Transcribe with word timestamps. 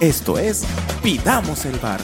Esto 0.00 0.38
es 0.38 0.66
Pidamos 1.04 1.64
el 1.66 1.78
Bar. 1.78 2.00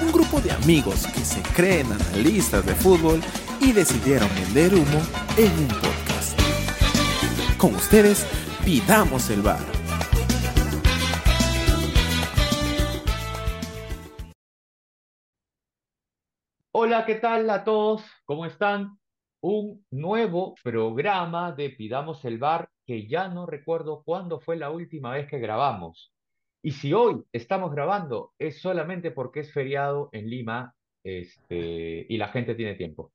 Un 0.00 0.12
grupo 0.12 0.40
de 0.40 0.52
amigos 0.52 1.08
que 1.08 1.20
se 1.20 1.42
creen 1.42 1.90
analistas 1.90 2.64
de 2.64 2.72
fútbol 2.72 3.20
y 3.60 3.72
decidieron 3.72 4.28
vender 4.36 4.72
humo 4.74 5.02
en 5.36 5.50
un 5.58 5.68
podcast. 5.68 6.38
Con 7.58 7.74
ustedes, 7.74 8.24
Pidamos 8.64 9.28
el 9.30 9.42
Bar. 9.42 9.58
Hola, 16.70 17.04
¿qué 17.04 17.16
tal 17.16 17.50
a 17.50 17.64
todos? 17.64 18.02
¿Cómo 18.24 18.46
están? 18.46 18.98
Un 19.40 19.84
nuevo 19.90 20.54
programa 20.62 21.50
de 21.50 21.70
Pidamos 21.70 22.24
el 22.24 22.38
Bar 22.38 22.70
que 22.86 23.08
ya 23.08 23.28
no 23.28 23.46
recuerdo 23.46 24.02
cuándo 24.04 24.38
fue 24.38 24.56
la 24.56 24.70
última 24.70 25.10
vez 25.10 25.28
que 25.28 25.40
grabamos. 25.40 26.14
Y 26.64 26.72
si 26.72 26.94
hoy 26.94 27.22
estamos 27.30 27.72
grabando 27.72 28.32
es 28.38 28.62
solamente 28.62 29.10
porque 29.10 29.40
es 29.40 29.52
feriado 29.52 30.08
en 30.12 30.30
Lima 30.30 30.74
este, 31.02 32.06
y 32.08 32.16
la 32.16 32.28
gente 32.28 32.54
tiene 32.54 32.74
tiempo. 32.74 33.12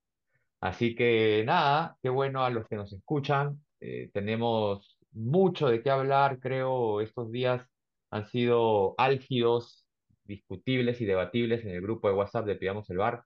Así 0.61 0.93
que 0.93 1.43
nada, 1.47 1.97
qué 2.03 2.09
bueno 2.09 2.43
a 2.43 2.51
los 2.51 2.67
que 2.67 2.75
nos 2.75 2.93
escuchan. 2.93 3.59
Eh, 3.79 4.11
tenemos 4.13 4.99
mucho 5.13 5.67
de 5.67 5.81
qué 5.81 5.89
hablar, 5.89 6.39
creo, 6.39 7.01
estos 7.01 7.31
días 7.31 7.65
han 8.11 8.27
sido 8.27 8.93
álgidos, 8.99 9.83
discutibles 10.25 11.01
y 11.01 11.05
debatibles 11.05 11.65
en 11.65 11.71
el 11.71 11.81
grupo 11.81 12.07
de 12.07 12.13
WhatsApp 12.13 12.45
de 12.45 12.55
Pidamos 12.55 12.87
el 12.91 12.97
Bar 12.97 13.23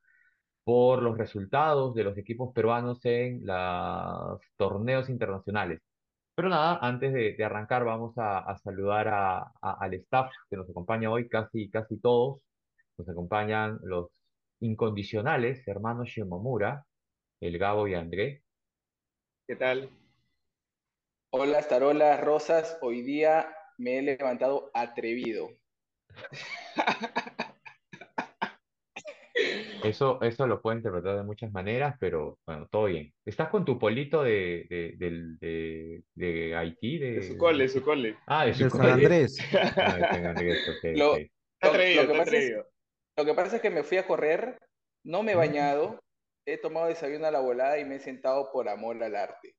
por 0.64 1.04
los 1.04 1.18
resultados 1.18 1.96
de 1.96 2.06
los 2.06 2.18
equipos 2.18 2.54
peruanos 2.54 3.04
en 3.04 3.46
los 3.46 4.40
torneos 4.56 5.10
internacionales. 5.10 5.82
Pero 6.36 6.50
nada, 6.50 6.80
antes 6.82 7.14
de, 7.14 7.34
de 7.34 7.44
arrancar 7.44 7.84
vamos 7.86 8.18
a, 8.18 8.40
a 8.40 8.58
saludar 8.58 9.08
a, 9.08 9.38
a- 9.40 9.78
al 9.80 9.94
staff 9.96 10.32
que 10.50 10.58
nos 10.58 10.70
acompaña 10.70 11.12
hoy, 11.12 11.30
casi, 11.30 11.70
casi 11.70 12.00
todos. 12.00 12.42
Nos 12.98 13.08
acompañan 13.10 13.80
los 13.84 14.10
incondicionales, 14.60 15.68
hermanos 15.68 16.08
Shimomura, 16.10 16.86
el 17.42 17.58
Gabo 17.58 17.88
y 17.88 17.94
André. 17.96 18.44
¿Qué 19.48 19.56
tal? 19.56 19.90
Hola, 21.32 21.62
Starolas 21.62 22.22
Rosas. 22.22 22.78
Hoy 22.82 23.02
día 23.02 23.54
me 23.78 23.98
he 24.00 24.02
levantado 24.02 24.72
atrevido. 24.74 25.50
Eso, 29.84 30.22
eso 30.22 30.48
lo 30.48 30.62
puedo 30.62 30.78
interpretar 30.78 31.18
de 31.18 31.24
muchas 31.24 31.52
maneras, 31.52 31.96
pero 32.00 32.40
bueno, 32.46 32.68
todo 32.72 32.86
bien. 32.86 33.14
¿Estás 33.26 33.50
con 33.50 33.66
tu 33.66 33.78
polito 33.78 34.24
de, 34.24 34.66
de, 34.70 34.94
del- 34.98 35.38
de, 35.40 36.04
de 36.16 36.56
Haití? 36.56 36.98
De, 36.98 37.12
De 37.12 37.22
su 37.24 37.38
cole, 37.38 37.68
su 37.68 37.84
cole. 37.84 38.18
Ah, 38.28 38.46
de 38.46 38.54
su 38.54 38.64
De 38.66 38.70
San 38.70 38.80
cole. 38.82 38.92
Andrés. 38.94 39.38
Ah, 39.78 39.98
de 39.98 40.08
San 40.08 40.26
Andrés, 40.26 40.68
ok, 40.70 40.84
Lo- 40.96 41.12
ok. 41.14 41.18
Está 41.20 41.68
Lo- 41.68 41.70
atrevido, 41.70 42.02
lo 42.04 42.08
que 42.08 42.14
está 42.14 42.24
pasa 42.26 42.38
es- 42.38 42.44
atrevido. 42.46 42.68
Lo 43.16 43.26
que 43.26 43.34
pasa 43.36 43.56
es 43.58 43.62
que 43.62 43.70
me 43.70 43.84
fui 43.84 43.98
a 43.98 44.08
correr, 44.08 44.58
no 45.06 45.22
me 45.22 45.34
he 45.34 45.36
bañado, 45.36 46.02
he 46.46 46.58
tomado 46.58 46.88
desayuno 46.88 47.28
a 47.28 47.32
la 47.32 47.40
volada 47.42 47.78
y 47.78 47.86
me 47.86 47.96
he 47.96 48.00
sentado 48.00 48.50
por 48.52 48.68
amor 48.68 49.02
al 49.04 49.16
arte. 49.16 49.56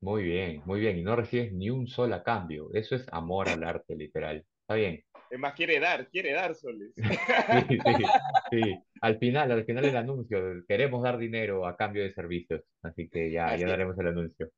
Muy 0.00 0.22
bien, 0.22 0.62
muy 0.66 0.78
bien. 0.80 0.98
Y 0.98 1.02
no 1.02 1.16
recibes 1.16 1.52
ni 1.52 1.70
un 1.70 1.86
solo 1.88 2.14
a 2.14 2.22
cambio. 2.22 2.68
Eso 2.74 2.94
es 2.94 3.06
amor 3.10 3.48
al 3.48 3.64
arte, 3.64 3.96
literal. 3.96 4.44
Está 4.60 4.74
bien. 4.74 5.02
Es 5.30 5.38
más, 5.38 5.54
quiere 5.54 5.78
dar, 5.80 6.08
quiere 6.08 6.32
dar, 6.32 6.54
Soles. 6.54 6.92
Sí, 6.96 7.78
sí, 7.78 8.04
sí. 8.50 8.78
Al 9.00 9.18
final, 9.18 9.50
al 9.52 9.64
final 9.64 9.84
el 9.84 9.96
anuncio, 9.96 10.38
queremos 10.66 11.02
dar 11.02 11.18
dinero 11.18 11.66
a 11.66 11.76
cambio 11.76 12.02
de 12.02 12.12
servicios. 12.12 12.62
Así 12.82 13.08
que 13.08 13.30
ya, 13.30 13.46
Así 13.48 13.62
ya 13.62 13.68
daremos 13.68 13.98
el 13.98 14.08
anuncio. 14.08 14.50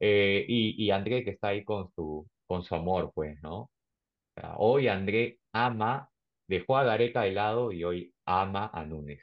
Eh, 0.00 0.44
y, 0.48 0.82
y 0.84 0.90
André 0.90 1.24
que 1.24 1.30
está 1.30 1.48
ahí 1.48 1.64
con 1.64 1.90
su, 1.94 2.26
con 2.46 2.62
su 2.64 2.74
amor, 2.74 3.12
pues, 3.14 3.40
¿no? 3.42 3.56
O 3.62 3.70
sea, 4.40 4.54
hoy 4.56 4.88
André 4.88 5.38
ama, 5.52 6.08
dejó 6.48 6.76
a 6.76 6.84
Gareca 6.84 7.22
de 7.22 7.32
lado 7.32 7.70
y 7.72 7.84
hoy 7.84 8.14
ama 8.26 8.70
a 8.72 8.84
Núñez. 8.84 9.20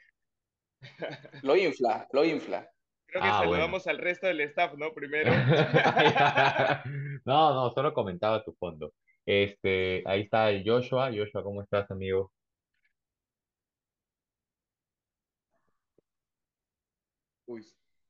Lo 1.42 1.56
infla, 1.56 2.08
lo 2.12 2.24
infla. 2.24 2.68
Creo 3.06 3.22
que 3.22 3.28
Ah, 3.28 3.38
bueno. 3.40 3.52
saludamos 3.52 3.86
al 3.86 3.98
resto 3.98 4.26
del 4.26 4.40
staff, 4.40 4.74
¿no? 4.76 4.92
Primero. 4.92 5.30
No, 7.24 7.54
no, 7.54 7.70
solo 7.70 7.92
comentaba 7.94 8.42
tu 8.42 8.52
fondo. 8.58 8.94
Este, 9.26 10.02
ahí 10.06 10.22
está 10.22 10.50
el 10.50 10.62
Joshua. 10.68 11.10
Joshua, 11.12 11.42
¿cómo 11.42 11.62
estás, 11.62 11.90
amigo? 11.90 12.32
Uy, 17.46 17.64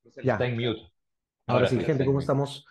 no 0.04 0.10
se 0.10 0.22
le 0.22 0.26
Ya. 0.26 0.32
Está 0.32 0.46
en 0.46 0.54
escucha. 0.54 0.70
mute. 0.70 0.92
Ahora 1.46 1.66
sí, 1.66 1.78
sí, 1.78 1.80
gente, 1.80 1.90
está 1.90 2.04
en 2.04 2.12
¿cómo 2.12 2.20
mute. 2.20 2.20
estamos? 2.20 2.64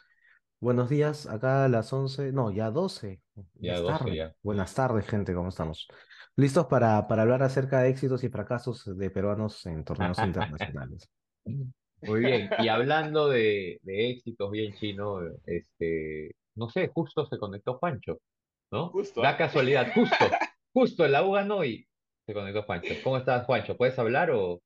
Buenos 0.60 0.90
días, 0.90 1.28
acá 1.28 1.66
a 1.66 1.70
las 1.70 1.92
11, 1.94 2.32
no, 2.32 2.52
ya 2.52 2.72
12. 2.72 3.22
Ya 3.60 3.76
es 3.76 3.82
12 3.82 3.88
tarde. 4.00 4.16
ya. 4.16 4.36
Buenas 4.44 4.74
tardes, 4.76 5.08
gente, 5.08 5.34
¿cómo 5.34 5.50
estamos? 5.50 5.88
¿Listos 6.36 6.68
para, 6.68 7.08
para 7.08 7.24
hablar 7.24 7.44
acerca 7.44 7.82
de 7.82 7.90
éxitos 7.90 8.24
y 8.24 8.30
fracasos 8.30 8.98
de 8.98 9.10
peruanos 9.12 9.66
en 9.66 9.84
torneos 9.84 10.22
internacionales? 10.24 11.10
Muy 12.02 12.22
bien. 12.22 12.50
Y 12.58 12.68
hablando 12.68 13.30
de, 13.30 13.80
de 13.84 14.10
éxitos 14.12 14.50
bien 14.52 14.74
chino, 14.74 15.20
este, 15.46 16.36
no 16.56 16.70
sé, 16.70 16.90
justo 16.94 17.26
se 17.28 17.38
conectó 17.38 17.78
Juancho, 17.78 18.20
¿no? 18.72 18.90
Justo, 18.90 19.24
¿ah? 19.24 19.38
casualidad, 19.38 19.92
justo, 19.94 20.16
justo 20.74 21.06
en 21.06 21.12
la 21.12 21.24
U 21.26 21.32
ganó 21.34 21.64
y 21.64 21.88
se 22.26 22.34
conectó 22.34 22.64
Juancho. 22.64 22.94
¿Cómo 23.04 23.18
estás, 23.18 23.46
Juancho? 23.46 23.76
¿Puedes 23.78 23.98
hablar 24.00 24.32
o, 24.32 24.62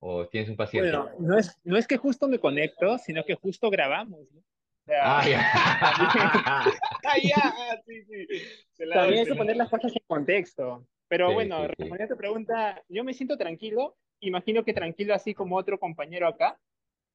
o 0.00 0.26
tienes 0.28 0.48
un 0.50 0.56
paciente? 0.56 0.90
Bueno, 0.96 1.10
no 1.18 1.36
es, 1.38 1.58
no 1.64 1.76
es 1.76 1.86
que 1.86 1.96
justo 1.96 2.28
me 2.28 2.38
conecto, 2.38 2.98
sino 2.98 3.24
que 3.24 3.34
justo 3.34 3.68
grabamos, 3.70 4.20
¿no? 4.32 4.40
O 4.40 4.84
sea, 4.86 5.18
Ah, 5.18 5.28
ya. 5.28 5.40
¡Ah, 6.46 7.18
ya! 7.22 7.80
Sí, 7.86 8.02
sí. 8.04 8.26
Se 8.72 8.86
la 8.86 8.94
también 8.96 9.20
hay 9.20 9.24
que 9.24 9.30
la 9.30 9.36
poner 9.36 9.56
las 9.56 9.68
cosas 9.68 9.92
en 9.94 10.02
contexto. 10.06 10.86
Pero 11.08 11.28
Sí, 11.28 11.34
bueno, 11.34 11.56
sí, 11.56 11.62
sí. 11.62 11.68
respondiendo 11.68 12.04
a 12.04 12.16
tu 12.16 12.20
pregunta, 12.20 12.82
yo 12.88 13.04
me 13.04 13.12
siento 13.14 13.36
tranquilo, 13.36 13.96
imagino 14.20 14.64
que 14.64 14.72
tranquilo 14.72 15.14
así 15.14 15.34
como 15.34 15.56
otro 15.56 15.78
compañero 15.78 16.28
acá, 16.28 16.58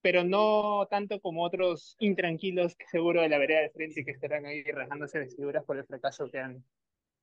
pero 0.05 0.23
no 0.23 0.85
tanto 0.87 1.19
como 1.19 1.41
otros 1.43 1.95
intranquilos 1.99 2.75
que 2.75 2.85
seguro 2.85 3.23
de 3.23 3.29
la 3.29 3.39
vereda 3.39 3.61
de 3.61 3.71
frente 3.71 4.05
que 4.05 4.11
estarán 4.11 4.45
ahí 4.45 4.61
rajándose 4.63 5.17
vestiduras 5.17 5.63
por 5.65 5.77
el 5.77 5.83
fracaso 5.85 6.29
que 6.29 6.37
han, 6.37 6.59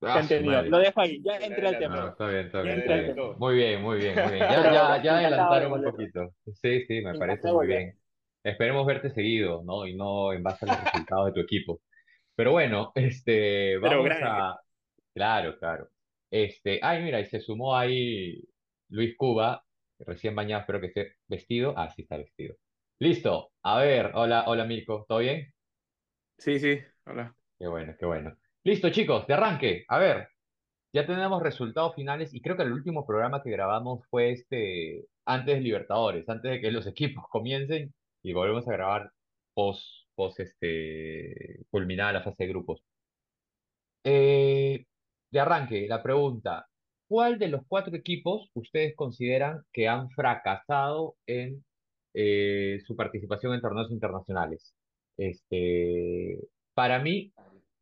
que 0.00 0.06
Ah, 0.08 0.16
han 0.16 0.22
su 0.24 0.30
tenido. 0.30 0.52
madre. 0.54 0.68
Lo 0.70 0.78
dejo 0.78 1.00
ahí, 1.00 1.22
ya 1.22 1.36
entré 1.36 1.64
al 1.68 1.74
No, 1.74 1.78
tema. 1.78 2.08
está 2.08 2.26
bien, 2.28 2.46
está 2.46 2.62
bien, 2.62 2.78
está. 2.80 3.22
Muy 3.38 3.54
bien, 3.54 3.82
muy 3.82 3.98
bien, 3.98 4.14
muy 4.16 4.32
bien. 4.32 4.38
Ya, 4.40 4.72
ya, 4.72 5.02
ya 5.04 5.18
adelantaron 5.18 5.72
un 5.74 5.84
poquito. 5.84 6.34
Sí, 6.60 6.84
sí, 6.86 7.02
me 7.02 7.16
parece 7.16 7.52
muy 7.52 7.68
bien. 7.68 7.96
Esperemos 8.42 8.84
verte 8.84 9.10
seguido, 9.10 9.62
¿no? 9.64 9.86
Y 9.86 9.94
no 9.94 10.32
en 10.32 10.42
base 10.42 10.66
a 10.68 10.74
los 10.74 10.84
resultados 10.84 11.26
de 11.26 11.32
tu 11.34 11.40
equipo. 11.40 11.80
Pero 12.34 12.50
bueno, 12.50 12.90
este, 12.96 13.78
vamos 13.78 14.10
a... 14.24 14.58
Claro, 15.14 15.56
claro. 15.56 15.88
Este, 16.32 16.80
ay, 16.82 17.00
mira, 17.04 17.20
y 17.20 17.26
se 17.26 17.38
sumó 17.38 17.76
ahí 17.76 18.42
Luis 18.88 19.16
Cuba, 19.16 19.64
recién 20.00 20.34
bañado, 20.34 20.62
espero 20.62 20.80
que 20.80 20.86
esté 20.88 21.12
vestido. 21.28 21.74
Ah, 21.76 21.88
sí 21.94 22.02
está 22.02 22.16
vestido. 22.16 22.56
Listo. 23.02 23.50
A 23.64 23.80
ver, 23.80 24.12
hola, 24.14 24.44
hola 24.46 24.64
Mirko, 24.64 25.04
¿todo 25.08 25.18
bien? 25.18 25.52
Sí, 26.38 26.60
sí, 26.60 26.78
hola. 27.04 27.34
Qué 27.58 27.66
bueno, 27.66 27.96
qué 27.98 28.06
bueno. 28.06 28.36
Listo, 28.62 28.90
chicos, 28.90 29.26
de 29.26 29.34
arranque. 29.34 29.84
A 29.88 29.98
ver, 29.98 30.28
ya 30.92 31.04
tenemos 31.04 31.42
resultados 31.42 31.96
finales 31.96 32.32
y 32.32 32.40
creo 32.40 32.56
que 32.56 32.62
el 32.62 32.72
último 32.72 33.04
programa 33.04 33.42
que 33.42 33.50
grabamos 33.50 34.06
fue 34.08 34.30
este 34.30 35.06
antes 35.24 35.56
de 35.56 35.60
Libertadores, 35.62 36.28
antes 36.28 36.52
de 36.52 36.60
que 36.60 36.70
los 36.70 36.86
equipos 36.88 37.24
comiencen 37.28 37.92
y 38.22 38.32
volvemos 38.34 38.68
a 38.68 38.72
grabar 38.72 39.10
post, 39.52 39.84
post 40.14 40.38
este, 40.38 41.64
culminada 41.70 42.12
la 42.12 42.22
fase 42.22 42.44
de 42.44 42.50
grupos. 42.50 42.84
Eh, 44.04 44.86
de 45.32 45.40
arranque, 45.40 45.88
la 45.88 46.02
pregunta, 46.04 46.68
¿cuál 47.08 47.40
de 47.40 47.48
los 47.48 47.62
cuatro 47.66 47.96
equipos 47.96 48.48
ustedes 48.54 48.94
consideran 48.94 49.64
que 49.72 49.88
han 49.88 50.08
fracasado 50.10 51.16
en 51.26 51.64
eh, 52.14 52.80
su 52.86 52.96
participación 52.96 53.54
en 53.54 53.60
torneos 53.60 53.90
internacionales? 53.90 54.74
Este, 55.16 56.38
para 56.74 56.98
mí, 57.00 57.32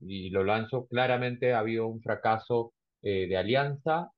y 0.00 0.30
lo 0.30 0.44
lanzo 0.44 0.86
claramente, 0.86 1.52
ha 1.52 1.60
habido 1.60 1.86
un 1.86 2.00
fracaso 2.00 2.72
eh, 3.02 3.26
de 3.28 3.36
Alianza 3.36 4.10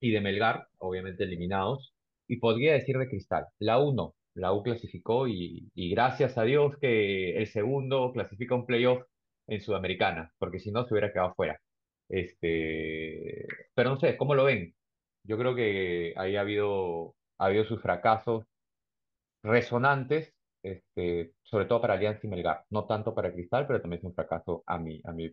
y 0.00 0.10
de 0.10 0.20
Melgar, 0.20 0.66
obviamente 0.78 1.24
eliminados, 1.24 1.94
y 2.28 2.36
podría 2.38 2.74
decir 2.74 2.98
de 2.98 3.08
Cristal. 3.08 3.46
La 3.58 3.78
U 3.80 3.94
no, 3.94 4.14
la 4.34 4.52
U 4.52 4.62
clasificó 4.62 5.28
y, 5.28 5.68
y 5.74 5.90
gracias 5.90 6.38
a 6.38 6.44
Dios 6.44 6.76
que 6.80 7.36
el 7.36 7.46
segundo 7.48 8.12
clasifica 8.12 8.54
un 8.54 8.66
playoff 8.66 9.02
en 9.46 9.60
Sudamericana, 9.60 10.32
porque 10.38 10.58
si 10.60 10.70
no 10.70 10.84
se 10.84 10.94
hubiera 10.94 11.12
quedado 11.12 11.34
fuera. 11.34 11.60
Este, 12.08 13.46
pero 13.74 13.90
no 13.90 13.98
sé, 13.98 14.16
¿cómo 14.16 14.34
lo 14.34 14.44
ven? 14.44 14.74
Yo 15.24 15.38
creo 15.38 15.54
que 15.54 16.14
ahí 16.16 16.36
ha 16.36 16.42
habido, 16.42 17.14
ha 17.38 17.46
habido 17.46 17.64
sus 17.64 17.80
fracasos 17.82 18.44
resonantes, 19.44 20.34
este, 20.62 21.34
sobre 21.42 21.66
todo 21.66 21.80
para 21.80 21.94
Alianza 21.94 22.26
y 22.26 22.30
Melgar, 22.30 22.64
no 22.70 22.86
tanto 22.86 23.14
para 23.14 23.32
Cristal, 23.32 23.66
pero 23.66 23.80
también 23.80 24.00
es 24.00 24.04
un 24.04 24.14
fracaso 24.14 24.64
a 24.66 24.78
mi, 24.78 25.00
a 25.04 25.12
mi 25.12 25.32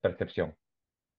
percepción. 0.00 0.54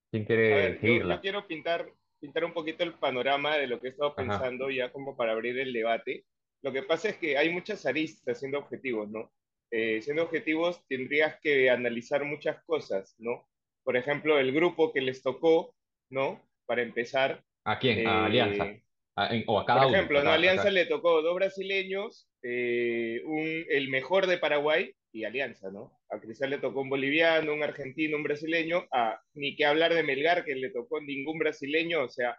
¿Quién 0.10 0.24
quiere 0.24 0.50
ver, 0.50 0.80
seguirla? 0.80 1.16
yo 1.16 1.22
quiero 1.22 1.48
pintar, 1.48 1.92
pintar 2.22 2.46
un 2.46 2.54
poquito 2.54 2.84
el 2.84 2.94
panorama 2.94 3.58
de 3.58 3.68
lo 3.68 3.82
que 3.82 3.88
he 3.88 3.90
estado 3.92 4.12
Ajá. 4.12 4.22
pensando 4.22 4.70
ya 4.70 4.92
como 4.92 5.18
para 5.18 5.34
abrir 5.34 5.60
el 5.60 5.74
debate. 5.74 6.26
Lo 6.62 6.72
que 6.72 6.84
pasa 6.84 7.10
es 7.10 7.18
que 7.18 7.38
hay 7.38 7.52
muchas 7.52 7.86
aristas 7.86 8.40
siendo 8.40 8.60
objetivos, 8.60 9.10
¿no? 9.10 9.34
Eh, 9.72 10.02
siendo 10.02 10.24
objetivos 10.24 10.86
tendrías 10.88 11.38
que 11.42 11.70
analizar 11.70 12.24
muchas 12.24 12.64
cosas, 12.64 13.16
¿no? 13.18 13.48
por 13.84 13.98
ejemplo, 13.98 14.40
el 14.40 14.52
grupo 14.54 14.92
que 14.92 15.02
les 15.02 15.22
tocó, 15.22 15.76
¿no? 16.10 16.42
Para 16.66 16.82
empezar. 16.82 17.44
¿A 17.66 17.80
quién? 17.80 18.08
A 18.08 18.22
eh, 18.22 18.26
Alianza. 18.26 18.83
A- 19.16 19.36
en- 19.36 19.44
o 19.48 19.60
a 19.60 19.66
cada 19.66 19.82
por 19.82 19.88
uno. 19.90 19.96
ejemplo, 19.98 20.20
a 20.20 20.22
¿no? 20.22 20.26
cada- 20.26 20.34
a 20.36 20.38
Alianza 20.38 20.64
cada- 20.64 20.72
le 20.74 20.86
tocó 20.86 21.22
dos 21.22 21.36
brasileños, 21.36 22.28
eh, 22.42 23.22
un, 23.26 23.66
el 23.70 23.90
mejor 23.90 24.26
de 24.28 24.38
Paraguay 24.40 24.92
y 25.12 25.24
Alianza, 25.26 25.70
¿no? 25.72 26.00
A 26.10 26.20
Cristal 26.20 26.50
le 26.50 26.58
tocó 26.58 26.82
un 26.82 26.90
boliviano, 26.90 27.54
un 27.54 27.62
argentino, 27.64 28.18
un 28.18 28.24
brasileño, 28.24 28.88
a, 28.92 29.20
ni 29.36 29.56
que 29.56 29.66
hablar 29.66 29.94
de 29.94 30.02
Melgar, 30.04 30.44
que 30.44 30.56
le 30.56 30.72
tocó 30.72 31.00
ningún 31.02 31.38
brasileño, 31.38 32.04
o 32.04 32.10
sea, 32.10 32.36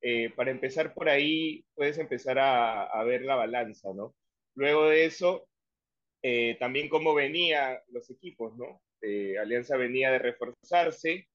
eh, 0.00 0.30
para 0.36 0.50
empezar 0.52 0.94
por 0.94 1.08
ahí, 1.08 1.64
puedes 1.74 1.98
empezar 1.98 2.38
a, 2.38 2.84
a 2.84 3.04
ver 3.04 3.22
la 3.22 3.34
balanza, 3.36 3.90
¿no? 3.94 4.14
Luego 4.54 4.86
de 4.88 5.04
eso, 5.06 5.48
eh, 6.22 6.56
también 6.60 6.88
cómo 6.88 7.14
venían 7.14 7.78
los 7.88 8.08
equipos, 8.10 8.56
¿no? 8.56 8.80
Alianza 9.40 9.76
venía 9.76 10.12
de 10.12 10.20
reforzarse 10.20 11.26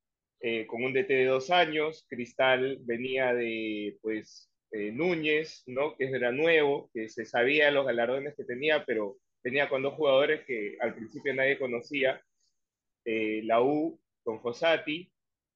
con 0.67 0.83
un 0.83 0.93
DT 0.93 1.13
de 1.13 1.25
dos 1.25 1.49
años, 1.49 2.05
Cristal 2.07 2.77
venía 2.83 3.33
de, 3.33 3.97
pues, 4.01 4.49
eh, 4.71 4.91
Núñez, 4.91 5.63
¿no? 5.67 5.95
Que 5.95 6.05
era 6.05 6.31
nuevo, 6.31 6.89
que 6.93 7.09
se 7.09 7.25
sabía 7.25 7.71
los 7.71 7.85
galardones 7.85 8.35
que 8.35 8.43
tenía, 8.43 8.85
pero 8.85 9.17
venía 9.43 9.69
con 9.69 9.81
dos 9.83 9.93
jugadores 9.95 10.45
que 10.45 10.77
al 10.81 10.95
principio 10.95 11.33
nadie 11.33 11.57
conocía, 11.59 12.21
eh, 13.05 13.41
la 13.43 13.61
U 13.61 13.99
con 14.23 14.41
Fossati, 14.41 15.11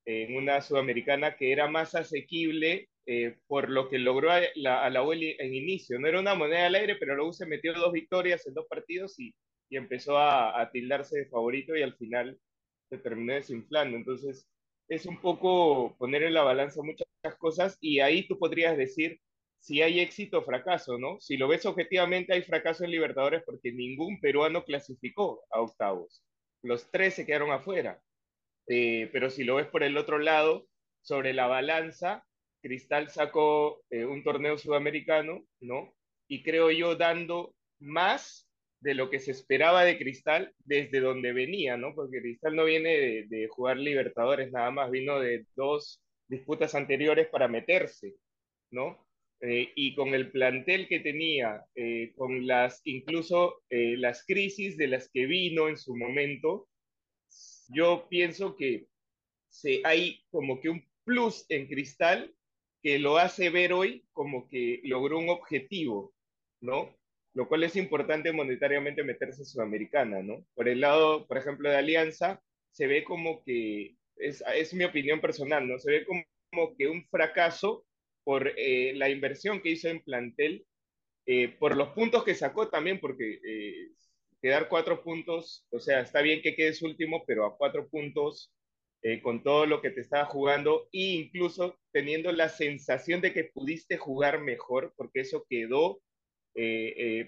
en 0.06 0.36
una 0.36 0.62
sudamericana 0.62 1.36
que 1.36 1.52
era 1.52 1.68
más 1.68 1.96
asequible 1.96 2.90
eh, 3.06 3.38
por 3.48 3.70
lo 3.70 3.90
que 3.90 4.00
logró 4.00 4.32
a 4.32 4.42
la, 4.56 4.84
a 4.84 4.90
la 4.90 5.04
U 5.04 5.12
en 5.14 5.54
inicio. 5.54 6.00
No 6.00 6.08
era 6.08 6.20
una 6.20 6.36
moneda 6.36 6.68
al 6.68 6.76
aire, 6.76 6.96
pero 6.96 7.16
la 7.16 7.24
U 7.24 7.34
se 7.34 7.46
metió 7.46 7.74
dos 7.74 7.92
victorias 7.92 8.46
en 8.48 8.54
dos 8.54 8.68
partidos 8.70 9.20
y, 9.20 9.34
y 9.70 9.78
empezó 9.78 10.18
a, 10.18 10.60
a, 10.62 10.72
tildarse 10.72 11.20
de 11.20 11.26
favorito 11.28 11.76
y 11.76 11.82
al 11.82 11.96
final 11.96 12.40
se 12.90 12.98
terminó 13.00 13.34
desinflando. 13.34 13.98
Entonces, 13.98 14.48
es 14.88 15.06
un 15.06 15.20
poco 15.22 15.96
poner 15.98 16.24
en 16.24 16.34
la 16.34 16.44
balanza 16.44 16.82
muchas 16.84 17.08
cosas 17.38 17.78
y 17.82 18.00
ahí 18.00 18.28
tú 18.28 18.38
podrías 18.38 18.78
decir 18.78 19.20
si 19.60 19.82
hay 19.82 20.00
éxito 20.00 20.40
o 20.40 20.44
fracaso, 20.44 20.98
¿no? 20.98 21.20
Si 21.20 21.38
lo 21.38 21.48
ves 21.48 21.66
objetivamente, 21.66 22.34
hay 22.34 22.42
fracaso 22.42 22.84
en 22.84 22.92
Libertadores 22.92 23.44
porque 23.46 23.72
ningún 23.72 24.20
peruano 24.20 24.64
clasificó 24.64 25.44
a 25.52 25.62
octavos. 25.62 26.24
Los 26.64 26.90
tres 26.90 27.14
se 27.14 27.26
quedaron 27.26 27.52
afuera. 27.52 28.02
Eh, 28.68 29.10
pero 29.12 29.30
si 29.30 29.44
lo 29.44 29.56
ves 29.56 29.68
por 29.68 29.84
el 29.84 29.98
otro 29.98 30.18
lado, 30.18 30.68
sobre 31.02 31.34
la 31.34 31.48
balanza, 31.48 32.24
Cristal 32.62 33.10
sacó 33.10 33.82
eh, 33.90 34.06
un 34.06 34.24
torneo 34.24 34.58
sudamericano, 34.58 35.44
¿no? 35.60 35.94
Y 36.28 36.44
creo 36.44 36.72
yo 36.72 36.96
dando 36.96 37.56
más 37.80 38.48
de 38.80 38.96
lo 38.96 39.10
que 39.10 39.20
se 39.20 39.32
esperaba 39.32 39.84
de 39.84 39.98
Cristal 39.98 40.54
desde 40.60 41.00
donde 41.00 41.34
venía, 41.34 41.78
¿no? 41.78 41.94
Porque 41.94 42.22
Cristal 42.22 42.56
no 42.56 42.66
viene 42.66 43.26
de 43.28 43.48
jugar 43.50 43.78
Libertadores 43.78 44.52
nada 44.52 44.72
más, 44.72 44.92
vino 44.92 45.20
de 45.20 45.46
dos 45.56 46.01
disputas 46.32 46.74
anteriores 46.76 47.28
para 47.28 47.48
meterse, 47.48 48.16
¿no? 48.72 49.06
Eh, 49.42 49.72
y 49.76 49.96
con 49.96 50.14
el 50.14 50.32
plantel 50.32 50.88
que 50.88 51.00
tenía, 51.00 51.66
eh, 51.76 52.14
con 52.16 52.48
las 52.48 52.82
incluso 52.86 53.64
eh, 53.70 53.98
las 53.98 54.24
crisis 54.26 54.78
de 54.78 54.88
las 54.88 55.10
que 55.10 55.26
vino 55.26 55.68
en 55.68 55.78
su 55.78 55.96
momento, 55.96 56.70
yo 57.68 58.08
pienso 58.10 58.56
que 58.56 58.88
se, 59.50 59.82
hay 59.84 60.24
como 60.30 60.62
que 60.62 60.70
un 60.70 60.84
plus 61.04 61.46
en 61.50 61.68
Cristal 61.68 62.34
que 62.84 63.00
lo 63.00 63.18
hace 63.18 63.50
ver 63.50 63.74
hoy 63.74 64.06
como 64.14 64.48
que 64.48 64.80
logró 64.84 65.20
un 65.20 65.30
objetivo, 65.30 66.14
¿no? 66.62 66.96
Lo 67.34 67.48
cual 67.48 67.64
es 67.64 67.76
importante 67.76 68.32
monetariamente 68.32 69.04
meterse 69.04 69.42
en 69.42 69.46
Sudamericana, 69.46 70.22
¿no? 70.22 70.46
Por 70.54 70.70
el 70.70 70.82
lado, 70.82 71.28
por 71.28 71.38
ejemplo, 71.38 71.70
de 71.70 71.78
Alianza, 71.78 72.42
se 72.72 72.88
ve 72.88 73.04
como 73.04 73.44
que, 73.44 73.96
es, 74.18 74.44
es 74.56 74.74
mi 74.74 74.84
opinión 74.84 75.22
personal, 75.22 75.68
¿no? 75.68 75.80
Se 75.80 75.92
ve 75.92 76.06
como, 76.06 76.76
que 76.78 76.88
un 76.88 77.06
fracaso 77.08 77.86
por 78.24 78.54
eh, 78.58 78.94
la 78.96 79.10
inversión 79.10 79.62
que 79.62 79.70
hizo 79.70 79.88
en 79.90 80.04
plantel, 80.04 80.66
eh, 81.26 81.50
por 81.60 81.78
los 81.78 81.90
puntos 81.90 82.24
que 82.24 82.36
sacó 82.36 82.70
también, 82.70 83.00
porque 83.00 83.40
eh, 83.44 83.92
quedar 84.42 84.68
cuatro 84.70 85.04
puntos, 85.04 85.66
o 85.72 85.80
sea, 85.80 86.02
está 86.02 86.22
bien 86.22 86.42
que 86.42 86.56
quedes 86.56 86.82
último, 86.82 87.24
pero 87.26 87.46
a 87.46 87.58
cuatro 87.58 87.88
puntos 87.90 88.54
con 89.24 89.42
todo 89.42 89.66
lo 89.66 89.82
que 89.82 89.90
te 89.90 90.02
estaba 90.02 90.26
jugando 90.26 90.88
e 90.94 91.14
incluso 91.14 91.80
teniendo 91.92 92.32
la 92.32 92.50
sensación 92.50 93.20
de 93.20 93.34
que 93.34 93.46
pudiste 93.46 93.98
jugar 93.98 94.42
mejor, 94.42 94.94
porque 94.96 95.22
eso 95.22 95.44
quedó 95.50 96.04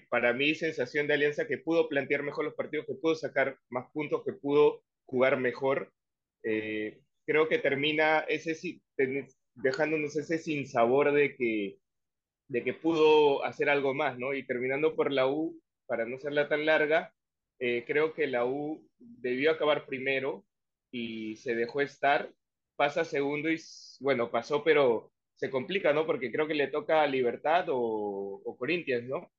para 0.08 0.32
mí 0.32 0.54
sensación 0.54 1.08
de 1.08 1.14
alianza 1.14 1.48
que 1.48 1.58
pudo 1.58 1.88
plantear 1.88 2.22
mejor 2.22 2.44
los 2.44 2.54
partidos, 2.54 2.86
que 2.86 2.94
pudo 2.94 3.16
sacar 3.16 3.58
más 3.70 3.90
puntos, 3.92 4.22
que 4.24 4.34
pudo 4.34 4.84
jugar 5.04 5.40
mejor. 5.40 5.92
Eh, 6.44 7.00
creo 7.26 7.48
que 7.48 7.58
termina 7.58 8.20
ese 8.20 8.54
dejándonos 9.54 10.16
ese 10.16 10.38
sinsabor 10.38 11.12
de 11.12 11.36
que, 11.36 11.78
de 12.48 12.64
que 12.64 12.74
pudo 12.74 13.44
hacer 13.44 13.68
algo 13.70 13.94
más, 13.94 14.18
¿no? 14.18 14.34
Y 14.34 14.46
terminando 14.46 14.94
por 14.94 15.12
la 15.12 15.28
U, 15.28 15.60
para 15.86 16.06
no 16.06 16.18
serla 16.18 16.48
tan 16.48 16.66
larga, 16.66 17.12
eh, 17.58 17.84
creo 17.86 18.14
que 18.14 18.26
la 18.26 18.46
U 18.46 18.86
debió 18.98 19.50
acabar 19.50 19.86
primero 19.86 20.44
y 20.90 21.36
se 21.36 21.54
dejó 21.54 21.80
estar, 21.80 22.30
pasa 22.76 23.04
segundo 23.04 23.50
y, 23.50 23.60
bueno, 24.00 24.30
pasó, 24.30 24.64
pero 24.64 25.12
se 25.36 25.50
complica, 25.50 25.92
¿no? 25.92 26.06
Porque 26.06 26.30
creo 26.32 26.46
que 26.46 26.54
le 26.54 26.68
toca 26.68 27.06
Libertad 27.06 27.66
o, 27.68 28.42
o 28.44 28.56
Corinthians, 28.56 29.08
¿no? 29.08 29.30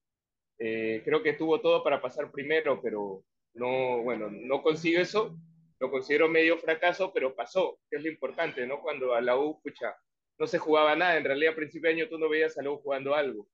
Eh, 0.57 1.01
creo 1.03 1.21
que 1.21 1.33
tuvo 1.33 1.61
todo 1.61 1.83
para 1.83 2.01
pasar 2.01 2.31
primero, 2.31 2.81
pero 2.81 3.23
no, 3.53 4.01
bueno, 4.03 4.29
no 4.31 4.61
consigo 4.61 5.01
eso, 5.01 5.37
lo 5.79 5.91
considero 5.91 6.29
medio 6.29 6.57
fracaso, 6.57 7.11
pero 7.13 7.35
pasó, 7.35 7.79
que 7.89 7.97
es 7.97 8.03
lo 8.03 8.09
importante, 8.09 8.65
¿no? 8.65 8.81
Cuando 8.81 9.13
a 9.13 9.21
la 9.21 9.37
U, 9.37 9.61
pucha, 9.61 9.95
no 10.39 10.47
se 10.47 10.57
jugaba 10.57 10.95
nada, 10.95 11.17
en 11.17 11.23
realidad 11.23 11.53
a 11.53 11.55
principio 11.55 11.89
de 11.89 11.95
año 11.95 12.09
tú 12.09 12.17
no 12.17 12.29
veías 12.29 12.57
a 12.57 12.63
la 12.63 12.71
U 12.71 12.77
jugando 12.77 13.15
algo. 13.15 13.47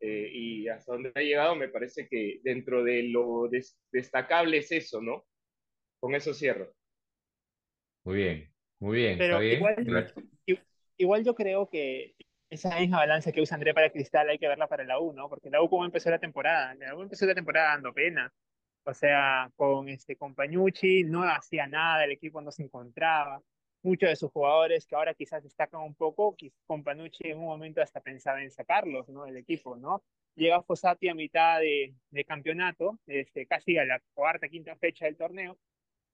Eh, 0.00 0.30
y 0.32 0.68
hasta 0.68 0.92
donde 0.92 1.12
ha 1.14 1.20
llegado 1.20 1.54
me 1.54 1.68
parece 1.68 2.08
que 2.08 2.40
dentro 2.42 2.82
de 2.82 3.02
lo 3.02 3.48
des 3.48 3.78
destacable 3.92 4.58
es 4.58 4.72
eso, 4.72 5.02
¿no? 5.02 5.26
Con 6.00 6.14
eso 6.14 6.32
cierro. 6.32 6.72
Muy 8.04 8.16
bien, 8.16 8.54
muy 8.78 8.96
bien, 8.96 9.18
Pero 9.18 9.40
está 9.40 9.40
bien. 9.40 9.86
igual, 9.86 10.14
igual 10.96 11.24
yo 11.24 11.34
creo 11.34 11.68
que 11.68 12.14
esa 12.48 12.80
misma 12.80 12.98
balanza 12.98 13.30
que 13.30 13.42
usa 13.42 13.56
André 13.56 13.74
para 13.74 13.90
Cristal 13.90 14.28
hay 14.28 14.38
que 14.38 14.48
verla 14.48 14.68
para 14.68 14.84
la 14.84 14.98
U, 14.98 15.12
¿no? 15.12 15.28
Porque 15.28 15.50
la 15.50 15.62
U 15.62 15.68
cómo 15.68 15.84
empezó 15.84 16.10
la 16.10 16.18
temporada, 16.18 16.74
la 16.74 16.96
U 16.96 17.02
empezó 17.02 17.26
la 17.26 17.34
temporada 17.34 17.74
dando 17.74 17.92
pena. 17.92 18.32
O 18.90 18.94
sea, 18.94 19.52
con 19.54 19.88
este 19.88 20.16
con 20.16 20.34
Pañucci 20.34 21.04
no 21.04 21.22
hacía 21.22 21.68
nada, 21.68 22.04
el 22.04 22.10
equipo 22.10 22.40
no 22.40 22.50
se 22.50 22.64
encontraba. 22.64 23.40
Muchos 23.82 24.08
de 24.10 24.16
sus 24.16 24.32
jugadores 24.32 24.84
que 24.84 24.96
ahora 24.96 25.14
quizás 25.14 25.44
destacan 25.44 25.80
un 25.82 25.94
poco, 25.94 26.36
con 26.66 26.82
Panucci 26.82 27.28
en 27.28 27.38
un 27.38 27.46
momento 27.46 27.80
hasta 27.80 28.00
pensaba 28.00 28.42
en 28.42 28.50
sacarlos, 28.50 29.08
¿no? 29.08 29.26
El 29.26 29.36
equipo, 29.36 29.76
¿no? 29.76 30.02
Llega 30.34 30.62
Fossati 30.62 31.08
a 31.08 31.14
mitad 31.14 31.60
de, 31.60 31.94
de 32.10 32.24
campeonato, 32.24 32.98
este, 33.06 33.46
casi 33.46 33.78
a 33.78 33.84
la 33.84 34.02
cuarta, 34.12 34.48
quinta 34.48 34.74
fecha 34.76 35.04
del 35.04 35.16
torneo, 35.16 35.56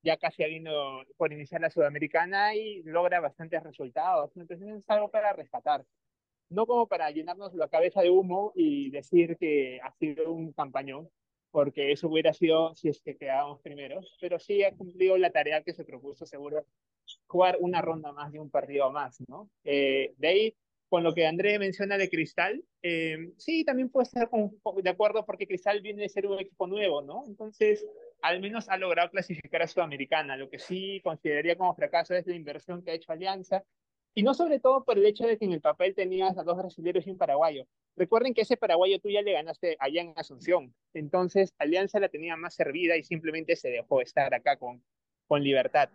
ya 0.03 0.19
casi 0.19 0.45
habiendo 0.45 1.03
por 1.17 1.33
iniciar 1.33 1.62
la 1.62 1.71
Sudamericana 1.71 2.55
y 2.55 2.83
logra 2.83 3.21
bastantes 3.21 3.62
resultados. 3.62 4.37
Entonces 4.37 4.69
es 4.69 4.85
algo 4.89 5.11
para 5.11 5.33
rescatar. 5.33 5.83
No 6.50 6.67
como 6.67 6.87
para 6.87 7.11
llenarnos 7.11 7.55
la 7.55 7.69
cabeza 7.69 8.03
de 8.03 8.11
humo 8.11 8.53
y 8.55 8.91
decir 8.91 9.37
que 9.39 9.81
ha 9.83 9.93
sido 9.93 10.31
un 10.31 10.53
campañón, 10.53 11.09
porque 11.57 11.91
eso 11.91 12.09
hubiera 12.09 12.35
sido 12.35 12.75
si 12.75 12.91
es 12.91 13.01
que 13.01 13.17
quedábamos 13.17 13.63
primeros, 13.63 14.15
pero 14.21 14.39
sí 14.39 14.63
ha 14.63 14.77
cumplido 14.77 15.17
la 15.17 15.31
tarea 15.31 15.63
que 15.63 15.73
se 15.73 15.85
propuso 15.85 16.27
seguro 16.27 16.67
jugar 17.27 17.57
una 17.61 17.81
ronda 17.81 18.13
más 18.13 18.31
de 18.31 18.41
un 18.41 18.51
partido 18.51 18.93
más, 18.93 19.25
¿no? 19.27 19.49
Eh, 19.65 20.13
de 20.19 20.29
ahí, 20.29 20.55
con 20.91 21.03
lo 21.03 21.15
que 21.15 21.27
André 21.27 21.59
menciona 21.59 21.97
de 21.97 22.11
Cristal, 22.11 22.63
eh, 22.83 23.33
sí, 23.39 23.65
también 23.65 23.89
puede 23.89 24.03
estar 24.03 24.29
con, 24.29 24.61
de 24.83 24.91
acuerdo 24.91 25.25
porque 25.25 25.47
Cristal 25.47 25.81
viene 25.81 26.03
de 26.03 26.11
ser 26.11 26.27
un 26.27 26.39
equipo 26.39 26.67
nuevo, 26.67 27.01
¿no? 27.01 27.25
Entonces, 27.27 27.87
al 28.21 28.39
menos 28.41 28.69
ha 28.69 28.77
logrado 28.77 29.09
clasificar 29.09 29.63
a 29.63 29.67
Sudamericana. 29.67 30.37
Lo 30.37 30.51
que 30.51 30.59
sí 30.59 31.01
consideraría 31.03 31.57
como 31.57 31.75
fracaso 31.75 32.15
es 32.15 32.27
la 32.27 32.35
inversión 32.35 32.83
que 32.83 32.91
ha 32.91 32.95
hecho 32.95 33.13
Alianza, 33.13 33.65
y 34.17 34.23
no 34.23 34.33
sobre 34.33 34.59
todo 34.59 34.83
por 34.83 34.97
el 34.97 35.05
hecho 35.05 35.27
de 35.27 35.37
que 35.37 35.45
en 35.45 35.53
el 35.53 35.61
papel 35.61 35.95
tenías 35.95 36.39
a 36.39 36.43
dos 36.43 36.57
brasileños 36.57 37.07
y 37.07 37.11
un 37.11 37.19
paraguayo. 37.19 37.67
Recuerden 37.97 38.33
que 38.33 38.41
ese 38.41 38.57
paraguayo 38.57 38.99
tú 38.99 39.11
ya 39.11 39.21
le 39.21 39.33
ganaste 39.33 39.77
allá 39.79 40.01
en 40.01 40.15
Asunción. 40.17 40.75
Entonces, 40.95 41.53
Alianza 41.59 42.01
la 42.01 42.09
tenía 42.09 42.35
más 42.35 42.55
servida 42.55 42.97
y 42.97 43.05
simplemente 43.05 43.57
se 43.57 43.69
dejó 43.69 44.01
estar 44.01 44.33
acá 44.33 44.57
con, 44.57 44.83
con 45.29 45.45
libertad 45.45 45.91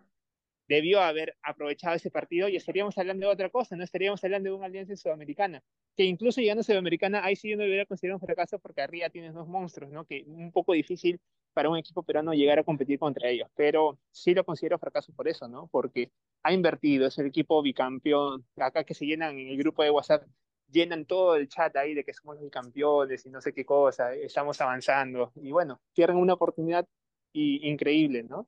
debió 0.71 1.01
haber 1.01 1.35
aprovechado 1.43 1.95
ese 1.95 2.09
partido 2.09 2.47
y 2.47 2.55
estaríamos 2.55 2.97
hablando 2.97 3.27
de 3.27 3.33
otra 3.33 3.49
cosa, 3.49 3.75
no 3.75 3.83
estaríamos 3.83 4.23
hablando 4.23 4.49
de 4.49 4.55
una 4.55 4.67
alianza 4.67 4.95
sudamericana, 4.95 5.61
que 5.97 6.05
incluso 6.05 6.39
llegando 6.39 6.61
a 6.61 6.63
Sudamericana, 6.63 7.23
ahí 7.25 7.35
sí 7.35 7.49
yo 7.49 7.57
no 7.57 7.63
hubiera 7.63 7.85
considerado 7.85 8.17
un 8.17 8.25
fracaso 8.25 8.57
porque 8.59 8.81
arriba 8.81 9.09
tienes 9.09 9.33
dos 9.33 9.47
monstruos, 9.47 9.91
¿no? 9.91 10.05
Que 10.05 10.23
un 10.27 10.51
poco 10.51 10.71
difícil 10.73 11.19
para 11.53 11.69
un 11.69 11.77
equipo 11.77 12.03
peruano 12.03 12.33
llegar 12.33 12.59
a 12.59 12.63
competir 12.63 12.97
contra 12.99 13.27
ellos, 13.27 13.49
pero 13.53 13.99
sí 14.11 14.33
lo 14.33 14.45
considero 14.45 14.79
fracaso 14.79 15.13
por 15.13 15.27
eso, 15.27 15.47
¿no? 15.49 15.67
Porque 15.67 16.11
ha 16.43 16.53
invertido, 16.53 17.07
es 17.07 17.17
el 17.17 17.27
equipo 17.27 17.61
bicampeón, 17.61 18.45
acá 18.55 18.85
que 18.85 18.93
se 18.93 19.05
llenan 19.05 19.37
en 19.37 19.49
el 19.49 19.57
grupo 19.57 19.83
de 19.83 19.91
WhatsApp, 19.91 20.23
llenan 20.69 21.05
todo 21.05 21.35
el 21.35 21.49
chat 21.49 21.75
ahí 21.75 21.93
de 21.93 22.05
que 22.05 22.13
somos 22.13 22.39
bicampeones 22.41 23.25
y 23.25 23.29
no 23.29 23.41
sé 23.41 23.53
qué 23.53 23.65
cosa, 23.65 24.13
estamos 24.15 24.61
avanzando, 24.61 25.33
y 25.35 25.51
bueno, 25.51 25.81
pierden 25.93 26.17
una 26.17 26.33
oportunidad 26.35 26.87
y, 27.33 27.69
increíble, 27.69 28.23
¿no? 28.23 28.47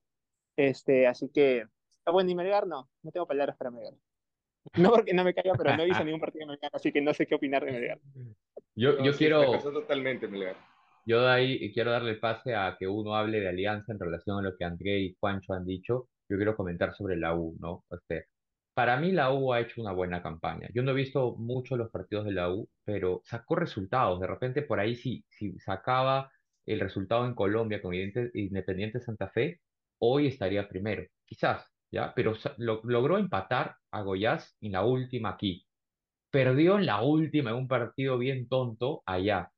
Este, 0.56 1.08
así 1.08 1.30
que 1.30 1.66
bueno, 2.12 2.30
y 2.32 2.36
Melgar 2.36 2.68
no, 2.68 2.90
no 3.02 3.12
tengo 3.12 3.28
palabras 3.28 3.58
para 3.58 3.72
Melgar. 3.72 3.94
No 4.78 4.92
porque 4.92 5.14
no 5.14 5.24
me 5.24 5.34
caiga, 5.34 5.56
pero 5.58 5.76
no 5.76 5.86
hizo 5.86 6.04
ningún 6.04 6.22
partido 6.22 6.46
de 6.46 6.52
Melgar, 6.54 6.72
así 6.74 6.92
que 6.92 7.02
no 7.02 7.14
sé 7.14 7.28
qué 7.28 7.36
opinar 7.36 7.66
de 7.66 7.72
Melgar. 7.72 8.00
Yo, 8.76 8.94
No, 8.98 9.04
yo 9.04 9.14
sí, 9.14 9.18
quiero, 9.18 9.60
totalmente, 9.60 10.28
Melgar. 10.28 10.56
yo 11.06 11.22
de 11.22 11.30
ahí 11.32 11.74
quiero 11.74 11.92
darle 11.92 12.16
pase 12.16 12.56
a 12.56 12.76
que 12.80 12.88
uno 12.88 13.16
hable 13.16 13.40
de 13.42 13.50
Alianza 13.50 13.92
en 13.92 14.00
relación 14.00 14.40
a 14.40 14.42
lo 14.42 14.56
que 14.58 14.64
André 14.66 15.00
y 15.00 15.16
Juancho 15.20 15.54
han 15.54 15.66
dicho. 15.66 16.10
Yo 16.30 16.38
quiero 16.38 16.56
comentar 16.56 16.94
sobre 16.96 17.18
la 17.18 17.36
U, 17.36 17.56
¿no? 17.60 17.86
Este, 17.92 18.28
para 18.74 18.98
mí 18.98 19.12
la 19.12 19.32
U 19.34 19.54
ha 19.54 19.60
hecho 19.60 19.82
una 19.82 19.92
buena 19.92 20.24
campaña. 20.24 20.70
Yo 20.74 20.82
no 20.84 20.92
he 20.92 20.96
visto 20.96 21.36
mucho 21.36 21.76
los 21.78 21.92
partidos 21.92 22.26
de 22.26 22.32
la 22.34 22.50
U, 22.52 22.70
pero 22.86 23.22
sacó 23.26 23.56
resultados. 23.56 24.20
De 24.20 24.28
repente 24.28 24.62
por 24.64 24.80
ahí 24.80 24.96
si, 24.96 25.26
si 25.30 25.60
sacaba 25.60 26.32
el 26.66 26.80
resultado 26.80 27.26
en 27.26 27.36
Colombia 27.36 27.82
con 27.82 27.94
Independiente 27.94 29.02
Santa 29.02 29.30
Fe, 29.30 29.60
hoy 30.00 30.28
estaría 30.28 30.68
primero, 30.70 31.04
quizás, 31.26 31.73
Pero 32.16 32.34
logró 32.58 33.18
empatar 33.18 33.76
a 33.92 34.02
Goiás 34.02 34.56
en 34.62 34.74
la 34.74 34.84
última 34.86 35.30
aquí. 35.30 35.66
Perdió 36.32 36.80
en 36.80 36.88
la 36.88 37.02
última 37.02 37.52
en 37.52 37.58
un 37.58 37.68
partido 37.68 38.18
bien 38.18 38.48
tonto 38.48 39.04
allá. 39.06 39.52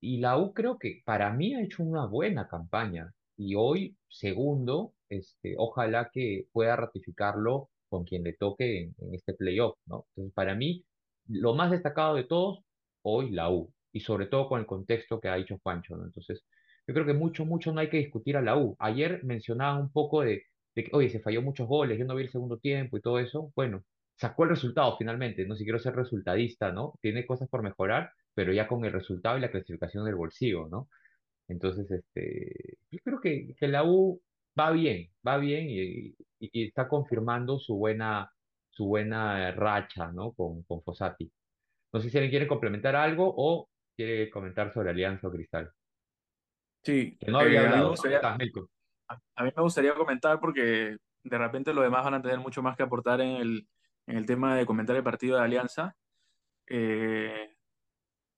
Y 0.00 0.18
la 0.18 0.38
U 0.38 0.52
creo 0.54 0.78
que 0.78 1.02
para 1.04 1.32
mí 1.32 1.54
ha 1.54 1.62
hecho 1.62 1.82
una 1.82 2.06
buena 2.06 2.48
campaña. 2.48 3.12
Y 3.36 3.54
hoy, 3.54 3.96
segundo, 4.08 4.94
este, 5.08 5.54
ojalá 5.58 6.10
que 6.12 6.46
pueda 6.52 6.76
ratificarlo 6.76 7.70
con 7.88 8.04
quien 8.04 8.24
le 8.24 8.34
toque 8.34 8.92
en, 8.98 9.14
este 9.14 9.34
playoff, 9.34 9.78
¿no? 9.86 10.06
Entonces, 10.10 10.34
para 10.34 10.54
mí, 10.54 10.84
lo 11.28 11.54
más 11.54 11.70
destacado 11.70 12.14
de 12.16 12.24
todos, 12.24 12.60
hoy 13.02 13.30
la 13.30 13.50
U. 13.50 13.72
Y 13.92 14.00
sobre 14.00 14.26
todo 14.26 14.48
con 14.48 14.60
el 14.60 14.66
contexto 14.66 15.20
que 15.20 15.28
ha 15.28 15.36
dicho 15.36 15.58
Juancho. 15.62 15.94
Entonces, 15.94 16.44
yo 16.86 16.94
creo 16.94 17.06
que 17.06 17.14
mucho, 17.14 17.44
mucho 17.44 17.72
no 17.72 17.80
hay 17.80 17.90
que 17.90 17.98
discutir 17.98 18.36
a 18.36 18.42
la 18.42 18.56
U. 18.56 18.76
Ayer 18.78 19.22
mencionaba 19.24 19.78
un 19.78 19.90
poco 19.92 20.22
de, 20.22 20.44
de 20.78 20.84
que, 20.84 20.90
oye, 20.96 21.10
se 21.10 21.20
falló 21.20 21.42
muchos 21.42 21.66
goles, 21.68 21.98
yo 21.98 22.04
no 22.06 22.14
vi 22.14 22.22
el 22.24 22.30
segundo 22.30 22.58
tiempo 22.58 22.96
y 22.96 23.00
todo 23.02 23.18
eso. 23.18 23.52
Bueno, 23.56 23.84
sacó 24.16 24.44
el 24.44 24.50
resultado 24.50 24.96
finalmente, 24.98 25.46
no 25.46 25.56
si 25.56 25.64
quiero 25.64 25.78
ser 25.78 25.94
resultadista, 25.96 26.72
¿no? 26.72 26.94
Tiene 27.02 27.26
cosas 27.26 27.48
por 27.48 27.62
mejorar 27.62 28.12
pero 28.34 28.52
ya 28.52 28.68
con 28.68 28.84
el 28.84 28.92
resultado 28.92 29.36
y 29.36 29.40
la 29.40 29.50
clasificación 29.50 30.04
del 30.04 30.14
bolsillo, 30.14 30.68
¿no? 30.68 30.88
Entonces, 31.48 31.90
este, 31.90 32.78
yo 32.90 32.98
creo 33.04 33.20
que, 33.20 33.54
que 33.58 33.68
la 33.68 33.84
U 33.84 34.22
va 34.58 34.70
bien, 34.72 35.08
va 35.26 35.38
bien 35.38 35.68
y, 35.70 35.80
y- 36.08 36.14
y 36.40 36.66
está 36.68 36.88
confirmando 36.88 37.58
su 37.58 37.76
buena, 37.76 38.30
su 38.70 38.86
buena 38.86 39.52
racha, 39.52 40.12
¿no? 40.12 40.32
Con, 40.34 40.62
con 40.64 40.82
Fossati. 40.82 41.32
No 41.92 42.00
sé 42.00 42.10
si 42.10 42.18
alguien 42.18 42.30
quiere 42.30 42.48
complementar 42.48 42.96
algo 42.96 43.32
o 43.36 43.70
quiere 43.96 44.30
comentar 44.30 44.72
sobre 44.72 44.90
Alianza 44.90 45.28
o 45.28 45.32
Cristal. 45.32 45.72
Sí, 46.82 47.18
Que 47.20 47.30
no 47.30 47.38
había 47.40 47.60
eh, 47.60 47.66
a 47.66 47.70
mí 47.70 47.80
me 47.82 47.90
hablado. 47.90 48.77
A, 49.08 49.44
mí 49.44 49.50
me 49.56 49.62
gustaría 49.62 49.94
comentar 49.94 50.40
porque 50.40 50.96
de 51.24 51.38
repente 51.38 51.72
los 51.74 51.84
demás 51.84 52.04
van 52.04 52.14
a 52.14 52.22
tener 52.22 52.38
mucho 52.38 52.62
más 52.62 52.76
que 52.76 52.82
aportar 52.82 53.20
en 53.20 53.36
el, 53.36 53.68
en 54.06 54.16
el 54.16 54.26
tema 54.26 54.54
de 54.56 54.66
comentar 54.66 54.96
el 54.96 55.02
partido 55.02 55.36
de 55.36 55.44
Alianza 55.44 55.96
eh, 56.66 57.54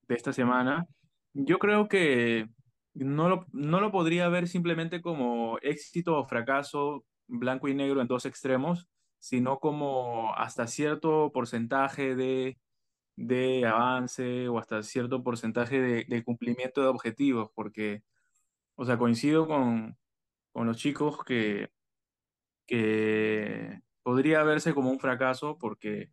de 0.08 0.14
esta 0.14 0.32
semana. 0.32 0.86
Yo 1.32 1.58
creo 1.58 1.88
que 1.88 2.48
no 2.94 3.28
lo, 3.28 3.46
no 3.52 3.80
lo 3.80 3.92
podría 3.92 4.28
ver 4.28 4.48
simplemente 4.48 5.00
como 5.00 5.58
éxito 5.62 6.18
o 6.18 6.26
fracaso 6.26 7.04
blanco 7.26 7.68
y 7.68 7.74
negro 7.74 8.00
en 8.00 8.08
dos 8.08 8.26
extremos, 8.26 8.88
sino 9.18 9.60
como 9.60 10.34
hasta 10.34 10.66
cierto 10.66 11.30
porcentaje 11.32 12.16
de, 12.16 12.58
de 13.16 13.66
avance 13.66 14.48
o 14.48 14.58
hasta 14.58 14.82
cierto 14.82 15.22
porcentaje 15.22 15.80
de, 15.80 16.04
de 16.08 16.24
cumplimiento 16.24 16.82
de 16.82 16.88
objetivos, 16.88 17.50
porque, 17.54 18.02
o 18.76 18.84
sea, 18.84 18.98
coincido 18.98 19.46
con, 19.46 19.96
con 20.52 20.66
los 20.66 20.76
chicos 20.76 21.22
que, 21.24 21.70
que 22.66 23.80
podría 24.02 24.42
verse 24.44 24.74
como 24.74 24.90
un 24.90 25.00
fracaso 25.00 25.58
porque 25.58 26.10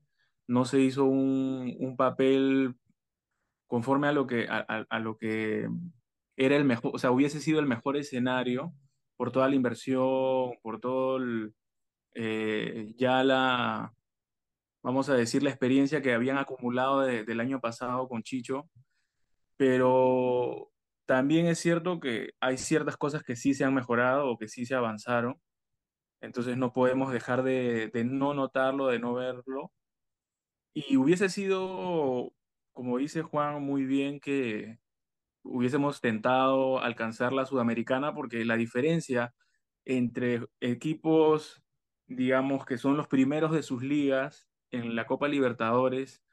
no 0.47 0.65
se 0.65 0.79
hizo 0.79 1.05
un, 1.05 1.75
un 1.79 1.97
papel 1.97 2.75
conforme 3.67 4.07
a 4.07 4.11
lo 4.13 4.27
que, 4.27 4.47
a, 4.49 4.59
a- 4.89 4.99
lo 4.99 5.17
que 5.17 5.67
era 6.37 6.55
el 6.55 6.63
mejor, 6.65 6.91
o 6.95 6.99
sea, 6.99 7.11
hubiese 7.11 7.39
sido 7.41 7.59
el 7.59 7.65
mejor 7.65 7.97
escenario 7.97 8.73
por 9.17 9.31
toda 9.31 9.49
la 9.49 9.55
inversión, 9.55 10.51
por 10.61 10.79
todo 10.79 11.17
el, 11.17 11.53
eh, 12.13 12.93
ya 12.97 13.23
la, 13.23 13.93
vamos 14.83 15.09
a 15.09 15.15
decir, 15.15 15.43
la 15.43 15.49
experiencia 15.49 16.01
que 16.01 16.13
habían 16.13 16.37
acumulado 16.37 17.01
de- 17.01 17.23
del 17.25 17.39
año 17.39 17.59
pasado 17.59 18.07
con 18.07 18.23
Chicho, 18.23 18.69
pero 19.57 20.69
también 21.07 21.47
es 21.47 21.59
cierto 21.59 21.99
que 22.01 22.31
hay 22.41 22.57
ciertas 22.59 22.97
cosas 22.97 23.23
que 23.23 23.35
sí 23.35 23.55
se 23.55 23.65
han 23.65 23.73
mejorado 23.75 24.29
o 24.29 24.37
que 24.37 24.47
sí 24.49 24.65
se 24.67 24.75
avanzaron, 24.75 25.41
entonces 26.21 26.57
no 26.57 26.73
podemos 26.73 27.13
dejar 27.13 27.43
de, 27.43 27.89
de 27.93 28.05
no 28.05 28.33
notarlo, 28.35 28.87
de 28.87 28.99
no 28.99 29.15
verlo, 29.15 29.71
y 30.73 30.97
hubiese 30.97 31.29
sido, 31.29 32.33
como 32.73 32.99
dice 32.99 33.23
Juan 33.23 33.63
muy 33.63 33.85
bien, 33.85 34.19
que 34.19 34.77
hubiésemos 35.43 36.01
tentado 36.01 36.79
alcanzar 36.79 37.33
la 37.33 37.45
Sudamericana 37.47 38.13
porque 38.13 38.45
la 38.45 38.57
diferencia 38.57 39.33
entre 39.85 40.45
equipos, 40.59 41.63
digamos, 42.07 42.65
que 42.65 42.77
son 42.77 42.97
los 42.97 43.07
primeros 43.07 43.53
de 43.53 43.63
sus 43.63 43.83
ligas 43.83 44.49
en 44.71 44.95
la 44.95 45.07
Copa 45.07 45.27
Libertadores 45.27 46.23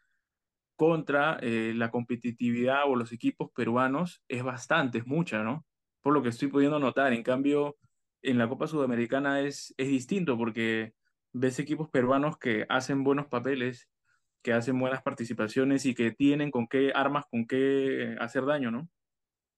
contra 0.76 1.38
eh, 1.40 1.72
la 1.74 1.90
competitividad 1.90 2.82
o 2.86 2.96
los 2.96 3.12
equipos 3.12 3.50
peruanos 3.54 4.22
es 4.28 4.42
bastante, 4.42 4.98
es 4.98 5.06
mucha, 5.06 5.42
¿no? 5.42 5.64
Por 6.00 6.14
lo 6.14 6.22
que 6.22 6.30
estoy 6.30 6.48
pudiendo 6.48 6.78
notar. 6.78 7.12
En 7.12 7.22
cambio, 7.22 7.76
en 8.22 8.38
la 8.38 8.48
Copa 8.48 8.66
Sudamericana 8.66 9.40
es, 9.40 9.74
es 9.76 9.88
distinto 9.88 10.36
porque 10.36 10.94
ves 11.32 11.58
equipos 11.58 11.90
peruanos 11.90 12.38
que 12.38 12.66
hacen 12.68 13.04
buenos 13.04 13.26
papeles, 13.26 13.88
que 14.42 14.52
hacen 14.52 14.78
buenas 14.78 15.02
participaciones 15.02 15.86
y 15.86 15.94
que 15.94 16.12
tienen 16.12 16.50
con 16.50 16.66
qué 16.68 16.92
armas, 16.94 17.24
con 17.30 17.46
qué 17.46 18.16
hacer 18.20 18.44
daño, 18.44 18.70
¿no? 18.70 18.88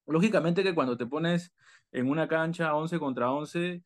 Lógicamente 0.07 0.63
que 0.63 0.75
cuando 0.75 0.97
te 0.97 1.07
pones 1.07 1.53
en 1.93 2.09
una 2.09 2.29
cancha 2.29 2.75
11 2.75 2.99
contra 2.99 3.33
11, 3.33 3.83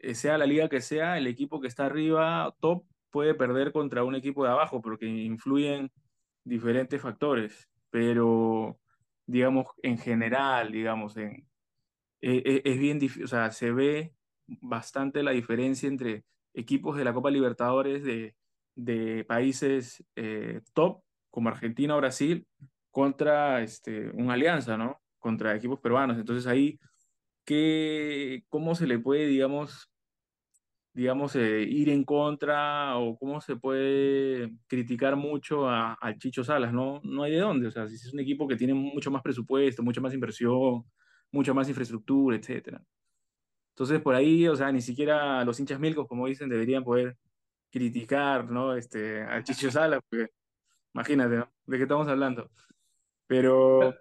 eh, 0.00 0.14
sea 0.14 0.38
la 0.38 0.46
liga 0.46 0.68
que 0.68 0.80
sea, 0.80 1.18
el 1.18 1.26
equipo 1.26 1.60
que 1.60 1.68
está 1.68 1.86
arriba, 1.86 2.54
top, 2.60 2.84
puede 3.10 3.34
perder 3.34 3.72
contra 3.72 4.04
un 4.04 4.14
equipo 4.14 4.44
de 4.44 4.50
abajo 4.50 4.80
porque 4.80 5.06
influyen 5.06 5.90
diferentes 6.44 7.00
factores. 7.00 7.68
Pero, 7.90 8.78
digamos, 9.26 9.66
en 9.82 9.98
general, 9.98 10.72
digamos, 10.72 11.16
en, 11.16 11.48
eh, 12.22 12.62
es 12.64 12.78
bien 12.78 12.98
difícil, 12.98 13.24
o 13.24 13.28
sea, 13.28 13.50
se 13.50 13.72
ve 13.72 14.14
bastante 14.46 15.22
la 15.22 15.30
diferencia 15.30 15.88
entre 15.88 16.24
equipos 16.54 16.96
de 16.96 17.04
la 17.04 17.14
Copa 17.14 17.30
Libertadores 17.30 18.02
de, 18.02 18.34
de 18.74 19.24
países 19.24 20.04
eh, 20.16 20.60
top, 20.72 21.02
como 21.30 21.48
Argentina 21.48 21.94
o 21.94 21.98
Brasil, 21.98 22.46
contra 22.90 23.62
este, 23.62 24.10
una 24.10 24.34
alianza, 24.34 24.76
¿no? 24.76 25.00
Contra 25.18 25.54
equipos 25.54 25.80
peruanos. 25.80 26.18
Entonces 26.18 26.46
ahí, 26.46 26.78
¿qué, 27.44 28.44
cómo 28.48 28.74
se 28.74 28.86
le 28.86 28.98
puede, 28.98 29.26
digamos, 29.26 29.89
digamos, 31.00 31.34
eh, 31.34 31.62
ir 31.62 31.88
en 31.88 32.04
contra 32.04 32.98
o 32.98 33.16
cómo 33.18 33.40
se 33.40 33.56
puede 33.56 34.52
criticar 34.66 35.16
mucho 35.16 35.66
a, 35.66 35.94
al 35.94 36.18
Chicho 36.18 36.44
Salas? 36.44 36.74
No, 36.74 37.00
no 37.04 37.22
hay 37.22 37.32
de 37.32 37.38
dónde. 37.38 37.68
O 37.68 37.70
sea, 37.70 37.88
si 37.88 37.94
es 37.94 38.12
un 38.12 38.20
equipo 38.20 38.46
que 38.46 38.54
tiene 38.54 38.74
mucho 38.74 39.10
más 39.10 39.22
presupuesto, 39.22 39.82
mucha 39.82 40.02
más 40.02 40.12
inversión, 40.12 40.84
mucha 41.32 41.54
más 41.54 41.70
infraestructura, 41.70 42.36
etcétera. 42.36 42.82
Entonces, 43.70 43.98
por 44.02 44.14
ahí, 44.14 44.46
o 44.46 44.54
sea, 44.54 44.70
ni 44.70 44.82
siquiera 44.82 45.42
los 45.42 45.58
hinchas 45.58 45.80
milcos, 45.80 46.06
como 46.06 46.26
dicen, 46.26 46.50
deberían 46.50 46.84
poder 46.84 47.16
criticar, 47.70 48.50
¿no? 48.50 48.76
Este, 48.76 49.22
al 49.22 49.42
Chicho 49.42 49.70
Salas, 49.70 50.00
porque 50.06 50.30
imagínate, 50.92 51.36
¿no? 51.36 51.50
¿De 51.64 51.78
qué 51.78 51.84
estamos 51.84 52.08
hablando? 52.08 52.50
Pero, 53.26 53.94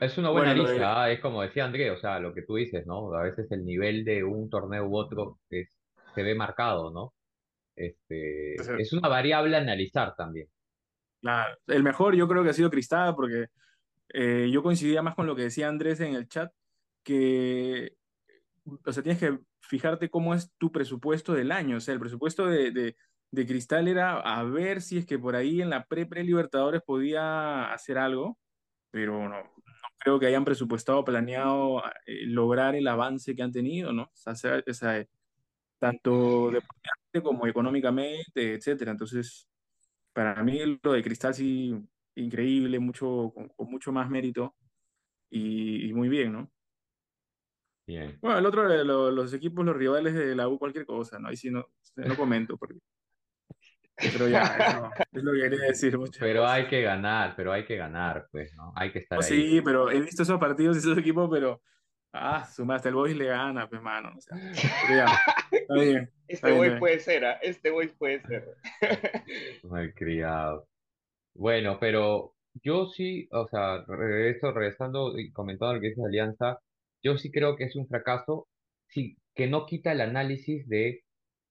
Es 0.00 0.16
una 0.16 0.30
buena 0.30 0.54
bueno, 0.54 0.62
de, 0.62 0.74
lista, 0.74 1.02
¿ah? 1.02 1.10
Es 1.10 1.18
como 1.18 1.42
decía 1.42 1.64
André, 1.64 1.90
o 1.90 1.98
sea, 1.98 2.20
lo 2.20 2.32
que 2.32 2.42
tú 2.42 2.54
dices, 2.54 2.86
¿no? 2.86 3.12
A 3.14 3.24
veces 3.24 3.50
el 3.50 3.64
nivel 3.64 4.04
de 4.04 4.22
un 4.22 4.48
torneo 4.48 4.86
u 4.86 4.96
otro 4.96 5.40
es, 5.50 5.79
se 6.14 6.22
ve 6.22 6.34
marcado, 6.34 6.90
¿no? 6.90 7.14
Este, 7.76 8.54
es 8.78 8.92
una 8.92 9.08
variable 9.08 9.56
a 9.56 9.60
analizar 9.60 10.14
también. 10.16 10.48
la- 11.22 11.56
el 11.66 11.82
mejor 11.82 12.14
yo 12.16 12.26
creo 12.28 12.42
que 12.42 12.50
ha 12.50 12.54
sido 12.54 12.70
Cristal, 12.70 13.14
porque 13.14 13.46
eh, 14.12 14.48
yo 14.52 14.62
coincidía 14.62 15.02
más 15.02 15.14
con 15.14 15.26
lo 15.26 15.36
que 15.36 15.42
decía 15.42 15.68
Andrés 15.68 16.00
en 16.00 16.14
el 16.14 16.28
chat, 16.28 16.52
que 17.02 17.94
o 18.86 18.92
sea, 18.92 19.02
tienes 19.02 19.20
que 19.20 19.38
fijarte 19.60 20.10
cómo 20.10 20.34
es 20.34 20.52
tu 20.58 20.72
presupuesto 20.72 21.32
del 21.34 21.52
año. 21.52 21.76
O 21.76 21.80
sea, 21.80 21.94
el 21.94 22.00
presupuesto 22.00 22.46
de, 22.46 22.70
de, 22.72 22.96
de 23.30 23.46
Cristal 23.46 23.88
era 23.88 24.18
a 24.20 24.42
ver 24.44 24.80
si 24.82 24.98
es 24.98 25.06
que 25.06 25.18
por 25.18 25.36
ahí 25.36 25.62
en 25.62 25.70
la 25.70 25.84
pre-pre-Libertadores 25.86 26.82
podía 26.82 27.72
hacer 27.72 27.98
algo, 27.98 28.38
pero 28.90 29.28
no, 29.28 29.42
no 29.42 29.50
creo 29.98 30.18
que 30.20 30.26
hayan 30.26 30.44
presupuestado, 30.44 31.04
planeado 31.04 31.82
eh, 32.06 32.26
lograr 32.26 32.74
el 32.74 32.88
avance 32.88 33.34
que 33.36 33.42
han 33.42 33.52
tenido, 33.52 33.92
¿no? 33.92 34.04
O 34.04 34.10
sea, 34.14 34.34
sea- 34.34 34.62
o 34.66 34.72
sea, 34.74 35.04
tanto 35.80 36.52
deportivamente 36.52 37.22
como 37.24 37.48
económicamente, 37.48 38.54
etcétera. 38.56 38.92
Entonces, 38.92 39.48
para 40.12 40.42
mí 40.44 40.60
lo 40.82 40.92
de 40.92 41.02
Cristal 41.04 41.34
sí, 41.34 41.74
increíble, 42.16 42.78
mucho, 42.80 43.32
con, 43.34 43.48
con 43.50 43.70
mucho 43.70 43.92
más 43.92 44.10
mérito 44.10 44.56
y, 45.30 45.88
y 45.90 45.94
muy 45.94 46.08
bien, 46.10 46.32
¿no? 46.32 46.52
Bien. 47.86 48.22
Bueno, 48.22 48.38
el 48.38 48.46
otro, 48.46 48.70
eh, 48.72 48.84
lo- 48.84 49.10
los 49.10 49.32
equipos, 49.32 49.64
los 49.64 49.76
rivales 49.76 50.14
de 50.14 50.34
la 50.36 50.48
U, 50.48 50.58
cualquier 50.58 50.84
cosa, 50.86 51.18
¿no? 51.18 51.28
Ahí 51.28 51.36
sí 51.36 51.50
no, 51.50 51.66
no 51.96 52.16
comento, 52.16 52.56
porque... 52.58 52.78
pero 54.10 54.28
ya, 54.28 54.58
es 55.12 55.22
lo 55.22 55.32
que 55.32 55.40
quería 55.40 55.66
decir. 55.68 55.96
Pero 56.18 56.46
hay 56.46 56.68
que 56.68 56.82
ganar, 56.82 57.34
pero 57.36 57.52
hay 57.52 57.64
que 57.64 57.76
ganar, 57.76 58.28
pues, 58.30 58.54
¿no? 58.54 58.72
Hay 58.76 58.92
que 58.92 58.98
estar 59.00 59.18
No, 59.18 59.22
ahí. 59.22 59.44
sí, 59.44 59.60
pero 59.64 59.90
he 59.90 60.00
visto 60.00 60.22
esos 60.22 60.38
partidos 60.38 60.76
y 60.76 60.80
esos 60.80 60.98
equipos, 60.98 61.28
pero... 61.30 61.62
Ah, 62.12 62.44
suma, 62.44 62.76
hasta 62.76 62.88
el 62.88 62.94
Boys 62.96 63.16
le 63.16 63.26
gana, 63.26 63.68
pues, 63.68 63.80
mano. 63.82 64.10
O 64.16 64.20
sea, 64.20 64.38
pero 64.80 64.94
ya, 64.94 65.24
está 65.50 65.74
bien. 65.76 66.12
Este 66.28 66.50
Está 66.50 66.52
boy 66.52 66.68
está 66.68 66.78
bien. 66.78 66.78
puede 66.78 67.00
ser, 67.00 67.24
¿ah? 67.24 67.38
Este 67.42 67.70
boy 67.70 67.88
puede 67.88 68.20
ser. 68.22 68.48
Malcriado. 69.62 70.68
Bueno, 71.34 71.78
pero 71.80 72.36
yo 72.54 72.86
sí, 72.88 73.28
o 73.32 73.48
sea, 73.48 73.84
re- 73.86 74.30
esto 74.30 74.52
regresando 74.52 75.18
y 75.18 75.32
comentando 75.32 75.74
lo 75.74 75.80
que 75.80 75.88
dice 75.90 76.02
Alianza, 76.04 76.60
yo 77.02 77.18
sí 77.18 77.30
creo 77.32 77.56
que 77.56 77.64
es 77.64 77.76
un 77.76 77.88
fracaso, 77.88 78.48
sí, 78.88 79.18
que 79.34 79.48
no 79.48 79.66
quita 79.66 79.92
el 79.92 80.00
análisis 80.02 80.68
de 80.68 81.04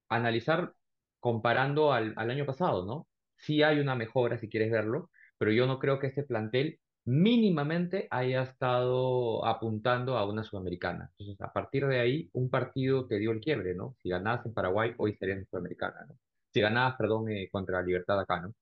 analizar 0.10 0.74
comparando 1.20 1.94
al, 1.94 2.14
al 2.18 2.32
año 2.32 2.46
pasado, 2.46 2.86
¿no? 2.86 3.08
Sí 3.38 3.64
hay 3.64 3.80
una 3.80 3.96
mejora 3.96 4.38
si 4.40 4.50
quieres 4.50 4.72
verlo, 4.72 5.12
pero 5.38 5.52
yo 5.52 5.68
no 5.68 5.80
creo 5.80 6.00
que 6.00 6.08
este 6.08 6.24
plantel 6.24 6.80
mínimamente 7.06 8.08
haya 8.12 8.44
estado 8.44 9.46
apuntando 9.46 10.18
a 10.18 10.26
una 10.26 10.44
sudamericana. 10.44 11.10
Entonces, 11.18 11.42
a 11.42 11.52
partir 11.52 11.88
de 11.88 12.00
ahí, 12.00 12.30
un 12.34 12.50
partido 12.50 13.08
te 13.08 13.18
dio 13.20 13.32
el 13.32 13.40
quiebre, 13.40 13.76
¿no? 13.76 13.96
Si 14.02 14.10
ganabas 14.10 14.46
en 14.46 14.54
Paraguay, 14.54 14.94
hoy 14.98 15.16
serías 15.16 15.40
en 15.40 15.48
sudamericana, 15.48 16.06
¿no? 16.08 16.18
Si 16.54 16.62
ganabas, 16.62 16.96
perdón, 16.98 17.30
eh, 17.30 17.50
contra 17.52 17.82
Libertad 17.82 18.20
acá, 18.20 18.42
¿no? 18.42 18.54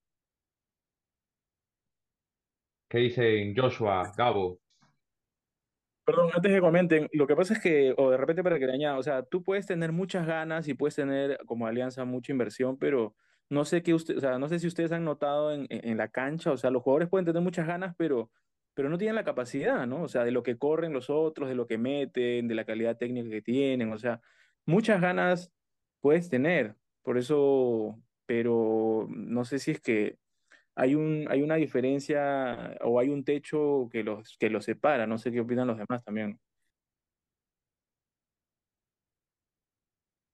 ¿Qué 2.89 2.99
dicen 2.99 3.53
Joshua, 3.55 4.13
Gabo? 4.17 4.59
Perdón, 6.05 6.29
antes 6.33 6.53
que 6.53 6.61
comenten, 6.61 7.09
lo 7.11 7.27
que 7.27 7.35
pasa 7.35 7.53
es 7.53 7.59
que, 7.59 7.93
o 7.97 8.11
de 8.11 8.15
repente 8.15 8.41
para 8.41 8.57
que 8.57 8.65
le 8.65 8.73
añada, 8.73 8.97
o 8.97 9.03
sea, 9.03 9.23
tú 9.23 9.43
puedes 9.43 9.65
tener 9.65 9.91
muchas 9.91 10.25
ganas 10.25 10.69
y 10.69 10.73
puedes 10.73 10.95
tener 10.95 11.37
como 11.45 11.67
alianza 11.67 12.05
mucha 12.05 12.31
inversión, 12.31 12.77
pero 12.77 13.13
no 13.49 13.65
sé 13.65 13.83
qué 13.83 13.93
usted, 13.93 14.17
o 14.17 14.21
sea, 14.21 14.39
no 14.39 14.49
sé 14.49 14.59
si 14.59 14.67
ustedes 14.67 14.91
han 14.91 15.05
notado 15.05 15.53
en, 15.53 15.67
en- 15.69 15.97
la 15.97 16.09
cancha, 16.09 16.51
o 16.51 16.57
sea, 16.57 16.71
los 16.71 16.83
jugadores 16.83 17.09
pueden 17.09 17.25
tener 17.25 17.41
muchas 17.41 17.67
ganas, 17.67 17.95
pero, 17.97 18.31
pero 18.73 18.89
no 18.89 18.97
tienen 18.97 19.15
la 19.15 19.23
capacidad, 19.23 19.87
¿no? 19.87 20.03
O 20.03 20.07
sea, 20.07 20.23
de 20.25 20.31
lo 20.31 20.43
que 20.43 20.57
corren 20.57 20.93
los 20.93 21.09
otros, 21.09 21.49
de 21.49 21.55
lo 21.55 21.67
que 21.67 21.77
meten, 21.77 22.47
de 22.47 22.55
la 22.55 22.65
calidad 22.65 22.97
técnica 22.97 23.29
que 23.29 23.41
tienen, 23.41 23.91
o 23.93 23.97
sea, 23.97 24.21
muchas 24.65 25.01
ganas 25.01 25.51
puedes 26.01 26.29
tener, 26.29 26.75
por 27.03 27.17
eso, 27.17 28.01
pero 28.25 29.07
no 29.09 29.45
sé 29.45 29.59
si 29.59 29.71
es 29.71 29.81
que 29.81 30.17
hay 30.75 30.95
un, 30.95 31.27
hay 31.29 31.41
una 31.41 31.55
diferencia 31.55 32.77
o 32.81 32.99
hay 32.99 33.09
un 33.09 33.23
techo 33.25 33.89
que 33.91 34.03
los, 34.03 34.37
que 34.39 34.49
los 34.49 34.65
separa. 34.65 35.07
No 35.07 35.17
sé 35.17 35.31
qué 35.31 35.39
opinan 35.41 35.67
los 35.67 35.77
demás 35.77 36.03
también. 36.03 36.39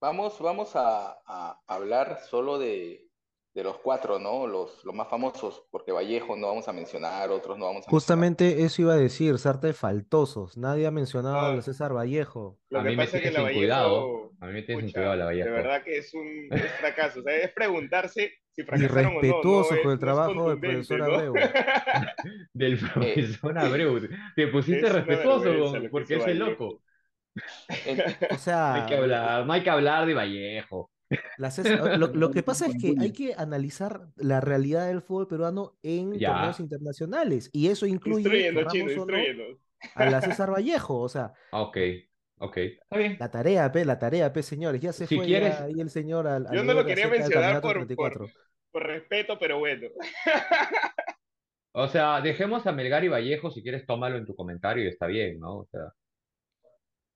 Vamos, 0.03 0.39
vamos 0.39 0.75
a, 0.75 1.15
a 1.25 1.59
hablar 1.67 2.19
solo 2.29 2.59
de, 2.59 3.07
de 3.55 3.63
los 3.63 3.77
cuatro, 3.77 4.19
¿no? 4.19 4.47
Los, 4.47 4.83
los 4.83 4.93
más 4.93 5.07
famosos, 5.07 5.63
porque 5.71 5.93
Vallejo 5.93 6.35
no 6.35 6.47
vamos 6.47 6.67
a 6.67 6.73
mencionar, 6.73 7.29
otros 7.31 7.57
no 7.57 7.65
vamos 7.67 7.87
a 7.87 7.91
mencionar. 7.91 7.91
Justamente 7.91 8.63
eso 8.65 8.81
iba 8.81 8.93
a 8.95 8.97
decir, 8.97 9.37
sarta 9.37 9.67
de 9.67 9.73
faltosos. 9.73 10.57
Nadie 10.57 10.87
ha 10.87 10.91
mencionado 10.91 11.37
a 11.37 11.61
César 11.61 11.95
Vallejo. 11.95 12.59
Lo 12.69 12.79
A 12.79 12.83
que 12.83 12.89
mí 12.89 12.95
me 12.97 13.05
pasa 13.05 13.17
es 13.17 13.23
que 13.23 13.29
tiene 13.29 13.43
la 13.43 13.49
sin 13.49 13.57
cuidado. 13.59 14.31
A 14.41 14.45
mí 14.47 14.53
me 14.53 14.61
tiene 14.63 14.81
sin 14.81 14.91
cuidado 14.91 15.15
la 15.15 15.25
de 15.25 15.25
Vallejo. 15.25 15.51
verdad 15.51 15.83
que 15.83 15.97
es 15.99 16.13
un 16.13 16.47
es 16.51 16.71
fracaso. 16.73 17.19
O 17.21 17.23
sea, 17.23 17.37
es 17.37 17.53
preguntarse 17.53 18.33
si 18.51 18.63
fracasaron 18.63 19.05
o 19.05 19.09
no. 19.13 19.19
Irrespetuoso 19.19 19.69
no 19.71 19.77
es- 19.77 19.83
con 19.83 19.91
el 19.93 19.99
trabajo 19.99 20.49
del 20.49 20.59
profesor 20.59 20.99
¿no? 20.99 21.05
Abreu. 21.05 21.33
Del 22.53 22.77
profesor 22.77 23.57
Abreu. 23.57 24.09
Te 24.35 24.47
pusiste 24.47 24.89
respetuoso 24.89 25.73
porque 25.91 26.15
es 26.17 26.27
el 26.27 26.39
Vallejo. 26.41 26.63
loco. 26.65 26.81
O 27.69 27.95
No 27.95 28.03
hay 28.31 28.37
sea, 28.37 28.85
que 28.87 28.95
hablar, 28.95 29.45
no 29.45 29.53
hay 29.53 29.63
que 29.63 29.69
hablar 29.69 30.05
de 30.05 30.13
Vallejo. 30.13 30.91
lo, 31.97 32.07
lo 32.07 32.31
que 32.31 32.43
pasa 32.43 32.67
es 32.67 32.75
que 32.81 32.95
hay 32.99 33.11
que 33.13 33.33
analizar 33.37 34.07
la 34.15 34.41
realidad 34.41 34.87
del 34.87 35.01
fútbol 35.01 35.27
peruano 35.27 35.77
en 35.83 36.13
Ya. 36.19 36.29
torneos 36.33 36.59
internacionales. 36.59 37.49
Y 37.53 37.67
eso 37.69 37.85
incluye, 37.85 38.21
Instruyendo, 38.21 38.61
chino, 38.69 38.87
querramos 38.87 39.03
o 39.09 39.11
no, 39.11 39.17
instruyendo. 39.17 39.59
a 39.95 40.05
la 40.09 40.21
César 40.21 40.51
Vallejo. 40.51 40.99
O 40.99 41.09
sea, 41.09 41.33
Ah, 41.51 41.61
Ok, 41.63 41.77
ok. 42.39 42.57
Está 42.57 42.97
bien. 42.97 43.17
la 43.19 43.31
tarea, 43.31 43.71
pe, 43.71 43.85
la 43.85 43.99
tarea, 43.99 44.31
pe, 44.33 44.43
señores. 44.43 44.81
Ya 44.81 44.93
se 44.93 45.07
Si 45.07 45.15
fue 45.15 45.25
quieres- 45.25 45.59
ahí 45.59 45.79
el 45.79 45.89
señor 45.89 46.27
al, 46.27 46.47
a 46.47 46.53
Yo 46.53 46.63
no 46.63 46.73
lo 46.73 46.85
quería 46.85 47.07
mencionar 47.07 47.61
por, 47.61 47.61
por, 47.61 47.73
34. 47.87 48.27
por 48.71 48.83
respeto, 48.87 49.37
pero 49.39 49.59
bueno. 49.59 49.87
O 51.75 51.87
sea, 51.87 52.21
dejemos 52.21 52.67
a 52.67 52.71
Melgar 52.71 53.03
y 53.03 53.07
Vallejo, 53.07 53.49
si 53.51 53.63
quieres 53.63 53.85
tómalo 53.85 54.17
en 54.17 54.25
tu 54.25 54.35
comentario 54.35 54.83
y 54.83 54.87
está 54.87 55.07
bien, 55.07 55.39
¿no? 55.39 55.59
O 55.59 55.65
sea, 55.71 55.81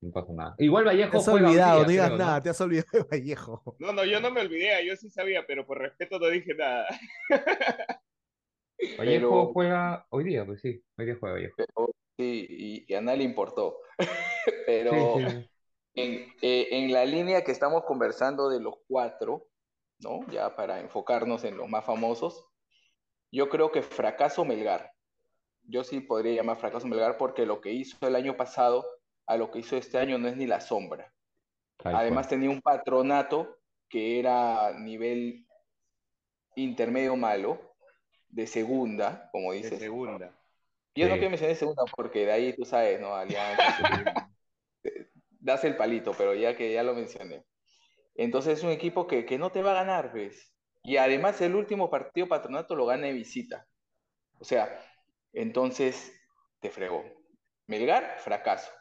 no 0.02 0.12
pasa 0.12 0.32
nada. 0.34 0.56
Igual 0.60 0.84
Te 0.84 0.90
Vallejo 0.90 1.18
has 1.18 1.24
juega 1.26 1.40
hoy 1.48 1.52
olvidado, 1.54 1.82
no 1.84 1.90
digas 1.90 2.12
nada, 2.18 2.42
te 2.44 2.50
has 2.50 2.62
olvidado 2.62 2.90
de 2.94 3.04
Vallejo. 3.04 3.76
No, 3.80 3.94
no, 3.94 4.06
yo 4.06 4.20
no 4.20 4.32
me 4.32 4.42
olvidé, 4.42 4.86
yo 4.86 4.96
sí 4.96 5.10
sabía, 5.10 5.46
pero 5.48 5.66
por 5.66 5.80
respeto 5.80 6.20
no 6.20 6.28
dije 6.28 6.54
nada. 6.56 6.88
Vallejo 8.98 9.30
Pero- 9.30 9.54
juega 9.54 10.06
hoy 10.10 10.24
día, 10.24 10.46
pues 10.46 10.62
sí, 10.62 10.82
hoy 10.98 11.06
día 11.06 11.18
juega 11.20 11.36
Vallejo. 11.36 11.56
pero- 11.58 11.90
sí, 12.18 12.46
y, 12.50 12.86
y 12.92 12.96
a 12.96 13.02
nadie 13.02 13.20
le 13.20 13.24
importó. 13.26 13.78
Pero 14.66 14.92
Sí, 15.18 15.26
sí. 15.30 15.50
En, 15.96 16.34
eh, 16.42 16.68
en 16.72 16.92
la 16.94 17.06
línea 17.06 17.44
que 17.44 17.52
estamos 17.52 17.84
conversando 17.86 18.50
de 18.50 18.60
los 18.60 18.76
cuatro, 18.88 19.48
¿no? 20.00 20.20
Ya 20.32 20.56
para 20.56 20.80
enfocarnos 20.80 21.44
en 21.44 21.58
los 21.58 21.68
más 21.68 21.84
famosos, 21.86 22.46
yo 23.32 23.50
creo 23.50 23.72
que 23.72 23.82
fracaso 23.82 24.46
Melgar. 24.46 24.92
Yo 25.64 25.84
sí 25.84 26.00
podría 26.00 26.34
llamar 26.36 26.58
fracaso 26.58 26.86
Melgar 26.88 27.18
porque 27.18 27.46
lo 27.46 27.62
que 27.62 27.72
hizo 27.74 27.98
el 28.08 28.16
año 28.16 28.38
pasado 28.38 28.86
a 29.28 29.38
lo 29.38 29.52
que 29.52 29.60
hizo 29.60 29.78
este 29.78 29.98
año 30.00 30.18
no 30.18 30.28
es 30.28 30.38
ni 30.38 30.48
la 30.48 30.62
sombra. 30.62 31.13
Tal 31.78 31.96
Además 31.96 32.28
cual. 32.28 32.28
tenía 32.28 32.50
un 32.50 32.62
patronato 32.62 33.60
que 33.90 34.20
era 34.20 34.74
nivel 34.80 35.46
intermedio 36.56 37.16
malo, 37.16 37.76
de 38.30 38.48
segunda, 38.48 39.30
como 39.32 39.52
De 39.52 39.58
dices. 39.60 39.80
segunda. 39.80 40.32
Yo 40.96 41.08
no 41.08 41.13
quiero 41.16 41.30
mencionar 41.30 41.56
segunda 41.56 41.84
porque 41.96 42.26
de 42.26 42.32
ahí 42.32 42.54
tú 42.56 42.66
sabes, 42.66 43.00
¿no? 43.00 43.16
Alianza, 43.16 43.63
das 45.40 45.63
el 45.63 45.78
palito, 45.78 46.13
pero 46.18 46.34
ya 46.34 46.56
que 46.56 46.74
ya 46.74 46.84
lo 46.84 46.94
mencioné. 46.96 47.46
Entonces 48.16 48.60
es 48.60 48.63
un 48.63 48.72
equipo 48.72 49.08
que, 49.08 49.26
que 49.26 49.38
no 49.38 49.52
te 49.52 49.62
va 49.62 49.72
a 49.72 49.84
ganar, 49.86 50.12
¿ves? 50.12 50.54
Y 50.84 50.98
además 50.98 51.40
el 51.42 51.56
último 51.56 51.90
partido 51.90 52.28
patronato 52.28 52.76
lo 52.76 52.86
gana 52.86 53.08
de 53.08 53.13
visita. 53.13 53.68
O 54.40 54.44
sea, 54.44 54.82
entonces 55.34 56.13
te 56.60 56.70
fregó. 56.72 57.04
Melgar, 57.68 58.18
fracaso. 58.20 58.72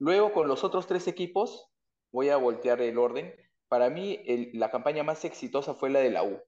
Luego 0.00 0.32
con 0.32 0.48
los 0.48 0.64
otros 0.64 0.86
tres 0.86 1.06
equipos, 1.06 1.68
voy 2.10 2.30
a 2.30 2.36
voltear 2.38 2.80
el 2.80 2.98
orden. 2.98 3.34
Para 3.68 3.90
mí 3.90 4.18
el- 4.26 4.50
la 4.54 4.70
campaña 4.70 5.04
más 5.04 5.24
exitosa 5.24 5.74
fue 5.74 5.90
la 5.90 6.00
de 6.00 6.10
la 6.10 6.24
U. 6.24 6.40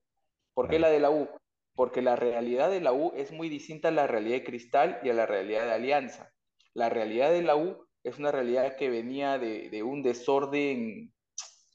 ¿Por 0.55 0.69
qué 0.69 0.79
la 0.79 0.88
de 0.88 1.01
la 1.01 1.11
U? 1.11 1.29
Porque 1.75 2.03
la 2.03 2.17
realidad 2.17 2.71
de 2.71 2.81
la 2.81 2.93
U 2.93 3.12
es 3.15 3.31
muy 3.31 3.49
distinta 3.49 3.88
a 3.88 3.93
la 3.93 4.07
realidad 4.07 4.38
de 4.38 4.45
Cristal 4.45 5.01
y 5.05 5.11
a 5.11 5.15
la 5.15 5.27
realidad 5.27 5.67
de 5.67 5.73
Alianza. 5.73 6.33
La 6.75 6.88
realidad 6.88 7.31
de 7.31 7.43
la 7.43 7.55
U 7.57 7.87
es 8.03 8.19
una 8.19 8.33
realidad 8.33 8.77
que 8.77 8.91
venía 8.91 9.38
de, 9.38 9.71
de 9.71 9.83
un 9.83 10.03
desorden 10.03 11.12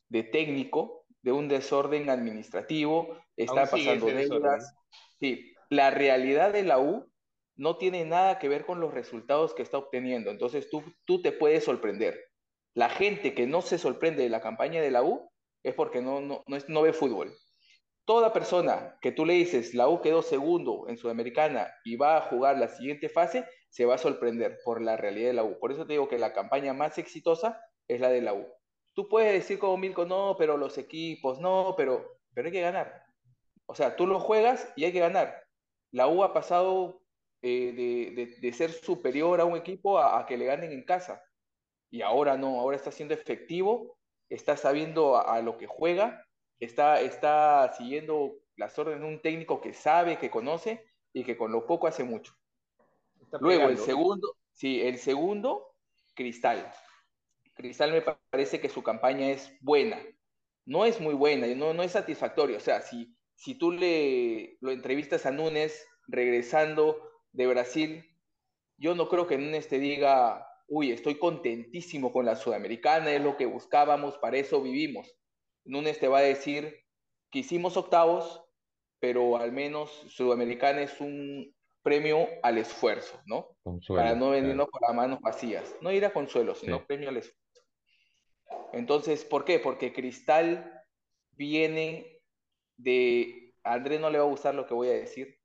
de 0.10 0.24
técnico, 0.24 1.06
de 1.22 1.32
un 1.32 1.48
desorden 1.48 2.10
administrativo, 2.10 3.18
está 3.36 3.62
Aún 3.62 3.70
pasando 3.70 4.06
deudas. 4.08 4.76
Sí, 5.20 5.54
la 5.70 5.92
realidad 5.92 6.54
de 6.54 6.64
la 6.64 6.80
U 6.80 7.08
no 7.58 7.78
tiene 7.78 8.06
nada 8.06 8.40
que 8.40 8.50
ver 8.50 8.66
con 8.66 8.80
los 8.80 8.94
resultados 8.94 9.54
que 9.54 9.64
está 9.64 9.78
obteniendo. 9.78 10.32
Entonces 10.32 10.70
tú, 10.70 10.84
tú 11.06 11.22
te 11.22 11.32
puedes 11.32 11.64
sorprender. 11.66 12.20
La 12.74 12.90
gente 12.90 13.34
que 13.34 13.48
no 13.48 13.62
se 13.62 13.78
sorprende 13.78 14.24
de 14.24 14.30
la 14.30 14.42
campaña 14.42 14.82
de 14.82 14.92
la 14.92 15.04
U 15.04 15.32
es 15.64 15.74
porque 15.74 16.02
no, 16.02 16.22
no, 16.22 16.44
no, 16.48 16.56
es- 16.56 16.70
no 16.70 16.82
ve 16.84 16.94
fútbol. 16.94 17.34
Toda 18.06 18.32
persona 18.32 18.98
que 19.02 19.12
tú 19.12 19.26
le 19.26 19.34
dices, 19.34 19.74
la 19.74 19.90
U 19.90 20.02
quedó 20.02 20.22
segundo 20.22 20.86
en 20.88 20.98
Sudamericana 20.98 21.74
y 21.84 21.98
va 21.98 22.18
a 22.18 22.22
jugar 22.22 22.58
la 22.58 22.70
siguiente 22.70 23.10
fase, 23.10 23.46
se 23.70 23.86
va 23.86 23.96
a 23.96 23.98
sorprender 23.98 24.60
por 24.64 24.82
la 24.82 24.96
realidad 24.96 25.28
de 25.30 25.34
la 25.34 25.44
U. 25.44 25.60
Por 25.60 25.72
eso 25.74 25.86
te 25.86 25.94
digo 25.94 26.08
que 26.08 26.18
la 26.18 26.34
campaña 26.34 26.74
más 26.74 26.98
exitosa 26.98 27.60
es 27.88 28.00
la 28.00 28.10
de 28.10 28.22
la 28.22 28.34
U. 28.34 28.48
Tú 28.94 29.10
puedes 29.10 29.34
decir 29.34 29.60
como 29.60 29.78
Milko, 29.78 30.06
no, 30.06 30.36
pero 30.38 30.58
los 30.58 30.78
equipos, 30.78 31.40
no, 31.40 31.74
pero, 31.78 32.20
pero 32.34 32.48
hay 32.48 32.54
que 32.54 32.62
ganar. 32.62 33.04
O 33.66 33.76
sea, 33.76 33.96
tú 33.96 34.08
lo 34.08 34.20
juegas 34.20 34.72
y 34.76 34.86
hay 34.86 34.94
que 34.94 35.00
ganar. 35.00 35.44
La 35.92 36.08
U 36.08 36.24
ha 36.24 36.34
pasado 36.34 37.02
eh, 37.42 37.74
de, 38.16 38.26
de- 38.26 38.36
de 38.40 38.54
ser 38.54 38.72
superior 38.72 39.40
a 39.42 39.46
un 39.46 39.58
equipo 39.58 40.00
a, 40.00 40.20
a 40.20 40.26
que 40.26 40.38
le 40.38 40.46
ganen 40.46 40.72
en 40.72 40.84
casa. 40.86 41.22
Y 41.90 42.02
ahora 42.02 42.38
no, 42.38 42.60
ahora 42.60 42.76
está 42.78 42.92
siendo 42.92 43.14
efectivo, 43.14 43.98
está 44.30 44.58
sabiendo 44.58 45.16
a, 45.18 45.36
a 45.36 45.42
lo 45.42 45.58
que 45.58 45.68
juega, 45.68 46.26
está, 46.60 47.02
está 47.02 47.74
siguiendo 47.78 48.36
las 48.56 48.78
órdenes 48.80 49.02
de 49.02 49.08
un 49.08 49.22
técnico 49.22 49.62
que 49.62 49.74
sabe, 49.74 50.18
que 50.20 50.30
conoce 50.30 50.84
y 51.14 51.24
que 51.24 51.38
con 51.38 51.52
lo 51.52 51.66
poco 51.66 51.88
hace 51.88 52.04
mucho. 52.04 52.34
Está 53.22 53.38
Luego, 53.42 53.70
el 53.70 53.78
segundo, 53.78 54.36
sí, 54.54 54.82
el 54.82 54.98
segundo, 54.98 55.76
Cristal. 56.16 56.72
Cristal 57.56 57.92
me 57.92 58.02
parece 58.02 58.60
que 58.62 58.70
su 58.70 58.84
campaña 58.84 59.30
es 59.30 59.52
buena. 59.62 60.00
No 60.66 60.86
es 60.86 61.00
muy 61.00 61.14
buena, 61.14 61.48
no, 61.56 61.74
no 61.74 61.84
es 61.84 61.92
satisfactoria. 61.94 62.58
O 62.58 62.62
sea, 62.62 62.82
si, 62.82 63.16
si 63.36 63.56
tú 63.56 63.72
le 63.72 64.58
lo 64.62 64.72
entrevistas 64.72 65.26
a 65.26 65.32
Núñez 65.32 65.86
regresando 66.08 67.07
de 67.38 67.46
Brasil, 67.46 68.04
yo 68.78 68.96
no 68.96 69.08
creo 69.08 69.28
que 69.28 69.38
Núñez 69.38 69.68
te 69.68 69.78
diga, 69.78 70.48
uy, 70.68 70.92
estoy 70.92 71.20
contentísimo 71.20 72.12
con 72.12 72.26
la 72.26 72.36
Sudamericana, 72.36 73.12
es 73.12 73.22
lo 73.22 73.38
que 73.38 73.46
buscábamos, 73.46 74.18
para 74.18 74.38
eso 74.38 74.62
vivimos. 74.62 75.16
Núñez 75.64 76.00
te 76.00 76.08
va 76.08 76.18
a 76.20 76.24
decir 76.24 76.84
que 77.30 77.40
hicimos 77.40 77.78
octavos, 77.78 78.44
pero 79.00 79.38
al 79.38 79.52
menos 79.52 79.92
Sudamericana 80.10 80.82
es 80.82 81.00
un 81.00 81.54
premio 81.84 82.28
al 82.42 82.58
esfuerzo, 82.58 83.22
¿no? 83.28 83.56
Consuelo, 83.62 84.02
Para 84.02 84.16
no 84.16 84.32
venirnos 84.32 84.68
con 84.72 84.82
las 84.86 84.96
manos 84.96 85.20
vacías. 85.22 85.76
No 85.82 85.92
ir 85.92 86.04
a 86.06 86.12
consuelo, 86.12 86.56
sino 86.56 86.80
Sí. 86.80 86.86
premio 86.88 87.10
al 87.10 87.18
esfuerzo. 87.18 87.62
Entonces, 88.74 89.24
¿por 89.24 89.46
qué? 89.46 89.60
Porque 89.60 89.94
Cristal 89.94 90.84
viene 91.32 92.20
de, 92.78 93.54
a 93.64 93.74
Andrés 93.74 94.02
no 94.02 94.10
le 94.10 94.18
va 94.18 94.26
a 94.26 94.30
gustar 94.30 94.56
lo 94.56 94.66
que 94.66 94.74
voy 94.74 94.88
a 94.88 94.94
decir, 94.94 95.37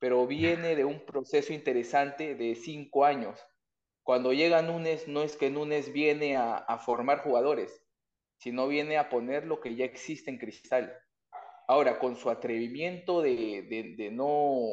pero 0.00 0.26
viene 0.26 0.74
de 0.74 0.84
un 0.84 1.04
proceso 1.04 1.52
interesante 1.52 2.34
de 2.34 2.56
cinco 2.56 3.04
años. 3.04 3.38
Cuando 4.02 4.32
llega 4.32 4.62
Núñez, 4.62 5.06
no 5.06 5.22
es 5.22 5.36
que 5.36 5.50
Núñez 5.50 5.92
viene 5.92 6.36
a, 6.36 6.78
formar 6.84 7.20
jugadores, 7.20 7.84
sino 8.38 8.66
viene 8.66 8.96
a 8.96 9.10
poner 9.10 9.46
lo 9.46 9.60
que 9.60 9.76
ya 9.76 9.84
existe 9.84 10.30
en 10.30 10.38
Cristal. 10.38 10.92
Ahora, 11.68 11.98
con 11.98 12.16
su 12.16 12.30
atrevimiento 12.30 13.20
de, 13.20 13.94
de- 13.96 14.10
no, 14.10 14.68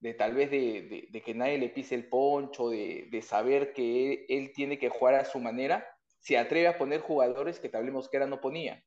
de 0.00 0.14
tal 0.14 0.34
vez 0.34 0.50
de, 0.50 1.22
que 1.24 1.34
nadie 1.34 1.58
le 1.58 1.68
pise 1.68 1.94
el 1.94 2.08
poncho, 2.08 2.70
de, 2.70 3.22
saber 3.22 3.74
que 3.74 4.12
él, 4.12 4.26
él 4.30 4.52
tiene 4.54 4.78
que 4.78 4.88
jugar 4.88 5.14
a 5.14 5.24
su 5.26 5.38
manera, 5.40 5.86
se 6.20 6.38
atreve 6.38 6.68
a 6.68 6.78
poner 6.78 7.00
jugadores 7.02 7.60
que 7.60 7.68
tal 7.68 7.84
vez 7.84 7.92
Mosquera 7.92 8.26
no 8.26 8.40
ponía. 8.40 8.82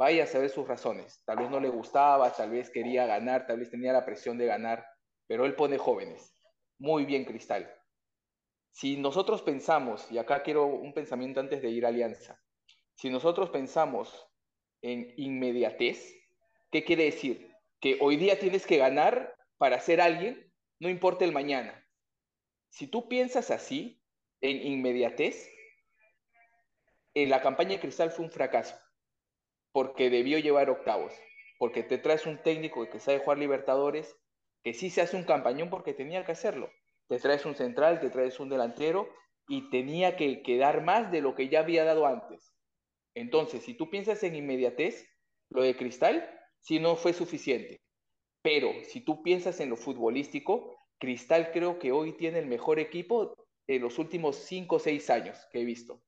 Vaya 0.00 0.24
a 0.24 0.26
saber 0.26 0.48
sus 0.48 0.66
razones. 0.66 1.22
Tal 1.26 1.36
vez 1.36 1.50
no 1.50 1.60
le 1.60 1.68
gustaba, 1.68 2.32
tal 2.32 2.48
vez 2.48 2.70
quería 2.70 3.04
ganar, 3.04 3.46
tal 3.46 3.58
vez 3.58 3.68
tenía 3.70 3.92
la 3.92 4.06
presión 4.06 4.38
de 4.38 4.46
ganar, 4.46 4.86
pero 5.26 5.44
él 5.44 5.54
pone 5.54 5.76
jóvenes. 5.76 6.34
Muy 6.78 7.04
bien, 7.04 7.26
Cristal. 7.26 7.70
Si 8.70 8.96
nosotros 8.96 9.42
pensamos, 9.42 10.10
y 10.10 10.16
acá 10.16 10.42
quiero 10.42 10.64
un 10.64 10.94
pensamiento 10.94 11.38
antes 11.38 11.60
de 11.60 11.68
ir 11.68 11.84
a 11.84 11.90
Alianza, 11.90 12.40
si 12.94 13.10
nosotros 13.10 13.50
pensamos 13.50 14.26
en 14.80 15.12
inmediatez, 15.18 16.16
¿qué 16.72 16.82
quiere 16.82 17.04
decir? 17.04 17.54
Que 17.78 17.98
hoy 18.00 18.16
día 18.16 18.38
tienes 18.38 18.66
que 18.66 18.78
ganar 18.78 19.36
para 19.58 19.80
ser 19.80 20.00
alguien, 20.00 20.50
no 20.78 20.88
importa 20.88 21.26
el 21.26 21.32
mañana. 21.32 21.86
Si 22.70 22.86
tú 22.86 23.06
piensas 23.06 23.50
así, 23.50 24.02
en 24.40 24.66
inmediatez, 24.66 25.46
en 27.12 27.28
la 27.28 27.42
campaña 27.42 27.72
de 27.72 27.80
Cristal 27.80 28.10
fue 28.10 28.24
un 28.24 28.30
fracaso, 28.30 28.80
porque 29.72 30.10
debió 30.10 30.38
llevar 30.38 30.70
octavos, 30.70 31.12
porque 31.58 31.82
te 31.82 31.98
traes 31.98 32.26
un 32.26 32.42
técnico 32.42 32.88
que 32.88 32.98
sabe 32.98 33.20
jugar 33.20 33.38
Libertadores, 33.38 34.16
que 34.62 34.74
sí 34.74 34.90
se 34.90 35.00
hace 35.00 35.16
un 35.16 35.24
campañón 35.24 35.70
porque 35.70 35.94
tenía 35.94 36.24
que 36.24 36.32
hacerlo. 36.32 36.70
Te 37.08 37.18
traes 37.18 37.44
un 37.44 37.54
central, 37.54 38.00
te 38.00 38.10
traes 38.10 38.40
un 38.40 38.48
delantero 38.48 39.08
y 39.48 39.70
tenía 39.70 40.16
que, 40.16 40.42
que 40.42 40.58
dar 40.58 40.82
más 40.82 41.10
de 41.10 41.22
lo 41.22 41.34
que 41.34 41.48
ya 41.48 41.60
había 41.60 41.84
dado 41.84 42.06
antes. 42.06 42.54
Entonces, 43.14 43.64
si 43.64 43.74
tú 43.74 43.90
piensas 43.90 44.22
en 44.22 44.36
inmediatez, 44.36 45.08
lo 45.48 45.62
de 45.62 45.76
Cristal 45.76 46.30
sí 46.60 46.78
no 46.78 46.96
fue 46.96 47.12
suficiente. 47.12 47.80
Pero 48.42 48.72
si 48.84 49.00
tú 49.00 49.22
piensas 49.22 49.60
en 49.60 49.70
lo 49.70 49.76
futbolístico, 49.76 50.76
Cristal 50.98 51.50
creo 51.52 51.78
que 51.78 51.92
hoy 51.92 52.12
tiene 52.12 52.38
el 52.38 52.46
mejor 52.46 52.78
equipo 52.78 53.34
de 53.66 53.78
los 53.78 53.98
últimos 53.98 54.36
5 54.36 54.76
o 54.76 54.78
6 54.78 55.10
años 55.10 55.46
que 55.50 55.60
he 55.60 55.64
visto. 55.64 56.02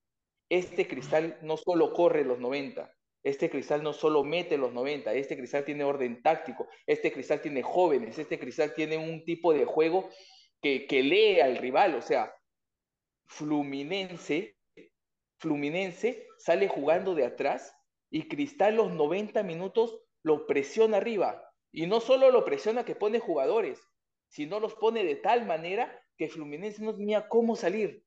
Este 0.48 0.87
Cristal 0.87 1.38
no 1.42 1.57
solo 1.57 1.92
corre 1.92 2.25
los 2.25 2.38
90, 2.38 2.92
este 3.22 3.48
Cristal 3.50 3.82
no 3.82 3.92
solo 3.92 4.24
mete 4.24 4.58
los 4.58 4.72
90, 4.72 5.12
este 5.14 5.37
Cristal 5.37 5.64
tiene 5.64 5.85
orden 5.85 6.22
táctico, 6.22 6.68
este 6.87 7.12
Cristal 7.12 7.40
tiene 7.40 7.62
jóvenes, 7.62 8.18
este 8.18 8.38
Cristal 8.38 8.74
tiene 8.74 8.98
un 8.98 9.24
tipo 9.24 9.52
de 9.52 9.64
juego 9.64 10.08
que, 10.61 10.87
que 10.87 11.02
lee 11.02 11.40
al 11.40 11.56
rival, 11.56 11.94
o 11.94 12.02
sea, 12.02 12.35
Fluminense, 13.26 14.56
Fluminense 15.38 16.26
sale 16.38 16.68
jugando 16.68 17.14
de 17.14 17.24
atrás 17.24 17.74
y 18.11 18.28
Cristal 18.28 18.76
los 18.76 18.92
90 18.92 19.42
minutos 19.42 20.00
lo 20.22 20.46
presiona 20.46 20.98
arriba. 20.98 21.48
Y 21.72 21.87
no 21.87 22.00
solo 22.00 22.30
lo 22.30 22.44
presiona 22.44 22.85
que 22.85 22.94
pone 22.94 23.18
jugadores, 23.18 23.80
sino 24.28 24.61
los 24.61 24.74
pone 24.74 25.04
de 25.04 25.16
tal 25.16 25.46
manera 25.46 25.98
que 26.18 26.28
Fluminense 26.28 26.82
no 26.82 26.94
tenía 26.94 27.28
cómo 27.28 27.56
salir. 27.56 28.04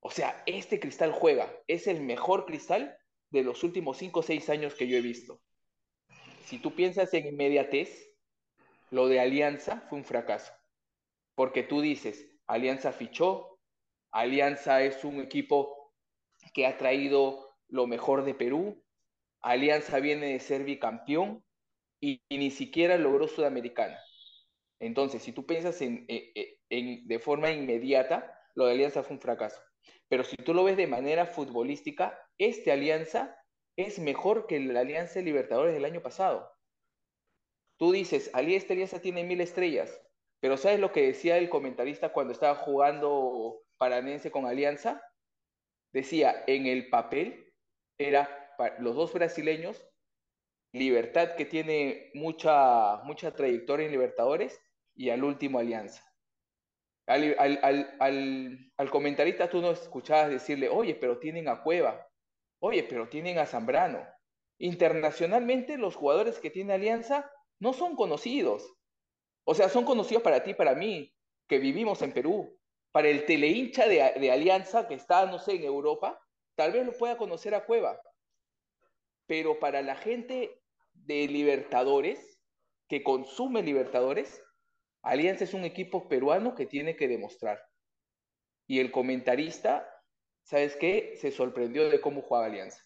O 0.00 0.10
sea, 0.10 0.42
este 0.46 0.78
Cristal 0.78 1.12
juega, 1.12 1.50
es 1.66 1.86
el 1.86 2.02
mejor 2.02 2.44
Cristal 2.44 2.98
de 3.32 3.42
los 3.42 3.64
últimos 3.64 3.96
5 3.96 4.20
o 4.20 4.22
6 4.22 4.48
años 4.50 4.74
que 4.74 4.86
yo 4.86 4.96
he 4.96 5.00
visto. 5.00 5.40
Si 6.44 6.58
tú 6.58 6.74
piensas 6.74 7.12
en 7.14 7.26
inmediatez, 7.26 8.10
lo 8.90 9.08
de 9.08 9.20
Alianza 9.20 9.80
fue 9.88 9.98
un 9.98 10.04
fracaso. 10.04 10.52
Porque 11.34 11.62
tú 11.62 11.80
dices, 11.80 12.30
Alianza 12.46 12.92
fichó, 12.92 13.58
Alianza 14.10 14.82
es 14.82 15.02
un 15.02 15.20
equipo 15.20 15.94
que 16.52 16.66
ha 16.66 16.76
traído 16.76 17.56
lo 17.68 17.86
mejor 17.86 18.24
de 18.24 18.34
Perú, 18.34 18.84
Alianza 19.40 19.98
viene 19.98 20.26
de 20.26 20.40
ser 20.40 20.64
bicampeón 20.64 21.42
y, 22.00 22.22
ni 22.28 22.50
siquiera 22.50 22.98
logró 22.98 23.28
Sudamericana. 23.28 23.98
Entonces, 24.78 25.22
si 25.22 25.32
tú 25.32 25.46
piensas 25.46 25.80
en, 25.80 26.04
en, 26.08 26.32
en, 26.68 27.08
de 27.08 27.18
forma 27.18 27.50
inmediata, 27.50 28.38
lo 28.54 28.66
de 28.66 28.72
Alianza 28.72 29.02
fue 29.02 29.16
un 29.16 29.22
fracaso. 29.22 29.60
Pero 30.12 30.24
si 30.24 30.36
tú 30.36 30.52
lo 30.52 30.62
ves 30.62 30.76
de 30.76 30.86
manera 30.86 31.24
futbolística, 31.24 32.22
este 32.36 32.70
Alianza 32.70 33.34
es 33.78 33.98
mejor 33.98 34.46
que 34.46 34.60
la 34.60 34.80
Alianza 34.80 35.14
de 35.14 35.24
Libertadores 35.24 35.72
del 35.72 35.86
año 35.86 36.02
pasado. 36.02 36.52
Tú 37.78 37.92
dices, 37.92 38.30
esta 38.34 38.74
Alianza 38.74 39.00
tiene 39.00 39.24
mil 39.24 39.40
estrellas, 39.40 40.06
pero 40.38 40.58
¿sabes 40.58 40.80
lo 40.80 40.92
que 40.92 41.00
decía 41.00 41.38
el 41.38 41.48
comentarista 41.48 42.12
cuando 42.12 42.34
estaba 42.34 42.56
jugando 42.56 43.62
Paranense 43.78 44.30
con 44.30 44.44
Alianza? 44.44 45.02
Decía, 45.94 46.44
en 46.46 46.66
el 46.66 46.90
papel, 46.90 47.50
era 47.98 48.54
los 48.80 48.94
dos 48.94 49.14
brasileños, 49.14 49.82
Libertad 50.74 51.36
que 51.36 51.46
tiene 51.46 52.10
mucha, 52.12 52.98
mucha 53.04 53.34
trayectoria 53.34 53.86
en 53.86 53.92
Libertadores 53.92 54.60
y 54.94 55.08
al 55.08 55.24
último 55.24 55.58
Alianza. 55.58 56.11
Al, 57.06 57.34
al, 57.38 57.58
al, 57.98 58.72
al, 58.76 58.90
comentarista 58.90 59.50
tú 59.50 59.60
no 59.60 59.72
escuchabas 59.72 60.30
decirle, 60.30 60.68
oye, 60.68 60.94
pero 60.94 61.18
tienen 61.18 61.48
a 61.48 61.62
Cueva, 61.62 62.06
oye, 62.60 62.84
pero 62.84 63.08
tienen 63.08 63.38
a 63.38 63.46
Zambrano. 63.46 64.06
Internacionalmente 64.58 65.78
los 65.78 65.96
jugadores 65.96 66.38
que 66.38 66.50
tiene 66.50 66.74
Alianza 66.74 67.30
no 67.58 67.72
son 67.72 67.96
conocidos. 67.96 68.72
O 69.44 69.54
sea, 69.54 69.68
son 69.68 69.84
conocidos 69.84 70.22
para 70.22 70.44
ti, 70.44 70.54
para 70.54 70.74
mí, 70.74 71.12
que 71.48 71.58
vivimos 71.58 72.02
en 72.02 72.12
Perú. 72.12 72.56
Para 72.92 73.08
el 73.08 73.26
telehincha 73.26 73.88
de, 73.88 74.12
de 74.20 74.30
Alianza 74.30 74.86
que 74.86 74.94
está, 74.94 75.26
no 75.26 75.38
sé, 75.38 75.54
en 75.54 75.64
Europa, 75.64 76.20
tal 76.54 76.72
vez 76.72 76.86
lo 76.86 76.92
pueda 76.92 77.16
conocer 77.16 77.54
a 77.54 77.64
Cueva. 77.64 78.00
Pero 79.26 79.58
para 79.58 79.82
la 79.82 79.96
gente 79.96 80.62
de 80.92 81.26
Libertadores, 81.26 82.38
que 82.88 83.02
consume 83.02 83.62
Libertadores, 83.62 84.44
Alianza 85.02 85.44
es 85.44 85.54
un 85.54 85.64
equipo 85.64 86.08
peruano 86.08 86.54
que 86.54 86.66
tiene 86.66 86.96
que 86.96 87.08
demostrar. 87.08 87.60
Y 88.68 88.78
el 88.78 88.92
comentarista, 88.92 89.88
¿sabes 90.44 90.76
qué? 90.76 91.14
Se 91.16 91.32
sorprendió 91.32 91.90
de 91.90 92.00
cómo 92.00 92.22
jugaba 92.22 92.46
Alianza. 92.46 92.82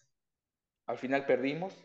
Al 0.87 0.97
final 0.97 1.25
perdimos 1.25 1.75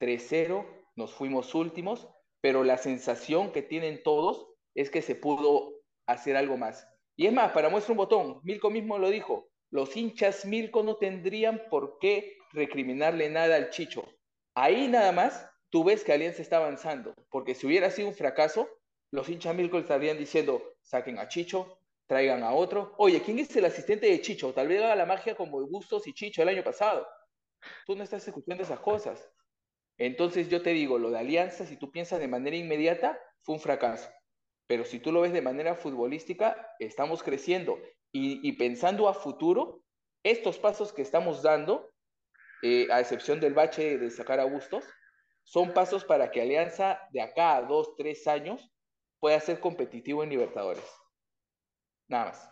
3-0, 0.00 0.66
nos 0.96 1.12
fuimos 1.14 1.54
últimos, 1.54 2.08
pero 2.40 2.64
la 2.64 2.78
sensación 2.78 3.52
que 3.52 3.62
tienen 3.62 4.02
todos 4.02 4.48
es 4.74 4.90
que 4.90 5.02
se 5.02 5.14
pudo 5.14 5.74
hacer 6.06 6.36
algo 6.36 6.56
más. 6.56 6.86
Y 7.16 7.26
es 7.26 7.32
más, 7.32 7.52
para 7.52 7.68
muestra 7.68 7.92
un 7.92 7.98
botón, 7.98 8.40
Milko 8.44 8.70
mismo 8.70 8.98
lo 8.98 9.10
dijo, 9.10 9.50
los 9.70 9.96
hinchas 9.96 10.46
Milko 10.46 10.82
no 10.82 10.96
tendrían 10.96 11.62
por 11.68 11.98
qué 11.98 12.38
recriminarle 12.52 13.28
nada 13.28 13.56
al 13.56 13.70
Chicho. 13.70 14.04
Ahí 14.54 14.88
nada 14.88 15.12
más 15.12 15.50
tú 15.70 15.84
ves 15.84 16.04
que 16.04 16.12
Alianza 16.12 16.40
está 16.42 16.56
avanzando, 16.56 17.12
porque 17.28 17.54
si 17.54 17.66
hubiera 17.66 17.90
sido 17.90 18.08
un 18.08 18.14
fracaso, 18.14 18.68
los 19.10 19.28
hinchas 19.28 19.54
Milko 19.54 19.78
estarían 19.78 20.18
diciendo, 20.18 20.62
saquen 20.82 21.18
a 21.18 21.28
Chicho, 21.28 21.78
traigan 22.06 22.42
a 22.42 22.52
otro. 22.52 22.94
Oye, 22.98 23.22
¿quién 23.22 23.38
es 23.38 23.54
el 23.56 23.64
asistente 23.64 24.06
de 24.06 24.20
Chicho? 24.20 24.52
Tal 24.52 24.68
vez 24.68 24.82
haga 24.82 24.96
la 24.96 25.06
magia 25.06 25.34
como 25.34 25.66
Bustos 25.66 26.06
y 26.06 26.14
Chicho 26.14 26.42
el 26.42 26.48
año 26.48 26.64
pasado. 26.64 27.06
Tú 27.86 27.96
no 27.96 28.02
estás 28.02 28.26
escuchando 28.26 28.62
esas 28.62 28.80
cosas. 28.80 29.30
Entonces 29.96 30.48
yo 30.48 30.62
te 30.62 30.70
digo, 30.70 30.98
lo 30.98 31.10
de 31.10 31.18
Alianza, 31.18 31.66
si 31.66 31.76
tú 31.76 31.90
piensas 31.90 32.20
de 32.20 32.28
manera 32.28 32.56
inmediata, 32.56 33.20
fue 33.40 33.54
un 33.54 33.60
fracaso. 33.60 34.08
Pero 34.66 34.84
si 34.84 35.00
tú 35.00 35.12
lo 35.12 35.22
ves 35.22 35.32
de 35.32 35.42
manera 35.42 35.74
futbolística, 35.74 36.74
estamos 36.78 37.22
creciendo. 37.22 37.78
Y, 38.12 38.46
y 38.46 38.52
pensando 38.52 39.08
a 39.08 39.14
futuro, 39.14 39.82
estos 40.22 40.58
pasos 40.58 40.92
que 40.92 41.02
estamos 41.02 41.42
dando, 41.42 41.90
eh, 42.62 42.86
a 42.90 43.00
excepción 43.00 43.40
del 43.40 43.54
bache 43.54 43.98
de 43.98 44.10
sacar 44.10 44.40
a 44.40 44.44
Bustos, 44.44 44.84
son 45.42 45.72
pasos 45.72 46.04
para 46.04 46.30
que 46.30 46.42
Alianza 46.42 47.00
de 47.10 47.22
acá 47.22 47.56
a 47.56 47.62
dos, 47.62 47.96
tres 47.96 48.26
años 48.26 48.70
pueda 49.20 49.38
ser 49.40 49.60
competitivo 49.60 50.22
en 50.22 50.30
Libertadores. 50.30 50.84
Nada 52.08 52.26
más. 52.26 52.50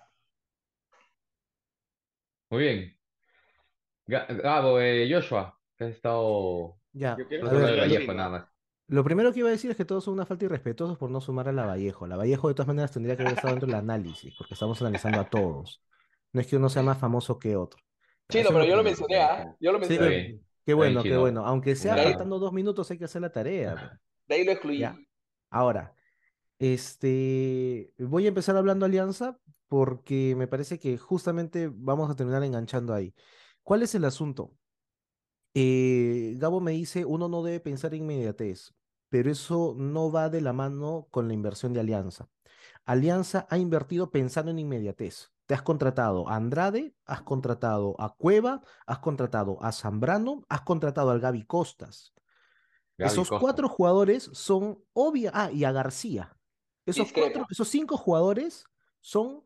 Muy 2.50 2.62
bien. 2.62 2.96
Gabo, 4.07 4.81
eh, 4.81 5.09
Joshua, 5.12 5.59
que 5.76 5.85
has 5.85 5.90
estado. 5.90 6.76
Ya, 6.92 7.16
Yo 7.18 7.26
quiero 7.26 7.50
ver, 7.50 7.66
de 7.74 7.81
Vallejo, 7.81 8.14
nada 8.14 8.29
más. 8.31 8.46
Lo 8.88 9.02
primero 9.02 9.33
que 9.33 9.40
iba 9.40 9.48
a 9.48 9.52
decir 9.52 9.70
es 9.72 9.76
que 9.76 9.85
todos 9.85 10.05
son 10.05 10.14
una 10.14 10.26
falta 10.26 10.44
irrespetuosos 10.44 10.96
por 10.96 11.11
no 11.11 11.20
sumar 11.20 11.48
a 11.48 11.52
la 11.52 11.66
Vallejo. 11.66 12.07
La 12.07 12.16
Vallejo 12.16 12.46
de 12.48 12.55
todas 12.55 12.68
maneras 12.68 12.92
tendría 12.92 13.16
que 13.16 13.22
haber 13.22 13.35
estado 13.35 13.55
dentro 13.55 13.66
del 13.66 13.74
análisis, 13.74 14.33
porque 14.38 14.55
estamos 14.55 14.81
analizando 14.81 15.20
a 15.20 15.29
todos. 15.29 15.83
No 16.33 16.40
es 16.40 16.46
que 16.46 16.57
uno 16.57 16.68
sea 16.68 16.83
más 16.83 16.98
famoso 16.98 17.37
que 17.38 17.57
otro. 17.57 17.81
Chino, 18.29 18.50
pero 18.50 18.64
yo 18.64 18.76
lo 18.76 18.83
me- 18.85 18.90
mencioné, 18.90 19.20
¿ah? 19.20 19.57
Yo 19.59 19.72
lo 19.72 19.81
mencioné. 19.81 20.40
qué, 20.64 20.74
bueno, 20.74 21.02
qué 21.02 21.16
bueno. 21.16 21.44
Aunque 21.44 21.74
sea 21.74 21.96
faltando 21.96 22.38
dos 22.38 22.52
minutos, 22.52 22.88
hay 22.92 22.98
que 22.98 23.07
hacer 23.07 23.22
la 23.22 23.33
tarea. 23.33 24.00
De 24.29 24.35
ahí 24.37 24.44
lo 24.44 24.52
excluí. 24.52 24.79
Ya. 24.79 24.96
Ahora, 25.50 25.96
este, 26.59 27.92
voy 27.99 28.25
a 28.27 28.29
empezar 28.29 28.57
hablando 28.57 28.87
Alianza 28.87 29.38
porque 29.69 30.35
me 30.37 30.47
parece 30.47 30.79
que 30.79 30.99
justamente 30.99 31.71
vamos 31.73 32.11
a 32.11 32.16
terminar 32.16 32.42
enganchando 32.45 32.95
ahí. 32.95 33.14
¿Cuál 33.62 33.83
es 33.83 33.95
el 33.95 34.05
asunto? 34.05 34.55
Eh, 35.55 36.35
Gabo 36.37 36.61
me 36.61 36.73
dice, 36.73 37.05
uno 37.05 37.29
no 37.29 37.42
debe 37.42 37.61
pensar 37.61 37.95
en 37.95 38.03
inmediatez, 38.03 38.75
pero 39.09 39.31
eso 39.31 39.75
no 39.77 40.12
va 40.12 40.29
de 40.29 40.40
la 40.40 40.53
mano 40.53 41.09
con 41.11 41.29
la 41.29 41.35
inversión 41.35 41.73
de 41.73 41.81
Alianza. 41.81 42.29
Alianza 42.85 43.47
ha 43.51 43.59
invertido 43.59 44.11
pensando 44.11 44.51
en 44.51 44.59
inmediatez. 44.59 45.33
Te 45.47 45.55
has 45.55 45.62
contratado 45.62 46.29
a 46.29 46.37
Andrade, 46.37 46.95
has 47.05 47.23
contratado 47.23 47.95
a 48.01 48.14
Cueva, 48.16 48.62
has 48.87 48.99
contratado 48.99 49.62
a 49.62 49.73
Zambrano, 49.73 50.45
has 50.49 50.62
contratado 50.62 51.11
al 51.11 51.21
Gaby 51.21 51.47
Costas. 51.47 52.12
Gaby 52.99 53.09
Esos 53.12 53.29
Costa. 53.29 53.40
cuatro 53.40 53.69
jugadores 53.69 54.29
son 54.33 54.85
obvia. 54.92 55.31
Ah, 55.35 55.51
y 55.53 55.64
a 55.64 55.73
García. 55.73 56.36
Esos 56.87 57.12
cuatro, 57.12 57.46
esos 57.51 57.68
cinco 57.68 57.96
jugadores 57.96 58.64
son 59.01 59.42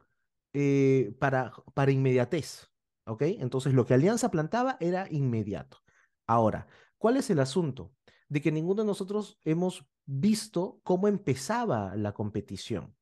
eh, 0.53 1.15
para, 1.19 1.53
para 1.75 1.91
inmediatez. 1.93 2.69
¿Ok? 3.07 3.23
Entonces 3.23 3.75
lo 3.75 3.87
que 3.87 3.95
Alianza 3.95 4.31
plantaba 4.31 4.77
era 4.81 5.07
inmediato. 5.11 5.79
Ahora, 6.27 6.69
¿cuál 6.99 7.17
es 7.17 7.31
el 7.31 7.41
asunto? 7.41 7.93
De 8.29 8.41
que 8.41 8.53
ninguno 8.53 8.83
de 8.83 8.87
nosotros 8.87 9.39
hemos 9.45 9.85
visto 10.05 10.81
cómo 10.85 11.09
empezaba 11.09 11.97
la 11.97 12.13
competición. 12.13 12.95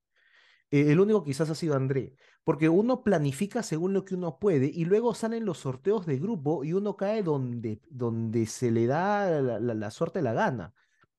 Eh, 0.70 0.92
el 0.92 1.00
único 1.00 1.24
quizás 1.24 1.50
ha 1.50 1.54
sido 1.54 1.74
André, 1.76 2.14
porque 2.44 2.68
uno 2.68 3.02
planifica 3.02 3.62
según 3.62 3.92
lo 3.94 4.04
que 4.04 4.14
uno 4.14 4.38
puede 4.38 4.66
y 4.66 4.84
luego 4.84 5.14
salen 5.14 5.44
los 5.44 5.58
sorteos 5.58 6.06
de 6.06 6.18
grupo 6.18 6.64
y 6.64 6.72
uno 6.74 6.96
cae 6.96 7.22
donde, 7.22 7.80
donde 7.90 8.46
se 8.46 8.70
le 8.70 8.86
da 8.86 9.40
la, 9.42 9.58
la- 9.60 9.74
la 9.74 9.90
suerte 9.90 10.22
la 10.22 10.32
gana. 10.34 10.74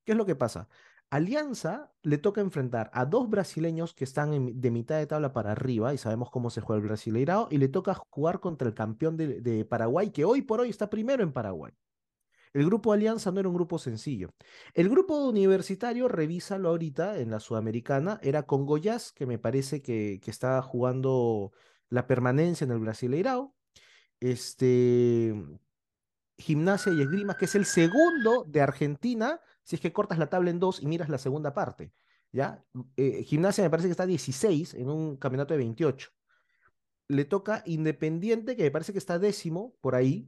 ¿Qué 0.06 0.14
es 0.14 0.18
lo 0.18 0.26
que 0.26 0.36
pasa? 0.36 0.70
Alianza 1.10 1.92
le 2.04 2.20
toca 2.20 2.42
enfrentar 2.42 2.92
a 2.94 3.06
dos 3.06 3.30
brasileños 3.30 3.94
que 3.96 4.04
están 4.04 4.62
de 4.62 4.72
mitad 4.72 4.98
de 4.98 5.08
tabla 5.08 5.34
para 5.34 5.52
arriba 5.54 5.94
y 5.94 5.98
sabemos 5.98 6.30
cómo 6.30 6.52
se 6.52 6.62
juega 6.62 6.82
el 6.82 6.88
Brasileirao 6.88 7.48
y 7.50 7.58
le 7.58 7.68
toca 7.68 7.96
jugar 8.10 8.40
contra 8.40 8.68
el 8.68 8.76
campeón 8.76 9.18
de, 9.18 9.66
Paraguay 9.66 10.12
que 10.12 10.26
hoy 10.26 10.44
por 10.44 10.60
hoy 10.60 10.70
está 10.70 10.90
primero 10.90 11.24
en 11.24 11.34
Paraguay. 11.34 11.74
El 12.54 12.66
grupo 12.66 12.94
Alianza 12.94 13.32
no 13.32 13.40
era 13.40 13.50
un 13.50 13.56
grupo 13.56 13.78
sencillo. 13.78 14.34
El 14.74 14.90
grupo 14.90 15.28
universitario, 15.28 16.08
revísalo 16.08 16.70
ahorita 16.70 17.20
en 17.20 17.30
la 17.32 17.40
Sudamericana, 17.40 18.20
era 18.24 18.44
con 18.44 18.66
Goiás, 18.66 19.12
que 19.12 19.28
me 19.28 19.38
parece 19.38 19.82
que, 19.82 20.20
que 20.24 20.32
está 20.32 20.62
jugando 20.62 21.52
la 21.90 22.08
permanencia 22.08 22.66
en 22.66 22.72
el 22.72 22.80
Brasileirao. 22.80 23.56
Este, 24.20 25.34
Gimnasia 26.40 26.92
y 26.94 27.02
Esgrima, 27.02 27.36
que 27.38 27.46
es 27.46 27.56
el 27.56 27.66
segundo 27.66 28.46
de 28.48 28.62
Argentina, 28.62 29.42
si 29.70 29.76
es 29.76 29.82
que 29.82 29.94
cortas 29.94 30.18
la 30.18 30.32
tabla 30.32 30.50
en 30.50 30.60
dos 30.60 30.82
y 30.82 30.88
miras 30.88 31.10
la 31.10 31.20
segunda 31.20 31.54
parte. 31.54 31.94
¿ya? 32.32 32.64
Eh, 32.98 33.24
Gimnasia 33.24 33.64
me 33.64 33.70
parece 33.70 33.88
que 33.88 33.92
está 33.92 34.08
16 34.08 34.74
en 34.74 34.90
un 34.90 35.16
campeonato 35.18 35.54
de 35.54 35.60
28. 35.60 36.10
Le 37.10 37.26
toca 37.26 37.62
Independiente, 37.68 38.56
que 38.56 38.64
me 38.64 38.72
parece 38.72 38.94
que 38.94 38.98
está 38.98 39.20
décimo 39.20 39.76
por 39.80 39.94
ahí, 39.94 40.28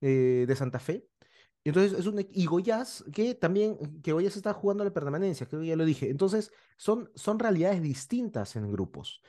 eh, 0.00 0.46
de 0.48 0.56
Santa 0.56 0.78
Fe. 0.78 1.06
Entonces 1.64 1.98
es 1.98 2.06
un 2.06 2.26
y 2.32 2.46
Goiás 2.46 3.04
que 3.12 3.34
también 3.34 4.00
que 4.00 4.12
Goiás 4.12 4.36
está 4.36 4.54
jugando 4.54 4.84
la 4.84 4.92
permanencia, 4.94 5.46
creo 5.46 5.60
que 5.60 5.66
ya 5.66 5.76
lo 5.76 5.84
dije. 5.84 6.08
Entonces 6.08 6.50
son, 6.78 7.10
son 7.14 7.38
realidades 7.38 7.82
distintas 7.82 8.56
en 8.56 8.72
grupos. 8.72 9.20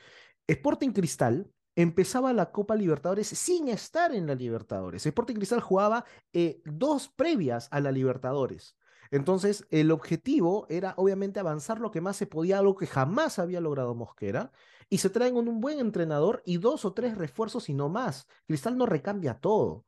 Sporting 0.47 0.91
Cristal 0.91 1.51
empezaba 1.75 2.32
la 2.32 2.49
Copa 2.53 2.77
Libertadores 2.77 3.27
sin 3.27 3.67
estar 3.67 4.15
en 4.15 4.25
la 4.25 4.36
Libertadores. 4.36 5.06
Sporting 5.06 5.36
Cristal 5.36 5.60
jugaba 5.60 6.06
eh, 6.32 6.62
dos 6.63 7.10
previas 7.10 7.67
a 7.71 7.82
la 7.82 7.91
Libertadores. 7.91 8.77
Entonces, 9.13 9.67
el 9.69 9.91
objetivo 9.91 10.65
era 10.69 10.95
obviamente 10.97 11.39
avanzar 11.39 11.80
lo 11.80 11.91
que 11.91 12.02
más 12.02 12.17
se 12.17 12.26
podía, 12.26 12.58
algo 12.58 12.76
que 12.76 12.88
jamás 12.88 13.38
había 13.38 13.62
logrado 13.62 13.93
Mosquera, 13.93 14.52
y 14.89 14.97
se 14.97 15.12
traen 15.12 15.38
un, 15.38 15.62
buen 15.62 15.80
entrenador 15.80 16.41
y 16.47 16.58
dos 16.58 16.84
o 16.84 16.93
tres 16.93 17.15
refuerzos 17.15 17.69
y 17.69 17.76
no 17.76 17.89
más. 17.89 18.28
Cristal 18.47 18.76
no 18.76 18.88
recambia 18.88 19.36
todo. 19.36 19.86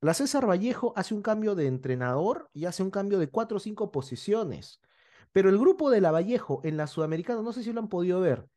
La 0.00 0.14
César 0.14 0.48
Vallejo 0.48 0.92
hace 0.94 1.14
un 1.14 1.22
cambio 1.22 1.56
de 1.56 1.66
entrenador 1.66 2.48
y 2.52 2.66
hace 2.66 2.84
un 2.84 2.92
cambio 2.92 3.18
de 3.18 3.28
cuatro 3.28 3.56
o 3.56 3.60
cinco 3.60 3.90
posiciones. 3.90 4.80
Pero 5.32 5.48
el 5.48 5.58
grupo 5.58 5.90
de 5.90 6.00
la 6.00 6.12
Vallejo 6.12 6.60
en 6.62 6.76
la 6.76 6.86
Sudamericana, 6.86 7.42
no 7.42 7.52
sé 7.52 7.64
si 7.64 7.72
lo 7.72 7.80
han 7.80 7.88
podido 7.88 8.20
ver. 8.20 8.48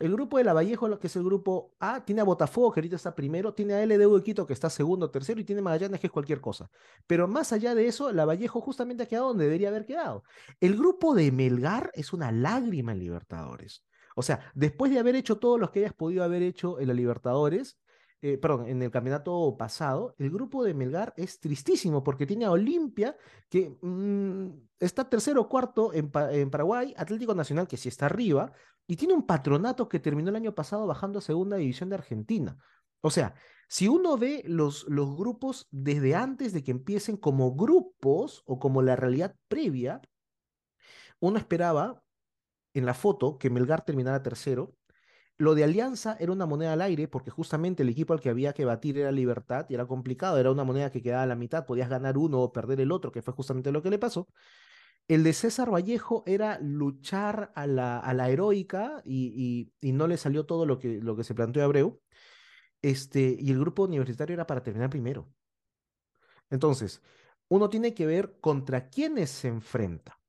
El 0.00 0.12
grupo 0.12 0.38
de 0.38 0.44
la 0.44 0.54
Vallejo, 0.54 0.88
lo 0.88 0.98
que 0.98 1.08
es 1.08 1.16
el 1.16 1.22
grupo 1.22 1.74
A, 1.78 2.02
tiene 2.06 2.22
a 2.22 2.24
Botafogo, 2.24 2.72
que 2.72 2.80
ahorita 2.80 2.96
está 2.96 3.14
primero, 3.14 3.52
tiene 3.52 3.74
a 3.74 3.84
LDU 3.84 4.16
de 4.16 4.22
Quito, 4.22 4.46
que 4.46 4.54
está 4.54 4.70
segundo, 4.70 5.10
tercero, 5.10 5.38
y 5.40 5.44
tiene 5.44 5.60
Magallanes, 5.60 6.00
que 6.00 6.06
es 6.06 6.12
cualquier 6.12 6.40
cosa. 6.40 6.70
Pero 7.06 7.28
más 7.28 7.52
allá 7.52 7.74
de 7.74 7.86
eso, 7.86 8.10
la 8.10 8.24
Vallejo 8.24 8.62
justamente 8.62 9.02
ha 9.02 9.06
quedado 9.06 9.28
donde 9.28 9.44
debería 9.44 9.68
haber 9.68 9.84
quedado. 9.84 10.24
El 10.58 10.74
grupo 10.74 11.14
de 11.14 11.30
Melgar 11.30 11.90
es 11.92 12.14
una 12.14 12.32
lágrima 12.32 12.92
en 12.92 12.98
Libertadores. 12.98 13.84
O 14.16 14.22
sea, 14.22 14.50
después 14.54 14.90
de 14.90 14.98
haber 14.98 15.16
hecho 15.16 15.38
todo 15.38 15.58
lo 15.58 15.70
que 15.70 15.80
hayas 15.80 15.92
podido 15.92 16.24
haber 16.24 16.42
hecho 16.42 16.80
en 16.80 16.88
la 16.88 16.94
Libertadores, 16.94 17.78
eh, 18.22 18.36
perdón, 18.36 18.68
en 18.68 18.82
el 18.82 18.90
campeonato 18.90 19.56
pasado, 19.58 20.14
el 20.18 20.30
grupo 20.30 20.62
de 20.62 20.74
Melgar 20.74 21.14
es 21.16 21.40
tristísimo 21.40 22.02
porque 22.02 22.26
tiene 22.26 22.44
a 22.44 22.50
Olimpia, 22.50 23.16
que 23.48 23.76
mm, 23.80 24.48
está 24.78 25.08
tercero 25.08 25.42
o 25.42 25.48
cuarto 25.48 25.92
en, 25.94 26.10
en 26.30 26.50
Paraguay, 26.50 26.94
Atlético 26.96 27.34
Nacional, 27.34 27.66
que 27.66 27.78
sí 27.78 27.88
está 27.88 28.06
arriba, 28.06 28.52
y 28.90 28.96
tiene 28.96 29.14
un 29.14 29.24
patronato 29.24 29.88
que 29.88 30.00
terminó 30.00 30.30
el 30.30 30.36
año 30.36 30.52
pasado 30.52 30.84
bajando 30.84 31.20
a 31.20 31.22
segunda 31.22 31.56
división 31.56 31.90
de 31.90 31.94
Argentina. 31.94 32.58
O 33.02 33.10
sea, 33.10 33.34
si 33.68 33.86
uno 33.86 34.18
ve 34.18 34.42
los, 34.48 34.84
los 34.88 35.16
grupos 35.16 35.68
desde 35.70 36.16
antes 36.16 36.52
de 36.52 36.64
que 36.64 36.72
empiecen 36.72 37.16
como 37.16 37.54
grupos 37.54 38.42
o 38.46 38.58
como 38.58 38.82
la 38.82 38.96
realidad 38.96 39.36
previa, 39.46 40.00
uno 41.20 41.38
esperaba 41.38 42.02
en 42.74 42.84
la 42.84 42.94
foto 42.94 43.38
que 43.38 43.48
Melgar 43.48 43.84
terminara 43.84 44.24
tercero. 44.24 44.74
Lo 45.38 45.54
de 45.54 45.62
Alianza 45.62 46.16
era 46.18 46.32
una 46.32 46.46
moneda 46.46 46.72
al 46.72 46.82
aire 46.82 47.06
porque 47.06 47.30
justamente 47.30 47.84
el 47.84 47.90
equipo 47.90 48.12
al 48.12 48.20
que 48.20 48.30
había 48.30 48.54
que 48.54 48.64
batir 48.64 48.98
era 48.98 49.12
Libertad 49.12 49.66
y 49.68 49.74
era 49.74 49.86
complicado, 49.86 50.36
era 50.36 50.50
una 50.50 50.64
moneda 50.64 50.90
que 50.90 51.00
quedaba 51.00 51.22
a 51.22 51.26
la 51.26 51.36
mitad, 51.36 51.64
podías 51.64 51.88
ganar 51.88 52.18
uno 52.18 52.40
o 52.40 52.52
perder 52.52 52.80
el 52.80 52.90
otro, 52.90 53.12
que 53.12 53.22
fue 53.22 53.34
justamente 53.34 53.70
lo 53.70 53.82
que 53.82 53.90
le 53.90 54.00
pasó. 54.00 54.26
El 55.10 55.24
de 55.24 55.32
César 55.32 55.72
Vallejo 55.74 56.22
era 56.24 56.60
luchar 56.60 57.50
a 57.56 57.66
la, 57.66 58.30
heroica 58.30 59.02
y, 59.04 59.72
no 59.82 60.06
le 60.06 60.16
salió 60.16 60.46
todo 60.46 60.66
lo 60.66 60.78
que, 60.78 61.00
lo 61.02 61.16
que 61.16 61.24
se 61.24 61.34
planteó 61.34 61.64
Abreu. 61.64 62.00
Este, 62.80 63.36
y 63.36 63.50
el 63.50 63.58
grupo 63.58 63.82
universitario 63.82 64.34
era 64.34 64.46
para 64.46 64.62
terminar 64.62 64.88
primero. 64.88 65.28
Entonces, 66.48 67.02
uno 67.48 67.68
tiene 67.68 67.92
que 67.92 68.06
ver 68.06 68.38
contra 68.38 68.88
quiénes 68.88 69.30
se 69.30 69.48
enfrenta. 69.48 70.20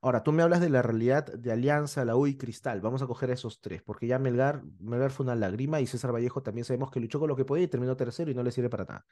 Ahora, 0.00 0.22
tú 0.22 0.32
me 0.32 0.42
hablas 0.42 0.62
de 0.62 0.70
la 0.70 0.80
realidad 0.80 1.26
de 1.26 1.52
Alianza, 1.52 2.06
la 2.06 2.16
U 2.16 2.26
y 2.26 2.38
Cristal. 2.38 2.80
Vamos 2.80 3.02
a 3.02 3.06
coger 3.06 3.28
esos 3.28 3.60
tres, 3.60 3.82
porque 3.82 4.06
ya 4.06 4.18
Melgar, 4.18 4.62
Melgar 4.78 5.10
fue 5.10 5.24
una 5.24 5.34
lágrima 5.34 5.82
y 5.82 5.86
César 5.86 6.14
Vallejo 6.14 6.42
también 6.42 6.64
sabemos 6.64 6.90
que 6.90 7.00
luchó 7.00 7.20
con 7.20 7.28
lo 7.28 7.36
que 7.36 7.44
podía 7.44 7.64
y 7.64 7.68
terminó 7.68 7.94
tercero 7.94 8.30
y 8.30 8.34
no 8.34 8.42
le 8.42 8.52
sirve 8.52 8.70
para 8.70 8.86
nada. 8.86 9.06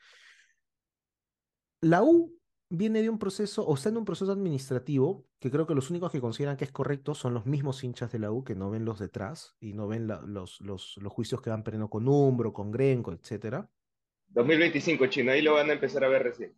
La 1.82 2.02
U 2.02 2.38
viene 2.70 3.02
de 3.02 3.11
un 3.11 3.18
proceso, 3.18 3.64
o 3.66 3.74
está 3.74 3.88
en 3.90 3.96
un 3.96 4.04
proceso 4.04 4.33
administrativo, 4.33 5.26
que 5.38 5.50
creo 5.50 5.66
que 5.66 5.74
los 5.74 5.90
únicos 5.90 6.12
que 6.12 6.20
consideran 6.20 6.57
que 6.57 6.64
es 6.64 6.72
correcto 6.72 7.14
son 7.14 7.35
los 7.35 7.46
mismos 7.46 7.83
hinchas 7.85 8.12
de 8.12 8.18
la 8.18 8.31
U, 8.33 8.44
que 8.44 8.54
no 8.54 8.70
ven 8.70 8.85
los 8.85 8.98
detrás 8.98 9.57
y 9.61 9.72
no 9.74 9.88
ven 9.88 10.07
la- 10.07 10.20
los, 10.22 10.61
los, 10.61 10.96
los 10.98 11.12
juicios 11.12 11.40
que 11.42 11.50
van 11.50 11.64
perdiendo 11.64 11.88
con 11.90 12.09
Umbro, 12.09 12.52
con 12.52 12.70
Grenco, 12.70 13.12
etcétera. 13.12 13.70
2025, 14.28 15.07
chino, 15.07 15.33
ahí 15.33 15.42
lo 15.42 15.54
van 15.54 15.70
a 15.70 15.74
empezar 15.74 16.04
a 16.04 16.09
ver 16.09 16.22
recién. 16.24 16.57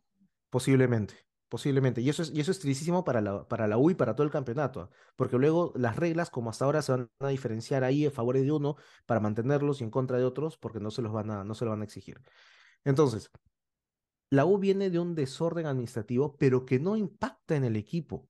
Posiblemente, 0.51 1.15
posiblemente. 1.49 2.01
Y 2.01 2.09
eso 2.09 2.23
es, 2.23 2.31
y 2.35 2.41
eso 2.41 2.51
es 2.51 2.59
tristísimo 2.59 3.05
para 3.05 3.21
la, 3.21 3.47
para 3.49 3.69
la 3.69 3.79
U 3.79 3.91
y 3.91 3.95
para 3.95 4.15
todo 4.17 4.25
el 4.25 4.33
campeonato, 4.33 4.91
porque 5.17 5.37
luego 5.39 5.73
las 5.77 5.97
reglas, 5.97 6.31
como 6.31 6.51
hasta 6.51 6.65
ahora, 6.65 6.83
se 6.83 6.93
van 6.93 7.11
a 7.21 7.29
diferenciar 7.29 7.85
ahí 7.85 8.07
a 8.07 8.11
favor 8.11 8.37
de 8.37 8.51
uno 8.51 8.77
para 9.07 9.21
mantenerlos 9.21 9.81
y 9.81 9.85
en 9.85 9.91
contra 9.91 10.19
de 10.19 10.25
otros, 10.25 10.59
porque 10.59 10.81
no 10.81 10.91
se 10.91 11.03
los 11.03 11.13
van 11.13 11.31
a, 11.31 11.45
no 11.45 11.55
se 11.55 11.65
lo 11.65 11.71
van 11.71 11.83
a 11.83 11.85
exigir. 11.85 12.21
Entonces, 12.85 13.31
la 14.31 14.47
U 14.47 14.59
viene 14.59 14.91
de 14.91 14.99
un 14.99 15.15
desorden 15.15 15.67
administrativo, 15.67 16.37
pero 16.37 16.65
que 16.65 16.79
no 16.79 16.97
impacta 16.97 17.57
en 17.57 17.65
el 17.65 17.77
equipo. 17.77 18.29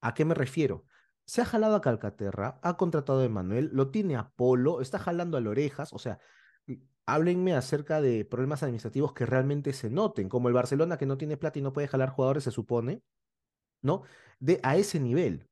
¿A 0.00 0.14
qué 0.14 0.24
me 0.24 0.34
refiero? 0.34 0.84
Se 1.24 1.42
ha 1.42 1.44
jalado 1.44 1.76
a 1.76 1.80
Calcaterra, 1.80 2.60
ha 2.62 2.76
contratado 2.76 3.20
a 3.20 3.24
Emanuel, 3.24 3.70
lo 3.72 3.90
tiene 3.90 4.16
a 4.16 4.30
Polo, 4.30 4.80
está 4.80 4.98
jalando 4.98 5.36
a 5.36 5.40
Lorejas, 5.40 5.92
o 5.92 5.98
sea, 5.98 6.20
y- 6.66 6.82
háblenme 7.06 7.54
acerca 7.54 8.00
de 8.00 8.24
problemas 8.24 8.62
administrativos 8.62 9.12
que 9.12 9.26
realmente 9.26 9.72
se 9.72 9.90
noten, 9.90 10.28
como 10.28 10.48
el 10.48 10.54
Barcelona 10.54 10.98
que 10.98 11.06
no 11.06 11.16
tiene 11.18 11.36
plata 11.36 11.58
y 11.58 11.62
no 11.62 11.72
puede 11.72 11.88
jalar 11.88 12.10
jugadores, 12.10 12.44
se 12.44 12.50
supone, 12.50 13.02
¿no? 13.82 14.02
De 14.38 14.60
a 14.62 14.76
ese 14.76 15.00
nivel. 15.00 15.48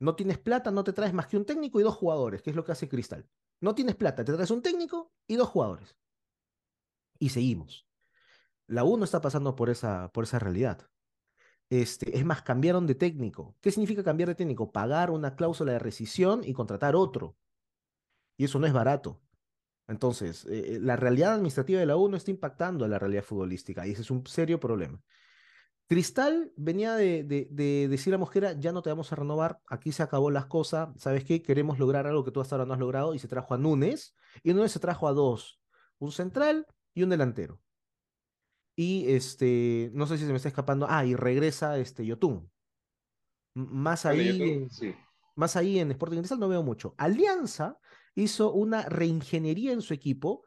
No 0.00 0.14
tienes 0.16 0.38
plata, 0.38 0.70
no 0.70 0.84
te 0.84 0.92
traes 0.92 1.14
más 1.14 1.26
que 1.26 1.36
un 1.36 1.46
técnico 1.46 1.80
y 1.80 1.82
dos 1.84 1.94
jugadores, 1.94 2.42
que 2.42 2.50
es 2.50 2.56
lo 2.56 2.64
que 2.64 2.72
hace 2.72 2.88
Cristal. 2.88 3.28
No 3.60 3.74
tienes 3.74 3.96
plata, 3.96 4.24
te 4.24 4.32
traes 4.32 4.50
un 4.50 4.62
técnico 4.62 5.12
y 5.26 5.36
dos 5.36 5.48
jugadores. 5.48 5.96
Y 7.18 7.30
seguimos. 7.30 7.85
La 8.66 8.84
U 8.84 8.96
no 8.96 9.04
está 9.04 9.20
pasando 9.20 9.54
por 9.56 9.70
esa, 9.70 10.10
por 10.12 10.24
esa 10.24 10.38
realidad. 10.38 10.88
Este, 11.70 12.16
es 12.16 12.24
más, 12.24 12.42
cambiaron 12.42 12.86
de 12.86 12.94
técnico. 12.94 13.56
¿Qué 13.60 13.70
significa 13.70 14.04
cambiar 14.04 14.28
de 14.28 14.34
técnico? 14.34 14.72
Pagar 14.72 15.10
una 15.10 15.34
cláusula 15.36 15.72
de 15.72 15.78
rescisión 15.78 16.42
y 16.44 16.52
contratar 16.52 16.94
otro. 16.96 17.36
Y 18.36 18.44
eso 18.44 18.58
no 18.58 18.66
es 18.66 18.72
barato. 18.72 19.20
Entonces, 19.88 20.46
eh, 20.50 20.78
la 20.80 20.96
realidad 20.96 21.34
administrativa 21.34 21.80
de 21.80 21.86
la 21.86 21.96
U 21.96 22.08
no 22.08 22.16
está 22.16 22.30
impactando 22.30 22.84
a 22.84 22.88
la 22.88 22.98
realidad 22.98 23.22
futbolística 23.22 23.86
y 23.86 23.92
ese 23.92 24.02
es 24.02 24.10
un 24.10 24.26
serio 24.26 24.58
problema. 24.58 25.00
Cristal 25.88 26.52
venía 26.56 26.96
de, 26.96 27.22
decir 27.88 28.12
a 28.12 28.18
Mosquera, 28.18 28.54
ya 28.54 28.72
no 28.72 28.82
te 28.82 28.90
vamos 28.90 29.12
a 29.12 29.16
renovar, 29.16 29.60
aquí 29.68 29.92
se 29.92 30.02
acabó 30.02 30.32
las 30.32 30.46
cosas, 30.46 30.88
¿sabes 30.96 31.24
qué? 31.24 31.42
Queremos 31.42 31.78
lograr 31.78 32.08
algo 32.08 32.24
que 32.24 32.32
tú 32.32 32.40
hasta 32.40 32.56
ahora 32.56 32.66
no 32.66 32.74
has 32.74 32.80
logrado 32.80 33.14
y 33.14 33.20
se 33.20 33.28
trajo 33.28 33.54
a 33.54 33.58
Núñez 33.58 34.16
y 34.42 34.52
Núñez 34.52 34.72
se 34.72 34.80
trajo 34.80 35.06
a 35.06 35.12
dos, 35.12 35.60
un 35.98 36.10
central 36.10 36.66
y 36.92 37.04
un 37.04 37.10
delantero. 37.10 37.60
Y 38.76 39.10
este, 39.10 39.90
no 39.94 40.06
sé 40.06 40.18
si 40.18 40.24
se 40.24 40.30
me 40.30 40.36
está 40.36 40.48
escapando, 40.48 40.86
ah, 40.88 41.04
y 41.04 41.16
regresa 41.16 41.78
este 41.78 42.04
Yotun. 42.04 42.50
Más 43.54 44.04
ahí, 44.04 44.38
Yotun, 44.38 44.70
sí. 44.70 44.94
más 45.34 45.56
ahí 45.56 45.78
en 45.78 45.90
Sporting 45.90 46.18
Cristal 46.18 46.38
no 46.38 46.48
veo 46.48 46.62
mucho. 46.62 46.94
Alianza 46.98 47.78
hizo 48.14 48.52
una 48.52 48.82
reingeniería 48.82 49.72
en 49.72 49.80
su 49.80 49.94
equipo 49.94 50.44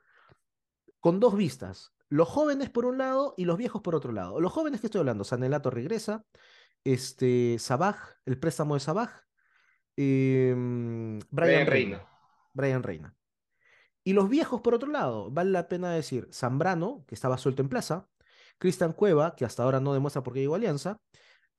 con 0.99 1.19
dos 1.19 1.35
vistas. 1.35 1.93
Los 2.07 2.27
jóvenes 2.27 2.69
por 2.69 2.85
un 2.85 2.99
lado 2.99 3.33
y 3.35 3.45
los 3.45 3.57
viejos 3.57 3.81
por 3.81 3.95
otro 3.95 4.11
lado. 4.11 4.39
Los 4.39 4.51
jóvenes 4.51 4.79
que 4.79 4.87
estoy 4.87 4.99
hablando, 4.99 5.23
Sanelato 5.23 5.71
regresa, 5.71 6.23
este, 6.83 7.57
Sabaj, 7.59 7.97
el 8.25 8.39
préstamo 8.39 8.75
de 8.75 8.79
Sabaj, 8.79 9.11
eh, 9.97 10.53
Brian, 10.55 11.27
Brian 11.29 11.67
Reina. 11.67 11.97
Reina. 11.97 12.09
Brian 12.53 12.83
Reina. 12.83 13.15
Y 14.03 14.13
los 14.13 14.29
viejos 14.29 14.61
por 14.61 14.73
otro 14.73 14.89
lado, 14.89 15.29
vale 15.29 15.51
la 15.51 15.67
pena 15.67 15.91
decir, 15.91 16.29
Zambrano, 16.33 17.05
que 17.07 17.15
estaba 17.15 17.37
suelto 17.37 17.61
en 17.61 17.69
plaza, 17.69 18.08
Cristian 18.59 18.93
Cueva, 18.93 19.35
que 19.35 19.45
hasta 19.45 19.63
ahora 19.63 19.79
no 19.79 19.93
demuestra 19.93 20.21
por 20.23 20.33
qué 20.33 20.41
llegó 20.41 20.53
a 20.53 20.57
Alianza, 20.57 20.99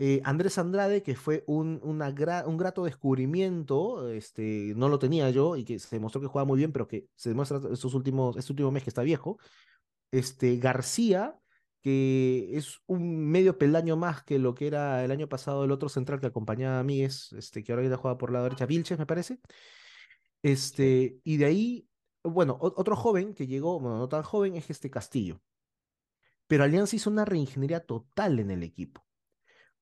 eh, 0.02 0.22
Andrés 0.24 0.56
Andrade, 0.56 1.02
que 1.02 1.14
fue 1.14 1.44
un, 1.46 1.78
una 1.82 2.08
un 2.46 2.56
grato 2.56 2.84
descubrimiento, 2.84 4.08
este, 4.10 4.72
no 4.74 4.88
lo 4.88 4.98
tenía 4.98 5.28
yo 5.28 5.56
y 5.56 5.64
que 5.64 5.78
se 5.78 5.96
demostró 5.96 6.22
que 6.22 6.26
jugaba 6.26 6.46
muy 6.46 6.56
bien, 6.56 6.72
pero 6.72 6.88
que 6.88 7.08
se 7.16 7.28
demuestra 7.28 7.60
estos 7.70 7.92
últimos, 7.92 8.38
este 8.38 8.50
último 8.52 8.70
mes 8.70 8.82
que 8.82 8.88
está 8.88 9.02
viejo. 9.02 9.38
Este, 10.10 10.56
García, 10.56 11.38
que 11.82 12.48
es 12.56 12.78
un 12.86 13.28
medio 13.30 13.58
peldaño 13.58 13.98
más 13.98 14.24
que 14.24 14.38
lo 14.38 14.54
que 14.54 14.68
era 14.68 15.04
el 15.04 15.10
año 15.10 15.28
pasado 15.28 15.64
el 15.64 15.70
otro 15.70 15.90
central 15.90 16.18
que 16.18 16.28
acompañaba 16.28 16.78
a 16.80 16.82
mí, 16.82 17.02
es, 17.02 17.32
este, 17.34 17.62
que 17.62 17.72
ahora 17.72 17.86
ya 17.86 17.96
juega 17.98 18.16
por 18.16 18.32
la 18.32 18.42
derecha, 18.42 18.64
Vilches, 18.64 18.98
me 18.98 19.06
parece. 19.06 19.38
Este, 20.42 21.20
y 21.24 21.36
de 21.36 21.44
ahí, 21.44 21.88
bueno, 22.24 22.56
otro 22.60 22.96
joven 22.96 23.34
que 23.34 23.46
llegó, 23.46 23.78
bueno, 23.80 23.98
no 23.98 24.08
tan 24.08 24.22
joven, 24.22 24.56
es 24.56 24.70
este 24.70 24.90
Castillo. 24.90 25.42
Pero 26.50 26.64
Alianza 26.64 26.96
hizo 26.96 27.10
una 27.10 27.24
reingeniería 27.24 27.78
total 27.78 28.40
en 28.40 28.50
el 28.50 28.64
equipo. 28.64 29.06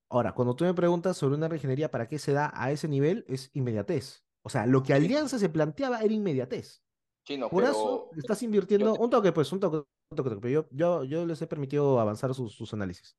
Ahora, 0.07 0.33
cuando 0.35 0.55
tú 0.55 0.65
me 0.65 0.73
preguntas 0.75 1.17
sobre 1.17 1.33
una 1.33 1.47
reingeniería, 1.47 1.89
¿para 1.89 2.07
qué 2.07 2.19
se 2.19 2.31
da 2.31 2.51
a 2.53 2.69
ese 2.69 2.87
nivel? 2.87 3.25
Es 3.27 3.49
inmediatez. 3.55 4.23
O 4.43 4.49
sea, 4.49 4.67
lo 4.67 4.83
que 4.83 4.93
Alianza 4.93 5.39
se 5.39 5.49
planteaba 5.49 6.01
era 6.01 6.13
inmediatez. 6.13 6.83
Por 7.49 7.63
eso 7.63 8.11
estás 8.15 8.43
invirtiendo 8.43 8.93
un 8.93 9.09
toque, 9.09 9.31
pues, 9.31 9.51
un 9.51 9.59
toque, 9.59 9.77
un 9.77 10.15
toque, 10.15 10.29
pero 10.39 10.47
yo, 10.47 10.65
yo, 10.69 11.03
yo 11.05 11.25
les 11.25 11.41
he 11.41 11.47
permitido 11.47 11.99
avanzar 11.99 12.35
sus, 12.35 12.53
sus 12.53 12.71
análisis. 12.71 13.17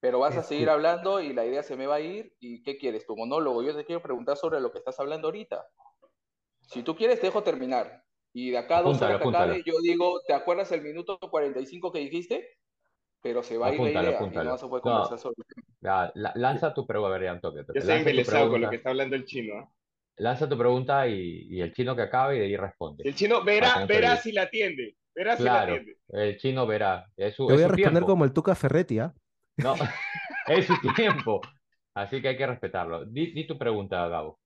Pero 0.00 0.18
vas 0.18 0.36
a 0.36 0.42
seguir 0.42 0.64
este 0.64 0.72
hablando 0.72 1.22
y 1.22 1.32
la 1.32 1.46
idea 1.46 1.62
se 1.62 1.76
me 1.76 1.86
va 1.86 1.94
a 1.94 2.00
ir. 2.00 2.36
¿Y 2.38 2.62
qué 2.62 2.76
quieres? 2.76 3.06
Tu 3.06 3.16
monólogo. 3.16 3.62
Yo 3.62 3.74
te 3.74 3.86
quiero 3.86 4.02
preguntar 4.02 4.36
sobre 4.36 4.60
lo 4.60 4.70
que 4.72 4.78
estás 4.78 5.00
hablando 5.00 5.28
ahorita. 5.28 5.66
Si 6.68 6.82
tú 6.82 6.94
quieres, 6.94 7.18
te 7.18 7.28
dejo 7.28 7.42
terminar. 7.42 8.04
Y 8.34 8.50
de 8.50 8.58
acá 8.58 8.78
a 8.78 8.82
dos 8.82 9.00
horas 9.00 9.22
que 9.22 9.28
acabe, 9.28 9.62
yo 9.64 9.80
digo, 9.80 10.20
¿te 10.26 10.34
acuerdas 10.34 10.70
el 10.72 10.82
minuto 10.82 11.18
45 11.18 11.90
que 11.92 11.98
dijiste? 12.00 12.59
Pero 13.22 13.42
se 13.42 13.58
va 13.58 13.68
a 13.68 13.74
ir 13.74 13.80
la 13.80 13.90
idea 13.90 14.18
y 14.20 14.36
no 14.36 14.58
se 14.58 14.66
puede 14.66 14.82
conversar 14.82 15.18
sobre 15.18 15.36
ya, 15.80 16.12
lanza 16.14 16.74
tu 16.74 16.86
pregunta, 16.86 17.14
a 17.14 17.18
ver, 17.18 17.34
ya, 17.34 17.40
toque, 17.40 17.64
Yo 17.74 17.80
estoy 17.80 17.96
embelesado 17.96 18.50
con 18.50 18.60
lo 18.60 18.70
que 18.70 18.76
está 18.76 18.90
hablando 18.90 19.16
el 19.16 19.24
chino. 19.24 19.54
¿eh? 19.54 19.68
Lanza 20.16 20.48
tu 20.48 20.58
pregunta 20.58 21.08
y, 21.08 21.46
y, 21.48 21.60
el 21.62 21.72
chino 21.72 21.96
que 21.96 22.02
acabe 22.02 22.36
y 22.36 22.40
de 22.40 22.44
ahí 22.46 22.56
responde. 22.56 23.02
El 23.06 23.14
chino 23.14 23.42
verá, 23.42 23.86
verá 23.86 24.16
si 24.16 24.32
la 24.32 24.42
atiende. 24.42 24.96
Verá 25.14 25.36
si 25.36 25.42
la 25.44 25.62
atiende. 25.62 25.96
El 26.08 26.36
chino 26.36 26.66
verá. 26.66 27.10
Es 27.16 27.34
su, 27.34 27.46
Te 27.46 27.54
voy 27.54 27.62
a 27.62 27.68
responder 27.68 28.04
como 28.04 28.24
el 28.24 28.32
Tuca 28.32 28.54
Ferretti, 28.54 28.98
¿ah? 28.98 29.14
No, 29.56 29.74
es 30.46 30.66
su 30.66 30.92
tiempo. 30.94 31.40
Así 31.94 32.20
que 32.20 32.28
hay 32.28 32.36
que 32.36 32.46
respetarlo. 32.46 33.06
Di, 33.06 33.32
di, 33.32 33.46
tu 33.46 33.58
pregunta, 33.58 34.06
Gabo. 34.08 34.38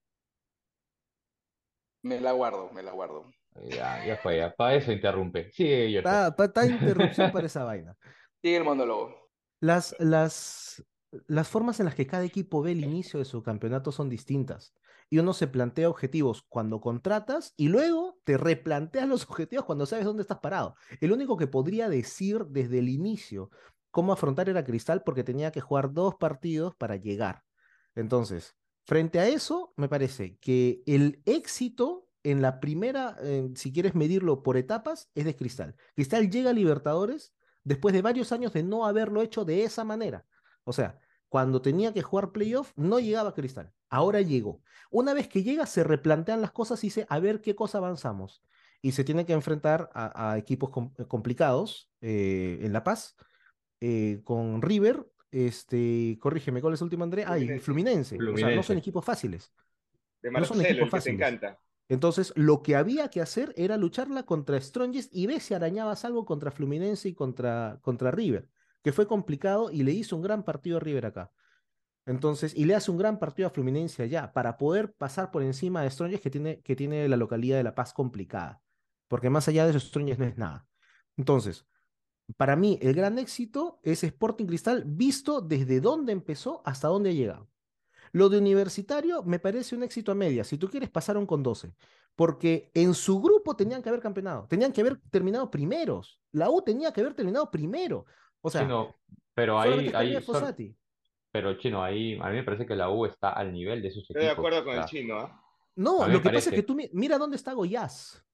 Me 2.03 2.21
la 2.21 2.33
guardo, 2.33 2.71
me 2.73 2.83
la 2.83 2.93
guardo. 2.93 3.25
Ya, 3.69 4.05
ya 4.05 4.17
fue, 4.17 4.39
ya. 4.39 4.55
Para 4.55 4.75
eso 4.75 4.93
interrumpe. 4.93 5.51
Sí, 5.53 5.93
yo. 5.93 5.99
Está, 5.99 6.35
está 6.39 6.67
interrupción 6.67 7.33
para 7.33 7.47
esa 7.47 7.65
vaina. 7.65 7.97
Sigue 8.45 8.59
el 8.59 8.65
monólogo. 8.65 9.31
Las, 9.61 9.97
las, 9.99 10.85
las 11.29 11.49
formas 11.49 11.81
en 11.81 11.87
las 11.87 11.95
que 11.95 12.07
cada 12.07 12.25
equipo 12.25 12.61
ve 12.61 12.73
el 12.73 12.85
inicio 12.85 13.19
de 13.19 13.25
su 13.25 13.43
campeonato 13.43 13.91
son 13.91 14.11
distintas. 14.11 14.75
Y 15.09 15.19
uno 15.19 15.33
se 15.33 15.47
plantea 15.47 15.89
objetivos 15.89 16.45
cuando 16.51 16.83
contratas 16.83 17.55
y 17.57 17.69
luego 17.69 18.19
te 18.23 18.37
replanteas 18.37 19.09
los 19.09 19.23
objetivos 19.31 19.65
cuando 19.65 19.87
sabes 19.87 20.05
dónde 20.05 20.21
estás 20.21 20.41
parado. 20.41 20.75
El 21.01 21.13
único 21.13 21.39
que 21.39 21.47
podría 21.47 21.89
decir 21.89 22.45
desde 22.51 22.81
el 22.81 22.91
inicio 22.91 23.49
cómo 23.91 24.13
afrontar 24.13 24.51
era 24.51 24.63
Cristal 24.63 25.03
porque 25.05 25.25
tenía 25.25 25.51
que 25.51 25.63
jugar 25.63 25.95
dos 25.95 26.17
partidos 26.17 26.75
para 26.77 26.97
llegar. 26.97 27.45
Entonces, 27.95 28.55
frente 28.85 29.21
a 29.21 29.27
eso, 29.27 29.73
me 29.79 29.89
parece 29.89 30.37
que 30.37 30.83
el 30.85 31.23
éxito 31.25 32.11
en 32.23 32.43
la 32.43 32.61
primera, 32.61 33.17
si 33.55 33.73
quieres 33.73 33.95
medirlo 33.95 34.43
por 34.43 34.59
etapas, 34.59 35.11
es 35.15 35.25
de 35.25 35.35
Cristal. 35.35 35.77
Cristal 35.95 36.29
llega 36.29 36.51
a 36.51 36.53
Libertadores 36.55 37.33
después 37.65 37.93
de 37.93 38.03
varios 38.03 38.31
años 38.33 38.53
de 38.53 38.63
no 38.63 38.87
haberlo 38.87 39.23
hecho 39.23 39.45
de 39.45 39.65
esa 39.65 39.85
manera. 39.85 40.25
O 40.65 40.73
sea, 40.73 40.99
cuando 41.29 41.61
tenía 41.61 41.93
que 41.93 42.03
jugar 42.03 42.33
playoff, 42.33 42.73
no 42.77 43.01
llegaba 43.01 43.35
Cristal. 43.35 43.73
Ahora 43.89 44.21
llegó. 44.21 44.63
Una 44.91 45.15
vez 45.15 45.29
que 45.29 45.43
llega, 45.43 45.67
se 45.67 45.83
replantean 45.83 46.41
las 46.41 46.53
cosas 46.53 46.83
y 46.85 46.89
dice, 46.89 47.07
a 47.09 47.19
ver 47.19 47.41
qué 47.41 47.57
cosa 47.57 47.79
avanzamos. 47.79 48.43
Y 48.81 48.93
se 48.93 49.03
tiene 49.03 49.27
que 49.27 49.33
enfrentar 49.33 49.91
a, 49.95 50.37
equipos 50.39 50.71
eh, 50.99 51.07
complicados 51.07 51.91
eh, 52.01 52.59
en 52.63 52.73
La 52.73 52.85
Paz, 52.85 53.17
eh, 53.81 54.21
con 54.25 54.63
River, 54.63 55.07
este, 55.35 56.17
corrígeme, 56.21 56.61
¿cuál 56.61 56.75
es 56.75 56.81
el 56.81 56.85
último, 56.85 57.03
André? 57.03 57.25
Ah, 57.27 57.37
y 57.37 57.59
Fluminense. 57.59 58.17
O 58.17 58.37
sea, 58.37 58.55
no 58.55 58.63
son 58.63 58.79
equipos 58.79 59.05
fáciles. 59.05 59.53
De 60.23 60.31
Marcelo, 60.31 60.55
no 60.55 60.63
son 60.63 60.73
equipos 60.73 60.91
fáciles. 60.91 61.19
te 61.19 61.25
encanta. 61.27 61.59
Entonces, 61.95 62.33
lo 62.35 62.61
que 62.61 62.75
había 62.75 63.09
que 63.09 63.21
hacer 63.21 63.55
era 63.57 63.77
lucharla 63.77 64.25
contra 64.25 64.61
Strongest 64.61 65.15
y 65.15 65.29
ver 65.29 65.41
si 65.41 65.55
arañabas 65.55 66.05
algo 66.05 66.25
contra 66.25 66.51
Fluminense 66.51 67.09
y 67.09 67.15
contra, 67.15 67.79
contra 67.83 68.11
River, 68.11 68.49
que 68.83 68.93
fue 68.93 69.07
complicado 69.07 69.71
y 69.71 69.85
le 69.85 69.93
hizo 69.93 70.17
un 70.17 70.23
gran 70.23 70.43
partido 70.43 70.79
a 70.79 70.81
River 70.81 71.07
acá. 71.07 71.31
Entonces, 72.05 72.53
y 72.57 72.65
le 72.65 72.75
hace 72.75 72.91
un 72.91 72.99
gran 72.99 73.21
partido 73.21 73.47
a 73.47 73.51
Fluminense 73.53 74.03
allá 74.03 74.33
para 74.33 74.57
poder 74.59 74.93
pasar 74.93 75.31
por 75.31 75.45
encima 75.45 75.83
de 75.83 75.91
Strongest 75.91 76.21
que 76.25 76.31
tiene, 76.31 76.61
que 76.63 76.75
tiene 76.75 77.09
la 77.09 77.17
localidad 77.17 77.59
de 77.59 77.63
La 77.63 77.77
Paz 77.77 77.93
complicada, 77.93 78.61
porque 79.07 79.31
más 79.31 79.47
allá 79.47 79.63
de 79.63 79.71
eso, 79.71 79.79
Strongest 79.79 80.19
no 80.19 80.27
es 80.27 80.37
nada. 80.37 80.67
Entonces, 81.17 81.65
para 82.37 82.57
mí, 82.57 82.77
el 82.83 82.95
gran 82.95 83.21
éxito 83.21 83.79
es 83.85 84.03
Sporting 84.03 84.47
Cristal 84.47 84.83
visto 84.85 85.41
desde 85.41 85.81
dónde 85.81 86.11
empezó 86.11 86.61
hasta 86.65 86.89
dónde 86.89 87.11
ha 87.11 87.13
llegado. 87.13 87.49
Lo 88.15 88.29
de 88.29 88.39
universitario 88.39 89.25
me 89.25 89.41
parece 89.41 89.75
un 89.75 89.83
éxito 89.83 90.13
a 90.13 90.15
media. 90.15 90.45
Si 90.45 90.57
tú 90.57 90.69
quieres, 90.71 90.89
pasaron 90.89 91.27
con 91.27 91.43
12. 91.43 91.75
Porque 92.15 92.71
en 92.73 92.95
su 92.95 93.21
grupo 93.21 93.57
tenían 93.57 93.83
que 93.83 93.89
haber 93.89 94.01
campeonado. 94.01 94.47
Tenían 94.49 94.73
que 94.73 94.83
haber 94.83 95.01
terminado 95.11 95.51
primeros. 95.51 96.21
La 96.31 96.49
U 96.49 96.63
tenía 96.63 96.93
que 96.93 97.01
haber 97.01 97.15
terminado 97.15 97.51
primero. 97.51 98.07
O 98.41 98.51
sea, 98.51 98.61
Chino, 98.61 98.95
pero 99.35 99.59
ahí, 99.59 99.91
ahí 99.93 100.17
pero 101.33 101.59
Chino, 101.59 101.83
ahí 101.83 102.17
a 102.23 102.29
mí 102.29 102.37
me 102.37 102.45
parece 102.45 102.65
que 102.65 102.77
la 102.77 102.89
U 102.89 103.05
está 103.05 103.31
al 103.31 103.53
nivel 103.53 103.83
de 103.83 103.91
sus 103.91 104.05
equipos. 104.05 104.23
Estoy 104.23 104.27
de 104.27 104.31
acuerdo 104.31 104.65
con 104.65 104.77
el 104.77 104.85
Chino. 104.85 105.21
¿eh? 105.21 105.29
No, 105.75 106.07
lo 106.07 106.23
que 106.23 106.31
pasa 106.31 106.51
es 106.51 106.55
que 106.55 106.63
tú 106.63 106.77
mira 106.93 107.19
dónde 107.19 107.35
está 107.35 107.53
Goyaz. 107.53 108.25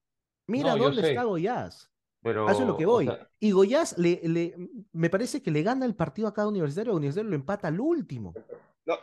Mira 0.47 0.77
dónde 0.77 1.09
está 1.09 1.23
Goyaz. 1.23 1.90
Pero, 2.23 2.51
Eso 2.51 2.61
es 2.61 2.66
lo 2.66 2.77
que 2.77 2.85
voy. 2.85 3.11
y 3.38 3.51
Goyaz 3.53 3.97
le, 3.97 4.21
le, 4.25 4.55
me 4.93 5.09
parece 5.09 5.43
que 5.43 5.51
le 5.51 5.62
gana 5.62 5.87
el 5.87 5.95
partido 5.95 6.29
a 6.29 6.35
cada 6.35 6.49
universitario, 6.49 6.95
universitario 6.95 7.31
lo 7.31 7.37
empata 7.37 7.69
al 7.69 7.81
último 7.81 8.35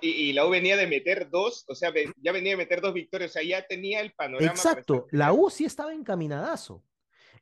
y, 0.02 0.34
la 0.34 0.46
U 0.46 0.50
venía 0.50 0.78
de 0.78 0.88
meter 0.88 1.30
dos, 1.30 1.66
o 1.68 1.76
sea, 1.76 1.94
ya 2.22 2.32
venía 2.32 2.52
de 2.52 2.58
meter 2.58 2.82
dos 2.82 2.94
victorias, 2.94 3.32
o 3.32 3.34
sea, 3.34 3.44
ya 3.44 3.66
tenía 3.66 4.02
el 4.02 4.14
panorama. 4.14 4.52
Exacto, 4.52 5.08
la 5.12 5.34
U 5.34 5.50
sí 5.50 5.66
estaba 5.66 5.94
encaminadazo. 5.94 6.84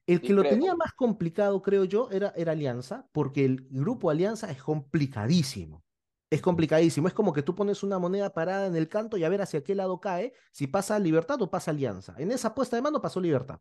El 0.08 0.22
que 0.22 0.34
lo 0.34 0.44
tenía 0.44 0.76
más 0.76 0.94
complicado, 0.94 1.62
creo 1.64 1.84
yo, 1.84 2.10
era, 2.12 2.32
era 2.36 2.52
Alianza, 2.52 3.08
porque 3.12 3.44
el 3.44 3.68
grupo 3.72 4.12
Alianza 4.12 4.52
es 4.52 4.62
complicadísimo. 4.62 5.84
Es 6.30 6.42
complicadísimo. 6.42 7.08
Es 7.08 7.14
como 7.14 7.34
que 7.34 7.42
tú 7.42 7.56
pones 7.56 7.82
una 7.82 7.98
moneda 7.98 8.32
parada 8.32 8.68
en 8.68 8.76
el 8.76 8.88
canto 8.88 9.18
y 9.18 9.24
a 9.24 9.30
ver 9.30 9.42
hacia 9.42 9.64
qué 9.64 9.74
lado 9.74 10.00
cae, 10.00 10.34
si 10.52 10.68
pasa 10.68 11.00
Libertad 11.00 11.42
o 11.42 11.50
pasa 11.50 11.72
Alianza. 11.72 12.14
En 12.20 12.32
esa 12.32 12.54
puesta 12.54 12.76
de 12.76 12.84
mano 12.84 13.02
pasó 13.02 13.20
Libertad, 13.20 13.60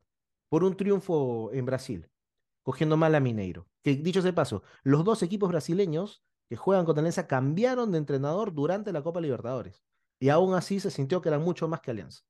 por 0.50 0.64
un 0.64 0.76
triunfo 0.76 1.50
en 1.52 1.64
Brasil, 1.64 2.10
cogiendo 2.62 2.98
mal 2.98 3.14
a 3.14 3.20
Mineiro. 3.20 3.66
Que 3.82 3.96
dicho 3.96 4.20
sea 4.20 4.34
paso, 4.34 4.62
los 4.82 5.02
dos 5.04 5.22
equipos 5.22 5.48
brasileños 5.48 6.22
que 6.54 6.58
juegan 6.58 6.84
con 6.84 6.96
Alianza 6.96 7.26
cambiaron 7.26 7.90
de 7.90 7.98
entrenador 7.98 8.54
durante 8.54 8.92
la 8.92 9.02
Copa 9.02 9.20
Libertadores. 9.20 9.82
Y 10.20 10.28
aún 10.28 10.54
así 10.54 10.78
se 10.78 10.92
sintió 10.92 11.20
que 11.20 11.28
eran 11.28 11.42
mucho 11.42 11.66
más 11.66 11.80
que 11.80 11.90
Alianza. 11.90 12.22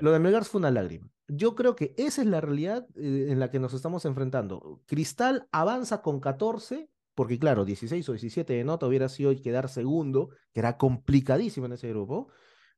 Lo 0.00 0.12
de 0.12 0.18
Melgar 0.18 0.46
fue 0.46 0.60
una 0.60 0.70
lágrima. 0.70 1.10
Yo 1.28 1.54
creo 1.54 1.76
que 1.76 1.94
esa 1.98 2.22
es 2.22 2.26
la 2.26 2.40
realidad 2.40 2.86
eh, 2.96 3.26
en 3.28 3.38
la 3.38 3.50
que 3.50 3.60
nos 3.60 3.74
estamos 3.74 4.06
enfrentando. 4.06 4.82
Cristal 4.86 5.46
avanza 5.52 6.00
con 6.00 6.20
14, 6.20 6.88
porque 7.14 7.38
claro, 7.38 7.66
16 7.66 8.08
o 8.08 8.12
17 8.12 8.50
de 8.54 8.64
nota 8.64 8.86
hubiera 8.86 9.10
sido 9.10 9.30
quedar 9.42 9.68
segundo, 9.68 10.30
que 10.54 10.60
era 10.60 10.78
complicadísimo 10.78 11.66
en 11.66 11.72
ese 11.72 11.90
grupo. 11.90 12.28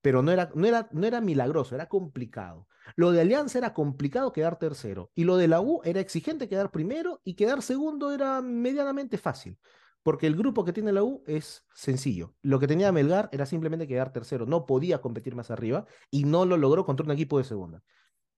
pero 0.01 0.21
no 0.21 0.33
era, 0.33 0.51
no 0.57 0.67
era, 0.67 0.89
no 0.91 1.07
era 1.07 1.21
milagroso, 1.21 1.77
era 1.77 1.89
complicado. 1.89 2.67
Lo 2.97 3.13
de 3.13 3.21
Alianza 3.21 3.59
era 3.59 3.73
complicado 3.73 4.33
quedar 4.33 4.59
tercero 4.59 5.13
y 5.15 5.23
lo 5.23 5.37
de 5.37 5.47
la 5.47 5.61
U 5.61 5.81
era 5.85 6.01
exigente 6.01 6.49
quedar 6.49 6.73
primero 6.73 7.21
y 7.23 7.35
quedar 7.35 7.63
segundo 7.63 8.13
era 8.13 8.43
medianamente 8.43 9.17
fácil, 9.17 9.59
porque 10.03 10.27
el 10.27 10.37
grupo 10.37 10.65
que 10.65 10.73
tiene 10.73 10.93
la 10.93 11.03
U 11.03 11.23
es 11.27 11.65
sencillo. 11.75 12.35
Lo 12.43 12.59
que 12.59 12.67
tenía 12.67 12.93
Melgar 12.93 13.29
era 13.33 13.47
simplemente 13.47 13.87
quedar 13.87 14.13
tercero, 14.13 14.47
no 14.47 14.67
podía 14.67 15.01
competir 15.01 15.35
más 15.35 15.51
arriba 15.51 15.87
y 16.11 16.25
no 16.25 16.45
lo 16.45 16.57
logró 16.57 16.85
contra 16.85 17.05
un 17.05 17.13
equipo 17.13 17.39
de 17.39 17.45
segunda. 17.45 17.83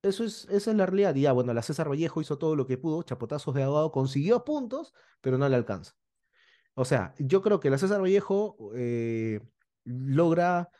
Eso 0.02 0.24
es, 0.24 0.46
esa 0.50 0.70
es 0.70 0.76
la 0.76 0.86
realidad. 0.86 1.14
Y 1.14 1.22
ya, 1.22 1.32
bueno, 1.32 1.54
la 1.54 1.62
César 1.62 1.88
Vallejo 1.88 2.20
hizo 2.20 2.36
todo 2.36 2.56
lo 2.56 2.66
que 2.66 2.76
pudo, 2.76 3.02
chapotazos 3.02 3.54
de 3.54 3.62
abogado, 3.62 3.90
consiguió 3.90 4.44
puntos, 4.44 4.92
pero 5.22 5.38
no 5.38 5.48
le 5.48 5.56
alcanza. 5.56 5.94
O 6.74 6.84
sea, 6.84 7.14
yo 7.18 7.40
creo 7.40 7.60
que 7.60 7.70
la 7.70 7.78
César 7.78 8.02
Vallejo 8.02 8.56
eh, 8.74 9.40
logra, 9.84 10.70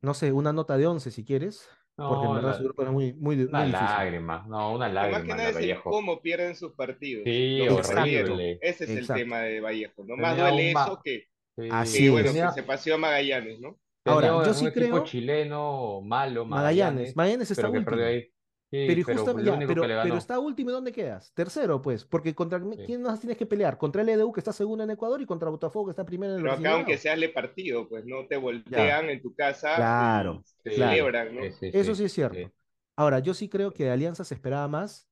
no 0.00 0.14
sé, 0.14 0.32
una 0.32 0.52
nota 0.52 0.78
de 0.78 0.86
11 0.86 1.10
si 1.10 1.24
quieres, 1.24 1.68
porque 2.08 2.26
en 2.26 2.34
verdad 2.34 2.50
la- 2.50 2.56
su 2.56 2.64
grupo 2.64 2.82
era 2.82 2.90
muy, 2.90 3.12
muy, 3.12 3.36
una 3.42 3.58
muy 3.58 3.66
difícil. 3.68 3.86
lágrima, 3.86 4.46
no, 4.48 4.72
una 4.74 4.86
Además 4.86 5.02
que 5.02 5.10
lágrima 5.12 5.36
nada 5.36 5.48
es 5.50 5.56
el 5.56 5.80
cómo 5.82 6.20
pierden 6.22 6.56
sus 6.56 6.72
partidos. 6.72 7.24
Sí, 7.24 7.58
que 7.62 7.68
horrible. 7.70 8.58
Ese 8.62 8.84
es 8.84 8.90
Exacto. 8.90 9.12
el 9.14 9.18
tema 9.20 9.40
de 9.40 9.60
Vallejo, 9.60 10.04
¿no? 10.04 10.16
Más 10.16 10.34
Tenía 10.36 10.50
duele 10.50 10.74
un 10.74 10.82
eso 10.82 11.00
que, 11.04 11.24
Sí, 11.58 11.68
Así 11.70 12.02
que, 12.04 12.10
bueno, 12.10 12.28
tenía- 12.28 12.46
que 12.48 12.52
se 12.54 12.62
paseó 12.62 12.94
a 12.94 12.98
Magallanes, 12.98 13.60
¿no? 13.60 13.76
Ahora, 14.06 14.28
tenía 14.28 14.42
yo 14.44 14.48
un 14.50 14.54
sí 14.54 14.66
equipo 14.66 14.86
creo- 14.86 15.04
chileno 15.04 16.00
malo, 16.00 16.44
Magallanes, 16.46 17.14
Magallanes, 17.14 17.16
Magallanes 17.16 17.50
está 17.50 17.62
pero 17.70 17.72
que 17.72 17.80
perdió 17.84 18.06
ahí. 18.06 18.28
Sí, 18.70 18.76
Pero, 18.86 19.00
y 19.00 19.04
pero 19.04 19.26
ya, 19.42 19.50
lo 19.50 19.54
único 19.54 19.66
pero, 19.66 19.82
que 19.82 19.88
le 19.88 19.94
pero 20.00 20.14
ganó. 20.14 20.16
está 20.16 20.38
último, 20.38 20.70
¿y 20.70 20.72
dónde 20.72 20.92
quedas? 20.92 21.32
Tercero, 21.34 21.82
pues, 21.82 22.04
porque 22.04 22.34
contra 22.34 22.60
Sí. 22.76 22.82
quién 22.84 23.02
más 23.02 23.20
tienes 23.20 23.36
que 23.36 23.46
pelear? 23.46 23.78
Contra 23.78 24.02
el 24.02 24.08
EDU 24.10 24.32
que 24.32 24.40
está 24.40 24.52
segundo 24.52 24.84
en 24.84 24.90
Ecuador 24.90 25.20
y 25.20 25.26
contra 25.26 25.50
Botafogo 25.50 25.86
que 25.86 25.90
está 25.90 26.04
primero 26.06 26.32
en 26.34 26.38
el 26.38 26.42
Pero 26.42 26.52
acá, 26.52 26.72
aunque 26.74 26.96
Brasileirao. 26.96 26.98
sea 26.98 27.16
le 27.16 27.28
partido, 27.28 27.88
pues 27.88 28.04
no 28.06 28.26
te 28.26 28.36
voltean 28.36 29.10
en 29.10 29.20
tu 29.22 29.34
casa 29.34 29.68
Claro, 29.76 30.44
claro. 30.68 30.92
celebran, 30.94 31.34
¿no? 31.34 31.50
sí, 31.52 31.72
sí, 31.72 31.72
Eso 31.72 31.94
sí, 31.94 31.94
sí 31.94 32.04
es 32.04 32.12
cierto. 32.12 32.36
sí. 32.36 32.52
Ahora, 32.96 33.18
yo 33.20 33.34
sí 33.34 33.48
creo 33.48 33.72
que 33.72 33.84
de 33.84 33.90
Alianza 33.90 34.24
se 34.24 34.34
esperaba 34.34 34.68
más 34.68 35.08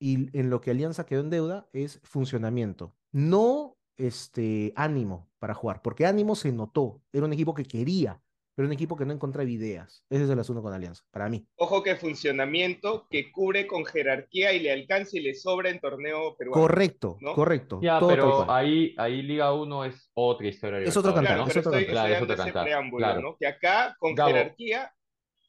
y 0.00 0.36
en 0.38 0.50
lo 0.50 0.60
que 0.60 0.70
Alianza 0.72 1.06
quedó 1.06 1.20
en 1.22 1.30
deuda 1.30 1.68
es 1.72 2.00
funcionamiento, 2.04 2.96
no 3.12 3.78
este 3.96 4.72
ánimo 4.76 5.30
para 5.38 5.54
jugar, 5.54 5.82
porque 5.82 6.06
ánimo 6.06 6.36
se 6.36 6.52
notó, 6.52 7.02
era 7.12 7.26
un 7.26 7.32
equipo 7.34 7.54
que 7.54 7.64
quería, 7.64 8.22
pero 8.58 8.66
un 8.66 8.72
equipo 8.72 8.96
que 8.96 9.06
no 9.06 9.12
encontraba 9.12 9.48
ideas. 9.48 10.04
Ese 10.10 10.24
es 10.24 10.30
el 10.30 10.38
asunto 10.40 10.62
con 10.64 10.72
Alianza, 10.74 11.04
para 11.12 11.28
mí. 11.28 11.46
Ojo 11.58 11.80
que 11.84 11.94
funcionamiento 11.94 13.06
que 13.08 13.30
cubre 13.30 13.68
con 13.68 13.84
jerarquía 13.84 14.52
y 14.52 14.58
le 14.58 14.72
alcanza 14.72 15.16
y 15.16 15.20
le 15.20 15.34
sobra 15.34 15.70
en 15.70 15.78
torneo 15.78 16.34
peruano. 16.36 16.60
Correcto, 16.60 17.18
¿no? 17.20 17.34
correcto. 17.34 17.78
Ya, 17.80 18.00
todo 18.00 18.08
pero 18.08 18.50
ahí, 18.50 18.96
ahí 18.98 19.22
Liga 19.22 19.52
1 19.54 19.84
es 19.84 20.10
otra 20.12 20.48
historia. 20.48 20.80
de 20.80 20.86
Es 20.86 20.96
otro 20.96 21.12
Libertadores, 21.12 21.28
Claro, 21.28 21.44
cantar, 21.44 21.46
¿no? 21.46 21.60
es 21.60 21.66
otro 21.66 21.70
cantar. 21.70 21.92
Claro, 21.92 22.14
es 22.14 22.22
otro 22.22 22.36
cantar, 22.36 22.90
claro. 22.96 23.20
¿no? 23.22 23.36
Que 23.38 23.46
acá, 23.46 23.96
con 24.00 24.14
Gabo. 24.16 24.30
jerarquía, 24.32 24.92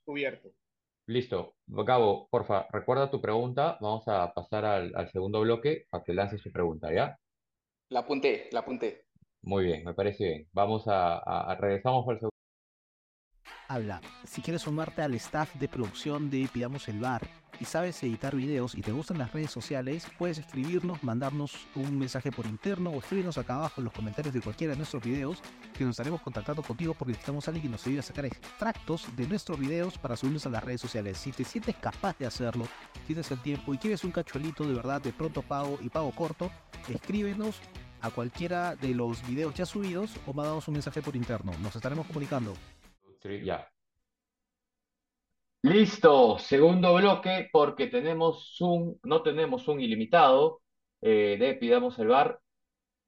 cubierto. 0.06 0.50
Listo. 1.08 1.56
Gabo, 1.66 2.28
porfa, 2.30 2.68
recuerda 2.72 3.10
tu 3.10 3.20
pregunta. 3.20 3.80
Vamos 3.82 4.08
a 4.08 4.32
pasar 4.36 4.66
al, 4.66 4.92
al 4.96 5.10
segundo 5.12 5.42
bloque 5.42 5.86
para 5.90 6.04
que 6.04 6.14
lance 6.14 6.38
su 6.38 6.52
pregunta, 6.52 6.94
¿ya? 6.94 7.18
La 7.90 8.02
apunté, 8.02 8.50
la 8.52 8.60
apunté. 8.60 9.06
Muy 9.42 9.64
bien, 9.64 9.84
me 9.84 9.96
parece 9.96 10.24
bien. 10.26 10.48
Vamos 10.54 10.88
a, 10.88 11.16
a- 11.18 11.52
a- 11.52 11.56
regresamos 11.56 12.08
al 12.08 12.20
segundo. 12.20 12.30
Habla. 13.70 14.02
Si 14.26 14.42
quieres 14.42 14.64
sumarte 14.64 15.04
al 15.04 15.14
staff 15.14 15.54
de 15.54 15.68
producción 15.68 16.32
de 16.32 16.50
Pidamos 16.52 16.88
el 16.88 17.00
Bar 17.00 17.22
y 17.60 17.66
sabes 17.66 18.02
editar 18.02 18.36
videos 18.36 18.74
y 18.74 18.82
te 18.82 18.92
gustan 18.92 19.20
las 19.20 19.32
redes 19.32 19.52
sociales, 19.52 20.08
puedes 20.18 20.40
escribirnos, 20.40 21.04
mandarnos 21.04 21.68
un 21.76 22.00
mensaje 22.00 22.32
por 22.32 22.48
interno 22.48 22.90
o 22.90 22.98
escribirnos 22.98 23.38
acá 23.38 23.58
abajo 23.58 23.80
en 23.80 23.86
los 23.86 23.94
comentarios 23.94 24.34
de 24.34 24.42
cualquiera 24.42 24.72
de 24.72 24.78
nuestros 24.78 25.04
videos 25.04 25.44
que 25.78 25.84
nos 25.84 25.92
estaremos 25.92 26.20
contactando 26.22 26.64
contigo 26.64 26.96
porque 26.96 27.12
necesitamos 27.12 27.48
a 27.48 27.52
alguien 27.52 27.68
que 27.68 27.70
nos 27.70 27.86
ayude 27.86 28.00
a 28.00 28.04
sacar 28.04 28.26
extractos 28.26 29.06
de 29.16 29.28
nuestros 29.28 29.60
videos 29.60 30.00
para 30.00 30.18
subirlos 30.18 30.48
a 30.48 30.50
las 30.50 30.64
redes 30.64 30.82
sociales. 30.82 31.20
Si 31.20 31.32
te 31.32 31.44
sientes 31.44 31.76
capaz 31.76 32.18
de 32.18 32.26
hacerlo, 32.26 32.68
tienes 33.06 33.30
el 33.30 33.40
tiempo 33.40 33.72
y 33.76 33.78
quieres 33.78 34.04
un 34.04 34.12
cachuelito 34.12 34.66
de 34.66 34.74
verdad 34.74 35.00
de 35.00 35.14
pronto 35.14 35.44
pago 35.44 35.78
y 35.80 35.90
pago 35.90 36.10
corto, 36.10 36.50
escríbenos 36.88 37.60
a 38.02 38.10
cualquiera 38.10 38.76
de 38.76 38.96
los 38.96 39.22
videos 39.28 39.54
ya 39.54 39.68
subidos 39.68 40.16
o 40.26 40.34
mandanos 40.34 40.68
un 40.68 40.74
mensaje 40.74 41.04
por 41.04 41.16
interno. 41.16 41.52
Nos 41.62 41.76
estaremos 41.76 42.08
comunicando. 42.08 42.56
Ya. 43.24 43.72
Listo, 45.62 46.38
segundo 46.40 46.96
bloque, 46.96 47.50
porque 47.52 47.88
tenemos 47.88 48.60
un, 48.62 48.98
no 49.04 49.22
tenemos 49.24 49.68
un 49.68 49.82
ilimitado 49.82 50.62
eh, 51.02 51.36
de 51.40 51.56
Pidamos 51.56 52.00
el 52.00 52.08
Bar. 52.08 52.40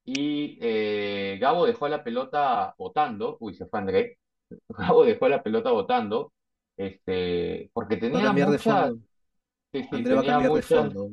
Y 0.05 0.59
eh, 0.61 1.37
Gabo 1.41 1.65
dejó 1.67 1.87
la 1.89 2.03
pelota 2.03 2.75
votando. 2.77 3.37
Uy, 3.41 3.55
se 3.55 3.67
fue 3.67 3.79
André. 3.79 4.19
Gabo 4.69 5.05
dejó 5.05 5.29
la 5.29 5.43
pelota 5.43 5.71
votando. 5.71 6.33
Este, 6.77 7.71
porque 7.73 7.97
Va 8.15 8.19
a 8.19 8.21
tenía 8.21 8.27
cambiar 8.27 8.51
de 8.51 8.59
muchas. 8.59 8.67
fondo. 8.67 8.99
Sí, 9.73 9.83
sí, 9.89 10.03
André 10.03 10.15
va 10.15 10.21
a 10.21 10.25
tenía 10.25 10.33
cambiar 10.33 10.53
de 10.53 10.63
fondo. 10.63 11.11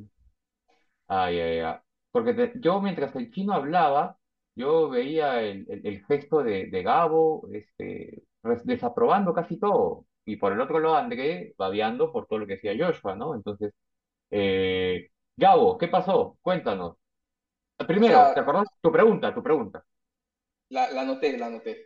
Ay, 1.06 1.40
ay, 1.40 1.58
ay. 1.60 1.76
Porque 2.10 2.34
te- 2.34 2.52
yo 2.60 2.80
mientras 2.80 3.14
el 3.16 3.30
chino 3.30 3.52
hablaba, 3.54 4.18
yo 4.54 4.88
veía 4.88 5.40
el, 5.42 5.66
el- 5.70 5.86
el 5.86 6.04
gesto 6.06 6.42
de, 6.42 6.66
de 6.70 6.82
Gabo, 6.82 7.48
este, 7.52 8.24
desaprobando 8.64 9.32
casi 9.34 9.58
todo. 9.58 10.06
Y 10.24 10.36
por 10.36 10.52
el 10.52 10.60
otro 10.60 10.80
lado, 10.80 10.96
André 10.96 11.54
babeando 11.58 12.12
por 12.12 12.26
todo 12.26 12.40
lo 12.40 12.46
que 12.46 12.54
decía 12.56 12.74
Joshua, 12.78 13.16
¿no? 13.16 13.34
Entonces, 13.34 13.72
eh, 14.30 15.10
Gabo, 15.36 15.78
¿qué 15.78 15.88
pasó? 15.88 16.38
Cuéntanos. 16.42 16.96
Primero, 17.88 18.32
sea- 18.32 18.34
¿te 18.34 18.40
acordás? 18.40 18.68
Tu 18.82 18.92
pregunta, 18.92 19.34
tu 19.34 19.42
pregunta. 19.42 19.84
La, 20.76 20.84
la 20.90 21.02
anoté, 21.02 21.36
la 21.36 21.46
anoté, 21.48 21.76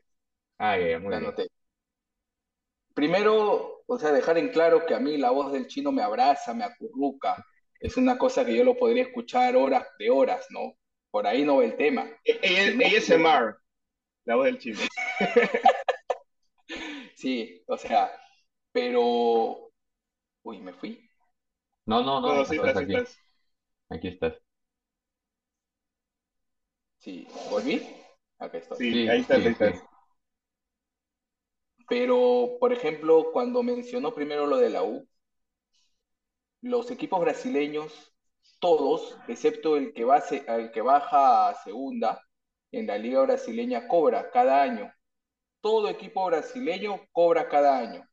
ay, 0.59 0.83
ay, 0.95 1.01
muy 1.01 1.15
la 1.15 1.19
bien. 1.19 1.35
anoté. 1.35 1.49
Primero, 2.95 3.83
o 3.87 3.99
sea, 3.99 4.13
dejar 4.13 4.37
en 4.39 4.51
claro 4.51 4.85
que 4.87 4.95
a 4.95 5.01
mí 5.01 5.17
la 5.17 5.31
voz 5.31 5.53
del 5.53 5.67
chino 5.67 5.93
me 5.93 6.03
abraza, 6.03 6.53
me 6.55 6.65
acurruca. 6.65 7.45
Es 7.81 7.97
una 7.97 8.19
cosa 8.19 8.45
que 8.45 8.55
yo 8.57 8.65
lo 8.65 8.77
podría 8.77 9.05
escuchar 9.05 9.57
horas 9.57 9.87
de 9.99 10.11
horas, 10.11 10.47
¿no? 10.51 10.75
Por 11.11 11.27
ahí 11.27 11.45
no 11.45 11.57
va 11.59 11.65
el 11.65 11.77
tema. 11.77 12.07
E- 12.25 12.39
Ella, 12.43 12.89
ASMR, 12.89 13.57
la 14.25 14.37
voz 14.37 14.45
del 14.47 14.59
chino. 14.59 14.79
Sí, 17.23 17.63
o 17.67 17.77
sea, 17.79 18.11
pero... 18.73 19.73
Uy, 20.45 20.61
me 20.61 20.73
fui. 20.73 21.11
No, 21.87 22.03
no, 22.03 22.21
no, 22.21 22.35
No, 22.35 22.45
sí 22.45 22.57
estás 22.57 22.57
estás, 22.57 22.77
sí 22.79 22.85
aquí. 22.85 22.97
estás. 22.97 23.21
Aquí 23.91 24.09
estás. 24.09 24.35
Sí, 26.99 27.27
¿volví? 27.51 27.83
Acá 28.39 28.57
estoy. 28.59 28.81
Sí, 28.91 28.99
Sí, 29.01 29.09
ahí 29.09 29.21
estás, 29.21 29.45
sí, 29.45 29.47
ahí 29.47 29.53
estás. 29.53 29.75
sí. 29.75 29.81
Pero, 31.89 32.57
por 32.59 32.73
ejemplo, 32.73 33.31
cuando 33.33 33.63
mencionó 33.63 34.13
primero 34.13 34.47
lo 34.49 34.57
de 34.57 34.69
la 34.71 34.83
U, 34.83 35.07
los 36.63 36.91
equipos 36.91 37.21
brasileños, 37.21 38.15
todos, 38.59 39.19
excepto 39.29 39.77
el 39.77 39.93
que, 39.93 40.05
va 40.05 40.17
a 40.17 40.21
se- 40.23 40.45
el 40.49 40.71
que 40.73 40.81
baja 40.81 41.49
a 41.49 41.55
segunda 41.63 42.23
en 42.73 42.87
la 42.87 42.97
liga 42.99 43.21
brasileña, 43.23 43.87
cobra 43.89 44.31
cada 44.31 44.63
año. 44.63 44.91
Todo 45.63 45.89
equipo 45.89 46.27
brasileño 46.27 47.01
cobra 47.11 47.49
cada 47.49 47.79
año. 47.79 48.07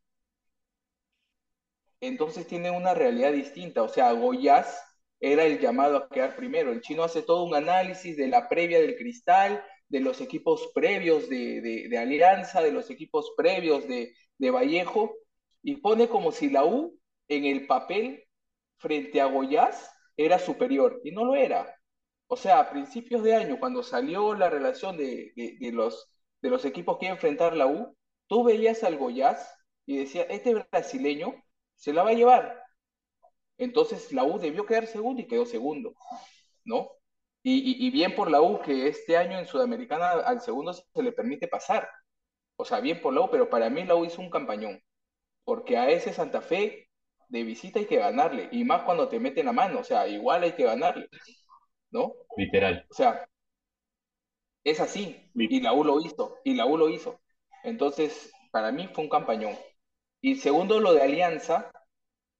Entonces 2.01 2.47
tienen 2.47 2.73
una 2.75 2.93
realidad 2.93 3.31
distinta. 3.33 3.83
O 3.83 3.89
sea, 3.89 4.11
Goiás 4.13 4.81
era 5.19 5.43
el 5.45 5.59
llamado 5.59 5.97
a 5.97 6.09
quedar 6.09 6.35
primero. 6.35 6.71
El 6.71 6.81
chino 6.81 7.03
hace 7.03 7.21
todo 7.21 7.43
un 7.43 7.55
análisis 7.55 8.15
de 8.17 8.27
la 8.27 8.47
previa 8.47 8.79
del 8.79 8.95
Cristal, 8.95 9.63
de 9.89 9.99
los 9.99 10.21
equipos 10.21 10.71
previos 10.73 11.27
de, 11.29 11.61
de- 11.61 11.87
de 11.89 11.97
Alianza, 11.97 12.61
de 12.61 12.71
los 12.71 12.89
equipos 12.89 13.33
previos 13.35 13.87
de, 13.87 14.13
de 14.37 14.51
Vallejo, 14.51 15.13
y 15.61 15.77
pone 15.77 16.07
como 16.07 16.31
si 16.31 16.49
la 16.49 16.63
U 16.65 16.97
en 17.27 17.45
el 17.45 17.67
papel 17.67 18.23
frente 18.77 19.19
a 19.21 19.25
Goiás 19.25 19.91
era 20.17 20.39
superior, 20.39 21.01
y 21.03 21.11
no 21.11 21.25
lo 21.25 21.35
era. 21.35 21.75
O 22.27 22.37
sea, 22.37 22.59
a 22.59 22.69
principios 22.71 23.23
de 23.23 23.35
año, 23.35 23.59
cuando 23.59 23.83
salió 23.83 24.33
la 24.35 24.49
relación 24.49 24.97
de- 24.97 25.33
de 25.59 25.71
los, 25.71 26.11
de 26.41 26.49
los 26.49 26.65
equipos 26.65 26.97
que 26.97 27.05
iba 27.07 27.13
a 27.13 27.15
enfrentar 27.15 27.55
la 27.55 27.67
U, 27.67 27.95
tú 28.27 28.43
veías 28.43 28.83
al 28.83 28.97
Goiás 28.97 29.55
y 29.85 29.97
decía, 29.97 30.23
este 30.23 30.53
brasileño 30.71 31.35
se 31.75 31.93
la 31.93 32.03
va 32.03 32.11
a 32.11 32.13
llevar. 32.13 32.63
Entonces 33.57 34.11
la 34.13 34.23
U 34.23 34.39
debió 34.39 34.65
quedar 34.65 34.87
segundo 34.87 35.21
y 35.21 35.27
quedó 35.27 35.45
segundo, 35.45 35.93
¿no? 36.65 36.89
Y, 37.43 37.55
y- 37.59 37.87
y 37.87 37.91
bien 37.91 38.15
por 38.15 38.31
la 38.31 38.41
U 38.41 38.61
que 38.61 38.87
este 38.87 39.17
año 39.17 39.39
en 39.39 39.47
Sudamericana 39.47 40.11
al 40.11 40.41
segundo 40.41 40.73
se 40.73 41.03
le 41.03 41.11
permite 41.13 41.47
pasar. 41.47 41.89
O 42.57 42.65
sea, 42.65 42.79
bien 42.81 43.01
por 43.01 43.13
la 43.13 43.21
U, 43.21 43.29
pero 43.31 43.49
para 43.49 43.69
mí 43.69 43.85
la 43.85 43.95
U 43.95 44.05
hizo 44.05 44.21
un 44.21 44.29
campañón. 44.29 44.81
Porque 45.45 45.77
a 45.77 45.89
ese 45.89 46.13
Santa 46.13 46.41
Fe 46.41 46.89
de 47.29 47.43
visita 47.43 47.79
hay 47.79 47.85
que 47.87 47.97
ganarle. 47.97 48.49
Y 48.51 48.63
más 48.65 48.83
cuando 48.83 49.09
te 49.09 49.19
meten 49.19 49.47
la 49.47 49.53
mano. 49.53 49.79
O 49.79 49.83
sea, 49.83 50.07
igual 50.07 50.43
hay 50.43 50.53
que 50.53 50.63
ganarle, 50.65 51.09
¿no? 51.91 52.13
Literal. 52.37 52.85
O 52.89 52.93
sea, 52.93 53.27
es 54.63 54.79
así. 54.79 55.31
Y 55.35 55.61
la 55.61 55.73
U 55.73 55.83
lo 55.83 55.99
hizo. 56.01 56.37
Y 56.43 56.55
la 56.55 56.65
U 56.65 56.77
lo 56.77 56.89
hizo. 56.89 57.19
Entonces, 57.63 58.31
para 58.51 58.71
mí 58.71 58.89
fue 58.93 59.03
un 59.03 59.09
campañón. 59.09 59.55
Y 60.21 60.35
segundo, 60.35 60.79
lo 60.79 60.93
de 60.93 61.03
Alianza. 61.03 61.71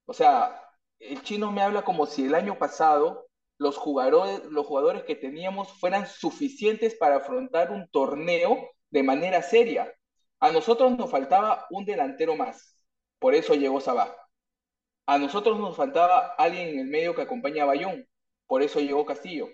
O 0.06 0.14
sea, 0.14 0.62
el 1.00 1.22
chino 1.24 1.52
me 1.52 1.62
habla 1.62 1.84
como 1.84 2.06
si 2.06 2.26
el 2.26 2.36
año 2.36 2.58
pasado 2.58 3.30
los 3.60 3.78
jugadores, 3.78 4.44
los 4.46 4.66
jugadores 4.66 5.04
que 5.04 5.16
teníamos 5.16 5.72
fueran 5.80 6.08
suficientes 6.08 6.96
para 6.96 7.18
afrontar 7.18 7.72
un 7.72 7.88
torneo 7.90 8.70
de 8.90 9.04
manera 9.04 9.42
seria. 9.44 9.94
A 10.40 10.52
nosotros 10.52 10.98
nos 10.98 11.12
faltaba 11.12 11.68
un 11.70 11.86
delantero 11.86 12.36
más, 12.36 12.84
por 13.20 13.36
eso 13.36 13.54
llegó 13.56 13.82
Sabá. 13.82 14.16
A 15.06 15.18
nosotros 15.18 15.60
nos 15.60 15.76
faltaba 15.76 16.36
alguien 16.38 16.70
en 16.70 16.80
el 16.80 16.88
medio 16.88 17.14
que 17.16 17.22
acompaña 17.24 17.64
a 17.64 17.66
Bayón, 17.68 18.08
por 18.48 18.64
eso 18.64 18.80
llegó 18.80 19.06
Castillo. 19.06 19.50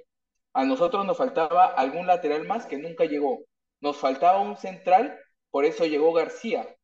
A 0.55 0.65
nosotros 0.65 1.05
nos 1.05 1.17
faltaba 1.17 1.65
algún 1.65 2.07
lateral 2.07 2.47
más 2.47 2.65
que 2.65 2.77
nunca 2.77 3.05
llegó. 3.05 3.43
Nos 3.81 3.97
faltaba 3.97 4.39
un 4.39 4.57
central, 4.57 5.19
por 5.51 5.65
eso 5.65 5.85
llegó 5.85 6.13
García. 6.13 6.75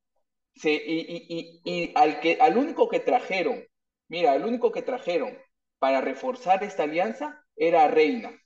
Y 0.54 1.92
al, 1.96 2.20
que, 2.20 2.38
al 2.40 2.58
único 2.58 2.90
que 2.90 3.00
trajeron, 3.00 3.66
mira, 4.10 4.36
el 4.36 4.46
único 4.46 4.72
que 4.72 4.84
trajeron 4.84 5.38
para 5.80 6.02
reforzar 6.02 6.64
esta 6.64 6.84
alianza 6.84 7.44
era 7.56 7.88
Reina. 7.88 8.38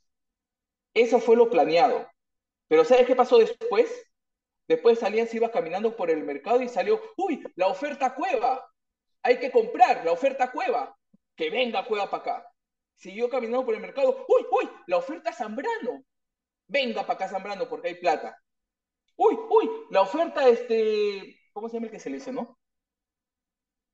Eso 0.93 1.19
fue 1.19 1.35
lo 1.35 1.49
planeado. 1.49 2.07
Pero 2.67 2.85
¿sabes 2.85 3.05
qué 3.07 3.15
pasó 3.15 3.37
después? 3.39 3.89
Después 4.67 5.03
Alianza 5.03 5.37
iba 5.37 5.51
caminando 5.51 5.95
por 5.95 6.09
el 6.09 6.23
mercado 6.23 6.61
y 6.61 6.69
salió, 6.69 7.01
uy, 7.17 7.43
la 7.55 7.67
oferta 7.67 8.15
cueva. 8.15 8.63
Hay 9.23 9.39
que 9.39 9.51
comprar 9.51 10.05
la 10.05 10.11
oferta 10.11 10.51
cueva. 10.51 10.95
Que 11.35 11.49
venga 11.49 11.85
cueva 11.85 12.09
para 12.09 12.23
acá. 12.23 12.54
Siguió 12.95 13.29
caminando 13.29 13.65
por 13.65 13.75
el 13.75 13.81
mercado, 13.81 14.25
uy, 14.27 14.45
uy, 14.51 14.69
la 14.87 14.97
oferta 14.97 15.31
Zambrano. 15.33 16.03
Venga 16.67 17.01
para 17.01 17.13
acá 17.13 17.27
Zambrano 17.27 17.67
porque 17.67 17.89
hay 17.89 17.95
plata. 17.95 18.37
Uy, 19.17 19.35
uy, 19.49 19.69
la 19.91 20.01
oferta, 20.01 20.47
este, 20.47 21.39
¿cómo 21.53 21.69
se 21.69 21.75
llama 21.75 21.87
el 21.87 21.91
que 21.91 21.99
se 21.99 22.09
le 22.09 22.17
dice, 22.17 22.31
no? 22.31 22.57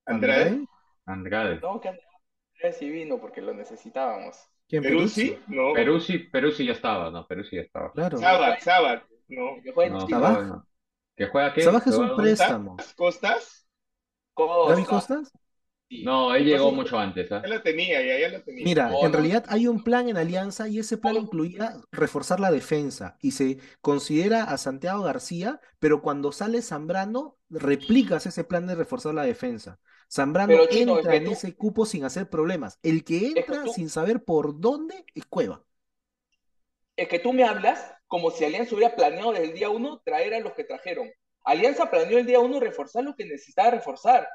Andrade. 0.06 0.66
Andrade. 1.06 1.60
No, 1.62 1.80
que 1.82 1.90
Andrade 1.90 2.74
sí 2.78 2.90
vino 2.90 3.20
porque 3.20 3.42
lo 3.42 3.54
necesitábamos. 3.54 4.38
¿Quién? 4.68 4.84
Peruzzi, 4.84 5.38
no. 5.48 5.74
Peruzzi, 5.74 6.20
Peruzzi 6.20 6.66
ya 6.66 6.72
estaba, 6.74 7.12
no, 7.12 7.28
Peruzzi 7.28 7.58
ya 7.58 7.62
estaba. 7.64 7.92
Claro. 7.92 8.18
Sabac, 8.18 8.60
Sabac, 8.62 9.08
no. 9.28 9.62
Que 9.64 9.72
juega 9.74 9.98
No, 9.98 10.42
no. 10.44 10.68
¿Que 11.16 11.28
juega 11.28 11.54
qué? 11.54 11.62
Sabaj 11.62 11.88
es 11.88 11.96
un 11.96 12.08
¿Juega- 12.08 12.16
préstamo. 12.24 12.78
¿Costas? 12.96 13.68
Costa. 14.34 14.74
¿Gaby 14.74 14.86
Costas? 14.86 15.32
Sí. 15.92 16.04
No, 16.04 16.34
él 16.36 16.46
llegó 16.46 16.72
Entonces, 16.72 16.76
mucho 16.76 16.98
antes, 17.00 17.32
¿ah? 17.32 17.42
Ya 17.44 17.50
lo 17.50 17.62
tenía, 17.62 18.02
ya, 18.02 18.20
ya 18.20 18.30
lo 18.38 18.44
tenía. 18.44 18.64
Mira, 18.64 18.98
en 19.00 19.12
no. 19.12 19.20
realidad 19.20 19.46
hay 19.50 19.68
un 19.68 19.84
plan 19.84 20.08
en 20.10 20.18
Alianza 20.18 20.68
y 20.68 20.78
ese 20.80 20.98
plan 20.98 21.18
incluía 21.18 21.82
reforzar 21.92 22.40
la 22.40 22.52
defensa 22.52 23.18
y 23.22 23.32
se 23.32 23.58
considera 23.82 24.44
a 24.44 24.58
Santiago 24.60 25.02
García, 25.04 25.60
pero 25.80 26.02
cuando 26.04 26.32
sale 26.32 26.62
Zambrano, 26.62 27.38
replicas 27.50 28.28
ese 28.28 28.44
plan 28.44 28.68
de 28.68 28.76
reforzar 28.76 29.16
la 29.16 29.24
defensa. 29.24 29.80
Zambrano 30.12 30.52
Pero, 30.52 30.68
Chino, 30.68 31.00
entra 31.00 31.00
es 31.00 31.08
que 31.08 31.18
en 31.18 31.24
tú- 31.26 31.32
ese 31.32 31.56
cupo 31.56 31.86
sin 31.88 32.04
hacer 32.06 32.30
problemas. 32.30 32.78
El 32.84 33.04
que 33.04 33.28
que 33.34 33.42
entra 33.42 33.64
tú- 33.64 33.72
sin 33.74 33.90
saber 33.90 34.24
por 34.24 34.60
dónde 34.60 35.06
es 35.16 35.26
Cueva. 35.26 35.64
Es 36.96 37.08
que 37.10 37.20
tú 37.20 37.34
me 37.34 37.44
hablas 37.44 37.94
como 38.08 38.32
si 38.32 38.46
Alianza 38.46 38.76
hubiera 38.76 38.96
planeado 38.96 39.32
desde 39.34 39.46
el 39.46 39.54
día 39.54 39.70
uno 39.70 40.02
traer 40.06 40.34
a 40.34 40.40
los 40.40 40.54
que 40.54 40.64
trajeron. 40.64 41.10
Alianza 41.44 41.90
planeó 41.90 42.18
el 42.20 42.26
día 42.26 42.40
uno 42.40 42.60
reforzar 42.60 43.04
lo 43.04 43.16
que 43.16 43.26
necesitaba 43.26 43.72
reforzar. 43.72 44.28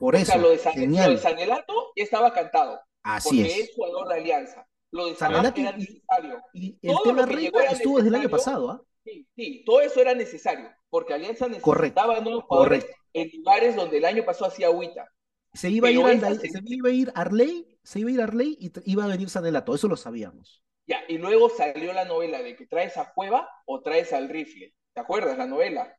Por 0.00 0.16
O 0.16 0.18
eso, 0.18 0.32
sea, 0.32 0.40
lo 0.40 0.50
de, 0.50 0.58
San, 0.58 0.72
lo 0.74 0.80
de 0.80 0.86
genial. 0.86 1.18
Sanelato 1.18 1.92
ya 1.96 2.04
estaba 2.04 2.32
cantado, 2.34 2.80
Así 3.04 3.28
porque 3.42 3.46
es 3.60 3.68
es. 3.68 3.74
jugador 3.76 4.08
de 4.08 4.14
Alianza. 4.16 4.66
Lo 4.90 5.06
de 5.06 5.14
Sanelato 5.14 5.60
era 5.60 5.70
y- 5.78 5.80
necesario. 5.80 6.42
Y 6.52 6.78
el 6.82 6.92
Todo 6.94 7.02
tema 7.04 7.26
Reina 7.26 7.64
estuvo 7.70 7.96
desde 7.98 8.08
el 8.08 8.14
año 8.16 8.30
pasado, 8.30 8.70
¿ah? 8.70 8.82
Sí, 9.04 9.26
sí, 9.36 9.62
todo 9.64 9.80
eso 9.82 10.00
era 10.00 10.14
necesario, 10.14 10.70
porque 10.90 11.14
Alianza 11.14 11.48
necesitaba 11.48 12.20
nuevos 12.20 12.44
jugadores 12.44 12.86
en 13.12 13.30
lugares 13.38 13.76
donde 13.76 13.98
el 13.98 14.04
año 14.04 14.24
pasado 14.24 14.46
hacía 14.50 14.66
agüita. 14.68 15.08
Se 15.52 15.70
iba 15.70 15.88
a 15.88 15.90
ir, 15.92 16.00
esa 16.06 16.34
se- 16.34 16.48
se 16.48 16.60
iba 16.66 16.88
a 16.88 16.92
ir 16.92 17.12
Arley, 17.14 17.78
se 17.82 18.00
iba 18.00 18.10
a 18.10 18.12
ir 18.12 18.20
Arley 18.22 18.56
y 18.60 18.72
iba 18.90 19.04
a 19.04 19.08
venir 19.08 19.30
Sanelato, 19.30 19.74
eso 19.74 19.88
lo 19.88 19.96
sabíamos. 19.96 20.62
Ya, 20.86 21.02
y 21.08 21.18
luego 21.18 21.48
salió 21.50 21.92
la 21.92 22.04
novela 22.04 22.42
de 22.42 22.56
que 22.56 22.66
traes 22.66 22.96
a 22.96 23.12
Cueva 23.12 23.48
o 23.66 23.80
traes 23.80 24.12
al 24.12 24.28
rifle. 24.28 24.74
¿Te 24.92 25.00
acuerdas 25.00 25.38
la 25.38 25.46
novela? 25.46 25.96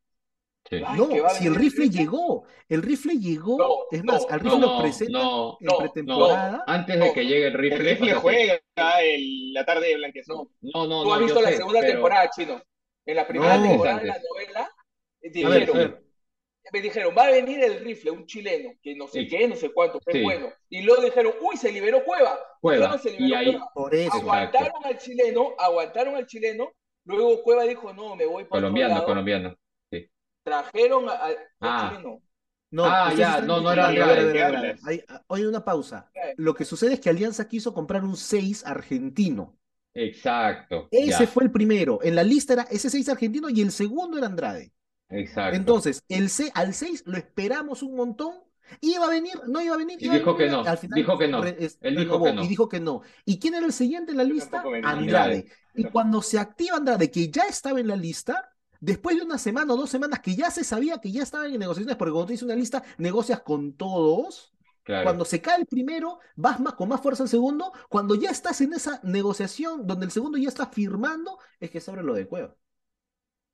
Sí. 0.69 0.79
No, 0.95 1.09
si 1.29 1.47
el 1.47 1.55
rifle 1.55 1.89
llegó, 1.89 2.45
el 2.69 2.81
rifle 2.81 3.15
llegó, 3.19 3.57
No, 3.57 3.69
es 3.91 4.03
más, 4.05 4.21
no, 4.21 4.29
al 4.29 4.39
rifle 4.39 4.59
no, 4.59 4.75
lo 4.77 4.81
presentan 4.81 5.21
no, 5.21 5.57
en 5.59 5.67
no, 5.67 5.77
pretemporada. 5.79 6.63
Antes 6.67 6.99
de 6.99 7.07
No. 7.07 7.13
que 7.13 7.25
llegue 7.25 7.47
el 7.47 7.53
El 7.55 7.59
rifle. 7.59 7.77
rifle 7.89 8.07
o 8.07 8.11
sea, 8.11 8.19
juega 8.21 8.59
el- 9.01 9.53
la 9.53 9.65
tarde 9.65 9.87
de 9.87 9.95
Blanqueazul. 9.97 10.35
No, 10.61 10.71
No, 10.73 10.87
no, 10.87 11.03
Tú 11.03 11.13
has 11.13 11.19
visto 11.19 11.41
la 11.41 11.49
sé, 11.49 11.57
segunda 11.57 11.79
pero- 11.81 11.93
temporada, 11.93 12.29
Chino. 12.29 12.61
En 13.05 13.15
la 13.15 13.27
primera 13.27 13.57
No. 13.57 13.63
temporada 13.67 13.99
de 13.99 14.05
la 14.07 14.17
novela, 14.29 14.69
eh, 15.23 15.45
A 15.45 15.49
ver, 15.49 15.59
dijeron, 15.61 15.75
a 15.75 15.79
ver, 15.89 16.03
me 16.71 16.81
dijeron, 16.81 17.15
va 17.17 17.23
a 17.25 17.31
venir 17.31 17.63
el 17.63 17.79
rifle, 17.79 18.11
un 18.11 18.25
chileno, 18.27 18.69
que 18.81 18.95
no 18.95 19.07
sé 19.07 19.21
Sí. 19.23 19.27
qué, 19.27 19.47
no 19.47 19.55
sé 19.55 19.73
cuánto, 19.73 19.99
que 19.99 20.13
Sí. 20.13 20.21
bueno. 20.23 20.53
Y 20.69 20.83
luego 20.83 21.01
dijeron, 21.01 21.33
uy, 21.41 21.57
se 21.57 21.71
liberó 21.71 22.05
Cueva. 22.05 22.39
Cueva, 22.61 22.97
se 22.99 23.09
y 23.09 23.17
liberó 23.17 23.37
ahí- 23.39 23.45
Cueva. 23.51 23.71
por 23.73 23.95
eso. 23.95 24.03
Exacto. 24.05 24.31
Aguantaron 24.31 24.85
al 24.85 24.97
chileno, 24.99 25.55
aguantaron 25.57 26.15
al 26.15 26.27
chileno. 26.27 26.71
Luego 27.03 27.41
Cueva 27.41 27.63
dijo, 27.63 27.91
no, 27.93 28.15
me 28.15 28.25
voy 28.27 28.43
para 28.45 28.61
Colombiano, 28.61 29.03
colombiano. 29.03 29.55
Trajeron 30.43 31.09
a- 31.09 31.19
Ah. 31.59 31.89
chileno. 31.91 32.21
No, 32.73 32.85
Ah, 32.85 33.13
ya, 33.13 33.41
no, 33.41 33.59
no 33.59 33.71
era 33.71 33.87
confundiendo. 33.87 34.03
A 34.05 34.07
ver, 34.07 34.17
a 34.17 34.21
Andrade, 34.21 34.23
ver, 34.23 34.23
a 34.23 34.23
ver, 34.23 34.33
¿qué 34.33 34.43
a 34.43 34.49
ver. 34.49 34.55
hablas? 34.71 34.87
Hay- 34.87 35.03
ah, 35.09 35.23
Oye, 35.27 35.47
una 35.47 35.65
pausa. 35.65 36.09
Lo 36.37 36.53
que 36.55 36.63
sucede 36.65 36.93
es 36.93 36.99
que 37.01 37.09
Alianza 37.09 37.47
quiso 37.47 37.73
comprar 37.73 38.03
un 38.03 38.15
6 38.15 38.65
argentino. 38.65 39.57
Exacto. 39.93 40.87
Ese 40.89 41.09
ya, 41.25 41.27
fue 41.27 41.43
el 41.43 41.51
primero. 41.51 41.99
En 42.01 42.15
la 42.15 42.23
lista 42.23 42.53
era 42.53 42.63
ese 42.71 42.89
6 42.89 43.09
argentino 43.09 43.49
y 43.49 43.59
el 43.61 43.71
segundo 43.71 44.17
era 44.17 44.27
Andrade. 44.27 44.71
Exacto. 45.09 45.55
Entonces, 45.57 46.03
el 46.07 46.29
C, 46.29 46.49
al 46.55 46.73
6 46.73 47.03
lo 47.05 47.17
esperamos 47.17 47.83
un 47.83 47.95
montón. 47.95 48.35
¿Iba 48.79 49.05
a 49.05 49.09
venir? 49.09 49.33
¿No 49.47 49.59
iba 49.61 49.75
a 49.75 49.77
venir? 49.77 49.97
Y 50.01 50.05
iba 50.05 50.13
a 50.13 50.17
dijo 50.19 50.37
que 50.37 50.47
no, 50.47 50.61
Al 50.63 50.77
final 50.77 50.95
dijo 50.95 51.17
que 51.17 51.27
no. 51.27 51.41
re- 51.41 51.57
es- 51.59 51.77
Él 51.81 51.97
dijo 51.97 52.23
que 52.23 52.31
no. 52.33 52.43
Y 52.43 52.47
dijo 52.47 52.69
que 52.69 52.79
no. 52.79 53.01
¿Y 53.25 53.37
quién 53.37 53.55
era 53.55 53.65
el 53.65 53.73
siguiente 53.73 54.11
en 54.13 54.17
la 54.17 54.23
lista? 54.23 54.63
Andrade. 54.83 55.51
Y 55.75 55.83
cuando 55.85 56.21
se 56.21 56.39
activa 56.39 56.77
Andrade, 56.77 57.11
que 57.11 57.29
ya 57.29 57.43
estaba 57.43 57.81
en 57.81 57.87
la 57.87 57.97
lista, 57.97 58.50
después 58.81 59.17
de 59.17 59.23
una 59.23 59.37
semana 59.37 59.73
o 59.73 59.77
dos 59.77 59.89
semanas 59.89 60.19
que 60.21 60.35
ya 60.35 60.51
se 60.51 60.65
sabía 60.65 60.99
que 60.99 61.11
ya 61.11 61.23
estaban 61.23 61.53
en 61.53 61.59
negociaciones, 61.59 61.97
porque 61.97 62.11
cuando 62.11 62.27
tienes 62.27 62.43
una 62.43 62.55
lista, 62.55 62.83
negocias 62.97 63.41
con 63.41 63.73
todos. 63.77 64.53
Claro. 64.83 65.03
Cuando 65.03 65.25
se 65.25 65.41
cae 65.41 65.61
el 65.61 65.67
primero, 65.67 66.19
vas 66.35 66.59
más, 66.59 66.73
con 66.75 66.89
más 66.89 67.01
fuerza 67.01 67.23
al 67.23 67.29
segundo. 67.29 67.71
Cuando 67.89 68.15
ya 68.15 68.29
estás 68.31 68.61
en 68.61 68.73
esa 68.73 68.99
negociación 69.03 69.87
donde 69.87 70.05
el 70.07 70.11
segundo 70.11 70.37
ya 70.37 70.49
está 70.49 70.67
firmando, 70.67 71.39
es 71.59 71.71
que 71.71 71.79
se 71.81 71.91
abre 71.91 72.03
lo 72.03 72.13
de 72.13 72.27
Cueva. 72.27 72.55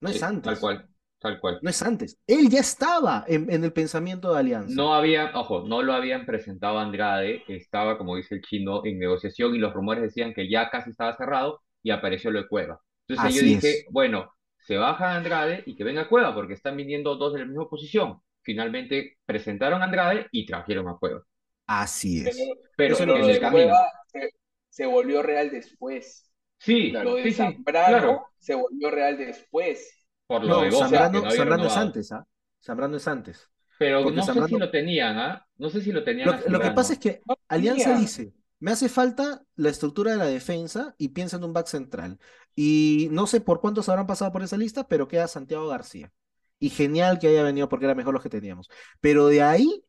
No 0.01 0.09
es 0.09 0.15
Sí, 0.17 0.23
antes. 0.23 0.43
Tal 0.43 0.59
cual, 0.59 0.89
tal 1.19 1.39
cual. 1.39 1.59
No 1.61 1.69
es 1.69 1.82
antes. 1.82 2.19
Él 2.28 2.49
ya 2.49 2.59
estaba 2.61 3.23
en, 3.28 3.51
en 3.51 3.63
el 3.63 3.73
pensamiento 3.73 4.34
de 4.34 4.39
Alianza. 4.39 4.75
No 4.75 4.93
había, 4.93 5.32
ojo, 5.36 5.65
no 5.67 5.82
lo 5.82 5.93
habían 5.93 6.25
presentado 6.25 6.78
a 6.80 6.84
Andrade, 6.84 7.43
estaba, 7.47 7.97
como 7.97 8.15
dice 8.15 8.36
el 8.36 8.41
chino, 8.41 8.82
en 8.86 8.99
negociación 8.99 9.55
y 9.55 9.59
los 9.59 9.73
rumores 9.73 10.03
decían 10.03 10.34
que 10.34 10.49
ya 10.49 10.69
casi 10.69 10.89
estaba 10.89 11.15
cerrado 11.15 11.61
y 11.82 11.91
apareció 11.91 12.32
lo 12.32 12.41
de 12.41 12.47
Cueva. 12.47 12.82
Entonces 13.07 13.34
yo 13.34 13.41
dije, 13.43 13.86
es. 13.86 13.86
bueno, 13.89 14.34
se 14.68 14.78
baja 14.78 15.15
Andrade 15.15 15.63
y 15.65 15.76
que 15.76 15.84
venga 15.84 16.09
Cueva 16.09 16.34
porque 16.36 16.53
están 16.53 16.76
viniendo 16.78 17.15
dos 17.15 17.34
de 17.34 17.39
la 17.39 17.45
misma 17.45 17.70
posición. 17.70 18.22
Finalmente 18.41 19.18
presentaron 19.26 19.82
a 19.82 19.86
Andrade 19.86 20.28
y 20.32 20.45
trajeron 20.45 20.88
a 20.89 20.97
Cueva. 20.97 21.24
Así 21.65 22.20
es. 22.28 22.36
Pero, 22.76 22.95
Pero 22.95 22.95
Eso 22.95 23.03
en 23.03 23.09
el 23.30 23.39
camino. 23.39 23.68
Cueva 23.68 23.91
se, 24.07 24.30
se 24.70 24.86
volvió 24.86 25.22
real 25.24 25.49
después. 25.51 26.32
Sí, 26.59 26.91
Claro. 26.91 27.11
Lo 27.11 27.15
de 27.15 27.32
sí, 27.32 27.63
claro. 27.65 28.28
se 28.38 28.55
volvió 28.55 28.91
real 28.91 29.18
después. 29.18 30.05
Por 30.26 30.43
lo 30.43 30.55
No, 30.55 30.61
de 30.61 30.70
Boca, 30.70 30.86
que 30.86 30.89
Zambrano, 30.89 31.20
no 31.22 31.28
había 31.28 31.38
Zambrano 31.38 31.65
es 31.68 31.78
antes, 31.78 32.11
¿ah? 32.11 32.26
Zambrano 32.61 32.97
es 32.97 33.07
antes. 33.07 33.49
Pero 33.78 34.01
Porque 34.03 34.18
no 34.18 34.24
sé 34.24 34.34
si 34.47 34.57
lo 34.57 34.72
tenían, 34.72 35.18
¿ah? 35.18 35.45
No 35.57 35.70
sé 35.70 35.82
si 35.82 35.91
lo 35.91 36.03
tenían 36.03 36.28
Lo, 36.47 36.59
que 36.59 36.72
pasa 36.72 36.93
es 36.93 36.99
que 36.99 37.22
No 37.26 37.36
Alianza 37.47 37.89
tenía. 37.89 38.01
dice, 38.01 38.34
me 38.59 38.71
hace 38.71 38.89
falta 38.89 39.43
la 39.55 39.69
estructura 39.69 40.11
de 40.11 40.17
la 40.17 40.25
defensa 40.25 40.95
y 40.97 41.09
piensa 41.09 41.37
en 41.37 41.43
un 41.43 41.53
back 41.53 41.67
central. 41.67 42.19
Y 42.55 43.09
no 43.11 43.27
sé 43.27 43.41
por 43.41 43.61
cuántos 43.61 43.87
habrán 43.89 44.07
pasado 44.07 44.31
por 44.31 44.43
esa 44.43 44.57
lista, 44.57 44.87
pero 44.87 45.07
queda 45.07 45.27
Santiago 45.27 45.67
García. 45.67 46.11
Y 46.59 46.69
genial 46.69 47.19
que 47.19 47.27
haya 47.27 47.43
venido 47.43 47.69
porque 47.69 47.85
era 47.85 47.93
mejor 47.95 48.13
los 48.13 48.23
que 48.23 48.29
teníamos. 48.29 48.67
Pero 48.99 49.27
de 49.27 49.43
ahí, 49.43 49.83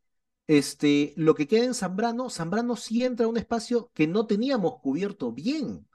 este, 0.46 1.14
lo 1.16 1.34
que 1.34 1.48
queda 1.48 1.64
en 1.64 1.74
Zambrano, 1.74 2.28
Zambrano 2.28 2.76
sí 2.76 3.04
entra 3.04 3.26
a 3.26 3.28
un 3.28 3.38
espacio 3.38 3.90
que 3.94 4.06
no 4.06 4.26
teníamos 4.26 4.80
cubierto 4.80 5.32
bien. 5.32 5.86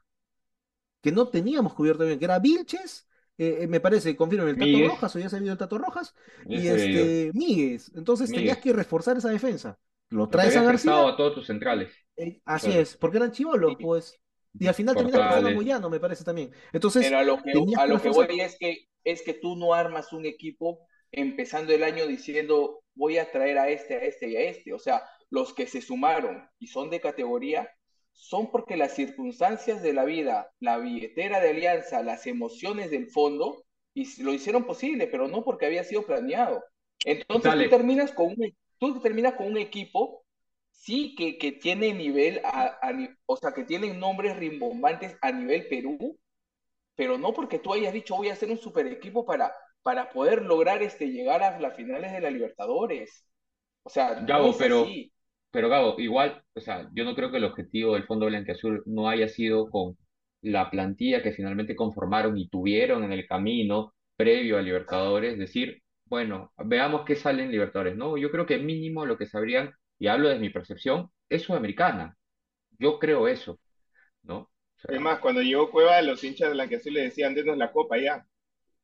Que 1.02 1.12
no 1.12 1.28
teníamos 1.28 1.74
cubierto 1.74 2.06
bien, 2.06 2.18
que 2.18 2.26
era 2.26 2.40
Vilches, 2.40 3.08
eh, 3.38 3.60
eh, 3.62 3.68
me 3.68 3.80
parece, 3.80 4.16
confirmo, 4.16 4.48
el 4.48 4.56
Tato 4.56 4.66
Míguez. 4.66 4.90
Rojas, 4.90 5.16
o 5.16 5.20
ya 5.20 5.30
se 5.30 5.36
ha 5.36 5.40
el 5.40 5.58
Tato 5.58 5.78
Rojas, 5.78 6.16
Ya 6.46 6.58
y 6.58 6.68
este, 6.68 7.32
Míguez. 7.34 7.92
Entonces 7.96 8.32
tenías 8.32 8.58
que 8.60 8.74
reforzar 8.74 9.18
esa 9.18 9.30
defensa. 9.30 9.78
Lo 10.10 10.30
traes 10.30 10.56
a 10.56 10.64
García. 10.64 11.08
a 11.08 11.18
todos 11.18 11.36
tus 11.36 11.48
centrales. 11.48 11.92
Eh, 12.18 12.42
así 12.46 12.68
Claro. 12.68 12.82
es, 12.82 12.98
porque 12.98 13.18
eran 13.18 13.32
chivolos, 13.32 13.76
Sí. 13.78 13.84
pues. 13.84 14.20
Y 14.60 14.68
al 14.68 14.74
final 14.76 14.96
terminas 14.96 15.20
Portales. 15.20 15.56
Moyano, 15.56 15.90
me 15.90 16.00
parece 16.00 16.24
también. 16.24 16.52
Entonces, 16.72 17.04
Pero 17.06 17.18
a 17.18 17.24
lo 17.24 17.42
que, 17.42 17.52
a 17.78 17.88
lo 17.88 17.98
voy 18.00 18.42
es 18.42 18.56
que, 18.60 18.88
es 19.04 19.24
que 19.24 19.34
tú 19.34 19.56
no 19.56 19.74
armas 19.74 20.14
un 20.14 20.26
equipo 20.26 20.88
empezando 21.12 21.74
el 21.74 21.84
año 21.84 22.06
diciendo 22.08 22.84
voy 22.96 23.18
a 23.18 23.32
traer 23.32 23.58
a 23.58 23.70
este, 23.70 23.96
a 23.96 24.00
este 24.04 24.30
y 24.30 24.36
a 24.36 24.42
este. 24.42 24.74
O 24.74 24.80
sea, 24.80 25.04
los 25.30 25.54
que 25.54 25.66
se 25.66 25.82
sumaron 25.82 26.48
y 26.60 26.68
son 26.68 26.90
de 26.92 27.02
categoría 27.02 27.70
son 28.12 28.52
porque 28.52 28.78
las 28.78 28.94
circunstancias 28.94 29.82
de 29.82 29.94
la 29.94 30.06
vida, 30.06 30.52
la 30.60 30.78
billetera 30.78 31.40
de 31.40 31.50
Alianza, 31.50 32.04
las 32.04 32.28
emociones 32.28 32.92
del 32.92 33.08
fondo, 33.10 33.64
y 33.96 34.22
lo 34.22 34.34
hicieron 34.34 34.66
posible, 34.66 35.08
pero 35.08 35.28
no 35.28 35.44
porque 35.44 35.66
había 35.66 35.84
sido 35.84 36.04
planeado. 36.06 36.64
Entonces 37.06 37.52
Dale. 37.52 37.64
tú 37.66 37.70
terminas 37.72 38.12
con 38.12 38.28
un, 38.28 38.56
tú 38.78 39.02
terminas 39.02 39.34
con 39.34 39.48
un 39.48 39.58
equipo, 39.58 40.23
sí, 40.84 41.16
que, 41.16 41.38
que 41.38 41.52
tiene 41.54 41.94
nivel, 41.94 42.42
a, 42.46 42.66
a 42.82 42.92
o 43.26 43.38
sea, 43.38 43.54
que 43.54 43.64
tienen 43.66 44.00
nombres 44.00 44.36
rimbombantes 44.38 45.18
a 45.22 45.32
nivel 45.32 45.68
Perú, 45.70 46.20
pero 46.96 47.18
no 47.18 47.34
porque 47.34 47.60
tú 47.60 47.74
hayas 47.74 47.94
dicho 47.94 48.16
voy 48.16 48.30
a 48.30 48.34
hacer 48.34 48.50
un 48.52 48.58
super 48.58 48.88
equipo 48.88 49.26
para, 49.26 49.54
para 49.84 50.10
poder 50.12 50.44
lograr 50.44 50.84
este, 50.84 51.12
llegar 51.12 51.44
a 51.44 51.60
las 51.60 51.76
finales 51.76 52.12
de 52.12 52.22
la 52.22 52.32
Libertadores. 52.32 53.28
O 53.84 53.90
sea, 53.90 54.22
no 54.22 54.28
Gabo, 54.28 54.50
es 54.50 54.58
pero, 54.58 54.80
así. 54.84 55.14
pero 55.52 55.70
Gabo, 55.70 56.00
igual, 56.00 56.44
o 56.56 56.60
sea, 56.62 56.90
yo 56.94 57.04
no 57.06 57.16
creo 57.16 57.32
que 57.32 57.38
el 57.38 57.44
objetivo 57.46 57.94
del 57.94 58.06
Fondo 58.06 58.28
Blanquiazul 58.28 58.84
no 58.86 59.10
haya 59.10 59.28
sido 59.28 59.70
con 59.70 59.98
la 60.42 60.70
plantilla 60.70 61.24
que 61.24 61.32
finalmente 61.34 61.76
conformaron 61.76 62.38
y 62.38 62.50
tuvieron 62.50 63.04
en 63.04 63.12
el 63.14 63.28
camino 63.28 63.94
previo 64.16 64.58
a 64.58 64.62
Libertadores, 64.62 65.38
decir, 65.38 65.82
bueno, 66.06 66.52
veamos 66.58 67.04
qué 67.06 67.16
sale 67.16 67.44
en 67.44 67.52
Libertadores. 67.52 67.96
No, 67.96 68.18
yo 68.18 68.30
creo 68.32 68.46
que 68.46 68.60
mínimo 68.60 69.06
lo 69.06 69.18
que 69.18 69.26
sabrían, 69.28 69.72
y 70.00 70.08
hablo 70.08 70.30
de 70.30 70.40
mi 70.40 70.50
percepción, 70.50 71.12
es 71.30 71.44
Sudamericana. 71.44 72.18
Yo 72.80 73.00
creo 73.00 73.28
eso, 73.28 73.60
¿no? 74.24 74.38
O 74.40 74.52
sea, 74.78 74.92
Es 74.96 75.02
más, 75.02 75.20
cuando 75.20 75.42
llegó 75.42 75.70
Cueva, 75.72 76.02
los 76.02 76.24
hinchas 76.24 76.48
de 76.50 76.54
Blanquiazul 76.54 76.94
le 76.94 77.02
decían, 77.04 77.36
denos 77.36 77.58
la 77.58 77.72
copa 77.72 77.98
ya. 77.98 78.26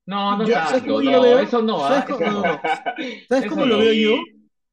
no, 0.06 0.38
no 0.38 0.46
Yo- 0.46 0.54
¿sabes 0.56 0.84
tanto, 0.84 0.88
cómo 0.88 1.02
yo 1.02 1.12
lo 1.12 1.18
no, 1.18 1.22
veo? 1.22 1.40
eso 1.40 1.62
no, 1.62 1.80
¿Sabes 1.88 2.06
cómo- 2.06 2.20
Eso 2.26 2.32
no. 2.32 2.62
¿Sabes 3.30 3.46
cómo 3.48 3.66
lo 3.66 3.78
veo 3.80 3.94
yo? 3.94 4.18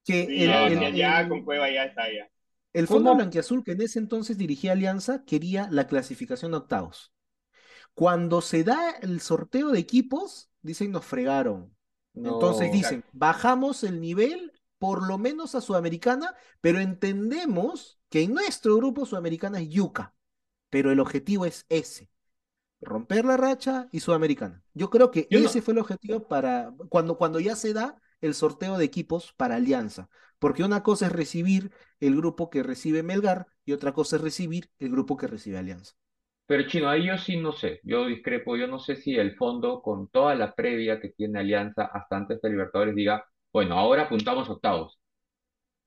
Sí, 0.05 0.15
Que 0.15 0.25
sí, 0.25 0.45
el, 0.45 0.49
ya, 0.49 0.67
el- 0.67 0.81
ya, 0.81 0.91
ya 0.91 1.21
el- 1.21 1.29
con 1.29 1.45
Cueva 1.45 1.71
ya 1.71 1.85
está 1.85 2.05
ya. 2.13 2.29
el 2.73 2.89
Fondo 2.89 3.11
¿Cómo? 3.11 3.17
Blanquiazul, 3.17 3.65
que 3.65 3.73
en 3.73 3.83
ese 3.83 3.99
entonces 3.99 4.37
dirigía 4.39 4.73
Alianza, 4.73 5.25
quería 5.25 5.69
la 5.71 5.87
clasificación 5.87 6.55
a 6.55 6.59
octavos. 6.59 7.13
Cuando 7.95 8.41
se 8.43 8.65
da 8.65 8.93
el 9.03 9.21
sorteo 9.21 9.71
de 9.71 9.81
equipos, 9.81 10.51
dicen 10.63 10.93
nos 10.93 11.05
fregaron. 11.07 11.77
Entonces 12.15 12.73
dicen, 12.73 13.05
bajamos 13.13 13.85
el 13.85 14.01
nivel 14.01 14.53
por 14.79 15.07
lo 15.07 15.19
menos 15.19 15.55
a 15.55 15.61
Sudamericana, 15.61 16.35
pero 16.61 16.79
entendemos 16.81 17.99
que 18.11 18.23
en 18.23 18.35
nuestro 18.35 18.77
grupo 18.77 19.07
Sudamericana 19.07 19.61
es 19.61 19.69
Yuca, 19.71 20.15
pero 20.71 20.93
el 20.93 21.01
objetivo 21.01 21.47
es 21.47 21.67
ese, 21.69 22.11
romper 22.81 23.25
la 23.25 23.37
racha 23.37 23.89
y 23.93 24.01
Sudamericana. 24.01 24.63
Yo 24.75 24.91
creo 24.91 25.11
que 25.11 25.29
Yo 25.31 25.41
no- 25.41 25.51
ese 25.51 25.63
fue 25.63 25.73
el 25.75 25.79
objetivo 25.81 26.29
para 26.29 26.73
cuando, 26.89 27.17
cuando 27.19 27.41
ya 27.41 27.57
se 27.57 27.73
da 27.73 28.01
el 28.21 28.35
sorteo 28.35 28.79
de 28.79 28.85
equipos 28.85 29.33
para 29.37 29.57
Alianza, 29.57 30.09
porque 30.39 30.65
una 30.65 30.83
cosa 30.83 31.07
es 31.07 31.13
recibir 31.13 31.73
el 32.01 32.17
grupo 32.17 32.51
que 32.51 32.63
recibe 32.63 33.03
Melgar 33.03 33.47
y 33.65 33.73
otra 33.73 33.93
cosa 33.93 34.17
es 34.17 34.23
recibir 34.23 34.71
el 34.79 34.91
grupo 34.91 35.17
que 35.17 35.27
recibe 35.27 35.59
Alianza. 35.59 35.95
Pero 36.47 36.67
Chino, 36.69 36.89
ahí 36.89 37.07
yo 37.07 37.19
sí 37.19 37.37
no 37.37 37.53
sé, 37.53 37.81
yo 37.83 38.07
discrepo, 38.07 38.57
yo 38.57 38.67
no 38.69 38.79
sé 38.79 38.97
si 38.97 39.17
el 39.17 39.35
fondo, 39.37 39.83
con 39.83 40.09
toda 40.09 40.35
la 40.35 40.55
previa 40.55 41.01
que 41.01 41.09
tiene 41.11 41.41
Alianza 41.41 41.87
hasta 41.87 42.17
antes 42.17 42.41
de 42.41 42.51
Libertadores, 42.51 42.95
diga, 42.95 43.25
bueno, 43.57 43.79
ahora 43.79 44.03
apuntamos 44.05 44.49
octavos. 44.51 44.99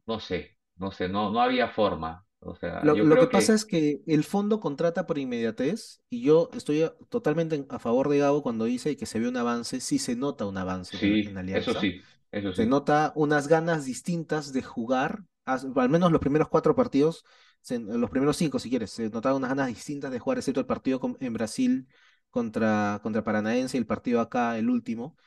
No 0.08 0.20
sé, 0.20 0.58
no 0.78 0.92
sé, 0.92 1.10
no, 1.10 1.32
no 1.32 1.42
había 1.42 1.70
forma. 1.70 2.26
O 2.42 2.56
sea, 2.56 2.82
Lo, 2.82 2.96
yo 2.96 3.08
lo 3.08 3.18
creo 3.18 3.30
que 3.30 3.30
pasa 3.30 3.54
es 3.54 3.66
que 3.66 4.02
el 4.08 4.24
fondo 4.24 4.60
contrata 4.62 5.06
por 5.06 5.18
inmediatez 5.18 6.02
y 6.10 6.22
yo 6.24 6.50
estoy 6.54 6.84
a- 6.84 6.94
totalmente 7.10 7.56
en- 7.56 7.68
a 7.70 7.78
favor 7.80 8.08
de 8.10 8.20
Gabo 8.20 8.42
cuando 8.42 8.64
dice 8.66 8.96
que 8.96 9.06
se 9.06 9.20
ve 9.20 9.28
un 9.28 9.36
avance, 9.38 9.82
sí 9.82 10.00
se 10.00 10.16
nota 10.16 10.46
un 10.46 10.58
avance 10.58 10.98
en, 11.02 11.20
sí, 11.20 11.28
en 11.28 11.38
eso 11.52 11.74
Alianza. 11.78 11.80
sí, 11.80 12.02
eso 12.32 12.54
Se 12.54 12.66
sí. 12.66 12.68
nota 12.68 13.14
unas 13.16 13.48
ganas 13.50 13.86
distintas 13.86 14.54
de 14.54 14.64
jugar, 14.64 15.26
as- 15.46 15.68
al 15.76 15.90
menos 15.90 16.12
los 16.12 16.22
primeros 16.22 16.50
cuatro 16.50 16.76
partidos, 16.76 17.26
se- 17.62 17.80
los 17.80 18.10
primeros 18.12 18.38
cinco 18.38 18.60
si 18.60 18.70
quieres, 18.70 18.92
se 18.92 19.10
notaban 19.10 19.38
unas 19.38 19.50
ganas 19.52 19.68
distintas 19.68 20.12
de 20.12 20.20
jugar, 20.20 20.38
excepto 20.40 20.62
el 20.62 20.66
partido 20.68 21.00
con- 21.02 21.18
en 21.22 21.34
Brasil 21.34 21.88
contra, 22.30 23.00
contra 23.04 23.24
Paranaense 23.24 23.78
y 23.78 23.80
el 23.82 23.88
partido 23.88 24.22
acá, 24.22 24.58
el 24.58 24.70
último, 24.70 25.18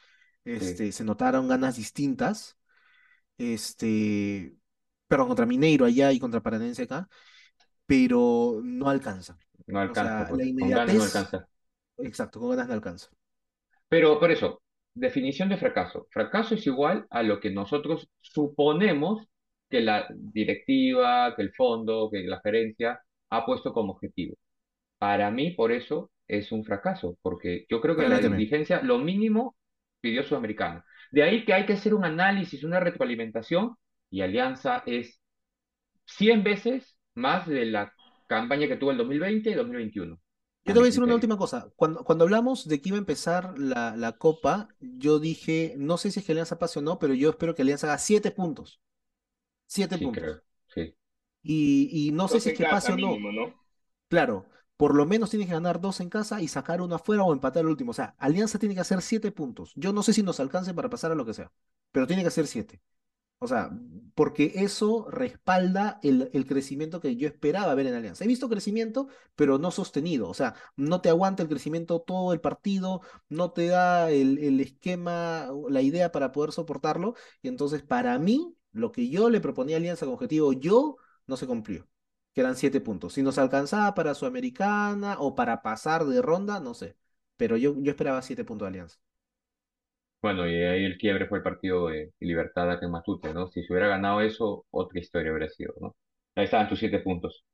este, 0.44 0.92
se 0.92 1.04
notaron 1.04 1.48
ganas 1.48 1.76
distintas, 1.76 2.58
este, 3.38 4.56
perdón, 5.08 5.28
contra 5.28 5.46
Mineiro 5.46 5.86
allá 5.86 6.12
y 6.12 6.20
contra 6.20 6.42
Paranaense 6.42 6.84
acá, 6.84 7.08
pero 7.86 8.60
no 8.64 8.88
alcanza. 8.90 9.38
No 9.66 9.80
O 9.88 9.94
alcanza, 9.96 10.24
sea, 10.26 10.26
pues, 10.26 10.40
la 10.40 10.46
con 10.58 10.72
ganas 10.74 10.96
no 10.96 11.04
alcanza. 11.04 11.48
exacto, 11.98 12.38
con 12.40 12.50
ganas 12.50 12.68
no 12.68 12.74
alcanza. 12.74 13.08
Pero 13.88 14.18
por 14.18 14.30
eso, 14.30 14.62
definición 14.94 15.48
de 15.48 15.56
fracaso. 15.56 16.06
Fracaso 16.10 16.54
es 16.54 16.66
igual 16.66 17.06
a 17.10 17.22
lo 17.22 17.40
que 17.40 17.50
nosotros 17.50 18.08
suponemos 18.20 19.26
que 19.70 19.80
la 19.80 20.06
directiva, 20.10 21.34
que 21.36 21.42
el 21.42 21.52
fondo, 21.54 22.10
que 22.10 22.22
la 22.24 22.40
gerencia 22.40 23.00
ha 23.30 23.46
puesto 23.46 23.72
como 23.72 23.92
objetivo. 23.92 24.36
Para 24.98 25.30
mí, 25.30 25.52
por 25.52 25.72
eso, 25.72 26.10
es 26.28 26.52
un 26.52 26.64
fracaso, 26.64 27.18
porque 27.22 27.66
yo 27.70 27.80
creo 27.80 27.96
que 27.96 28.06
la 28.06 28.20
dirigencia, 28.20 28.82
lo 28.82 28.98
mínimo, 28.98 29.56
pidió 30.02 30.24
Sudamericana. 30.24 30.84
De 31.12 31.24
ahí 31.24 31.46
que 31.46 31.54
hay 31.54 31.66
que 31.66 31.74
hacer 31.74 31.94
un 31.94 32.06
análisis, 32.06 32.64
una 32.64 32.80
retroalimentación, 32.80 33.76
y 34.10 34.22
Alianza 34.22 34.84
es 34.86 35.20
100 36.06 36.44
veces 36.44 36.98
más 37.14 37.46
de 37.48 37.66
la 37.66 37.92
campaña 38.28 38.68
que 38.68 38.76
tuvo 38.76 38.92
el 38.92 38.98
2020 38.98 39.50
y 39.50 39.54
2021. 39.54 40.20
Yo 40.64 40.74
te 40.74 40.78
voy 40.78 40.86
a 40.86 40.90
decir 40.90 41.02
una 41.02 41.14
última 41.14 41.36
cosa. 41.36 41.72
Cuando, 41.76 42.04
cuando 42.04 42.24
hablamos 42.24 42.68
de 42.68 42.80
que 42.80 42.90
iba 42.90 42.96
a 42.96 43.00
empezar 43.00 43.58
la, 43.58 43.96
la 43.96 44.12
Copa, 44.18 44.68
yo 44.80 45.18
dije, 45.18 45.74
no 45.78 45.96
sé 45.98 46.10
si 46.12 46.20
es 46.20 46.26
que 46.26 46.32
Alianza 46.32 46.58
pase 46.58 46.78
o 46.78 46.82
no, 46.82 46.98
pero 47.00 47.14
yo 47.14 47.30
espero 47.30 47.54
que 47.54 47.62
Alianza 47.62 47.88
haga 47.88 47.98
siete 47.98 48.30
puntos. 48.30 48.80
Siete 49.66 49.98
Sí, 49.98 49.98
puntos. 49.98 50.10
creo. 50.10 50.42
Sí. 50.66 50.96
Y, 51.42 52.08
y 52.08 52.12
no 52.12 52.28
sé 52.28 52.40
si 52.40 52.50
es 52.50 52.54
que 52.54 52.66
pase 52.66 52.92
o 52.92 52.96
no. 52.96 52.96
mínimo, 52.96 53.32
¿no? 53.32 53.54
Claro, 54.08 54.46
por 54.82 54.96
lo 54.96 55.06
menos 55.06 55.30
tienes 55.30 55.46
que 55.46 55.54
ganar 55.54 55.80
dos 55.80 56.00
en 56.00 56.08
casa 56.08 56.40
y 56.42 56.48
sacar 56.48 56.80
uno 56.80 56.96
afuera 56.96 57.22
o 57.22 57.32
empatar 57.32 57.60
el 57.60 57.68
último. 57.68 57.92
O 57.92 57.94
sea, 57.94 58.16
Alianza 58.18 58.58
tiene 58.58 58.74
que 58.74 58.80
hacer 58.80 59.00
siete 59.00 59.30
puntos. 59.30 59.72
Yo 59.76 59.92
no 59.92 60.02
sé 60.02 60.12
si 60.12 60.24
nos 60.24 60.40
alcance 60.40 60.74
para 60.74 60.90
pasar 60.90 61.12
a 61.12 61.14
lo 61.14 61.24
que 61.24 61.34
sea, 61.34 61.52
pero 61.92 62.08
tiene 62.08 62.22
que 62.22 62.28
hacer 62.28 62.48
siete. 62.48 62.82
O 63.38 63.46
sea, 63.46 63.70
porque 64.16 64.54
eso 64.56 65.08
respalda 65.08 66.00
el, 66.02 66.46
crecimiento 66.48 67.00
que 67.00 67.14
yo 67.14 67.28
esperaba 67.28 67.72
ver 67.76 67.86
en 67.86 67.94
Alianza. 67.94 68.24
He 68.24 68.26
visto 68.26 68.48
crecimiento, 68.48 69.06
pero 69.36 69.56
no 69.56 69.70
sostenido. 69.70 70.28
O 70.28 70.34
sea, 70.34 70.56
no 70.74 71.00
te 71.00 71.10
aguanta 71.10 71.44
el 71.44 71.48
crecimiento 71.48 72.00
todo 72.00 72.32
el 72.32 72.40
partido, 72.40 73.02
no 73.28 73.52
te 73.52 73.68
da 73.68 74.10
el, 74.10 74.38
el 74.38 74.58
esquema, 74.58 75.48
la 75.70 75.82
idea 75.82 76.10
para 76.10 76.32
poder 76.32 76.50
soportarlo. 76.50 77.14
Y 77.40 77.46
entonces, 77.46 77.84
para 77.84 78.18
mí, 78.18 78.56
lo 78.72 78.90
que 78.90 79.08
yo 79.08 79.30
le 79.30 79.40
proponía 79.40 79.76
a 79.76 79.78
Alianza 79.78 80.06
como 80.06 80.16
objetivo, 80.16 80.52
yo, 80.52 80.96
no 81.28 81.36
se 81.36 81.46
cumplió. 81.46 81.86
Que 82.34 82.40
eran 82.42 82.56
siete 82.56 82.80
puntos. 82.80 83.12
Si 83.14 83.22
nos 83.22 83.38
alcanzaba 83.38 83.94
para 83.94 84.14
Sudamericana 84.14 85.16
o 85.20 85.34
para 85.34 85.62
pasar 85.62 86.04
de 86.06 86.22
ronda, 86.22 86.60
no 86.60 86.74
sé. 86.74 86.96
Pero 87.36 87.56
yo, 87.56 87.74
yo 87.78 87.90
esperaba 87.90 88.22
siete 88.22 88.44
puntos 88.44 88.66
de 88.66 88.68
Alianza. 88.70 88.98
Bueno, 90.22 90.46
y 90.48 90.54
ahí 90.54 90.84
el 90.84 90.98
quiebre 90.98 91.26
fue 91.26 91.38
el 91.38 91.44
partido 91.44 91.88
de 91.88 92.12
Libertad 92.20 92.70
acá 92.70 92.86
en 92.86 92.92
Matute, 92.92 93.34
¿no? 93.34 93.48
Si 93.48 93.62
se 93.64 93.72
hubiera 93.72 93.88
ganado 93.88 94.20
eso, 94.20 94.64
otra 94.70 95.00
historia 95.00 95.32
habría 95.32 95.48
sido, 95.48 95.74
¿no? 95.80 95.96
Ahí 96.36 96.44
estaban 96.44 96.68
tus 96.68 96.78
siete 96.78 97.00
puntos. 97.00 97.44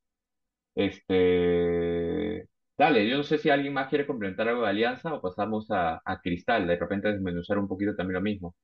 Este, 0.74 2.48
dale, 2.78 3.08
yo 3.08 3.16
no 3.18 3.24
sé 3.24 3.38
si 3.38 3.50
alguien 3.50 3.74
más 3.74 3.88
quiere 3.88 4.06
complementar 4.06 4.48
algo 4.48 4.62
de 4.62 4.68
Alianza 4.70 5.14
o 5.14 5.22
pasamos 5.22 5.70
a, 5.70 6.00
a 6.04 6.20
Cristal, 6.22 6.66
de 6.66 6.76
repente 6.78 7.08
desmenuzar 7.12 7.58
un 7.58 7.68
poquito 7.68 7.96
también 7.96 8.14
lo 8.16 8.22
mismo. 8.22 8.56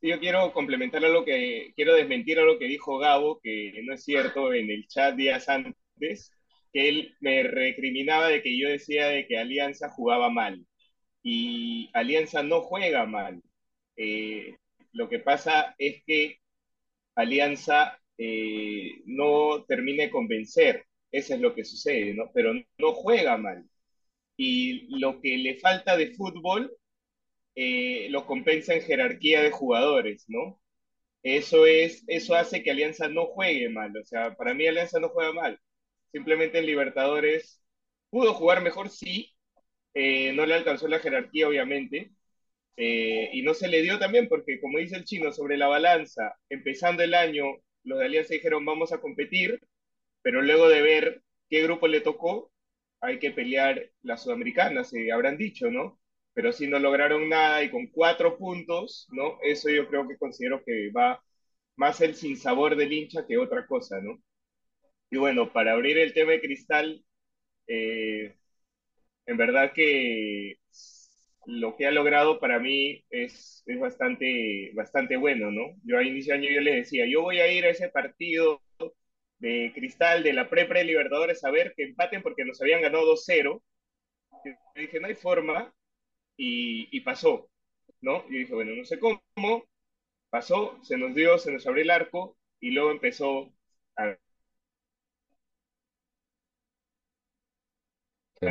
Yo 0.00 0.20
quiero 0.20 0.52
complementar 0.52 1.04
a 1.04 1.08
lo 1.08 1.24
que, 1.24 1.72
quiero 1.74 1.94
desmentir 1.94 2.38
a 2.38 2.44
lo 2.44 2.58
que 2.58 2.66
dijo 2.66 2.98
Gabo, 2.98 3.40
que 3.42 3.82
no 3.84 3.94
es 3.94 4.04
cierto 4.04 4.52
en 4.54 4.70
el 4.70 4.86
chat 4.86 5.16
días 5.16 5.48
antes, 5.48 6.32
que 6.72 6.88
él 6.88 7.16
me 7.20 7.42
recriminaba 7.42 8.28
de 8.28 8.42
que 8.42 8.56
yo 8.58 8.68
decía 8.68 9.08
de 9.08 9.26
que 9.26 9.38
Alianza 9.38 9.88
jugaba 9.90 10.30
mal. 10.30 10.64
Y 11.22 11.90
Alianza 11.94 12.42
no 12.42 12.60
juega 12.62 13.06
mal. 13.06 13.42
Eh, 13.96 14.56
lo 14.92 15.08
que 15.08 15.18
pasa 15.20 15.74
es 15.78 16.02
que 16.06 16.38
Alianza 17.16 17.98
eh, 18.18 19.02
no 19.06 19.64
termina 19.66 20.04
de 20.04 20.10
convencer. 20.10 20.86
Eso 21.10 21.34
es 21.34 21.40
lo 21.40 21.54
que 21.54 21.64
sucede, 21.64 22.14
¿no? 22.14 22.30
Pero 22.34 22.54
no 22.54 22.92
juega 22.94 23.36
mal. 23.38 23.64
Y 24.36 25.00
lo 25.00 25.20
que 25.20 25.38
le 25.38 25.56
falta 25.58 25.96
de 25.96 26.12
fútbol 26.14 26.77
eh, 27.60 28.08
lo 28.10 28.24
compensa 28.26 28.74
en 28.74 28.82
jerarquía 28.82 29.42
de 29.42 29.50
jugadores, 29.50 30.24
¿no? 30.28 30.60
Eso, 31.22 31.66
es, 31.66 32.04
eso 32.08 32.34
hace 32.34 32.62
que 32.62 32.70
Alianza 32.70 33.08
no 33.08 33.26
juegue 33.26 33.68
mal. 33.70 33.96
O 33.96 34.04
sea, 34.04 34.34
para 34.36 34.54
mí 34.54 34.66
Alianza 34.66 35.00
no 35.00 35.10
juega 35.10 35.32
mal. 35.32 35.60
Simplemente 36.12 36.58
en 36.58 36.66
Libertadores 36.66 37.62
pudo 38.10 38.34
jugar 38.34 38.62
mejor, 38.62 38.90
sí. 38.90 39.34
Eh, 39.94 40.32
no 40.34 40.46
le 40.46 40.54
alcanzó 40.54 40.88
la 40.88 41.00
jerarquía, 41.00 41.48
obviamente. 41.48 42.12
Eh, 42.76 43.30
y 43.32 43.42
no 43.42 43.54
se 43.54 43.68
le 43.68 43.82
dio 43.82 43.98
también 43.98 44.28
porque, 44.28 44.60
como 44.60 44.78
dice 44.78 44.96
el 44.96 45.04
chino, 45.04 45.32
sobre 45.32 45.56
la 45.56 45.68
balanza, 45.68 46.36
empezando 46.48 47.02
el 47.02 47.14
año, 47.14 47.44
los 47.84 47.98
de 47.98 48.06
Alianza 48.06 48.34
dijeron 48.34 48.64
vamos 48.64 48.92
a 48.92 49.00
competir, 49.00 49.60
pero 50.22 50.42
luego 50.42 50.68
de 50.68 50.82
ver 50.82 51.22
qué 51.50 51.62
grupo 51.64 51.88
le 51.88 52.00
tocó, 52.02 52.52
hay 53.00 53.18
que 53.18 53.30
pelear 53.32 53.90
la 54.02 54.16
Sudamericana, 54.16 54.84
se 54.84 55.12
habrán 55.12 55.38
dicho, 55.38 55.70
¿no? 55.70 56.00
Pero 56.38 56.52
si 56.52 56.68
no 56.68 56.78
lograron 56.78 57.28
nada 57.28 57.64
y 57.64 57.68
con 57.68 57.88
cuatro 57.88 58.38
puntos, 58.38 59.08
¿no? 59.10 59.40
Eso 59.42 59.70
yo 59.70 59.88
creo 59.88 60.06
que 60.06 60.16
considero 60.16 60.62
que 60.64 60.88
va 60.96 61.20
más 61.74 62.00
el 62.00 62.14
sinsabor 62.14 62.76
del 62.76 62.92
hincha 62.92 63.26
que 63.26 63.36
otra 63.36 63.66
cosa, 63.66 64.00
¿no? 64.00 64.22
Y 65.10 65.18
bueno, 65.18 65.52
para 65.52 65.72
abrir 65.72 65.98
el 65.98 66.14
tema 66.14 66.32
de 66.32 66.40
Cristal, 66.40 67.04
eh, 67.68 68.36
en 69.26 69.36
verdad 69.36 69.72
que 69.74 70.58
lo 71.46 71.76
que 71.76 71.86
ha 71.86 71.90
logrado 71.92 72.40
para 72.40 72.60
mí 72.60 73.04
es, 73.10 73.64
es 73.66 73.80
bastante, 73.80 74.72
bastante 74.74 75.16
bueno, 75.16 75.50
¿no? 75.50 75.76
Yo 75.84 75.98
a 75.98 76.04
inicio 76.04 76.34
de 76.34 76.40
año 76.40 76.50
yo 76.52 76.60
les 76.60 76.76
decía, 76.76 77.06
yo 77.06 77.22
voy 77.22 77.40
a 77.40 77.52
ir 77.52 77.64
a 77.64 77.70
ese 77.70 77.88
partido 77.88 78.62
de 79.40 79.72
Cristal 79.74 80.22
de 80.22 80.34
la 80.34 80.50
pre-pre 80.50 80.84
Libertadores 80.84 81.44
a 81.44 81.50
ver 81.50 81.74
que 81.76 81.84
empaten 81.84 82.22
porque 82.22 82.44
nos 82.44 82.62
habían 82.62 82.82
ganado 82.82 83.06
2-0. 83.06 83.62
Yo 84.44 84.52
dije, 84.76 85.00
no 85.00 85.08
hay 85.08 85.14
forma 85.16 85.74
y, 86.38 86.88
y 86.96 87.02
pasó, 87.02 87.50
¿no? 88.02 88.24
Yo 88.30 88.38
dije, 88.38 88.54
bueno, 88.54 88.74
no 88.76 88.86
sé 88.86 89.00
cómo, 89.00 89.22
pasó, 90.30 90.78
se 90.84 90.96
nos 90.98 91.14
dio, 91.14 91.38
se 91.38 91.52
nos 91.52 91.66
abrió 91.66 91.82
el 91.84 91.90
arco 91.90 92.36
y 92.60 92.70
luego 92.72 92.90
empezó 92.92 93.52
a 93.96 94.16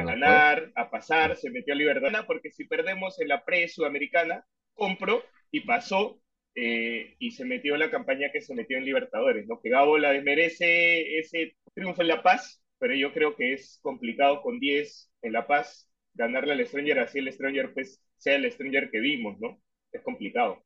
ganar, 0.04 0.72
a 0.76 0.90
pasar, 0.90 1.36
se 1.38 1.50
metió 1.50 1.74
a 1.74 1.78
Libertad, 1.78 2.26
porque 2.28 2.52
si 2.52 2.66
perdemos 2.66 3.20
en 3.20 3.30
la 3.30 3.44
pre-sudamericana, 3.46 4.46
compro 4.74 5.24
y 5.52 5.62
pasó 5.62 6.22
eh, 6.56 7.16
y 7.20 7.32
se 7.32 7.46
metió 7.46 7.74
en 7.76 7.80
la 7.82 7.92
campaña 7.92 8.32
que 8.32 8.42
se 8.42 8.54
metió 8.56 8.78
en 8.78 8.86
Libertadores, 8.86 9.48
¿no? 9.48 9.60
Que 9.62 9.70
Gabo 9.70 9.98
la 9.98 10.12
desmerece 10.12 11.18
ese 11.20 11.56
triunfo 11.74 12.02
en 12.02 12.10
La 12.10 12.24
Paz, 12.24 12.62
pero 12.80 12.96
yo 12.96 13.14
creo 13.14 13.36
que 13.36 13.54
es 13.54 13.80
complicado 13.82 14.42
con 14.42 14.60
10 14.60 15.12
en 15.22 15.34
La 15.34 15.48
Paz 15.48 15.90
ganarle 16.18 16.54
al 16.54 16.66
Stranger, 16.68 17.00
así 17.00 17.20
el 17.20 17.32
Stranger 17.34 17.74
pues 17.74 18.02
sea 18.18 18.36
el 18.36 18.52
Stranger 18.52 18.90
que 18.92 19.00
vimos, 19.00 19.40
¿no? 19.40 19.62
Es 19.94 20.02
complicado. 20.04 20.64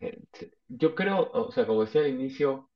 Eh, 0.00 0.18
Yo 0.68 0.94
creo, 0.94 1.30
o 1.32 1.52
sea, 1.52 1.66
como 1.66 1.82
decía 1.84 2.02
al 2.02 2.08
inicio, 2.10 2.70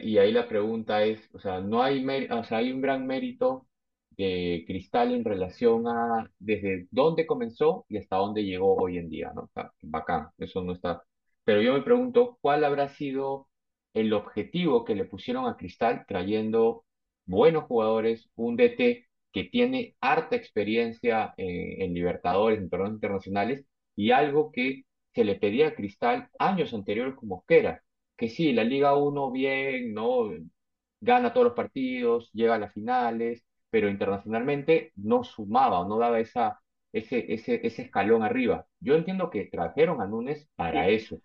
y 0.00 0.18
ahí 0.18 0.32
la 0.32 0.48
pregunta 0.48 1.04
es, 1.04 1.20
o 1.34 1.40
sea, 1.40 1.60
no 1.60 1.82
hay, 1.84 2.04
o 2.30 2.44
sea, 2.44 2.58
hay 2.60 2.72
un 2.72 2.82
gran 2.82 3.06
mérito 3.06 3.68
de 4.12 4.64
Cristal 4.68 5.14
en 5.14 5.24
relación 5.26 5.88
a 5.88 6.30
desde 6.40 6.88
dónde 6.92 7.26
comenzó 7.26 7.86
y 7.90 7.98
hasta 7.98 8.18
dónde 8.18 8.44
llegó 8.44 8.76
hoy 8.76 8.98
en 8.98 9.10
día, 9.10 9.32
¿no? 9.34 9.44
O 9.44 9.50
sea, 9.54 9.72
bacán, 9.82 10.28
eso 10.38 10.62
no 10.64 10.74
está. 10.74 11.04
Pero 11.44 11.62
yo 11.62 11.74
me 11.74 11.82
pregunto, 11.82 12.38
¿cuál 12.42 12.64
habrá 12.64 12.90
sido 12.90 13.49
el 13.94 14.12
objetivo 14.12 14.84
que 14.84 14.94
le 14.94 15.04
pusieron 15.04 15.46
a 15.46 15.56
Cristal 15.56 16.04
trayendo 16.06 16.84
buenos 17.26 17.64
jugadores, 17.64 18.30
un 18.36 18.56
DT 18.56 19.06
que 19.32 19.44
tiene 19.44 19.96
harta 20.00 20.36
experiencia 20.36 21.34
eh, 21.36 21.76
en 21.84 21.94
Libertadores, 21.94 22.58
en 22.58 22.68
torneos 22.70 22.92
internacionales, 22.94 23.64
y 23.96 24.10
algo 24.10 24.50
que 24.52 24.84
se 25.14 25.24
le 25.24 25.36
pedía 25.36 25.68
a 25.68 25.74
Cristal 25.74 26.28
años 26.38 26.74
anteriores 26.74 27.14
con 27.14 27.28
Mosquera? 27.28 27.82
que 28.16 28.28
sí, 28.28 28.52
la 28.52 28.64
Liga 28.64 28.94
uno 28.96 29.30
bien, 29.30 29.94
¿no? 29.94 30.30
Gana 31.00 31.32
todos 31.32 31.46
los 31.46 31.54
partidos, 31.54 32.30
llega 32.32 32.54
a 32.56 32.58
las 32.58 32.72
finales, 32.74 33.44
pero 33.70 33.88
internacionalmente 33.88 34.92
no 34.96 35.24
sumaba 35.24 35.80
o 35.80 35.88
no 35.88 35.98
daba 35.98 36.20
esa, 36.20 36.60
ese, 36.92 37.32
ese, 37.32 37.60
ese 37.66 37.82
escalón 37.82 38.22
arriba. 38.22 38.66
Yo 38.80 38.94
entiendo 38.96 39.30
que 39.30 39.46
trajeron 39.46 40.00
a 40.02 40.06
Núñez 40.06 40.48
para 40.56 40.88
Sí. 40.88 40.94
eso, 40.94 41.20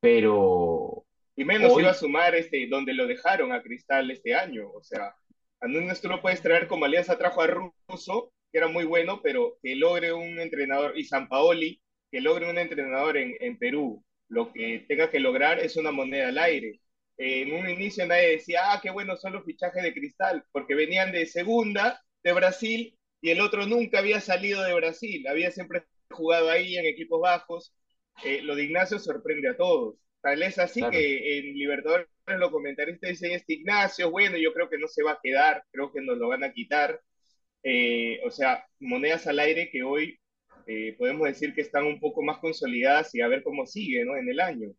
pero 0.00 1.05
Y 1.36 1.44
menos 1.44 1.78
iba 1.78 1.90
a 1.90 1.94
sumar 1.94 2.34
este, 2.34 2.66
donde 2.66 2.94
lo 2.94 3.06
dejaron 3.06 3.52
a 3.52 3.62
Cristal 3.62 4.10
este 4.10 4.34
año. 4.34 4.70
O 4.72 4.82
sea, 4.82 5.14
a 5.60 5.68
Núñez 5.68 6.00
tú 6.00 6.08
lo 6.08 6.22
puedes 6.22 6.42
traer 6.42 6.66
como 6.66 6.86
Alianza 6.86 7.18
trajo 7.18 7.42
a 7.42 7.46
Russo, 7.46 8.32
que 8.50 8.58
era 8.58 8.68
muy 8.68 8.84
bueno, 8.84 9.20
pero 9.22 9.58
que 9.62 9.76
logre 9.76 10.12
un 10.12 10.40
entrenador, 10.40 10.98
y 10.98 11.04
San 11.04 11.28
Paoli, 11.28 11.80
que 12.10 12.20
logre 12.20 12.48
un 12.48 12.58
entrenador 12.58 13.16
en, 13.16 13.34
en 13.40 13.58
Perú, 13.58 14.02
lo 14.28 14.52
que 14.52 14.84
tenga 14.88 15.10
que 15.10 15.20
lograr 15.20 15.58
es 15.60 15.76
una 15.76 15.92
moneda 15.92 16.28
al 16.28 16.38
aire. 16.38 16.80
Eh, 17.18 17.42
en 17.42 17.54
un 17.54 17.68
inicio 17.68 18.06
nadie 18.06 18.30
decía, 18.30 18.72
ah, 18.72 18.80
qué 18.82 18.90
bueno 18.90 19.16
son 19.16 19.32
los 19.34 19.44
fichajes 19.44 19.82
de 19.82 19.94
Cristal, 19.94 20.44
porque 20.52 20.74
venían 20.74 21.12
de 21.12 21.26
segunda, 21.26 22.02
de 22.22 22.32
Brasil, 22.32 22.96
y 23.20 23.30
el 23.30 23.40
otro 23.40 23.66
nunca 23.66 23.98
había 23.98 24.20
salido 24.20 24.62
de 24.62 24.74
Brasil, 24.74 25.26
había 25.28 25.50
siempre 25.50 25.84
jugado 26.10 26.50
ahí 26.50 26.76
en 26.76 26.86
equipos 26.86 27.20
bajos. 27.20 27.74
Eh, 28.24 28.40
lo 28.42 28.54
de 28.54 28.64
Ignacio 28.64 28.98
sorprende 28.98 29.48
a 29.48 29.56
todos. 29.56 29.96
Tal 30.26 30.42
es 30.42 30.58
así 30.58 30.80
Claro. 30.80 30.92
que 30.92 31.38
en 31.38 31.54
Libertadores 31.54 32.08
los 32.26 32.50
comentaristas 32.50 33.10
dicen 33.10 33.32
este 33.32 33.54
Ignacio, 33.54 34.10
bueno, 34.10 34.36
yo 34.38 34.52
creo 34.52 34.68
que 34.68 34.78
no 34.78 34.88
se 34.88 35.02
va 35.04 35.12
a 35.12 35.20
quedar, 35.22 35.62
creo 35.72 35.92
que 35.92 36.00
nos 36.02 36.18
lo 36.18 36.28
van 36.28 36.44
a 36.44 36.52
quitar. 36.52 37.00
Eh, 37.62 38.20
o 38.26 38.30
sea, 38.30 38.66
monedas 38.80 39.26
al 39.28 39.38
aire 39.40 39.70
que 39.70 39.82
hoy 39.84 40.18
eh, 40.66 40.94
podemos 40.98 41.28
decir 41.28 41.54
que 41.54 41.62
están 41.62 41.86
un 41.86 42.00
poco 42.00 42.22
más 42.22 42.38
consolidadas 42.38 43.14
y 43.14 43.20
a 43.22 43.28
ver 43.28 43.42
cómo 43.44 43.66
sigue, 43.66 44.04
¿no? 44.04 44.16
En 44.16 44.28
el 44.30 44.40
año. 44.40 44.70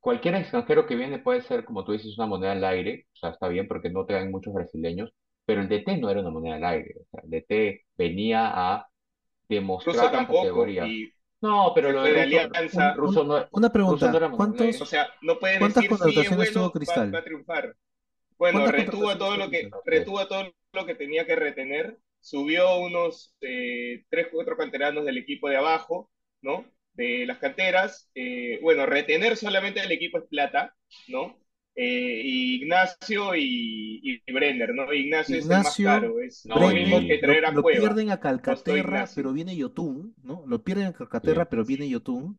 cualquier 0.00 0.34
extranjero 0.36 0.86
que 0.86 0.96
viene 0.96 1.18
puede 1.18 1.42
ser, 1.42 1.64
como 1.64 1.84
tú 1.84 1.92
dices, 1.92 2.16
una 2.18 2.26
moneda 2.26 2.52
al 2.52 2.64
aire, 2.64 3.06
o 3.14 3.16
sea, 3.16 3.30
está 3.30 3.48
bien 3.48 3.68
porque 3.68 3.90
no 3.90 4.06
traen 4.06 4.30
muchos 4.30 4.54
brasileños, 4.54 5.12
pero 5.44 5.60
el 5.62 5.68
DT 5.68 5.98
no 5.98 6.10
era 6.10 6.20
una 6.20 6.30
moneda 6.30 6.56
al 6.56 6.64
aire, 6.64 6.94
o 7.00 7.04
sea, 7.10 7.20
el 7.24 7.30
DT 7.30 7.82
venía 7.96 8.50
a 8.54 8.88
demostrar 9.48 10.12
la 10.14 10.26
categoría. 10.26 10.86
y 10.86 11.12
No, 11.40 11.72
pero 11.74 11.92
lo 11.92 12.02
de 12.02 12.10
Russo, 12.10 12.20
Alianza. 12.54 12.94
Russo 12.94 13.24
no, 13.24 13.48
Una 13.52 13.68
no 13.68 13.72
pregunta, 13.72 14.10
al 14.10 14.30
¿cuántos. 14.30 14.80
O 14.80 14.86
sea, 14.86 15.08
no 15.22 15.38
puedes 15.38 15.58
¿Cuántas 15.58 15.82
decir, 15.82 15.96
sí, 15.98 16.20
es 16.20 16.28
contrataciones 16.28 16.52
tuvo 16.52 16.62
bueno, 16.64 16.68
va, 16.68 16.72
Cristal? 16.72 17.14
va 17.14 17.18
a 17.18 17.24
triunfar. 17.24 17.76
Bueno, 18.36 18.60
¿Cuántas 18.60 18.84
retuvo 18.84 19.16
todo 19.16 19.34
tuvo 19.34 19.36
lo 19.36 19.50
que, 19.50 19.70
retuvo 19.84 20.26
todo 20.26 20.52
lo 20.72 20.86
que 20.86 20.94
tenía 20.94 21.26
que 21.26 21.36
retener, 21.36 21.98
subió 22.20 22.78
unos 22.78 23.34
eh, 23.40 24.04
tres, 24.10 24.28
cuatro 24.30 24.56
canteranos 24.56 25.04
del 25.04 25.18
equipo 25.18 25.48
de 25.48 25.56
abajo, 25.56 26.10
¿no? 26.42 26.66
De 26.92 27.24
las 27.26 27.38
canteras. 27.38 28.10
Eh, 28.14 28.58
bueno, 28.62 28.84
retener 28.84 29.36
solamente 29.36 29.80
al 29.80 29.92
equipo 29.92 30.18
es 30.18 30.24
plata, 30.24 30.74
¿no? 31.08 31.39
Eh, 31.74 32.22
y 32.24 32.56
Ignacio 32.62 33.34
y, 33.36 34.20
y 34.26 34.32
Brenner, 34.32 34.74
¿no? 34.74 34.92
Ignacio, 34.92 35.38
es 35.38 35.50
el 35.50 35.60
más 35.62 35.80
caro, 35.80 36.20
es 36.20 36.48
No, 36.48 36.58
lo 36.60 36.70
mismo 36.70 37.00
Brenner, 37.00 37.02
que 37.06 37.18
y- 37.18 37.20
traer 37.20 37.44
lo, 37.44 37.46
a 37.46 37.54
lo 37.54 37.62
Cueva. 37.62 37.70
pierden 37.70 38.10
a 38.10 38.20
Calcaterra, 38.20 39.12
pero 39.14 39.32
viene 39.32 39.56
Yotun, 39.56 40.14
¿no? 40.22 40.44
Lo 40.46 40.62
pierden 40.64 40.86
a 40.88 40.92
Calcaterra, 40.94 41.44
Sí. 41.44 41.50
pero 41.50 41.64
viene 41.64 41.88
Yotun. 41.88 42.38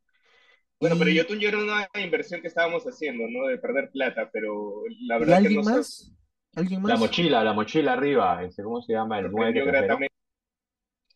Bueno, 0.81 0.97
pero 0.97 1.09
Y, 1.09 1.17
Yotun 1.17 1.39
ya 1.39 1.47
era 1.49 1.59
una 1.59 1.87
inversión 2.03 2.41
que 2.41 2.47
estábamos 2.47 2.83
haciendo, 2.83 3.23
¿no? 3.29 3.47
De 3.47 3.57
perder 3.57 3.89
plata, 3.91 4.29
pero 4.33 4.83
la 5.07 5.17
¿y 5.17 5.31
verdad 5.31 5.39
que 5.41 5.49
alguien 5.49 5.63
no 5.63 5.63
se 5.63 5.85
más? 5.85 6.11
¿Alguien 6.55 6.81
La 6.85 6.97
más? 6.97 6.97
mochila, 6.97 7.43
la 7.43 7.53
mochila 7.53 7.93
arriba, 7.93 8.43
ese, 8.43 8.63
¿cómo 8.63 8.81
se 8.81 8.93
llama? 8.93 9.19
El 9.19 9.31
9 9.31 9.53
que 9.53 9.61
sorprendió 9.61 9.63
trajeron. 9.63 9.99
gratamente. 9.99 10.13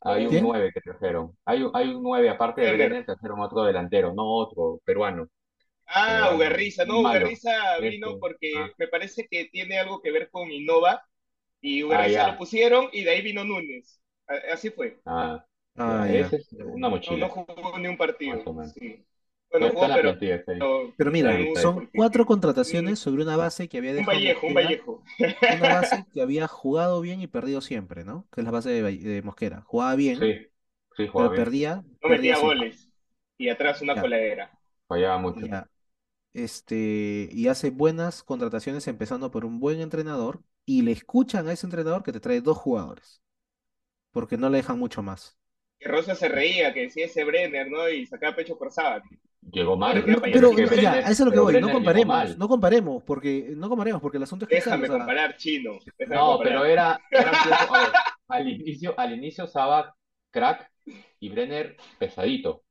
Hay 0.02 0.26
un 0.28 0.40
¿Quién? 0.40 0.42
9 0.42 0.72
que 0.74 0.80
trajeron. 0.82 1.38
Hay 1.46 1.64
un, 1.64 1.72
hay 1.76 1.90
un 1.94 2.02
9, 2.04 2.30
aparte 2.30 2.62
de 2.62 2.72
Brenner. 2.72 2.72
Brenner, 2.72 3.06
trajeron 3.06 3.42
otro 3.42 3.64
delantero, 3.64 4.14
no 4.14 4.24
otro, 4.26 4.80
peruano. 4.86 5.28
Ah, 5.88 6.30
Peruano, 6.32 6.36
Ugarriza, 6.38 6.86
no, 6.86 7.02
malo. 7.02 7.10
Ugarriza 7.20 7.78
vino 7.80 8.08
Este, 8.08 8.20
porque 8.20 8.52
ah. 8.58 8.70
me 8.78 8.88
parece 8.88 9.28
que 9.30 9.46
tiene 9.46 9.78
algo 9.80 10.02
que 10.02 10.12
ver 10.12 10.30
con 10.30 10.52
Innova 10.52 11.04
y 11.62 11.82
Ah, 11.82 11.86
Ugarriza 11.88 12.10
ya. 12.12 12.28
lo 12.34 12.38
pusieron 12.38 12.90
y 12.94 13.04
de 13.04 13.12
ahí 13.12 13.22
vino 13.22 13.44
Núñez. 13.44 14.02
Así 14.52 14.70
fue. 14.72 15.00
Ah, 15.06 15.46
Ah, 15.78 16.08
ese 16.10 16.38
es 16.38 16.54
una 16.54 16.88
No, 16.88 16.90
mochila, 16.90 17.28
no 17.28 17.30
jugó 17.30 17.78
ni 17.80 17.88
un 17.88 17.98
partido. 17.98 18.38
Sí. 18.74 19.06
Bueno, 19.52 19.68
Está 19.68 19.80
jugó, 19.80 19.88
pero, 19.96 20.02
plantilla, 20.02 20.36
está 20.36 20.52
ahí. 20.54 20.60
pero 20.60 20.94
Pero 20.98 21.12
mira, 21.12 21.32
Ahí 21.32 21.48
está, 21.48 21.60
ahí. 21.60 21.64
son 21.64 21.76
porque- 21.76 21.92
cuatro 21.98 22.26
contrataciones 22.26 23.00
sobre 23.00 23.24
una 23.24 23.38
base 23.38 23.68
que 23.70 23.78
había 23.78 23.92
un 23.92 23.98
dejado 23.98 24.18
Vallejo, 24.18 24.48
un 24.48 24.54
Vallejo. 24.54 25.04
una 25.50 25.70
base 25.70 26.06
que 26.14 26.22
había 26.22 26.48
jugado 26.48 27.02
bien 27.02 27.22
y 27.22 27.28
perdido 27.28 27.62
siempre, 27.62 28.04
¿no? 28.06 28.28
Que 28.32 28.42
es 28.42 28.46
la 28.46 28.52
base 28.52 28.70
de, 28.70 29.22
Mosquera. 29.22 29.62
Jugaba 29.66 29.96
bien, 29.96 30.20
Sí, 30.20 30.34
sí, 30.98 31.08
pero 31.14 31.30
bien. 31.30 31.44
perdía, 31.44 31.76
No 32.02 32.10
perdía 32.10 32.34
metía 32.34 32.36
siempre. 32.36 32.60
goles. 32.60 32.90
Y 33.38 33.50
atrás 33.50 33.82
una 33.82 33.96
Ya. 33.96 34.02
coladera. 34.02 34.52
Fallaba 34.88 35.18
mucho. 35.20 35.46
Ya. 35.46 35.70
Este, 36.36 37.30
y 37.32 37.48
hace 37.48 37.70
buenas 37.70 38.22
contrataciones 38.22 38.86
empezando 38.90 39.32
por 39.32 39.46
un 39.46 39.62
buen 39.62 39.80
entrenador 39.80 40.42
y 40.66 40.82
le 40.82 40.92
escuchan 40.92 41.48
a 41.48 41.54
ese 41.54 41.66
entrenador 41.66 42.04
que 42.04 42.12
te 42.12 42.20
trae 42.20 42.42
dos 42.42 42.58
jugadores, 42.58 43.22
porque 44.12 44.36
no 44.38 44.50
le 44.50 44.58
dejan 44.58 44.78
mucho 44.78 45.02
más. 45.02 45.38
Que 45.80 45.88
Rosa 45.88 46.14
se 46.14 46.28
reía, 46.28 46.74
que 46.74 46.82
decía 46.82 47.06
ese 47.06 47.24
Brenner, 47.24 47.72
¿no? 47.72 47.88
Y 47.88 48.06
sacaba 48.06 48.36
pecho 48.36 48.58
por 48.58 48.70
sábado. 48.70 49.04
Llegó 49.50 49.78
mal. 49.78 49.94
Pero- 50.04 50.18
No, 50.18 50.22
pero 50.22 50.52
pero 50.68 50.82
ya, 50.82 51.00
eso 51.00 51.10
es 51.10 51.20
lo 51.22 51.32
que 51.32 51.40
voy, 51.40 51.54
no 51.54 51.68
Brenner 51.68 51.74
comparemos, 51.74 52.38
no 52.38 52.48
comparemos, 52.50 53.04
porque 53.04 53.54
no 53.56 53.70
comparemos, 53.70 54.02
porque 54.02 54.18
el 54.18 54.24
asunto 54.24 54.44
es 54.44 54.50
que 54.50 54.56
Déjame 54.56 54.90
comparar, 54.90 55.38
chino. 55.38 55.80
Déjame 55.98 56.16
No, 56.18 56.32
comparar. 56.34 56.54
pero 56.62 56.66
era, 56.66 57.00
era 57.12 57.32
un 57.32 57.60
poco- 57.68 57.76
a 57.76 57.80
ver, 57.84 57.92
al 58.28 58.50
inicio, 58.50 58.94
al 59.00 59.14
inicio 59.14 59.48
Saba 59.48 59.96
crack 60.32 60.70
y 61.22 61.30
Brenner 61.30 61.78
pesadito. 61.98 62.65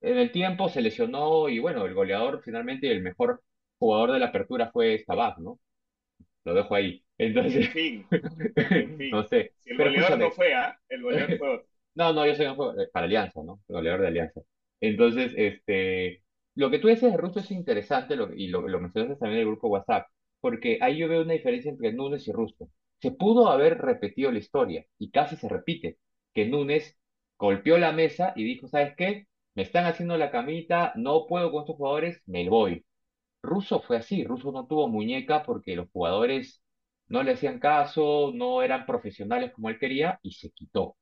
En 0.00 0.16
el 0.18 0.30
tiempo 0.32 0.68
se 0.68 0.80
lesionó 0.80 1.48
y 1.48 1.58
bueno, 1.58 1.84
el 1.86 1.94
goleador 1.94 2.42
finalmente 2.44 2.90
el 2.90 3.02
mejor 3.02 3.42
jugador 3.78 4.12
de 4.12 4.18
la 4.20 4.26
apertura 4.26 4.70
fue 4.72 4.98
Sabag, 5.06 5.38
¿no? 5.40 5.58
Lo 6.44 6.54
dejo 6.54 6.74
ahí. 6.74 7.04
En 7.42 7.64
Entonces, 7.64 7.70
fin, 7.72 8.06
en 8.72 8.94
fin. 8.96 9.12
no 9.12 9.24
sé. 9.24 9.52
Si 9.64 9.70
el 9.70 9.76
Pero 9.76 9.90
goleador 9.90 10.16
escúchame, 10.20 10.30
no 10.30 10.30
fue, 10.30 10.54
¿ah? 10.54 10.78
El 10.88 11.02
goleador 11.02 11.34
fue 11.36 11.48
otro. 11.54 11.68
No, 11.94 12.12
no, 12.12 12.26
yo 12.26 12.34
soy 12.36 12.46
un 12.46 12.80
eh, 12.80 12.88
para 12.92 13.06
Alianza, 13.06 13.42
¿no? 13.44 13.60
El 13.68 13.76
goleador 13.76 14.02
de 14.02 14.08
Alianza. 14.08 14.42
Entonces, 14.80 15.32
este, 15.36 16.22
lo 16.56 16.70
que 16.70 16.78
tú 16.80 16.88
dices 16.88 17.10
de 17.12 17.18
Russo 17.18 17.40
es 17.40 17.50
interesante 17.52 18.16
lo- 18.16 18.34
y 18.34 18.48
lo, 18.48 18.68
lo 18.68 18.80
mencionaste 18.80 19.16
también 19.18 19.42
en 19.42 19.48
el 19.48 19.52
grupo 19.54 19.68
WhatsApp, 19.68 20.08
porque 20.40 20.78
ahí 20.82 20.98
yo 20.98 21.08
veo 21.08 21.22
una 21.22 21.34
diferencia 21.34 21.70
entre 21.70 21.92
Núñez 21.94 22.28
y 22.28 22.32
Russo. 22.32 22.70
Se 23.00 23.12
pudo 23.12 23.48
haber 23.50 23.78
repetido 23.78 24.32
la 24.32 24.38
historia 24.40 24.86
y 24.98 25.10
casi 25.12 25.36
se 25.36 25.48
repite, 25.48 25.98
que 26.34 26.46
Núñez 26.46 26.98
golpeó 27.38 27.78
la 27.78 27.92
mesa 27.92 28.34
y 28.36 28.44
dijo, 28.44 28.68
¿sabes 28.68 28.94
qué? 28.96 29.27
Me 29.58 29.64
están 29.64 29.86
haciendo 29.86 30.16
la 30.16 30.30
camita, 30.30 30.92
no 30.96 31.26
puedo 31.28 31.50
con 31.52 31.62
estos 31.62 31.76
jugadores, 31.76 32.22
me 32.26 32.48
voy. 32.48 32.84
Russo 33.42 33.80
fue 33.82 33.98
así, 33.98 34.24
Russo 34.24 34.52
no 34.52 34.66
tuvo 34.66 34.88
muñeca 34.88 35.42
porque 35.44 35.76
los 35.76 35.88
jugadores 35.92 36.62
no 37.08 37.22
le 37.24 37.32
hacían 37.32 37.58
caso, 37.60 38.32
no 38.34 38.62
eran 38.62 38.86
profesionales 38.86 39.52
como 39.54 39.70
él 39.70 39.78
quería 39.78 40.20
y 40.22 40.32
se 40.32 40.50
quitó 40.52 40.96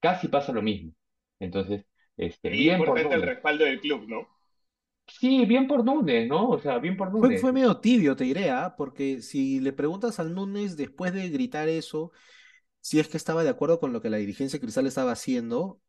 casi 0.00 0.28
pasa 0.28 0.52
lo 0.52 0.62
mismo. 0.62 0.92
Entonces, 1.40 1.84
este, 2.16 2.50
Y 2.50 2.58
bien 2.58 2.78
por 2.78 2.88
importante 2.88 3.14
el 3.14 3.20
Núñez. 3.20 3.34
respaldo 3.34 3.64
del 3.64 3.80
club, 3.80 4.06
¿no? 4.08 4.28
Sí, 5.08 5.44
bien 5.46 5.66
por 5.66 5.84
Núñez, 5.84 6.28
¿no? 6.28 6.50
O 6.50 6.58
sea, 6.60 6.78
bien 6.78 6.96
por 6.96 7.12
Núñez. 7.12 7.40
fue 7.40 7.52
medio 7.52 7.78
tibio, 7.78 8.16
te 8.16 8.24
diré, 8.24 8.50
¿ah? 8.50 8.74
Porque 8.76 9.22
si 9.22 9.60
le 9.60 9.72
preguntas 9.72 10.18
al 10.20 10.34
Núñez 10.34 10.76
después 10.76 11.12
de 11.12 11.28
gritar 11.30 11.68
eso, 11.68 12.12
si 12.80 13.00
es 13.00 13.08
que 13.08 13.16
estaba 13.18 13.44
de 13.44 13.50
acuerdo 13.50 13.80
con 13.80 13.92
lo 13.92 14.02
que 14.02 14.10
la 14.10 14.18
dirigencia 14.18 14.58
de 14.58 14.62
Cristal 14.62 14.86
estaba 14.86 15.12
haciendo, 15.12 15.80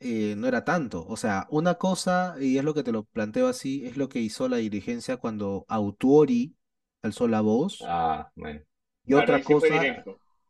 eh, 0.00 0.34
no 0.36 0.46
era 0.48 0.64
tanto. 0.64 1.06
O 1.08 1.16
sea, 1.16 1.46
una 1.50 1.74
cosa, 1.76 2.36
y 2.40 2.58
es 2.58 2.64
lo 2.64 2.74
que 2.74 2.82
te 2.82 2.92
lo 2.92 3.04
planteo 3.04 3.48
así, 3.48 3.86
es 3.86 3.96
lo 3.96 4.08
que 4.08 4.20
hizo 4.20 4.48
la 4.48 4.58
dirigencia 4.58 5.16
cuando 5.16 5.64
Autuori 5.68 6.56
alzó 7.02 7.28
la 7.28 7.40
voz, 7.40 7.78
Ah, 7.86 8.30
bueno. 8.34 8.60
y 9.06 9.12
Claro, 9.12 9.22
otra 9.22 9.42
cosa, 9.42 9.66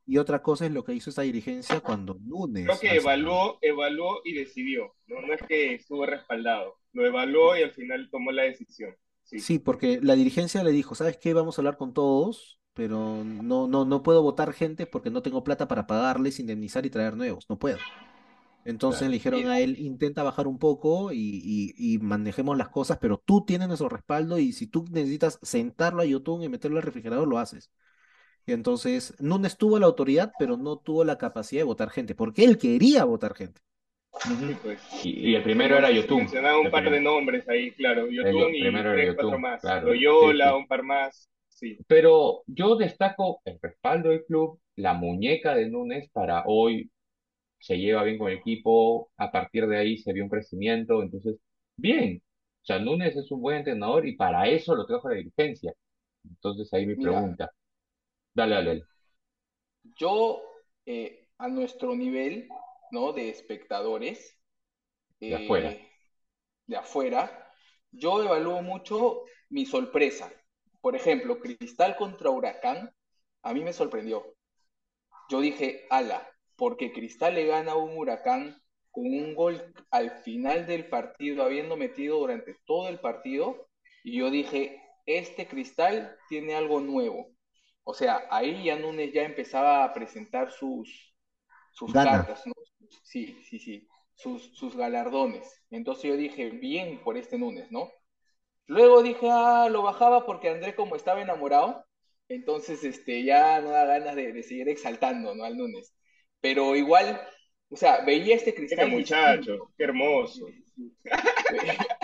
y 0.06 0.18
otra 0.18 0.42
cosa 0.42 0.66
es 0.66 0.72
lo 0.72 0.84
que 0.84 0.94
hizo 0.94 1.10
esta 1.10 1.22
dirigencia 1.22 1.80
cuando 1.80 2.14
Creo 2.62 2.78
Núñez 2.78 2.78
que 2.80 2.96
evaluó, 2.96 3.58
evaluó 3.60 4.20
y 4.24 4.34
decidió. 4.34 4.94
No, 5.06 5.20
no 5.20 5.34
es 5.34 5.42
que 5.42 5.74
estuvo 5.74 6.06
respaldado. 6.06 6.76
Lo 6.92 7.06
evaluó 7.06 7.56
y 7.56 7.62
al 7.62 7.72
final 7.72 8.08
tomó 8.10 8.32
la 8.32 8.42
decisión. 8.42 8.94
Sí. 9.22 9.38
Sí, 9.38 9.58
porque 9.58 10.00
la 10.02 10.14
dirigencia 10.14 10.62
le 10.64 10.70
dijo, 10.70 10.94
¿sabes 10.94 11.16
qué? 11.18 11.34
Vamos 11.34 11.58
a 11.58 11.60
hablar 11.62 11.76
con 11.76 11.92
todos, 11.92 12.60
pero 12.72 13.24
no, 13.24 13.66
no, 13.68 13.84
no 13.84 14.02
puedo 14.02 14.22
votar 14.22 14.52
gente 14.52 14.86
porque 14.86 15.10
no 15.10 15.22
tengo 15.22 15.44
plata 15.44 15.68
para 15.68 15.86
pagarles, 15.86 16.38
indemnizar 16.40 16.86
y 16.86 16.90
traer 16.90 17.16
nuevos, 17.16 17.46
no 17.48 17.58
puedo. 17.58 17.86
Entonces 18.64 19.02
Claro. 19.02 19.10
le 19.10 19.14
dijeron 19.14 19.46
a 19.48 19.60
él, 19.60 19.78
intenta 19.78 20.22
bajar 20.22 20.46
un 20.46 20.58
poco 20.58 21.12
y, 21.12 21.18
y, 21.78 21.94
y 21.96 21.98
manejemos 21.98 22.56
las 22.56 22.70
cosas, 22.70 22.98
pero 23.00 23.18
tú 23.18 23.44
tienes 23.44 23.68
nuestro 23.68 23.88
respaldo 23.90 24.38
y 24.38 24.52
si 24.52 24.66
tú 24.66 24.84
necesitas 24.90 25.38
sentarlo 25.42 26.02
a 26.02 26.06
Yotun 26.06 26.42
y 26.42 26.48
meterlo 26.48 26.78
al 26.78 26.82
refrigerador, 26.84 27.28
lo 27.28 27.38
haces. 27.38 27.70
Y 28.46 28.52
entonces 28.52 29.14
Núñez 29.20 29.56
tuvo 29.58 29.78
la 29.78 29.86
autoridad, 29.86 30.34
pero 30.38 30.56
no 30.56 30.78
tuvo 30.78 31.04
la 31.04 31.18
capacidad 31.18 31.60
de 31.60 31.64
votar 31.64 31.90
gente, 31.90 32.14
porque 32.14 32.44
él 32.44 32.58
quería 32.58 33.04
votar 33.04 33.34
gente. 33.34 33.60
Sí, 34.12 34.54
pues. 34.62 34.80
Y, 35.04 35.30
y 35.30 35.34
el 35.34 35.42
primero 35.42 35.76
era 35.76 35.90
Yotun. 35.90 36.18
Mencionaba 36.18 36.58
un 36.60 36.66
El 36.66 36.70
par 36.70 36.90
de 36.90 37.00
nombres 37.00 37.48
ahí, 37.48 37.72
claro. 37.72 38.06
El 38.06 38.14
Yotun 38.16 38.54
y 38.54 38.60
primero 38.60 38.92
era 38.92 38.94
tres, 38.94 39.14
cuatro 39.14 39.38
Yotun, 39.38 39.40
más. 39.40 39.60
claro. 39.60 39.86
Loyola, 39.86 40.46
Sí, 40.46 40.50
sí. 40.50 40.56
un 40.56 40.66
par 40.66 40.82
más. 40.82 41.28
Sí. 41.48 41.78
Pero 41.86 42.42
yo 42.46 42.76
destaco 42.76 43.40
el 43.44 43.58
respaldo 43.60 44.10
del 44.10 44.24
club, 44.24 44.60
la 44.76 44.94
muñeca 44.94 45.54
de 45.54 45.68
Núñez 45.68 46.08
para 46.12 46.44
hoy 46.46 46.90
se 47.64 47.76
lleva 47.78 48.02
bien 48.04 48.18
con 48.18 48.30
el 48.30 48.38
equipo, 48.38 49.10
a 49.16 49.30
partir 49.32 49.66
de 49.66 49.76
ahí 49.78 49.98
se 49.98 50.12
vio 50.12 50.24
un 50.24 50.30
crecimiento, 50.30 51.02
entonces, 51.02 51.36
bien. 51.76 52.22
O 52.62 52.66
sea, 52.66 52.78
Núñez 52.78 53.16
es 53.16 53.30
un 53.30 53.40
buen 53.42 53.58
entrenador 53.58 54.06
y 54.06 54.16
para 54.16 54.48
eso 54.48 54.74
lo 54.74 54.86
trajo 54.86 55.08
la 55.10 55.16
dirigencia. 55.16 55.74
Entonces 56.24 56.72
ahí 56.74 56.86
mi 56.86 56.96
Mira, 56.96 57.22
pregunta. 57.36 57.50
Dale, 58.34 58.54
dale, 58.56 58.70
dale. 58.70 58.88
yo 59.98 60.42
eh, 60.86 61.28
a 61.38 61.48
nuestro 61.48 61.94
nivel, 61.94 62.48
¿no? 62.90 63.12
De 63.12 63.28
espectadores, 63.30 64.36
De 65.28 65.34
afuera. 65.36 65.78
eh, 65.78 65.90
de 66.66 66.76
afuera, 66.76 67.52
yo 67.92 68.22
evalúo 68.22 68.62
mucho 68.62 69.24
mi 69.50 69.66
sorpresa. 69.66 70.32
Por 70.80 70.96
ejemplo, 70.96 71.40
Cristal 71.40 71.96
contra 71.96 72.30
Huracán, 72.30 72.94
a 73.42 73.54
mí 73.54 73.62
me 73.62 73.72
sorprendió. 73.72 74.36
Yo 75.28 75.40
dije, 75.40 75.86
ala, 75.90 76.26
porque 76.56 76.92
Cristal 76.92 77.34
le 77.34 77.46
gana 77.46 77.72
a 77.72 77.76
un 77.76 77.96
Huracán 77.96 78.60
con 78.90 79.06
un 79.06 79.34
gol 79.34 79.74
al 79.90 80.10
final 80.22 80.66
del 80.66 80.88
partido, 80.88 81.42
habiendo 81.44 81.76
metido 81.76 82.18
durante 82.18 82.54
todo 82.64 82.88
el 82.88 83.00
partido, 83.00 83.68
y 84.04 84.18
yo 84.18 84.30
dije, 84.30 84.80
este 85.06 85.46
Cristal 85.48 86.16
tiene 86.28 86.54
algo 86.54 86.80
nuevo. 86.80 87.28
O 87.84 87.94
sea, 87.94 88.26
ahí 88.30 88.64
ya 88.64 88.76
Núñez 88.76 89.12
ya 89.12 89.22
empezaba 89.24 89.84
a 89.84 89.92
presentar 89.92 90.50
sus, 90.52 91.14
sus 91.72 91.92
Gana. 91.92 92.24
cartas, 92.26 92.46
¿no? 92.46 92.54
Sí, 93.02 93.42
sí, 93.48 93.58
sí, 93.58 93.88
sus, 94.14 94.56
sus 94.56 94.76
galardones. 94.76 95.62
Entonces 95.70 96.04
yo 96.04 96.16
dije, 96.16 96.50
bien 96.50 97.02
por 97.02 97.16
este 97.16 97.38
Núñez, 97.38 97.70
¿no? 97.70 97.90
Luego 98.66 99.02
dije, 99.02 99.28
ah, 99.30 99.68
lo 99.70 99.82
bajaba 99.82 100.24
porque 100.26 100.48
André 100.50 100.74
como 100.74 100.96
estaba 100.96 101.20
enamorado, 101.22 101.84
entonces 102.28 102.84
este, 102.84 103.24
ya 103.24 103.60
no 103.60 103.70
da 103.70 103.84
ganas 103.84 104.16
de, 104.16 104.32
de 104.32 104.42
seguir 104.42 104.68
exaltando, 104.68 105.34
¿no? 105.34 105.44
Al 105.44 105.56
Núñez. 105.56 105.94
Pero 106.44 106.76
igual, 106.76 107.20
o 107.70 107.76
sea, 107.76 108.04
veía 108.04 108.36
este 108.36 108.54
Este 108.56 108.56
cristal 108.56 108.88
muchacho, 108.88 109.52
distinto. 109.52 109.72
qué 109.76 109.84
hermoso. 109.84 110.54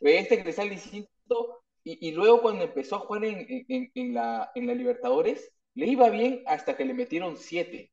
Veía 0.00 0.20
este 0.20 0.42
cristal 0.42 0.70
distinto 0.70 1.62
y, 1.84 2.08
y 2.08 2.12
luego 2.12 2.42
cuando 2.42 2.64
empezó 2.64 2.96
a 2.96 2.98
jugar 3.00 3.24
en, 3.24 3.46
en, 3.68 3.90
en 3.94 4.14
la, 4.14 4.50
en 4.54 4.66
la 4.66 4.74
Libertadores, 4.74 5.52
le 5.74 5.86
iba 5.86 6.10
bien 6.10 6.42
hasta 6.46 6.76
que 6.76 6.84
le 6.84 6.94
metieron 6.94 7.36
siete. 7.36 7.92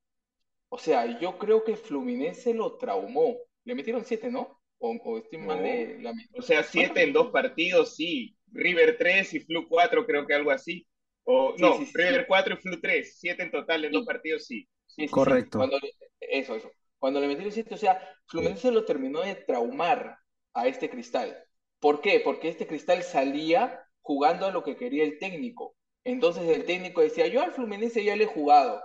O 0.70 0.78
sea, 0.80 1.20
yo 1.20 1.38
creo 1.40 1.64
que 1.64 1.78
Fluminense 1.78 2.54
lo 2.54 2.78
traumó. 2.78 3.38
Le 3.66 3.76
metieron 3.76 4.06
siete, 4.06 4.32
¿no? 4.32 4.62
O, 4.80 4.92
o 5.04 5.18
estoy 5.20 5.40
mal 5.40 5.62
No. 5.62 5.64
de 5.64 6.00
la 6.02 6.14
O 6.34 6.42
sea, 6.42 6.64
siete 6.64 7.04
en 7.04 7.14
dos 7.14 7.32
partidos, 7.32 7.96
sí. 7.96 8.36
River 8.52 8.98
3 8.98 9.34
y 9.34 9.40
Flu 9.42 9.68
4, 9.68 10.06
creo 10.06 10.28
que 10.28 10.34
algo 10.34 10.52
así. 10.52 10.88
O, 11.24 11.56
Sí, 11.56 11.62
no, 11.62 11.74
sí, 11.74 11.86
sí, 11.86 11.94
River 11.94 12.26
sí. 12.28 12.28
4 12.28 12.56
y 12.56 12.58
Flu 12.58 12.80
3, 12.82 13.18
siete 13.20 13.44
en 13.44 13.52
total 13.52 13.86
en 13.86 13.92
dos 13.94 14.06
partidos, 14.06 14.46
sí. 14.46 14.68
Sí, 14.96 15.08
sí, 15.08 15.20
sí. 15.20 15.36
Correcto. 15.36 15.50
Cuando 15.56 15.78
le- 15.80 15.92
eso, 16.20 16.56
eso. 16.56 16.72
Cuando 17.00 17.20
le 17.20 17.28
metieron 17.28 17.52
siete, 17.52 17.74
o 17.76 17.78
sea, 17.78 18.00
Fluminense 18.28 18.72
lo 18.72 18.86
terminó 18.86 19.22
de 19.22 19.36
traumar 19.36 20.18
a 20.54 20.68
este 20.68 20.90
cristal. 20.90 21.38
¿Por 21.80 22.02
qué? 22.02 22.22
Porque 22.24 22.48
este 22.50 22.68
cristal 22.68 23.04
salía 23.04 23.86
jugando 24.02 24.46
a 24.46 24.52
lo 24.52 24.64
que 24.64 24.78
quería 24.78 25.04
el 25.04 25.18
técnico. 25.20 25.76
Entonces 26.04 26.48
el 26.50 26.66
técnico 26.66 27.02
decía, 27.02 27.28
yo 27.28 27.42
al 27.42 27.52
Fluminense 27.54 28.04
ya 28.04 28.16
le 28.16 28.26
he 28.26 28.28
jugado, 28.28 28.82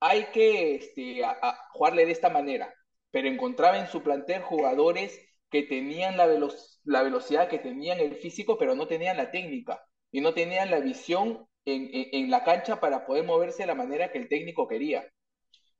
hay 0.00 0.26
que 0.32 0.76
este, 0.76 1.24
a- 1.24 1.38
a 1.42 1.58
jugarle 1.72 2.06
de 2.06 2.12
esta 2.12 2.30
manera. 2.30 2.74
Pero 3.12 3.28
encontraba 3.28 3.78
en 3.78 3.88
su 3.88 4.02
plantel 4.02 4.42
jugadores 4.42 5.18
que 5.50 5.62
tenían 5.64 6.16
la, 6.16 6.26
velo- 6.26 6.52
la 6.84 7.02
velocidad, 7.02 7.48
que 7.48 7.58
tenían 7.58 8.00
el 8.00 8.16
físico, 8.16 8.58
pero 8.58 8.74
no 8.74 8.86
tenían 8.88 9.16
la 9.18 9.30
técnica 9.30 9.82
y 10.12 10.20
no 10.22 10.34
tenían 10.34 10.70
la 10.70 10.80
visión 10.80 11.46
en, 11.66 11.84
en- 11.94 12.08
en 12.12 12.30
la 12.30 12.44
cancha 12.44 12.80
para 12.80 13.06
poder 13.06 13.24
moverse 13.24 13.64
de 13.64 13.68
la 13.68 13.74
manera 13.76 14.12
que 14.12 14.18
el 14.18 14.28
técnico 14.28 14.68
quería. 14.68 15.06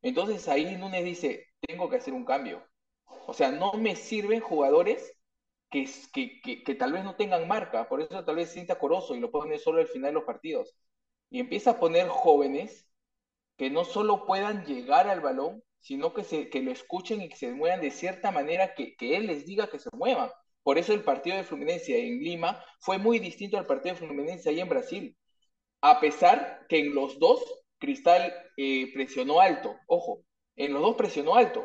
Entonces 0.09 0.47
ahí 0.49 0.77
Núñez 0.77 1.05
dice, 1.05 1.47
tengo 1.61 1.89
que 1.91 1.97
hacer 1.97 2.15
un 2.15 2.25
cambio. 2.25 2.65
O 3.27 3.35
sea, 3.35 3.51
no 3.51 3.73
me 3.75 3.97
sirven 3.97 4.41
jugadores 4.41 5.13
que, 5.71 5.89
que, 6.13 6.41
que, 6.43 6.63
que 6.65 6.75
tal 6.75 6.93
vez 6.93 7.05
no 7.05 7.17
tengan 7.17 7.49
marca, 7.49 7.89
por 7.89 8.01
eso 8.01 8.25
tal 8.25 8.37
vez 8.37 8.51
sienta 8.51 8.79
Corozo 8.79 9.15
y 9.15 9.21
lo 9.21 9.31
pone 9.31 9.59
solo 9.59 9.81
al 9.81 9.89
final 9.89 10.11
de 10.11 10.15
los 10.15 10.25
partidos. 10.25 10.77
Y 11.31 11.41
empieza 11.41 11.73
a 11.73 11.81
poner 11.81 12.09
jóvenes 12.09 12.89
que 13.57 13.71
no 13.71 13.85
solo 13.85 14.27
puedan 14.27 14.65
llegar 14.67 15.09
al 15.09 15.21
balón, 15.21 15.63
sino 15.81 16.15
que, 16.15 16.25
se, 16.25 16.51
que 16.51 16.63
lo 16.63 16.71
escuchen 16.73 17.23
y 17.23 17.29
que 17.29 17.37
se 17.37 17.53
muevan 17.53 17.81
de 17.81 17.91
cierta 17.91 18.31
manera 18.31 18.75
que, 18.75 18.97
que 18.97 19.17
él 19.17 19.27
les 19.27 19.47
diga 19.47 19.69
que 19.69 19.79
se 19.79 19.91
muevan. 19.93 20.31
Por 20.63 20.79
eso 20.79 20.93
el 20.93 21.05
partido 21.05 21.37
de 21.37 21.45
Fluminense 21.45 21.99
en 21.99 22.21
Lima 22.21 22.63
fue 22.81 22.99
muy 22.99 23.19
distinto 23.19 23.59
al 23.59 23.67
partido 23.67 23.95
de 23.95 24.01
Fluminense 24.07 24.51
ahí 24.51 24.61
en 24.61 24.69
Brasil. 24.69 25.17
A 25.81 26.01
pesar 26.01 26.67
que 26.69 26.81
en 26.81 26.95
los 26.95 27.19
dos 27.19 27.43
Cristal 27.79 28.33
eh, 28.57 28.91
presionó 28.95 29.41
alto, 29.41 29.77
ojo, 29.87 30.23
en 30.57 30.73
los 30.73 30.83
dos 30.83 30.97
presionó 30.97 31.37
alto, 31.37 31.65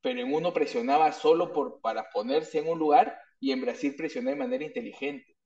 pero 0.00 0.20
en 0.20 0.32
uno 0.34 0.52
presionaba 0.52 1.12
solo 1.12 1.52
por, 1.52 1.80
para 1.80 2.10
ponerse 2.10 2.58
en 2.58 2.68
un 2.68 2.78
lugar 2.78 3.18
y 3.40 3.52
en 3.52 3.60
Brasil 3.62 3.94
presionó 3.96 4.30
de 4.30 4.36
manera 4.36 4.64
inteligente. 4.64 5.36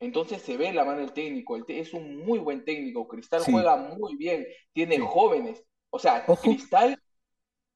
Entonces 0.00 0.42
se 0.42 0.56
ve 0.56 0.72
la 0.72 0.84
mano 0.84 1.00
del 1.00 1.12
técnico, 1.12 1.56
el 1.56 1.64
es 1.68 1.94
un 1.94 2.18
muy 2.18 2.38
buen 2.38 2.64
técnico, 2.64 3.08
Cristal 3.08 3.44
Sí. 3.44 3.52
juega 3.52 3.76
muy 3.76 4.16
bien, 4.16 4.46
tiene 4.72 4.98
Sí. 4.98 5.02
jóvenes, 5.02 5.64
o 5.90 5.98
sea, 5.98 6.26
Ojo. 6.26 6.40
Cristal, 6.40 6.98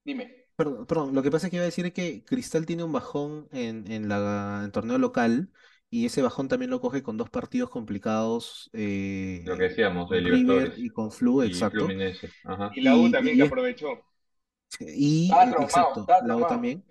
dime, 0.04 0.46
Perdón, 0.56 0.86
perdón, 0.86 1.14
lo 1.14 1.22
que 1.22 1.30
pasa 1.30 1.46
es 1.46 1.50
que 1.50 1.56
iba 1.56 1.62
a 1.62 1.66
decir 1.66 1.92
que 1.94 2.22
Cristal 2.24 2.66
tiene 2.66 2.84
un 2.84 2.92
bajón 2.92 3.48
en, 3.52 3.90
en 3.90 4.08
la, 4.08 4.56
en 4.58 4.64
el 4.66 4.72
torneo 4.72 4.98
local 4.98 5.50
y 5.91 6.07
ese 6.07 6.22
bajón 6.22 6.47
también 6.47 6.70
lo 6.70 6.80
coge 6.80 7.03
con 7.03 7.16
dos 7.16 7.28
partidos 7.30 7.68
complicados 7.68 8.70
eh, 8.72 9.43
Lo 9.45 9.57
que 9.57 9.64
decíamos, 9.64 10.09
de 10.09 10.20
Libertadores 10.20 10.78
y 10.78 10.88
con 10.88 11.11
Flu, 11.11 11.43
y 11.43 11.49
exacto. 11.49 11.88
Ajá. 12.45 12.70
Y 12.74 12.80
la 12.82 12.97
U 12.97 13.11
también 13.11 13.36
y 13.36 13.38
que 13.41 13.47
aprovechó. 13.47 13.88
Y, 14.78 15.30
exacto, 15.61 16.07
la 16.09 16.18
U 16.18 16.24
traumado. 16.24 16.47
también. 16.47 16.84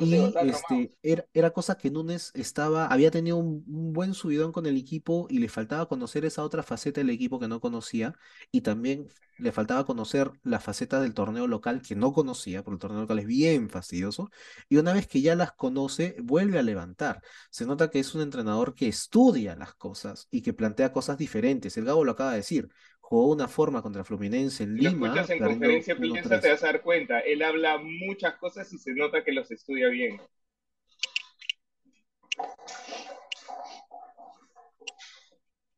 Y 0.00 0.14
este, 0.14 0.94
era, 1.02 1.26
era 1.32 1.50
cosa 1.50 1.76
que 1.76 1.90
Núñez 1.90 2.30
estaba, 2.34 2.86
había 2.86 3.10
tenido 3.10 3.36
un, 3.36 3.64
un 3.66 3.92
buen 3.92 4.14
subidón 4.14 4.52
con 4.52 4.66
el 4.66 4.76
equipo 4.76 5.26
y 5.30 5.38
le 5.38 5.48
faltaba 5.48 5.86
conocer 5.88 6.24
esa 6.24 6.42
otra 6.42 6.62
faceta 6.62 7.00
del 7.00 7.10
equipo 7.10 7.38
que 7.38 7.48
no 7.48 7.60
conocía 7.60 8.14
y 8.50 8.62
también 8.62 9.08
le 9.38 9.52
faltaba 9.52 9.84
conocer 9.84 10.30
la 10.42 10.60
faceta 10.60 11.00
del 11.00 11.14
torneo 11.14 11.46
local 11.46 11.82
que 11.82 11.94
no 11.94 12.12
conocía, 12.12 12.62
porque 12.62 12.76
el 12.76 12.80
torneo 12.80 13.00
local 13.02 13.18
es 13.18 13.26
bien 13.26 13.68
fastidioso, 13.68 14.30
y 14.68 14.76
una 14.78 14.92
vez 14.92 15.06
que 15.06 15.20
ya 15.20 15.34
las 15.34 15.52
conoce, 15.52 16.16
vuelve 16.22 16.58
a 16.58 16.62
levantar. 16.62 17.22
Se 17.50 17.66
nota 17.66 17.90
que 17.90 17.98
es 18.00 18.14
un 18.14 18.22
entrenador 18.22 18.74
que 18.74 18.88
estudia 18.88 19.54
las 19.56 19.74
cosas 19.74 20.26
y 20.30 20.42
que 20.42 20.54
plantea 20.54 20.92
cosas 20.92 21.18
diferentes. 21.18 21.76
El 21.76 21.84
Gabo 21.84 22.04
lo 22.04 22.12
acaba 22.12 22.30
de 22.30 22.38
decir, 22.38 22.68
jugó 23.08 23.28
una 23.30 23.46
forma 23.46 23.82
contra 23.82 24.02
Fluminense 24.02 24.64
en 24.64 24.76
Si 24.76 24.82
lo 24.82 24.90
Lima, 24.90 25.06
escuchas 25.06 25.30
en 25.30 25.38
conferencia 25.44 25.94
prensa 25.96 26.40
te 26.40 26.48
1-3. 26.48 26.50
vas 26.50 26.62
a 26.64 26.66
dar 26.66 26.82
cuenta. 26.82 27.20
Él 27.20 27.42
habla 27.42 27.78
muchas 27.78 28.34
cosas 28.36 28.72
y 28.72 28.78
se 28.78 28.92
nota 28.94 29.22
que 29.22 29.32
los 29.32 29.50
estudia 29.52 29.88
bien. 29.88 30.20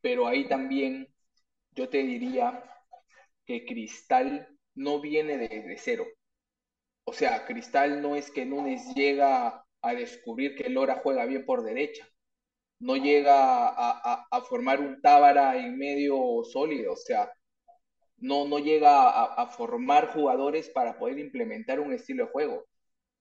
pero 0.01 0.27
ahí 0.27 0.49
también 0.49 1.09
yo 1.73 1.89
te 1.89 1.99
diría 1.99 2.65
que 3.45 3.65
Cristal 3.67 4.49
no 4.75 5.01
viene 5.01 5.37
de, 5.37 5.49
de 5.49 5.77
cero. 5.79 6.07
O 7.05 7.13
sea, 7.13 7.47
Cristal 7.47 8.01
no 8.01 8.17
es 8.17 8.31
que 8.31 8.47
Núñez 8.47 8.95
llega 8.95 9.65
a 9.83 9.95
descubrir 9.95 10.57
que 10.57 10.69
Lora 10.69 11.01
juega 11.03 11.27
bien 11.27 11.45
por 11.45 11.63
derecha. 11.63 12.09
No 12.81 12.97
llega 12.97 13.69
a, 13.69 13.91
a- 14.15 14.27
a 14.31 14.41
formar 14.43 14.81
un 14.81 15.01
Tábara 15.01 15.57
en 15.59 15.79
medio 15.79 16.45
sólido, 16.45 16.93
o 16.93 16.97
sea, 16.97 17.31
no, 18.19 18.47
no 18.49 18.59
llega 18.59 19.09
a, 19.11 19.25
a 19.35 19.47
formar 19.49 20.09
jugadores 20.13 20.69
para 20.71 20.99
poder 20.99 21.19
implementar 21.19 21.81
un 21.81 21.93
estilo 21.93 22.27
de 22.27 22.33
juego. 22.33 22.67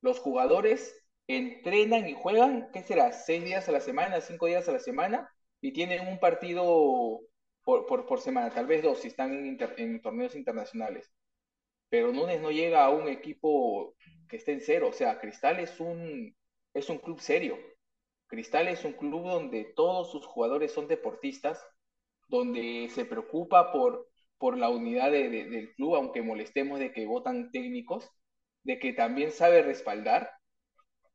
Los 0.01 0.19
jugadores 0.19 0.95
entrenan 1.27 2.07
y 2.09 2.13
juegan, 2.13 2.69
¿qué 2.73 2.83
será? 2.83 3.11
Seis 3.13 3.43
días 3.45 3.69
a 3.69 3.71
la 3.73 3.81
semana, 3.81 4.21
cinco 4.21 4.47
días 4.47 4.69
a 4.69 4.73
la 4.73 4.79
semana, 4.79 5.29
y 5.61 5.73
tienen 5.73 6.07
un 6.07 6.19
partido 6.19 7.21
por, 7.63 7.85
por, 7.87 8.05
por 8.07 8.21
semana, 8.21 8.51
tal 8.51 8.67
vez 8.67 8.83
dos 8.83 8.99
si 8.99 9.09
están 9.09 9.33
en, 9.77 10.01
torneos 10.01 10.35
internacionales. 10.35 11.11
Pero 11.89 12.11
Núñez 12.13 12.41
no 12.41 12.51
llega 12.51 12.85
a 12.85 12.89
un 12.91 13.07
equipo 13.09 13.95
que 14.29 14.37
esté 14.37 14.53
en 14.53 14.61
cero, 14.61 14.89
o 14.89 14.93
sea, 14.93 15.19
Cristal 15.19 15.59
es 15.59 15.79
un, 15.79 16.35
es 16.73 16.89
un 16.89 16.97
club 16.99 17.19
serio. 17.19 17.57
Cristal 18.27 18.67
es 18.67 18.83
un 18.85 18.93
club 18.93 19.23
donde 19.27 19.65
todos 19.75 20.11
sus 20.11 20.25
jugadores 20.25 20.71
son 20.73 20.87
deportistas, 20.87 21.63
donde 22.29 22.89
se 22.93 23.05
preocupa 23.05 23.71
por, 23.71 24.09
por 24.37 24.57
la 24.57 24.69
unidad 24.69 25.11
de- 25.11 25.29
de- 25.29 25.49
del 25.49 25.73
club, 25.75 25.95
aunque 25.95 26.21
molestemos 26.21 26.79
de 26.79 26.91
que 26.93 27.05
votan 27.05 27.51
técnicos, 27.51 28.09
de 28.63 28.79
que 28.79 28.93
también 28.93 29.31
sabe 29.31 29.61
respaldar. 29.63 30.31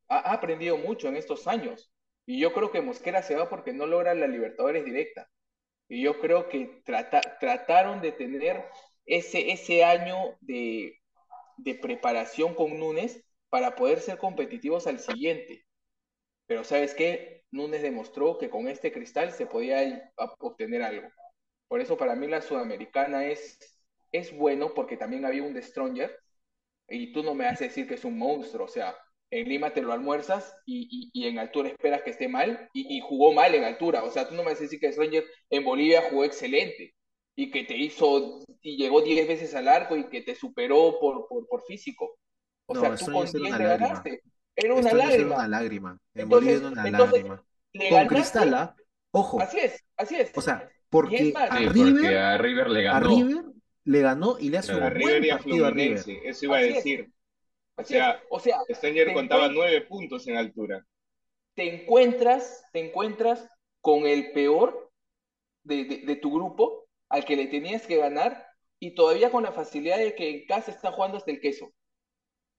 Ha, 0.08 0.32
aprendido 0.32 0.76
mucho 0.76 1.08
en 1.08 1.16
estos 1.16 1.46
años. 1.48 1.92
Y 2.26 2.38
yo 2.40 2.52
creo 2.52 2.70
que 2.70 2.80
Mosquera 2.82 3.22
se 3.22 3.34
va 3.36 3.48
porque 3.48 3.72
no 3.72 3.86
logra 3.86 4.14
la 4.14 4.26
Libertadores 4.28 4.84
directa. 4.84 5.28
Y 5.88 6.02
yo 6.02 6.20
creo 6.20 6.48
que 6.48 6.82
trata, 6.84 7.20
trataron 7.40 8.00
de 8.02 8.12
tener 8.12 8.64
ese, 9.06 9.52
ese 9.52 9.84
año 9.84 10.36
de, 10.40 10.98
de 11.58 11.74
preparación 11.76 12.54
con 12.54 12.78
Núñez 12.78 13.24
para 13.50 13.76
poder 13.76 14.00
ser 14.00 14.18
competitivos 14.18 14.86
al 14.88 15.00
siguiente. 15.00 15.64
Pero 16.46 16.64
¿sabes 16.64 16.94
qué? 16.94 17.44
Núñez 17.50 17.82
demostró 17.82 18.38
que 18.38 18.50
con 18.50 18.68
este 18.68 18.92
cristal 18.92 19.32
se 19.32 19.46
podía 19.46 20.12
obtener 20.38 20.82
algo. 20.82 21.08
Por 21.68 21.80
eso 21.80 21.96
para 21.96 22.14
mí 22.16 22.26
la 22.28 22.42
sudamericana 22.42 23.26
es, 23.26 23.58
es 24.12 24.36
bueno 24.36 24.74
porque 24.74 24.96
también 24.96 25.24
había 25.24 25.42
un 25.44 25.54
The 25.54 25.62
Stronger 25.62 26.16
y 26.88 27.12
tú 27.12 27.22
no 27.22 27.34
me 27.34 27.46
a 27.46 27.52
decir 27.52 27.86
que 27.88 27.94
es 27.94 28.04
un 28.04 28.18
monstruo. 28.18 28.66
O 28.66 28.68
sea, 28.68 28.96
en 29.30 29.48
Lima 29.48 29.72
te 29.72 29.82
lo 29.82 29.92
almuerzas 29.92 30.54
y, 30.66 31.10
y- 31.14 31.24
y 31.24 31.28
en 31.28 31.38
altura 31.38 31.68
esperas 31.70 32.02
que 32.02 32.10
esté 32.10 32.28
mal 32.28 32.68
y, 32.74 32.96
y 32.98 33.00
jugó 33.00 33.32
mal 33.32 33.54
en 33.54 33.64
altura. 33.64 34.04
O 34.04 34.10
sea, 34.10 34.28
tú 34.28 34.34
no 34.34 34.42
me 34.44 34.52
a 34.52 34.54
decir 34.54 34.78
que 34.80 34.92
Stronger 34.92 35.24
en 35.50 35.64
Bolivia 35.64 36.02
jugó 36.10 36.24
excelente 36.24 36.94
y 37.34 37.50
que 37.50 37.64
te 37.64 37.76
hizo 37.76 38.40
y 38.62 38.76
llegó 38.76 39.00
10 39.02 39.26
veces 39.28 39.54
al 39.54 39.68
arco 39.68 39.96
y 39.96 40.08
que 40.08 40.22
te 40.22 40.34
superó 40.34 40.98
por, 41.00 41.26
por, 41.28 41.46
por 41.48 41.62
físico. 41.64 42.18
O 42.66 42.74
No, 42.76 42.76
sea, 42.76 42.96
tú 42.98 43.10
con 43.10 43.26
era 43.28 43.30
10 43.32 43.54
una 43.54 43.58
le 43.58 43.66
lágrima. 43.66 43.68
ganaste. 43.68 44.20
Era 44.56 44.74
una 44.74 44.82
Esto 44.82 44.96
lágrima. 44.96 45.34
una 45.36 45.48
lágrima. 45.48 45.98
En 46.14 46.20
Entonces- 46.22 46.62
una 46.62 46.90
lágrima. 46.90 47.44
Le 47.72 47.88
Con 47.88 47.98
ganaste. 47.98 48.14
Cristal, 48.14 48.54
¿ah? 48.54 48.76
Ojo. 49.12 49.40
Así 49.40 49.58
es, 49.58 49.84
así 49.96 50.16
es. 50.16 50.30
O 50.34 50.40
sea, 50.42 50.68
porque 50.90 51.16
a 51.16 51.18
Sí, 51.58 51.68
River, 51.68 51.92
porque 51.94 52.18
a 52.18 52.38
River 52.38 52.70
le 52.70 52.88
a 52.88 52.92
ganó. 52.92 53.08
River 53.08 53.44
le 53.84 54.00
ganó 54.00 54.36
y 54.38 54.50
le 54.50 54.58
hace 54.58 54.72
Claro. 54.72 54.84
A 54.84 54.88
un 54.88 54.94
River 54.94 55.10
buen 55.12 55.24
y 55.24 55.30
a 55.30 55.36
partido 55.38 55.66
a 55.66 55.70
River. 55.70 56.04
Eso 56.24 56.44
iba 56.44 56.56
a 56.56 56.60
Así 56.60 56.72
decir. 56.74 57.12
O 57.76 57.84
sea, 57.84 58.22
O 58.28 58.38
sea, 58.38 58.58
contaba 59.14 59.48
nueve 59.48 59.80
puntos 59.82 60.26
en 60.28 60.36
altura. 60.36 60.84
te 61.54 61.74
encuentras, 61.82 62.64
te 62.72 62.80
encuentras 62.86 63.46
con 63.80 64.06
el 64.06 64.32
peor 64.32 64.90
de, 65.64 65.84
de- 65.84 65.98
de 66.06 66.16
tu 66.16 66.32
grupo 66.32 66.86
al 67.08 67.24
que 67.24 67.36
le 67.36 67.46
tenías 67.46 67.86
que 67.86 67.96
ganar 67.96 68.46
y 68.78 68.94
todavía 68.94 69.30
con 69.30 69.42
la 69.42 69.52
facilidad 69.52 69.98
de 69.98 70.14
que 70.14 70.30
en 70.30 70.46
casa 70.46 70.70
está 70.70 70.92
jugando 70.92 71.16
hasta 71.18 71.30
el 71.30 71.40
queso. 71.40 71.72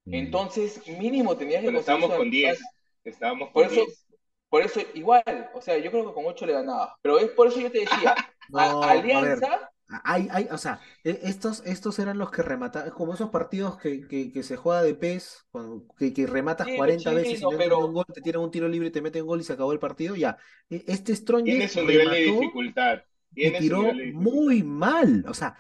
Entonces, 0.06 0.82
mínimo 0.88 1.36
tenías 1.38 1.62
que 1.62 1.68
Pero 1.68 1.80
conseguir 1.80 1.80
estábamos 1.80 2.10
con 2.10 2.18
Sudamericana. 2.18 2.54
10. 2.54 2.62
Estábamos 3.06 3.50
Por 3.50 3.64
con 3.64 3.72
eso, 3.74 3.86
10. 3.86 4.06
por 4.50 4.62
eso 4.62 4.80
igual, 4.94 5.50
o 5.54 5.62
sea, 5.62 5.78
yo 5.78 5.92
creo 5.92 6.08
que 6.08 6.14
con 6.14 6.26
8 6.26 6.46
le 6.46 6.54
ganaba. 6.54 6.98
Pero 7.02 7.20
es 7.20 7.30
por 7.32 7.48
eso 7.48 7.60
yo 7.60 7.72
te 7.72 7.80
decía, 7.80 8.16
No, 8.50 8.60
a- 8.60 8.92
a 8.92 8.94
ver, 8.96 9.06
Alianza, 9.06 9.72
hay, 10.04 10.28
hay, 10.32 10.48
o 10.52 10.58
sea, 10.58 10.80
e- 11.04 11.20
estos, 11.24 11.62
estos 11.66 12.00
eran 12.00 12.18
los 12.18 12.32
que 12.32 12.42
remataban, 12.42 12.90
como 12.92 13.14
esos 13.14 13.30
partidos 13.30 13.78
que, 13.78 14.08
que, 14.08 14.32
que 14.32 14.44
se 14.44 14.56
juega 14.58 14.82
de 14.84 14.96
PES, 14.96 15.46
cuando- 15.52 15.86
que, 15.98 16.14
que 16.14 16.26
rematas 16.28 16.68
Sí, 16.68 16.76
40 16.76 17.12
veces 17.14 17.40
y 17.40 17.44
no 17.44 17.52
entra 17.52 17.66
ni 17.66 17.70
pero- 17.70 17.86
un 17.86 17.94
gol, 17.94 18.06
te 18.14 18.22
tiran 18.22 18.42
un 18.42 18.52
tiro 18.52 18.68
libre 18.68 18.90
y 18.90 18.92
te 18.92 19.02
meten 19.02 19.22
un 19.24 19.28
gol 19.30 19.42
y 19.42 19.44
se 19.44 19.54
acabó 19.54 19.72
el 19.74 19.80
partido, 19.80 20.16
ya. 20.16 20.38
E- 20.70 20.84
Este 20.88 21.16
Stronger 21.16 21.46
Tiene 21.46 21.68
su 21.70 21.82
nivel 21.82 22.10
de 22.10 22.16
remató 22.20 22.40
dificultad. 22.42 23.00
y 23.36 23.36
Tiene 23.42 23.60
tiró 23.60 23.78
nivel 23.80 23.98
de 23.98 24.04
dificultad. 24.06 24.32
muy 24.36 24.64
mal, 24.64 25.26
o 25.28 25.34
sea, 25.34 25.56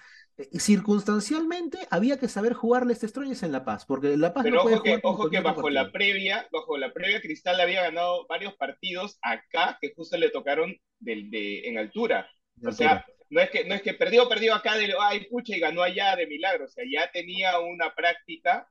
circunstancialmente 0.59 1.77
había 1.91 2.17
que 2.17 2.27
saber 2.27 2.53
jugarle 2.53 2.93
este 2.93 3.07
Stronger 3.07 3.37
en 3.41 3.51
La 3.51 3.63
Paz, 3.63 3.85
porque 3.85 4.17
La 4.17 4.33
Paz 4.33 4.43
Pero 4.43 4.57
no 4.57 4.61
puede 4.63 4.75
ojo 4.75 4.83
que, 4.83 4.89
jugar 4.95 5.01
ojo 5.03 5.29
que 5.29 5.39
bajo 5.41 5.69
la 5.69 5.91
previa, 5.91 6.47
bajo 6.51 6.77
la 6.77 6.91
previa, 6.91 7.21
Cristal 7.21 7.59
había 7.59 7.83
ganado 7.83 8.25
varios 8.27 8.55
partidos 8.55 9.19
acá 9.21 9.77
que 9.79 9.93
justo 9.95 10.17
le 10.17 10.29
tocaron 10.29 10.75
del, 10.99 11.29
de, 11.29 11.67
en 11.67 11.77
altura. 11.77 12.29
de 12.55 12.69
O 12.69 12.71
sea, 12.71 13.05
no 13.33 13.41
es 13.41 13.49
que, 13.49 13.65
no 13.65 13.73
es 13.73 13.81
que 13.81 13.93
perdió, 13.93 14.29
perdió 14.29 14.53
acá 14.53 14.75
de 14.77 14.93
ay, 14.99 15.25
pucha, 15.25 15.55
y 15.55 15.59
ganó 15.59 15.81
allá 15.81 16.15
de 16.15 16.27
milagro. 16.27 16.65
O 16.65 16.67
sea, 16.67 16.83
ya 16.89 17.11
tenía 17.11 17.59
una 17.59 17.93
práctica. 17.95 18.69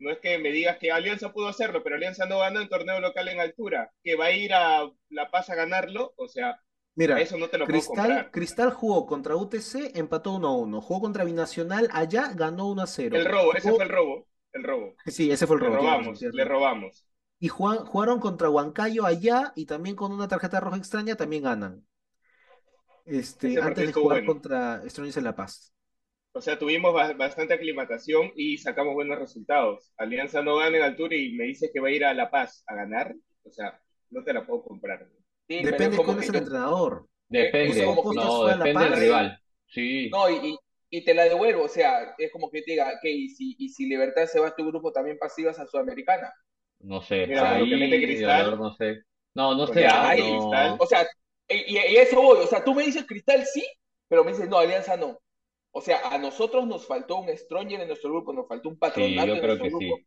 No 0.00 0.10
es 0.10 0.18
que 0.18 0.38
me 0.38 0.50
digas 0.50 0.78
que 0.78 0.90
Alianza 0.90 1.32
pudo 1.32 1.46
hacerlo, 1.46 1.82
pero 1.84 1.94
Alianza 1.94 2.26
no 2.26 2.38
ganó 2.38 2.60
en 2.60 2.68
torneo 2.68 3.00
local 3.00 3.28
en 3.28 3.38
altura. 3.38 3.92
Que 4.02 4.16
va 4.16 4.26
a 4.26 4.32
ir 4.32 4.52
a 4.52 4.90
La 5.10 5.30
Paz 5.30 5.50
a 5.50 5.54
ganarlo. 5.54 6.12
O 6.16 6.26
sea, 6.26 6.60
Mira, 6.96 7.20
eso 7.20 7.38
no 7.38 7.48
te 7.48 7.56
lo 7.58 7.66
Cristal. 7.66 8.30
Cristal 8.30 8.72
jugó 8.72 9.06
contra 9.06 9.36
UTC, 9.36 9.92
empató 9.94 10.32
1-1. 10.32 10.80
Jugó 10.80 11.00
contra 11.00 11.24
Binacional 11.24 11.88
allá, 11.92 12.32
ganó 12.34 12.68
1-0. 12.68 13.16
El 13.16 13.24
robo, 13.24 13.54
ese 13.54 13.70
fue 13.72 13.84
el 13.84 13.88
robo. 13.90 14.26
El 14.52 14.64
robo. 14.64 14.94
Sí, 15.06 15.30
ese 15.30 15.46
fue 15.46 15.56
el 15.56 15.62
Le 15.62 15.68
robo. 15.68 15.76
razón, 15.76 15.92
robamos, 16.02 16.22
le 16.22 16.44
robamos. 16.44 17.06
Y 17.38 17.48
jugaron 17.48 18.20
contra 18.20 18.50
Huancayo 18.50 19.04
allá 19.06 19.52
y 19.56 19.66
también 19.66 19.96
con 19.96 20.12
una 20.12 20.28
tarjeta 20.28 20.60
roja 20.60 20.76
extraña 20.76 21.16
también 21.16 21.42
ganan. 21.44 21.84
Este, 23.04 23.48
Ese 23.48 23.60
antes 23.60 23.86
de 23.86 23.92
jugar 23.92 24.18
bueno. 24.18 24.32
contra 24.34 24.82
Strongest 24.88 25.18
en 25.18 25.24
La 25.24 25.34
Paz. 25.36 25.72
O 26.32 26.40
sea, 26.40 26.58
tuvimos 26.58 26.92
ba- 26.94 27.12
bastante 27.14 27.54
aclimatación 27.54 28.32
y 28.36 28.58
sacamos 28.58 28.94
buenos 28.94 29.18
resultados. 29.18 29.92
Alianza 29.96 30.42
no 30.42 30.56
gana 30.56 30.76
en 30.76 30.82
altura 30.84 31.16
y 31.16 31.32
me 31.34 31.44
dices 31.44 31.70
que 31.72 31.80
va 31.80 31.88
a 31.88 31.92
ir 31.92 32.04
a 32.04 32.14
La 32.14 32.30
Paz 32.30 32.62
a 32.66 32.74
ganar. 32.74 33.14
O 33.44 33.50
sea, 33.50 33.80
no 34.10 34.22
te 34.22 34.32
la 34.32 34.46
puedo 34.46 34.62
comprar. 34.62 35.08
Sí, 35.50 35.66
pero 35.70 35.72
Depende 35.72 35.96
es 35.96 35.96
como 35.96 36.06
cuál 36.06 36.18
que 36.18 36.24
es 36.24 36.30
el 36.30 36.34
yo- 36.34 36.40
entrenador. 36.40 37.08
Depende, 37.28 37.86
no, 38.14 38.46
depende 38.46 38.84
del 38.84 38.96
rival. 39.00 39.40
Sí, 39.66 40.10
No, 40.10 40.28
y, 40.30 40.34
y- 40.54 40.58
y 40.92 41.04
te 41.04 41.14
la 41.14 41.24
devuelvo, 41.24 41.64
o 41.64 41.68
sea, 41.68 42.14
es 42.18 42.32
como 42.32 42.50
que 42.50 42.62
te 42.62 42.72
diga, 42.72 42.98
que 43.00 43.10
y 43.10 43.28
si, 43.30 43.54
y 43.58 43.68
si 43.68 43.86
Libertad 43.86 44.26
se 44.26 44.40
va 44.40 44.48
a 44.48 44.56
tu 44.56 44.66
grupo, 44.66 44.92
también 44.92 45.18
pasivas 45.18 45.58
a 45.60 45.66
Sudamericana. 45.66 46.32
no 46.80 47.00
sé. 47.02 47.26
Mira, 47.26 47.58
lo 47.58 47.64
que 47.68 47.76
Ahí, 47.76 47.80
mete 47.80 48.00
Cristal. 48.06 48.58
no 48.58 48.72
sé. 48.74 49.02
No, 49.34 49.54
no 49.54 49.66
sé. 49.66 49.86
ah, 49.86 50.14
no. 50.16 50.76
O 50.78 50.86
sea, 50.86 51.06
y, 51.48 51.76
y 51.76 51.96
eso 51.96 52.20
voy, 52.22 52.38
o 52.38 52.46
sea, 52.46 52.64
tú 52.64 52.74
me 52.74 52.84
dices 52.84 53.04
Cristal 53.06 53.44
sí, 53.46 53.64
pero 54.08 54.24
me 54.24 54.32
dices, 54.32 54.48
no, 54.48 54.58
Alianza 54.58 54.96
no. 54.96 55.20
O 55.72 55.80
sea, 55.80 56.00
a 56.10 56.18
nosotros 56.18 56.66
nos 56.66 56.86
faltó 56.86 57.18
un 57.18 57.28
Stronger 57.36 57.80
en 57.80 57.88
nuestro 57.88 58.10
grupo, 58.10 58.32
nos 58.32 58.48
faltó 58.48 58.68
un 58.68 58.78
Sí, 58.80 58.80
patronato 58.80 59.26
yo 59.26 59.34
en 59.36 59.40
creo 59.40 59.58
nuestro 59.58 59.64
que 59.64 59.70
grupo. 59.70 59.78
sí. 59.78 60.06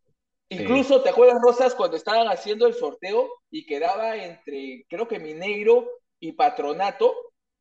Incluso, 0.49 1.01
¿te 1.01 1.09
acuerdas, 1.09 1.41
Rosas, 1.41 1.73
cuando 1.75 1.97
estaban 1.97 2.27
haciendo 2.27 2.67
el 2.67 2.73
sorteo 2.75 3.27
y 3.49 3.65
quedaba 3.65 4.15
entre, 4.17 4.85
creo 4.87 5.07
que 5.07 5.19
Mineiro 5.19 5.87
y 6.19 6.33
Patronato? 6.33 7.13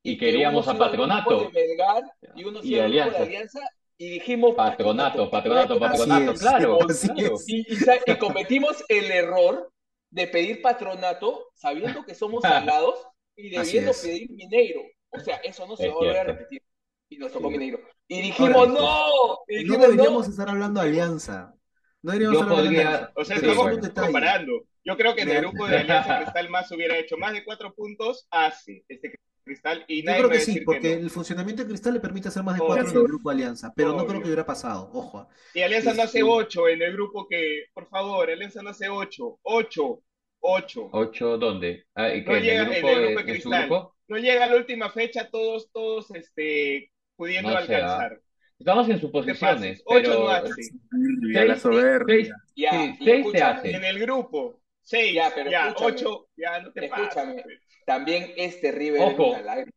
Y 0.03 0.19
que 0.19 0.27
queríamos 0.27 0.69
a 0.69 0.77
Patronato. 0.77 1.45
de 1.45 1.49
Melgar 1.51 2.03
y 2.35 2.45
uno 2.45 2.61
de 2.61 2.83
Alianza. 2.83 3.61
Y 3.99 4.11
dijimos 4.11 4.55
Patronato, 4.57 5.31
patronato, 5.31 5.75
Así 5.75 5.81
patronato, 5.81 6.33
es, 6.33 6.41
claro. 6.41 6.79
así 6.89 7.09
claro. 7.09 7.37
y, 7.47 7.73
y 7.73 7.77
sa- 7.77 7.99
y 8.05 8.17
cometimos 8.19 8.85
el 8.89 9.11
error 9.13 9.71
de 10.11 10.27
pedir 10.27 10.61
patronato 10.61 11.51
sabiendo 11.55 12.05
que 12.05 12.15
somos 12.15 12.43
salados 12.43 13.07
y 13.37 13.51
debiendo 13.51 13.93
pedir 14.03 14.31
Mineiro. 14.31 14.83
O 15.11 15.21
sea, 15.21 15.37
eso 15.37 15.67
no 15.67 15.77
se 15.77 15.85
Es 15.85 15.91
va 15.91 15.93
a 15.93 15.97
volver 15.99 16.17
a 16.19 16.25
repetir. 16.25 16.63
Y 17.11 17.19
nos 17.19 17.31
tocó 17.33 17.49
Sí. 17.49 17.53
Mineiro. 17.53 17.81
Y 18.09 18.23
dijimos, 18.23 18.55
Ahora, 18.57 18.73
no, 18.73 19.39
y 19.49 19.65
No 19.65 19.77
deberíamos 19.79 20.27
no. 20.27 20.31
estar 20.33 20.49
hablando 20.49 20.81
de 20.81 20.89
alianza. 20.89 21.55
No 22.03 22.13
deberíamos 22.13 22.41
Yo 22.41 22.47
de 22.49 22.55
podría-. 22.55 23.13
O 23.15 23.25
sea, 23.25 23.37
estamos 23.37 23.79
comparando. 23.95 24.65
Yo 24.85 24.97
creo 24.97 25.15
que 25.15 25.23
en 25.23 25.31
el 25.31 25.41
grupo 25.43 25.69
de 25.69 25.79
Alianza 25.79 26.17
Cristal 26.19 26.51
más 26.51 26.71
hubiera 26.73 26.97
hecho 26.99 27.17
más 27.17 27.33
de 27.33 27.45
cuatro 27.45 27.73
puntos 27.75 28.27
hace 28.31 28.85
este 28.89 29.15
Cristal 29.45 29.85
y 29.89 30.05
Yo 30.05 30.17
creo 30.17 30.29
que 30.31 30.41
sí, 30.41 30.61
porque 30.61 30.81
que 30.81 30.97
no. 30.97 31.03
el 31.03 31.11
funcionamiento 31.11 31.63
de 31.63 31.69
Cristal 31.69 31.95
le 31.95 32.01
permite 32.01 32.29
hacer 32.29 32.43
más 32.43 32.55
de 32.57 32.61
Obvio. 32.61 32.75
cuatro 32.75 32.91
en 32.91 32.97
el 32.97 33.03
grupo 33.05 33.31
Alianza, 33.31 33.73
pero 33.75 33.93
no 33.93 34.07
creo 34.07 34.21
que 34.21 34.27
hubiera 34.29 34.47
pasado. 34.47 34.91
Ojo. 34.93 35.19
ah. 35.19 35.29
Y 35.55 35.63
Alianza 35.63 35.95
no 35.95 36.03
hace 36.03 36.23
ocho 36.23 36.69
en 36.69 36.83
el 36.83 36.93
grupo 36.93 37.27
que, 37.29 37.67
por 37.75 37.89
favor, 37.89 38.31
Alianza 38.31 38.63
no 38.63 38.71
hace 38.71 38.89
ocho. 38.89 39.39
Ocho. 39.43 40.03
Ocho. 40.45 40.89
¿Ocho 40.93 41.39
dónde? 41.39 41.87
Ah, 41.95 42.13
¿y 42.15 42.25
qué, 42.25 42.31
No 42.31 42.37
en 42.37 42.43
llega 42.43 42.63
en 42.63 42.73
el 42.73 42.75
de, 42.75 42.81
grupo 42.81 43.21
de 43.21 43.25
de 43.25 43.25
Cristal. 43.33 43.67
grupo? 43.69 43.97
No 44.09 44.19
llega 44.19 44.45
a 44.45 44.49
la 44.49 44.57
última 44.57 44.91
fecha 44.91 45.31
todos, 45.31 45.71
todos, 45.73 46.11
este, 46.15 46.91
pudiendo 47.17 47.51
No 47.51 47.57
ah. 47.59 48.11
Estamos 48.63 48.89
en 48.89 48.95
¿Qué 48.95 49.01
suposiciones? 49.01 49.83
Ocho 49.85 50.01
pero 50.03 50.21
no 50.21 50.29
hace. 50.29 50.63
Ya 51.35 51.45
la 51.45 51.55
seis, 51.55 51.63
soberbia. 51.63 52.07
seis, 52.07 52.31
Ya, 52.55 52.71
sí, 52.71 52.97
y 53.01 53.05
seis 53.05 53.27
te 53.33 53.43
hace. 53.43 53.71
En 53.73 53.85
el 53.85 53.99
grupo. 53.99 54.61
Seis. 54.83 55.15
Ya, 55.15 55.33
pero 55.35 55.51
ocho. 55.79 56.29
Ya, 56.37 56.61
no 56.61 56.73
te. 56.73 56.85
Escúchame. 56.87 57.43
pues. 57.43 57.59
También 57.85 58.33
este 58.37 58.71
River 58.71 59.01
Ojo. 59.03 59.37
lágrima. 59.45 59.73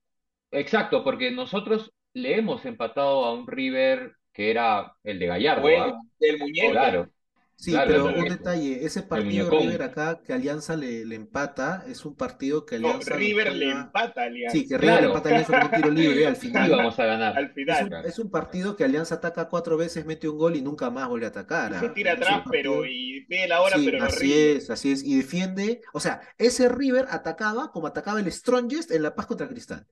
Exacto, 0.51 1.03
porque 1.03 1.31
nosotros 1.31 1.91
le 2.13 2.37
hemos 2.37 2.63
empatado 2.65 3.25
a 3.25 3.33
un 3.33 3.47
River 3.47 4.13
que 4.31 4.51
era 4.51 4.95
el 5.03 5.17
de 5.17 5.25
Gallardo, 5.25 5.61
Bueno, 5.63 5.85
¿ah? 5.85 6.01
el 6.19 6.37
muñeco. 6.37 6.71
Claro. 6.71 7.09
Sí, 7.57 7.71
Claro, 7.71 7.87
pero 7.89 8.05
un 8.19 8.27
detalle, 8.27 8.85
ese 8.85 9.01
partido. 9.01 9.49
River 9.49 9.81
acá 9.83 10.21
que 10.21 10.33
Alianza 10.33 10.75
le, 10.75 11.05
le 11.05 11.15
empata, 11.15 11.85
es 11.87 12.03
un 12.05 12.13
partido 12.15 12.65
que 12.65 12.77
No, 12.79 12.89
Alianza 12.89 13.11
lo 13.11 13.15
River 13.15 13.53
le 13.53 13.65
juega- 13.67 13.81
empata 13.81 14.21
a 14.21 14.23
Alianza. 14.25 14.57
Sí, 14.57 14.67
que 14.67 14.77
River 14.77 14.93
le 14.95 14.99
Claro. 14.99 15.07
empata 15.15 15.29
a 15.29 15.31
Alianza 15.31 15.59
con 15.61 15.63
un 15.69 15.75
tiro 15.75 15.89
libre 16.19 16.27
al 16.27 16.35
final. 16.35 16.71
vamos 16.71 16.99
a 16.99 17.05
ganar. 17.05 17.37
Al 17.37 17.45
Es 17.45 17.53
final. 17.53 17.85
un, 17.87 17.93
es 18.05 18.19
un 18.19 18.29
partido 18.29 18.75
que 18.75 18.83
Alianza 18.83 19.15
ataca 19.15 19.47
cuatro 19.47 19.77
veces, 19.77 20.05
mete 20.05 20.27
un 20.27 20.37
gol 20.37 20.57
y 20.57 20.61
nunca 20.61 20.89
más 20.89 21.07
vuelve 21.07 21.27
a 21.27 21.29
atacar. 21.29 21.71
Y 21.71 21.75
¿ah? 21.75 21.79
se 21.79 21.89
tira 21.89 22.11
Es 22.11 22.17
un 22.17 22.23
atrás, 22.23 22.41
partido- 22.43 22.51
pero 22.73 22.85
y 22.85 23.21
pide 23.21 23.47
la 23.47 23.61
hora, 23.61 23.77
Sí, 23.77 23.85
pero 23.89 24.03
así 24.03 24.33
es, 24.33 24.69
así 24.69 24.91
es. 24.91 25.03
Y 25.03 25.15
defiende, 25.17 25.81
o 25.93 26.01
sea, 26.01 26.21
ese 26.37 26.67
River 26.67 27.07
atacaba 27.09 27.71
como 27.71 27.87
atacaba 27.87 28.19
el 28.19 28.29
Strongest 28.31 28.91
en 28.91 29.01
La 29.01 29.15
Paz 29.15 29.27
contra 29.27 29.47
Cristal. 29.47 29.87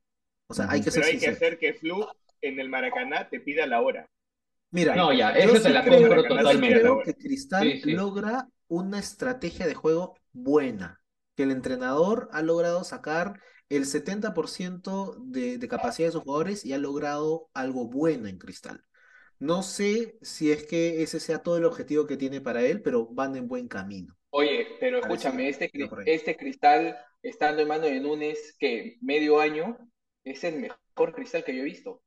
O 0.50 0.54
sea, 0.54 0.68
hay 0.70 0.82
que 0.82 0.92
ser 0.92 1.04
Pero 1.04 1.14
hay 1.14 1.20
que 1.20 1.30
hacer 1.30 1.58
que 1.58 1.74
Flu 1.74 2.06
en 2.42 2.60
el 2.60 2.68
Maracaná 2.68 3.30
te 3.30 3.40
pida 3.40 3.66
la 3.68 3.82
hora. 3.82 4.06
Mira, 4.74 4.96
No, 4.96 5.14
ya, 5.14 5.34
yo 5.38 5.40
eso 5.52 5.58
sí 5.58 5.64
te 5.64 5.70
la 5.70 5.84
creo- 5.84 6.00
compro 6.00 6.22
sí 6.24 6.28
sí 6.30 6.38
totalmente. 6.38 6.80
creo 6.82 7.04
que 7.04 7.16
Cristal 7.16 7.64
Sí, 7.74 7.82
sí. 7.82 7.94
logra 7.94 8.50
una 8.68 9.00
estrategia 9.00 9.68
de 9.68 9.76
juego 9.76 10.16
buena, 10.34 11.02
que 11.36 11.44
el 11.44 11.52
entrenador 11.52 12.30
ha 12.32 12.42
logrado 12.42 12.84
sacar 12.84 13.40
el 13.70 13.86
70% 13.86 15.16
de, 15.26 15.58
de 15.58 15.68
capacidad 15.68 16.08
de 16.10 16.12
sus 16.14 16.24
jugadores 16.24 16.66
y 16.66 16.74
ha 16.74 16.78
logrado 16.78 17.50
algo 17.54 17.88
bueno 17.88 18.28
en 18.28 18.38
Cristal. 18.38 18.84
No 19.40 19.64
sé 19.64 20.18
si 20.22 20.52
es 20.52 20.66
que 20.66 21.04
ese 21.04 21.20
sea 21.20 21.40
todo 21.40 21.58
el 21.58 21.66
objetivo 21.66 22.08
que 22.08 22.18
tiene 22.18 22.42
para 22.42 22.62
él, 22.64 22.82
pero 22.82 23.08
van 23.08 23.36
en 23.36 23.48
buen 23.48 23.68
camino. 23.68 24.16
Oye, 24.32 24.68
pero 24.80 25.00
escúchame, 25.00 25.50
este, 25.50 25.72
este 26.06 26.36
cristal, 26.38 26.98
estando 27.22 27.62
en 27.62 27.68
mano 27.68 27.86
de 27.86 28.00
Núñez, 28.00 28.56
que 28.60 28.98
medio 29.02 29.40
año, 29.40 29.78
es 30.24 30.44
el 30.44 30.60
mejor 30.60 31.14
cristal 31.14 31.44
que 31.44 31.56
yo 31.56 31.62
he 31.62 31.66
visto. 31.66 32.03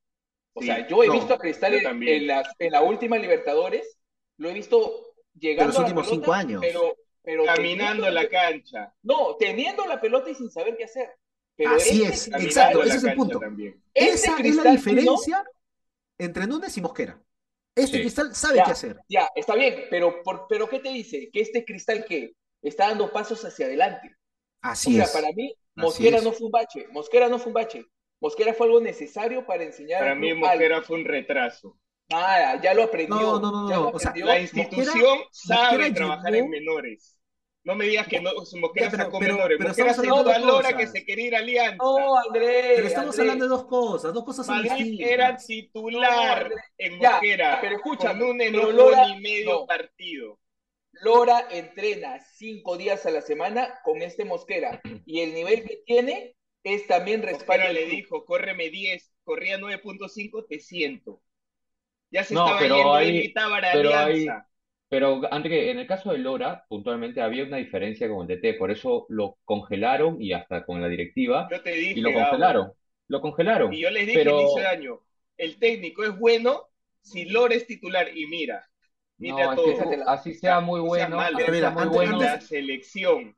O 0.58 0.60
Sí, 0.60 0.66
sea, 0.68 0.86
yo 0.88 1.02
he 1.04 1.06
no, 1.08 1.12
visto 1.12 1.34
a 1.34 1.38
Cristal 1.38 1.74
en, 1.74 2.26
las- 2.26 2.48
en 2.58 2.72
la 2.72 2.82
última 2.82 3.18
Libertadores, 3.18 3.98
lo 4.38 4.48
he 4.48 4.54
visto 4.54 5.12
llegando 5.38 5.68
los 5.68 5.76
a 5.76 5.80
la 5.82 5.86
últimos 5.86 6.06
pelota, 6.08 6.24
cinco 6.24 6.32
años. 6.32 6.60
pero, 6.62 6.96
pero 7.22 7.44
Caminando 7.44 8.10
la 8.10 8.28
cancha. 8.28 8.92
No, 9.02 9.36
teniendo 9.36 9.84
la 9.86 10.00
pelota 10.00 10.30
y 10.30 10.34
sin 10.34 10.50
saber 10.50 10.76
qué 10.76 10.84
hacer. 10.84 11.10
Pero 11.56 11.72
Así 11.72 12.02
este 12.04 12.14
es, 12.14 12.28
exacto, 12.44 12.82
ese 12.82 12.96
es 12.96 13.04
el 13.04 13.14
punto. 13.14 13.38
también. 13.38 13.82
este 13.94 14.14
Esa 14.14 14.38
es 14.38 14.56
la 14.56 14.70
diferencia 14.72 15.44
entre 16.18 16.46
Núñez 16.46 16.76
y 16.76 16.80
Mosquera. 16.80 17.20
Este 17.74 17.98
Sí. 17.98 18.02
Cristal 18.02 18.34
sabe 18.34 18.56
Ya. 18.56 18.64
qué 18.64 18.70
hacer. 18.72 18.96
Ya, 19.08 19.28
está 19.34 19.54
bien, 19.54 19.84
pero, 19.90 20.22
por, 20.22 20.46
pero 20.48 20.68
¿qué 20.68 20.78
te 20.80 20.88
dice? 20.88 21.28
Que 21.30 21.40
este 21.42 21.64
cristal 21.66 22.04
que 22.06 22.32
está 22.62 22.88
dando 22.88 23.12
pasos 23.12 23.44
hacia 23.44 23.66
adelante. 23.66 24.16
Así 24.62 24.92
o 24.92 24.96
sea, 24.96 25.04
es. 25.04 25.10
para 25.10 25.32
mí, 25.32 25.54
Mosquera 25.74 26.20
no 26.22 26.32
fue 26.32 26.46
un 26.46 26.52
bache. 26.52 26.86
Mosquera 26.92 27.28
no 27.28 27.38
fue 27.38 27.48
un 27.48 27.54
bache. 27.54 27.84
Mosquera 28.20 28.54
fue 28.54 28.66
algo 28.66 28.80
necesario 28.80 29.44
para 29.46 29.64
enseñar 29.64 30.00
Para 30.00 30.14
mí 30.14 30.32
Mosquera 30.34 30.82
fue 30.82 30.98
un 30.98 31.04
retraso. 31.04 31.78
Nada, 32.08 32.60
ya 32.62 32.72
lo 32.72 32.84
aprendió. 32.84 33.16
No, 33.16 33.40
no, 33.40 33.68
no, 33.68 33.88
o 33.90 33.98
sea. 33.98 34.12
La 34.16 34.38
institución 34.38 35.18
Mosquera- 35.18 35.28
sabe 35.32 35.78
Mosquera 35.78 35.94
trabajar 35.94 36.32
llegó- 36.32 36.44
en 36.44 36.50
menores. 36.50 37.12
No 37.64 37.74
me 37.74 37.86
digas 37.86 38.06
que 38.06 38.20
no, 38.20 38.30
Mosquera 38.60 38.90
pero- 38.92 39.04
sacó 39.04 39.18
pero- 39.18 39.34
menores. 39.34 39.58
pero 39.58 39.68
Mosquera 39.70 39.90
estamos 39.90 40.06
sacó 40.08 40.18
hablando 40.20 40.30
a 40.30 40.38
de 40.38 40.52
Lora 40.52 40.72
cosas. 40.76 40.92
que 40.92 40.98
se 41.00 41.04
quería 41.04 41.26
ir 41.26 41.34
a 41.34 41.38
Alianza. 41.40 41.76
No, 41.78 42.16
Andrés. 42.16 42.72
Pero 42.76 42.86
estamos 42.86 43.06
Andrés. 43.10 43.18
hablando 43.20 43.44
de 43.44 43.48
dos 43.48 43.64
cosas, 43.66 44.14
dos 44.14 44.24
cosas 44.24 44.46
son 44.46 44.56
Madrid 44.58 44.70
distintas. 44.84 45.10
era 45.10 45.36
titular 45.36 46.52
en 46.78 47.00
Ya, 47.00 47.10
Mosquera. 47.10 47.58
pero 47.60 47.76
escúchame, 47.76 48.20
Con 48.24 48.38
pero 48.38 48.60
jugó 48.60 48.72
Lora- 48.72 49.08
ni 49.08 49.20
medio 49.20 49.50
no. 49.50 49.66
partido. 49.66 50.38
Lora 50.92 51.46
entrena 51.50 52.20
cinco 52.36 52.76
días 52.78 53.04
a 53.04 53.10
la 53.10 53.20
semana 53.20 53.80
con 53.84 54.00
este 54.00 54.24
Mosquera. 54.24 54.80
Y 55.04 55.20
el 55.22 55.34
nivel 55.34 55.64
que 55.64 55.82
tiene 55.84 56.36
es 56.74 56.86
también 56.88 57.20
del 57.20 57.36
le 57.74 57.86
dijo, 57.86 58.24
córreme 58.24 58.70
10, 58.70 59.12
corría 59.22 59.56
9.5, 59.56 60.46
te 60.48 60.58
siento. 60.58 61.22
Ya 62.10 62.24
se 62.24 62.34
No, 62.34 62.44
estaba 62.44 62.58
pero 62.60 62.74
yendo, 62.76 62.94
ahí- 62.94 63.08
él 63.08 63.22
gritaba 63.22 63.58
a 63.58 63.72
pero 63.72 63.88
ahí- 63.90 63.94
Alianza. 63.94 64.48
Pero 64.88 65.20
André, 65.32 65.70
en 65.70 65.78
el 65.78 65.86
caso 65.86 66.10
de 66.12 66.18
Lora, 66.18 66.64
puntualmente 66.68 67.20
había 67.20 67.44
una 67.44 67.56
diferencia 67.56 68.08
con 68.08 68.22
el 68.22 68.36
DT, 68.40 68.54
por 68.54 68.70
eso 68.70 69.06
lo 69.08 69.38
congelaron 69.44 70.20
y 70.20 70.32
hasta 70.32 70.64
con 70.64 70.80
la 70.80 70.88
directiva, 70.88 71.48
Yo 71.50 71.62
te 71.62 71.70
dije, 71.72 71.98
y 71.98 72.02
lo 72.02 72.10
Gabo, 72.10 72.22
congelaron. 72.30 72.72
Lo 73.08 73.20
congelaron. 73.20 73.72
Y 73.72 73.80
yo 73.80 73.90
les 73.90 74.06
dije 74.06 74.18
Pero- 74.20 74.40
inicio 74.40 74.62
de 74.62 74.68
año, 74.68 75.00
el 75.36 75.58
técnico 75.58 76.02
es 76.04 76.18
bueno 76.18 76.68
si 77.00 77.26
Lora 77.26 77.54
es 77.54 77.66
titular. 77.66 78.08
Y 78.16 78.26
mira, 78.26 78.68
mira 79.18 79.44
No, 79.46 79.52
es 79.52 79.56
todo. 79.78 79.90
que 79.90 79.98
así 80.06 80.34
sea 80.34 80.60
muy 80.60 80.80
bueno, 80.80 81.20
así 81.20 81.34
Mira, 81.36 81.58
sea 81.58 81.70
muy 81.70 81.82
antes- 81.82 81.94
bueno. 81.96 82.20
la 82.22 82.40
selección. 82.40 83.36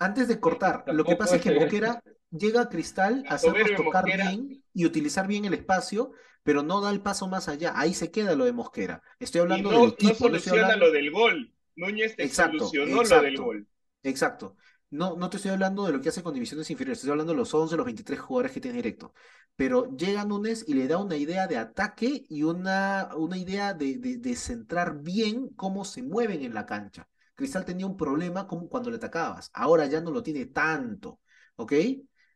Antes 0.00 0.26
de 0.28 0.40
cortar, 0.40 0.84
lo 0.86 1.04
que 1.04 1.14
pasa 1.16 1.36
es 1.36 1.42
que 1.42 1.52
Mosquera 1.52 2.00
llega 2.36 2.62
a 2.62 2.68
Cristal 2.68 3.24
a 3.28 3.34
hacernos 3.34 3.74
tocar 3.74 4.04
Mosquera. 4.04 4.30
bien 4.30 4.62
y 4.72 4.86
utilizar 4.86 5.26
bien 5.26 5.44
el 5.44 5.54
espacio, 5.54 6.12
pero 6.42 6.62
no 6.62 6.80
da 6.80 6.90
el 6.90 7.00
paso 7.02 7.28
más 7.28 7.48
allá. 7.48 7.72
Ahí 7.76 7.94
se 7.94 8.10
queda 8.10 8.34
lo 8.34 8.44
de 8.44 8.52
Mosquera. 8.52 9.02
Estoy 9.18 9.42
hablando 9.42 9.72
no, 9.72 9.80
del 9.80 9.90
equipo, 9.90 10.28
no 10.28 10.38
soluciona 10.40 10.62
hablando- 10.62 10.86
lo 10.86 10.92
del 10.92 11.10
gol. 11.10 11.54
Núñez 11.76 12.16
te 12.16 12.24
Exacto, 12.24 12.70
solucionó 12.70 13.02
lo 13.02 13.02
exacto. 13.02 13.24
del 13.24 13.36
gol. 13.38 13.68
Exacto. 14.02 14.56
No, 14.90 15.16
no 15.16 15.28
te 15.28 15.38
estoy 15.38 15.50
hablando 15.52 15.84
de 15.86 15.92
lo 15.92 16.00
que 16.00 16.08
hace 16.10 16.22
con 16.22 16.34
divisiones 16.34 16.70
inferiores, 16.70 16.98
estoy 16.98 17.10
hablando 17.10 17.32
de 17.32 17.38
los 17.38 17.52
11, 17.52 17.76
los 17.76 17.84
23 17.86 18.20
jugadores 18.20 18.52
que 18.52 18.60
tiene 18.60 18.76
directo. 18.76 19.12
Pero 19.56 19.96
llega 19.96 20.24
Núñez 20.24 20.64
y 20.68 20.74
le 20.74 20.86
da 20.86 20.98
una 20.98 21.16
idea 21.16 21.46
de 21.48 21.56
ataque 21.56 22.24
y 22.28 22.42
una, 22.44 23.10
una 23.16 23.36
idea 23.36 23.74
de, 23.74 23.98
de, 23.98 24.18
de 24.18 24.36
centrar 24.36 25.00
bien 25.02 25.48
cómo 25.56 25.84
se 25.84 26.02
mueven 26.02 26.42
en 26.44 26.54
la 26.54 26.64
cancha. 26.66 27.08
Cristal 27.34 27.64
tenía 27.64 27.86
un 27.86 27.96
problema 27.96 28.46
como 28.46 28.68
cuando 28.68 28.90
le 28.90 28.96
atacabas, 28.96 29.50
ahora 29.54 29.86
ya 29.86 30.00
no 30.00 30.12
lo 30.12 30.22
tiene 30.22 30.46
tanto, 30.46 31.20
¿ok? 31.56 31.72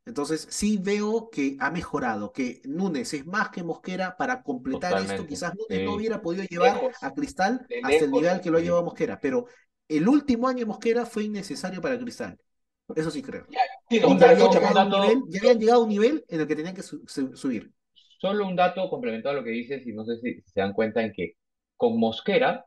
Entonces 0.09 0.46
sí 0.50 0.78
veo 0.82 1.28
que 1.30 1.56
ha 1.61 1.70
mejorado, 1.70 2.32
que 2.32 2.62
Núñez 2.64 3.12
es 3.12 3.26
más 3.26 3.50
que 3.50 3.62
Mosquera 3.62 4.16
para 4.16 4.42
completar 4.42 4.98
esto. 5.02 5.26
Quizás 5.26 5.52
Núñez 5.54 5.84
no 5.84 5.94
hubiera 5.94 6.22
podido 6.22 6.44
llevar 6.44 6.74
Lejos. 6.76 6.96
a 7.02 7.12
Cristal 7.12 7.66
hasta 7.82 8.04
el 8.04 8.11
nivel 8.11 8.40
que 8.40 8.50
lo 8.50 8.56
ha 8.59 8.61
llevado 8.62 8.84
Mosquera, 8.84 9.20
pero 9.20 9.46
el 9.86 10.09
último 10.09 10.48
año 10.48 10.61
de 10.61 10.66
Mosquera 10.66 11.04
fue 11.06 11.24
innecesario 11.24 11.80
para 11.82 11.98
Cristal. 11.98 12.38
Eso 12.96 13.11
sí 13.11 13.20
creo. 13.22 13.44
Sí, 13.90 14.00
no, 14.00 14.18
ya 14.18 14.30
habían 14.30 14.38
dato- 14.38 14.52
llegado 14.54 14.78
a 14.80 14.84
un 14.84 14.90
dato- 14.90 15.02
nivel, 15.04 15.22
ya 15.28 15.38
habían 15.40 15.59
llegado 15.59 15.80
a 15.80 15.82
un 15.84 15.88
nivel 15.90 16.24
en 16.28 16.40
el 16.40 16.46
que 16.46 16.56
tenían 16.56 16.74
que 16.74 16.82
su- 16.82 17.04
su- 17.06 17.36
subir. 17.36 17.70
Solo 18.18 18.46
un 18.48 18.56
dato 18.56 18.88
complementado 18.88 19.36
a 19.36 19.38
lo 19.40 19.44
que 19.44 19.50
dices, 19.50 19.86
y 19.86 19.92
no 19.92 20.04
sé 20.06 20.16
si 20.22 20.40
se 20.46 20.61
dan 20.61 20.72
cuenta 20.72 21.02
en 21.02 21.12
que 21.12 21.34
con 21.76 21.98
Mosquera, 22.00 22.64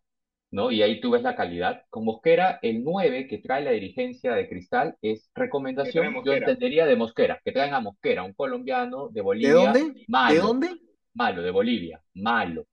¿no? 0.52 0.72
Y 0.72 0.82
ahí 0.84 1.00
tú 1.02 1.12
ves 1.12 1.24
la 1.24 1.36
calidad. 1.36 1.84
Con 1.90 2.06
Mosquera, 2.06 2.60
el 2.62 2.84
9 2.84 3.28
que 3.28 3.40
trae 3.40 3.64
la 3.64 3.72
dirigencia 3.72 4.34
de 4.34 4.48
Cristal 4.50 4.98
es 5.02 5.30
recomendación, 5.34 6.24
yo 6.24 6.34
entendería 6.34 6.86
de 6.86 6.96
Mosquera, 6.96 7.40
que 7.44 7.52
traen 7.52 7.74
a 7.74 7.80
Mosquera, 7.80 8.24
un 8.24 8.34
colombiano 8.34 9.08
de 9.10 9.14
¿De 9.14 9.22
Bolivia, 9.22 9.54
dónde? 9.54 9.80
¿De 9.80 10.06
malo, 10.08 10.42
dónde? 10.44 10.70
malo, 11.14 11.42
de 11.42 11.52
Bolivia, 11.52 12.04
malo. 12.14 12.66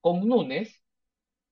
Con 0.00 0.28
Núñez, 0.28 0.80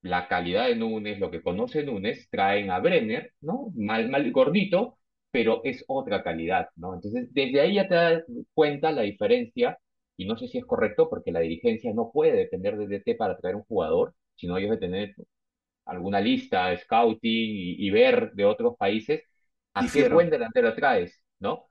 la 0.01 0.27
calidad 0.27 0.67
de 0.67 0.75
Núñez, 0.75 1.19
lo 1.19 1.31
que 1.31 1.41
conoce 1.41 1.83
Núñez, 1.83 2.29
traen 2.29 2.71
a 2.71 2.79
Brenner, 2.79 3.33
¿no? 3.41 3.71
Mal, 3.75 4.09
mal 4.09 4.31
gordito, 4.31 4.97
pero 5.31 5.61
es 5.63 5.83
otra 5.87 6.23
calidad, 6.23 6.69
¿no? 6.75 6.93
Entonces, 6.95 7.27
desde 7.33 7.61
ahí 7.61 7.75
ya 7.75 7.87
te 7.87 7.95
das 7.95 8.23
cuenta 8.53 8.91
la 8.91 9.01
diferencia, 9.01 9.77
y 10.17 10.25
no 10.25 10.37
sé 10.37 10.47
si 10.47 10.57
es 10.59 10.65
correcto, 10.65 11.09
porque 11.09 11.31
la 11.31 11.41
dirigencia 11.41 11.93
no 11.93 12.11
puede 12.13 12.33
depender 12.33 12.77
de 12.77 12.87
DT 12.87 13.15
para 13.17 13.37
traer 13.37 13.55
un 13.55 13.63
jugador, 13.63 14.13
sino 14.35 14.57
ellos 14.57 14.71
de 14.71 14.77
tener 14.77 15.15
alguna 15.85 16.19
lista, 16.21 16.75
scouting 16.77 17.19
y, 17.23 17.87
y 17.87 17.89
ver 17.91 18.31
de 18.33 18.45
otros 18.45 18.75
países 18.77 19.23
a 19.73 19.89
qué 19.91 20.03
Difiero. 20.03 20.09
buen 20.09 20.29
delantero 20.29 20.73
traes, 20.75 21.21
¿no? 21.39 21.67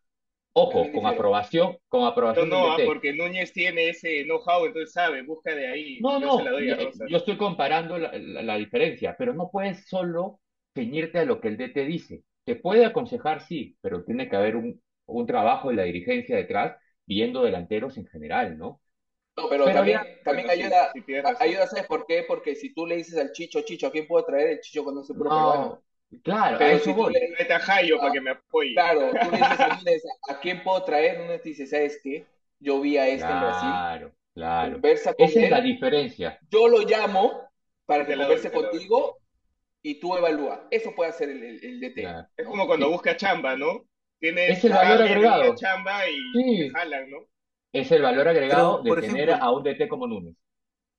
Ojo, 0.54 0.92
con 0.92 1.06
aprobación, 1.06 1.78
con 1.88 2.04
No, 2.36 2.44
aprobación 2.44 2.50
no, 2.50 2.70
ah, 2.70 2.82
DT. 2.82 2.84
porque 2.84 3.14
Núñez 3.14 3.52
tiene 3.54 3.88
ese 3.88 4.24
know-how, 4.24 4.66
entonces 4.66 4.92
sabe, 4.92 5.22
busca 5.22 5.54
de 5.54 5.68
ahí. 5.68 6.06
No, 6.06 6.18
Yo 6.18 6.28
no, 6.28 6.32
se 6.32 6.42
la 6.42 6.50
doy 6.50 6.68
a 6.68 6.76
yo, 6.76 6.76
Rosas. 6.76 7.08
yo 7.08 7.16
estoy 7.18 7.36
comparando 7.36 7.98
la, 7.98 8.12
la- 8.18 8.42
la 8.42 8.56
diferencia, 8.56 9.14
pero 9.18 9.32
no 9.34 9.50
puedes 9.50 9.86
solo 9.88 10.40
ceñirte 10.74 11.18
a 11.20 11.24
lo 11.24 11.40
que 11.40 11.48
el 11.48 11.56
DT 11.56 11.84
dice. 11.86 12.24
Te 12.44 12.56
puede 12.56 12.84
aconsejar, 12.84 13.40
sí, 13.42 13.76
pero 13.80 14.04
tiene 14.04 14.28
que 14.28 14.36
haber 14.36 14.56
un, 14.56 14.82
un 15.06 15.26
trabajo 15.26 15.70
de 15.70 15.76
la 15.76 15.84
dirigencia 15.84 16.36
detrás, 16.36 16.76
viendo 17.06 17.42
delanteros 17.44 17.96
en 17.96 18.06
general, 18.06 18.58
¿no? 18.58 18.80
No, 19.36 19.48
pero, 19.48 19.64
Pero 19.64 19.76
también, 19.78 19.98
ya- 20.00 20.22
también 20.22 20.48
ayuda, 20.50 20.92
sí, 20.92 21.04
ayuda, 21.40 21.66
¿sabes 21.66 21.86
por 21.86 22.06
qué? 22.06 22.24
Porque 22.26 22.54
si 22.54 22.72
tú 22.72 22.86
le 22.86 22.96
dices 22.96 23.18
al 23.18 23.32
Chicho, 23.32 23.62
Chicho, 23.62 23.88
¿a 23.88 23.90
quién 23.90 24.06
puedo 24.06 24.24
traer? 24.24 24.48
El 24.50 24.60
Chicho 24.60 24.84
conoce 24.84 25.12
puro 25.14 25.30
peruano. 25.30 25.82
No, 26.12 26.20
claro, 26.22 26.56
a 26.56 26.58
Pero 26.58 26.76
eso 26.76 26.84
si 26.84 26.92
tú 26.94 26.94
voy. 26.94 27.12
le, 27.12 27.30
Vete 27.38 27.52
a 27.52 27.58
Jairo 27.60 27.98
para 27.98 28.12
que 28.12 28.20
me 28.20 28.30
apoye. 28.30 28.74
claro, 28.74 29.10
tú 29.20 29.30
le 29.30 29.38
dices 29.38 29.60
a 29.60 29.68
Núñez, 29.76 30.02
¿a 30.28 30.40
quién 30.40 30.62
puedo 30.62 30.84
traer? 30.84 31.18
Núñez 31.18 31.42
te 31.42 31.48
dice, 31.48 31.66
¿sabes 31.66 32.00
qué? 32.02 32.26
Yo 32.60 32.80
vi 32.80 32.96
a 32.96 33.08
este 33.08 33.32
en 33.32 33.40
Brasil, 33.40 33.68
Claro, 33.68 34.12
claro. 34.34 34.72
conversa 34.72 35.14
con 35.14 35.26
Esa 35.26 35.40
es 35.40 35.50
la 35.50 35.60
diferencia. 35.60 36.38
yo 36.50 36.68
lo 36.68 36.80
llamo 36.80 37.32
para 37.86 38.06
que 38.06 38.16
converse 38.16 38.50
doy. 38.50 38.62
contigo 38.62 39.18
y 39.82 40.00
tú 40.00 40.16
evalúa. 40.16 40.66
Eso 40.70 40.94
puede 40.94 41.10
hacer 41.10 41.30
el, 41.30 41.42
el, 41.42 41.64
el 41.64 41.80
DT. 41.80 42.00
Claro. 42.00 42.28
Es 42.36 42.46
como 42.46 42.66
cuando 42.66 42.86
Sí. 42.86 42.92
busca 42.92 43.16
chamba, 43.16 43.56
¿no? 43.56 43.86
Tienes 44.20 44.58
Es 44.58 44.64
el 44.64 44.72
a 44.72 44.76
valor 44.76 45.02
agregado. 45.02 45.54
chamba 45.56 46.08
y 46.08 46.16
Sí. 46.32 46.70
jalan, 46.72 47.10
¿no? 47.10 47.18
Es 47.74 47.92
el 47.92 48.00
valor 48.00 48.26
agregado 48.28 48.78
Pero, 48.78 48.82
de 48.82 48.88
por 48.88 49.00
tener 49.02 49.28
ejemplo, 49.28 49.34
a 49.46 49.52
un 49.52 49.62
DT 49.62 49.88
como 49.88 50.06
Núñez. 50.06 50.34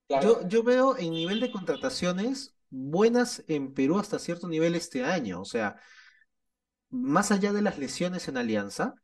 Claro. 0.07 0.41
Yo, 0.41 0.47
yo 0.47 0.63
veo 0.63 0.97
en 0.97 1.11
nivel 1.11 1.39
de 1.39 1.51
contrataciones 1.51 2.55
buenas 2.69 3.43
en 3.47 3.73
Perú 3.73 3.99
hasta 3.99 4.19
cierto 4.19 4.47
nivel 4.47 4.75
este 4.75 5.03
año. 5.03 5.41
O 5.41 5.45
sea, 5.45 5.77
más 6.89 7.31
allá 7.31 7.53
de 7.53 7.61
las 7.61 7.77
lesiones 7.77 8.27
en 8.27 8.37
Alianza, 8.37 8.95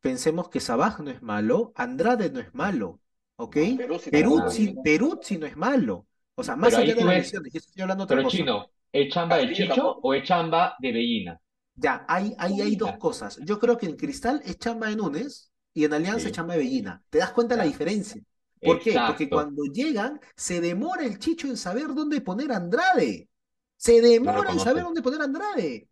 pensemos 0.00 0.48
que 0.50 0.60
Sabaj 0.60 1.00
no 1.00 1.10
es 1.10 1.22
malo, 1.22 1.72
Andrade 1.76 2.30
no 2.30 2.40
es 2.40 2.54
malo, 2.54 3.00
¿ok? 3.36 3.56
Perú 3.76 3.98
sí 3.98 4.10
Peruzzi, 4.10 4.66
tampoco. 4.66 4.82
Peruzzi 4.82 5.38
no 5.38 5.46
es 5.46 5.56
malo. 5.56 6.06
O 6.36 6.44
sea, 6.44 6.56
más 6.56 6.78
allá 6.78 6.94
de 6.96 7.04
las 7.04 7.16
ves- 7.16 7.18
lesiones, 7.18 7.52
yo 7.52 7.58
estoy 7.60 7.82
hablando 7.82 8.02
de 8.04 8.06
otra 8.06 8.16
Pero 8.16 8.22
cosa. 8.22 8.36
Chino, 8.36 8.70
¿Es 8.92 9.12
chamba 9.12 9.36
del 9.36 9.48
Castillo 9.48 9.68
Chicho 9.68 9.74
tampoco. 9.82 10.08
o 10.08 10.14
es 10.14 10.24
chamba 10.24 10.74
de 10.80 10.92
Bellina? 10.92 11.40
Ya, 11.76 12.04
ahí, 12.08 12.34
ahí 12.38 12.60
hay 12.60 12.76
dos 12.76 12.96
cosas. 12.98 13.38
Yo 13.44 13.58
creo 13.58 13.76
que 13.78 13.86
en 13.86 13.96
Cristal 13.96 14.40
es 14.44 14.58
chamba 14.58 14.88
de 14.88 14.96
Núñez 14.96 15.50
y 15.74 15.84
en 15.84 15.92
Alianza 15.94 16.28
Sí. 16.28 16.32
chamba 16.32 16.54
de 16.54 16.60
Bellina. 16.60 17.04
¿Te 17.10 17.18
das 17.18 17.32
cuenta 17.32 17.56
la 17.56 17.64
Ya. 17.64 17.68
diferencia? 17.68 18.22
¿Por 18.62 18.80
qué? 18.80 19.04
Porque 19.06 19.28
cuando 19.28 19.64
llegan, 19.64 20.20
se 20.36 20.60
demora 20.60 21.04
el 21.04 21.18
Chicho 21.18 21.48
en 21.48 21.56
saber 21.58 21.88
dónde 21.94 22.20
poner 22.22 22.52
a 22.52 22.56
Andrade. 22.56 23.28
Se 23.76 24.00
demora 24.00 24.52
en 24.52 24.60
saber 24.60 24.84
dónde 24.84 25.02
poner 25.02 25.20
a 25.20 25.24
Andrade. 25.24 25.88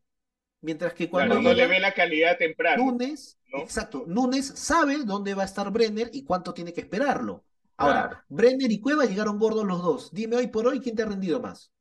Mientras 0.62 0.94
que 0.94 1.10
cuando 1.10 1.34
Claro, 1.34 1.42
no 1.42 1.54
le 1.54 1.66
ve 1.66 1.80
la 1.80 1.92
calidad 1.94 2.38
temprano. 2.38 2.84
Núñez, 2.84 3.38
¿no? 3.52 3.58
exacto, 3.58 4.04
Núñez 4.06 4.46
sabe 4.56 4.98
dónde 5.04 5.34
va 5.34 5.42
a 5.42 5.46
estar 5.46 5.70
Brenner 5.70 6.10
y 6.12 6.24
cuánto 6.24 6.54
tiene 6.54 6.72
que 6.72 6.80
esperarlo. 6.82 7.44
Ahora, 7.76 8.02
Claro. 8.02 8.24
Brenner 8.28 8.70
y 8.70 8.80
Cueva 8.80 9.04
llegaron 9.06 9.38
gordos 9.38 9.64
los 9.66 9.82
dos. 9.82 10.10
Dime 10.12 10.36
hoy 10.36 10.46
por 10.48 10.66
hoy 10.66 10.80
quién 10.80 10.94
te 10.96 11.02
ha 11.02 11.06
rendido 11.06 11.40
más. 11.40 11.71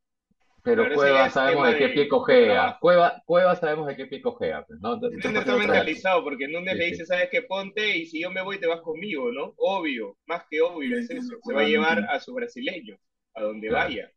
Pero 0.63 0.91
Cueva 0.93 1.29
sabemos 1.29 1.67
de 1.67 1.77
qué 1.77 1.89
pie 1.89 2.07
cojea. 2.07 2.77
Cueva, 2.79 3.21
Cueva 3.25 3.55
sabemos 3.55 3.87
de 3.87 3.95
qué 3.95 4.05
pie 4.07 4.21
cojea, 4.21 4.65
pues, 4.65 4.79
¿no? 4.81 4.93
Entonces, 4.95 5.17
Entonces, 5.17 5.31
Núñez 5.31 5.45
¿para 5.45 5.45
qué 5.51 5.57
está 5.57 5.73
mentalizado 5.73 6.23
porque 6.23 6.47
Núñez 6.47 6.75
Sí, 6.75 6.77
le 6.77 6.85
sí. 6.87 6.87
dice, 6.87 7.05
¿sabes 7.05 7.29
qué? 7.31 7.41
Ponte 7.43 7.97
y 7.97 8.05
si 8.07 8.21
yo 8.21 8.31
me 8.31 8.41
voy 8.41 8.59
te 8.59 8.67
vas 8.67 8.81
conmigo, 8.81 9.31
¿no? 9.31 9.53
Obvio, 9.57 10.17
más 10.25 10.43
que 10.49 10.61
obvio 10.61 10.97
es 10.97 11.09
eso. 11.09 11.35
Se 11.41 11.53
va 11.53 11.61
a 11.61 11.65
llevar 11.65 12.05
a 12.09 12.19
su 12.19 12.33
brasileño, 12.33 12.97
a 13.35 13.43
donde 13.43 13.69
Claro. 13.69 13.71
vaya. 13.71 14.11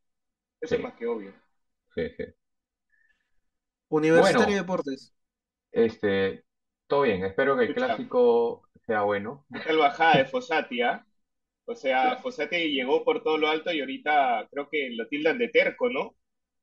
Eso 0.61 0.75
Sí. 0.75 0.77
es 0.77 0.83
más 0.83 0.95
que 0.95 1.07
obvio. 1.07 1.35
sí, 1.95 2.11
sí. 2.17 2.25
Universitario 3.89 4.53
Bueno. 4.53 4.57
de 4.57 4.61
Deportes. 4.61 5.15
Este, 5.73 6.45
todo 6.87 7.03
bien. 7.03 7.25
Espero 7.25 7.57
que 7.57 7.65
el 7.65 7.73
Escucha. 7.73 7.75
clásico 7.75 8.69
sea 8.87 9.03
bueno. 9.03 9.47
¿Qué 9.53 9.61
tal 9.61 9.79
bajada 9.79 10.19
de 10.19 10.25
Fossati, 10.27 10.83
ah? 10.83 11.07
O 11.67 11.75
sea, 11.75 12.17
Fossati 12.19 12.57
llegó 12.73 13.05
por 13.05 13.23
todo 13.23 13.39
lo 13.39 13.49
alto 13.49 13.73
y 13.73 13.81
ahorita 13.81 14.49
creo 14.51 14.69
que 14.71 14.91
lo 14.93 15.09
tildan 15.09 15.39
de 15.39 15.49
terco, 15.49 15.91
¿no? 15.91 16.17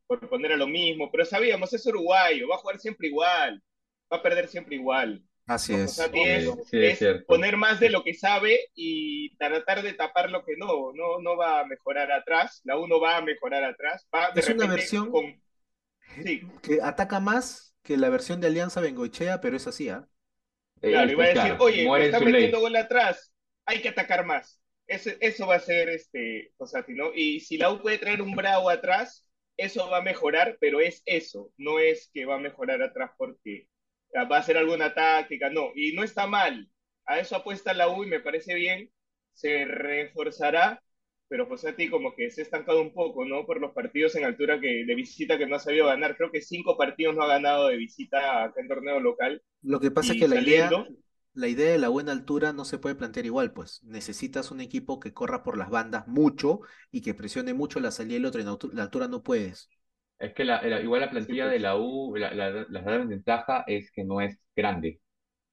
Por 0.08 0.28
poner 0.30 0.52
a 0.54 0.58
lo 0.58 0.68
mismo. 0.68 1.10
Pero 1.12 1.26
sabíamos, 1.26 1.74
es 1.74 1.86
uruguayo, 1.86 2.48
va 2.50 2.56
a 2.56 2.60
jugar 2.60 2.80
siempre 2.80 3.08
igual, 3.08 3.64
va 4.12 4.18
a 4.18 4.24
perder 4.24 4.48
siempre 4.48 4.76
igual. 4.76 5.24
Así 5.46 5.74
es. 5.76 5.92
Fossati 5.98 6.22
Sí, 6.24 6.24
es, 6.24 6.56
sí, 6.70 6.84
es 6.84 6.98
es 6.98 6.98
cierto. 6.98 7.28
poner 7.28 7.58
más 7.58 7.80
de 7.80 7.90
lo 7.90 8.04
que 8.04 8.14
sabe 8.14 8.60
y 8.76 9.36
tratar 9.38 9.84
de 9.84 9.94
tapar 9.94 10.32
lo 10.32 10.44
que 10.46 10.56
no. 10.58 10.94
No, 10.94 11.20
no 11.22 11.38
va 11.38 11.62
a 11.62 11.66
mejorar 11.66 12.12
atrás, 12.12 12.62
la 12.66 12.78
uno 12.78 13.00
va 13.00 13.18
a 13.18 13.22
mejorar 13.22 13.64
atrás. 13.64 14.08
Va 14.16 14.32
de 14.32 14.42
Es 14.42 14.50
una 14.50 14.68
versión 14.68 15.10
con... 15.10 15.42
Sí, 16.20 16.42
que 16.62 16.82
ataca 16.82 17.20
más 17.20 17.76
que 17.84 17.98
la 17.98 18.10
versión 18.10 18.42
de 18.42 18.48
Alianza 18.48 18.82
Bengoechea, 18.82 19.42
pero 19.42 19.58
es 19.58 19.68
así, 19.68 19.90
¿ah? 19.90 20.08
Claro, 20.86 21.12
Este, 21.12 21.12
iba 21.12 21.26
a 21.26 21.28
decir, 21.28 21.56
claro, 21.56 21.60
oye, 21.60 21.90
me 21.90 22.02
está 22.02 22.20
ley. 22.20 22.32
metiendo 22.32 22.60
gol 22.60 22.76
atrás, 22.76 23.32
hay 23.66 23.82
que 23.82 23.90
atacar 23.90 24.26
más. 24.26 24.60
Eso, 24.88 25.12
eso 25.22 25.48
va 25.48 25.56
a 25.56 25.60
ser 25.60 25.90
este 25.90 26.52
Fossati, 26.58 26.94
¿no? 26.94 27.14
Y 27.14 27.40
si 27.40 27.58
la 27.58 27.72
U 27.72 27.82
puede 27.82 27.98
traer 28.00 28.22
un 28.22 28.36
bravo 28.36 28.70
atrás, 28.70 29.26
eso 29.62 29.90
va 29.90 29.98
a 29.98 30.04
mejorar, 30.04 30.58
pero 30.60 30.80
es 30.80 31.04
eso, 31.06 31.52
no 31.58 31.80
es 31.80 32.10
que 32.14 32.26
va 32.26 32.36
a 32.36 32.40
mejorar 32.40 32.82
atrás 32.82 33.12
porque 33.18 33.68
va 34.16 34.38
a 34.38 34.40
hacer 34.40 34.58
alguna 34.58 34.94
táctica, 34.94 35.50
no, 35.50 35.72
y 35.76 35.94
no 35.94 36.04
está 36.04 36.28
mal. 36.28 36.70
A 37.06 37.20
eso 37.20 37.36
apuesta 37.36 37.74
la 37.74 37.90
U 37.90 38.04
y 38.04 38.08
me 38.08 38.20
parece 38.20 38.56
bien, 38.56 38.92
se 39.34 39.66
reforzará, 39.66 40.82
pero 41.28 41.48
Fossati 41.48 41.90
como 41.90 42.14
que 42.14 42.30
se 42.30 42.42
ha 42.42 42.44
estancado 42.44 42.82
un 42.82 42.94
poco, 42.94 43.24
¿no? 43.26 43.46
Por 43.46 43.62
los 43.62 43.72
partidos 43.72 44.16
en 44.16 44.26
altura 44.26 44.60
que 44.60 44.84
de 44.86 44.96
visita 44.96 45.38
que 45.38 45.48
no 45.48 45.56
ha 45.56 45.60
sabido 45.60 45.86
ganar. 45.86 46.18
Creo 46.18 46.30
que 46.30 46.42
cinco 46.42 46.78
partidos 46.78 47.16
no 47.16 47.24
ha 47.24 47.28
ganado 47.28 47.70
de 47.70 47.78
visita 47.78 48.44
acá 48.44 48.60
en 48.60 48.68
torneo 48.68 49.00
local. 49.00 49.42
Lo 49.62 49.80
que 49.80 49.92
pasa 49.92 50.12
es 50.12 50.20
que 50.20 50.28
la 50.28 50.42
idea, 50.42 50.70
la 51.34 51.48
idea 51.48 51.72
de 51.72 51.78
la 51.80 51.90
buena 51.90 52.12
altura 52.12 52.54
no 52.54 52.66
se 52.66 52.78
puede 52.80 52.96
plantear 52.96 53.26
igual, 53.26 53.54
pues. 53.54 53.84
Necesitas 53.84 54.52
un 54.52 54.62
equipo 54.62 55.00
que 55.00 55.14
corra 55.14 55.44
por 55.44 55.58
las 55.58 55.70
bandas 55.70 56.08
mucho 56.08 56.62
y 56.92 57.02
que 57.02 57.14
presione 57.14 57.54
mucho 57.54 57.80
la 57.80 57.92
salida 57.92 58.16
del 58.16 58.26
otro. 58.26 58.42
En 58.72 58.78
la 58.78 58.84
altura 58.84 59.08
no 59.08 59.24
puedes. 59.24 59.70
Es 60.20 60.34
que 60.34 60.46
la, 60.46 60.62
la- 60.62 60.82
igual 60.82 61.02
la 61.02 61.10
plantilla 61.10 61.48
pues. 61.48 61.54
de 61.54 61.60
la 61.60 61.76
U, 61.78 62.16
la, 62.16 62.34
la, 62.34 62.50
la 62.70 62.82
gran 62.82 63.10
ventaja 63.10 63.64
es 63.68 63.92
que 63.92 64.04
no 64.06 64.22
es 64.22 64.38
grande. 64.56 65.00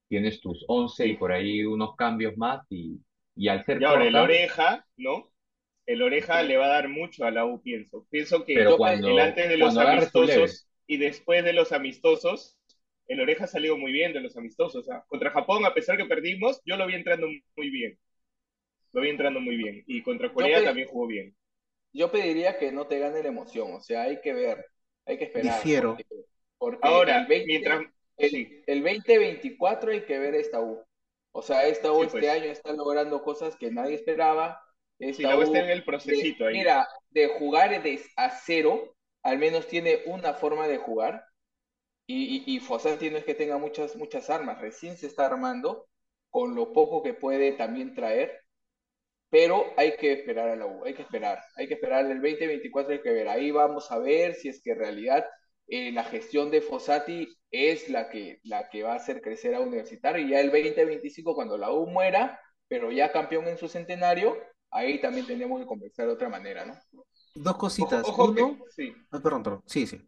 Tienes 0.09 0.41
tus 0.41 0.65
11 0.69 1.07
y 1.09 1.17
por 1.19 1.33
ahí 1.33 1.65
unos 1.65 1.97
cambios 1.97 2.37
más 2.39 2.67
y, 2.71 3.01
y 3.37 3.49
al 3.49 3.65
ser 3.67 3.83
Y 3.83 3.85
ahora 3.85 4.07
el 4.07 4.19
corta, 4.19 4.19
oreja, 4.19 4.87
¿no? 4.97 5.33
El 5.87 6.03
oreja 6.03 6.43
le 6.43 6.57
va 6.59 6.67
a 6.67 6.69
dar 6.71 6.89
mucho 6.91 7.25
a 7.27 7.33
la 7.33 7.47
U, 7.47 7.63
pienso. 7.63 8.07
Pienso 8.11 8.45
que 8.45 8.65
pero 8.65 8.75
el 8.77 8.77
cuando, 8.77 9.19
antes 9.21 9.49
de 9.49 9.59
los 9.59 9.79
amistosos 9.79 10.69
y 10.87 10.99
después 10.99 11.45
de 11.45 11.55
los 11.55 11.73
amistosos, 11.73 12.58
el 13.09 13.21
oreja 13.21 13.45
ha 13.45 13.49
salido 13.49 13.77
muy 13.77 13.93
bien 13.93 14.13
de 14.13 14.21
los 14.21 14.37
amistosos. 14.37 14.89
¿ah? 14.91 15.05
Contra 15.09 15.31
Japón, 15.31 15.65
a 15.67 15.75
pesar 15.75 15.97
que 15.97 16.05
perdimos, 16.07 16.61
yo 16.65 16.77
lo 16.77 16.87
vi 16.87 16.95
entrando 16.95 17.27
muy 17.57 17.71
bien. 17.71 17.99
Lo 18.93 19.01
vi 19.03 19.11
entrando 19.11 19.41
muy 19.41 19.57
bien. 19.57 19.85
Y 19.87 20.03
contra 20.03 20.33
Corea 20.33 20.63
también 20.65 20.89
jugó 20.89 21.07
bien. 21.07 21.35
Yo 21.93 22.11
pediría 22.11 22.59
que 22.59 22.71
no 22.73 22.87
te 22.87 22.99
gane 22.99 23.23
la 23.23 23.29
emoción, 23.29 23.73
o 23.75 23.81
sea, 23.81 24.03
hay 24.03 24.21
que 24.21 24.33
ver, 24.33 24.65
hay 25.07 25.19
que 25.19 25.25
esperar. 25.25 25.55
Difiero. 25.57 25.97
Porque, 25.97 26.05
porque 26.59 26.89
Ahora, 26.89 27.21
el 27.23 27.27
20, 27.27 27.47
mientras... 27.47 27.81
el, 28.19 28.31
Sí, 28.31 28.63
el 28.67 28.83
2024 28.83 29.93
hay 29.93 30.05
que 30.05 30.19
ver 30.19 30.35
esta 30.35 30.61
U. 30.61 30.85
O 31.33 31.43
sea, 31.43 31.67
esta 31.67 31.93
U 31.93 32.01
Sí, 32.01 32.07
este 32.07 32.19
pues. 32.21 32.31
año 32.31 32.45
está 32.51 32.73
logrando 32.73 33.23
cosas 33.23 33.57
que 33.57 33.71
nadie 33.71 33.95
esperaba. 33.95 34.61
sí, 35.01 35.07
Esta 35.23 35.29
la 35.29 35.37
U 35.37 35.41
U 35.41 35.43
está 35.43 35.59
en 35.61 35.71
el 35.71 35.85
de- 36.05 36.47
ahí. 36.47 36.53
mira, 36.59 36.89
de 37.11 37.29
jugar 37.29 37.83
de 37.83 38.01
a 38.17 38.31
cero, 38.31 38.97
al 39.23 39.39
menos 39.39 39.67
tiene 39.67 40.01
una 40.07 40.35
forma 40.35 40.69
de 40.69 40.79
jugar. 40.79 41.25
Y, 42.09 42.45
y, 42.47 42.57
y 42.57 42.61
Fossati 42.61 43.11
no 43.11 43.19
es 43.19 43.25
que 43.27 43.37
tenga 43.37 43.59
muchas, 43.59 43.97
muchas 43.97 44.31
armas, 44.31 44.61
recién 44.61 44.99
se 44.99 45.07
está 45.09 45.27
armando 45.27 45.89
con 46.31 46.57
lo 46.57 46.73
poco 46.75 47.05
que 47.05 47.15
puede 47.15 47.53
también 47.55 47.95
traer. 47.95 48.43
Pero 49.31 49.67
hay 49.77 49.97
que 49.97 50.13
esperar 50.13 50.49
a 50.51 50.57
la 50.57 50.67
U, 50.67 50.85
hay 50.85 50.95
que 50.95 51.03
esperar, 51.03 51.39
hay 51.57 51.69
que 51.69 51.75
esperar 51.75 52.07
el 52.07 52.21
2024, 52.23 52.93
hay 52.95 53.03
que 53.03 53.13
ver. 53.13 53.29
Ahí 53.29 53.51
vamos 53.51 53.91
a 53.93 53.99
ver 53.99 54.35
si 54.35 54.49
es 54.49 54.63
que 54.63 54.73
en 54.73 54.79
realidad 54.79 55.27
eh, 55.67 55.93
la 55.93 56.05
gestión 56.05 56.51
de 56.51 56.63
Fossati 56.63 57.29
es 57.51 57.91
la 57.91 58.09
que, 58.11 58.41
la 58.45 58.69
que 58.71 58.83
va 58.83 58.95
a 58.95 58.97
hacer 58.97 59.21
crecer 59.21 59.55
a 59.55 59.61
Universitario. 59.61 60.27
Y 60.27 60.31
ya 60.31 60.41
el 60.41 60.51
2025, 60.51 61.35
cuando 61.35 61.59
la 61.59 61.73
U 61.73 61.87
muera, 61.87 62.41
pero 62.69 62.91
ya 62.93 63.13
campeón 63.13 63.49
en 63.49 63.59
su 63.59 63.69
centenario, 63.69 64.37
ahí 64.71 65.01
también 65.01 65.27
tenemos 65.27 65.61
que 65.61 65.67
conversar 65.67 66.07
de 66.07 66.13
otra 66.15 66.29
manera, 66.31 66.65
¿no? 66.65 66.75
Dos 67.35 67.57
Ojo, 67.57 67.57
cositas. 67.57 68.03
ojo 68.03 68.35
que... 68.35 68.43
Uno, 68.43 68.59
Sí. 68.77 68.95
ah, 69.11 69.21
perdón, 69.23 69.43
perdón. 69.43 69.63
Sí, 69.67 69.87
sí. 69.87 69.99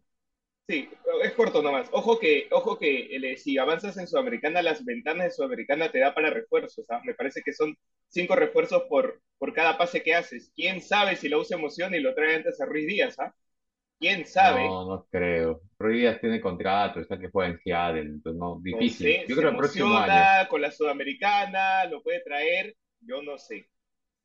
Sí, 0.67 0.89
es 1.31 1.35
corto 1.37 1.61
nomás. 1.61 1.87
Ojo 1.91 2.19
que, 2.19 2.47
ojo 2.51 2.77
que 2.77 3.15
eh, 3.15 3.37
si 3.37 3.57
avanzas 3.57 3.97
en 3.97 4.07
Sudamericana, 4.07 4.61
las 4.61 4.83
ventanas 4.85 5.25
de 5.25 5.31
Sudamericana 5.31 5.91
te 5.91 5.99
da 5.99 6.13
para 6.13 6.29
refuerzos. 6.29 6.85
¿ah? 6.89 7.01
Me 7.05 7.13
parece 7.13 7.41
que 7.43 7.53
son 7.53 7.75
cinco 8.07 8.35
refuerzos 8.35 8.83
por, 8.89 9.21
por 9.37 9.53
cada 9.53 9.77
pase 9.77 10.03
que 10.03 10.15
haces. 10.15 10.51
¿Quién 10.55 10.81
sabe 10.81 11.15
si 11.15 11.29
la 11.29 11.37
usa 11.37 11.57
emociona 11.57 11.97
y 11.97 12.01
lo 12.01 12.13
trae 12.15 12.35
antes 12.35 12.59
a 12.61 12.65
Ruiz 12.65 12.87
Díaz? 12.87 13.19
¿ah? 13.19 13.33
¿Quién 13.99 14.25
sabe? 14.25 14.61
no, 14.63 14.85
no 14.85 15.07
creo. 15.11 15.61
Ruiz 15.77 15.99
Díaz 16.01 16.19
tiene 16.21 16.41
contrato, 16.41 16.99
está 16.99 17.19
que 17.19 17.29
juega 17.29 17.51
en 17.51 17.59
Seattle, 17.59 18.01
entonces 18.01 18.39
no, 18.39 18.55
No 18.55 18.61
difícil. 18.61 19.07
sé, 19.07 19.25
Yo 19.27 19.35
creo 19.35 19.49
el 19.49 19.57
próximo 19.57 19.97
año. 19.97 20.49
con 20.49 20.61
la 20.61 20.71
Sudamericana, 20.71 21.85
lo 21.85 22.01
puede 22.03 22.21
traer, 22.21 22.75
yo 23.01 23.21
no 23.21 23.37
sé. 23.37 23.67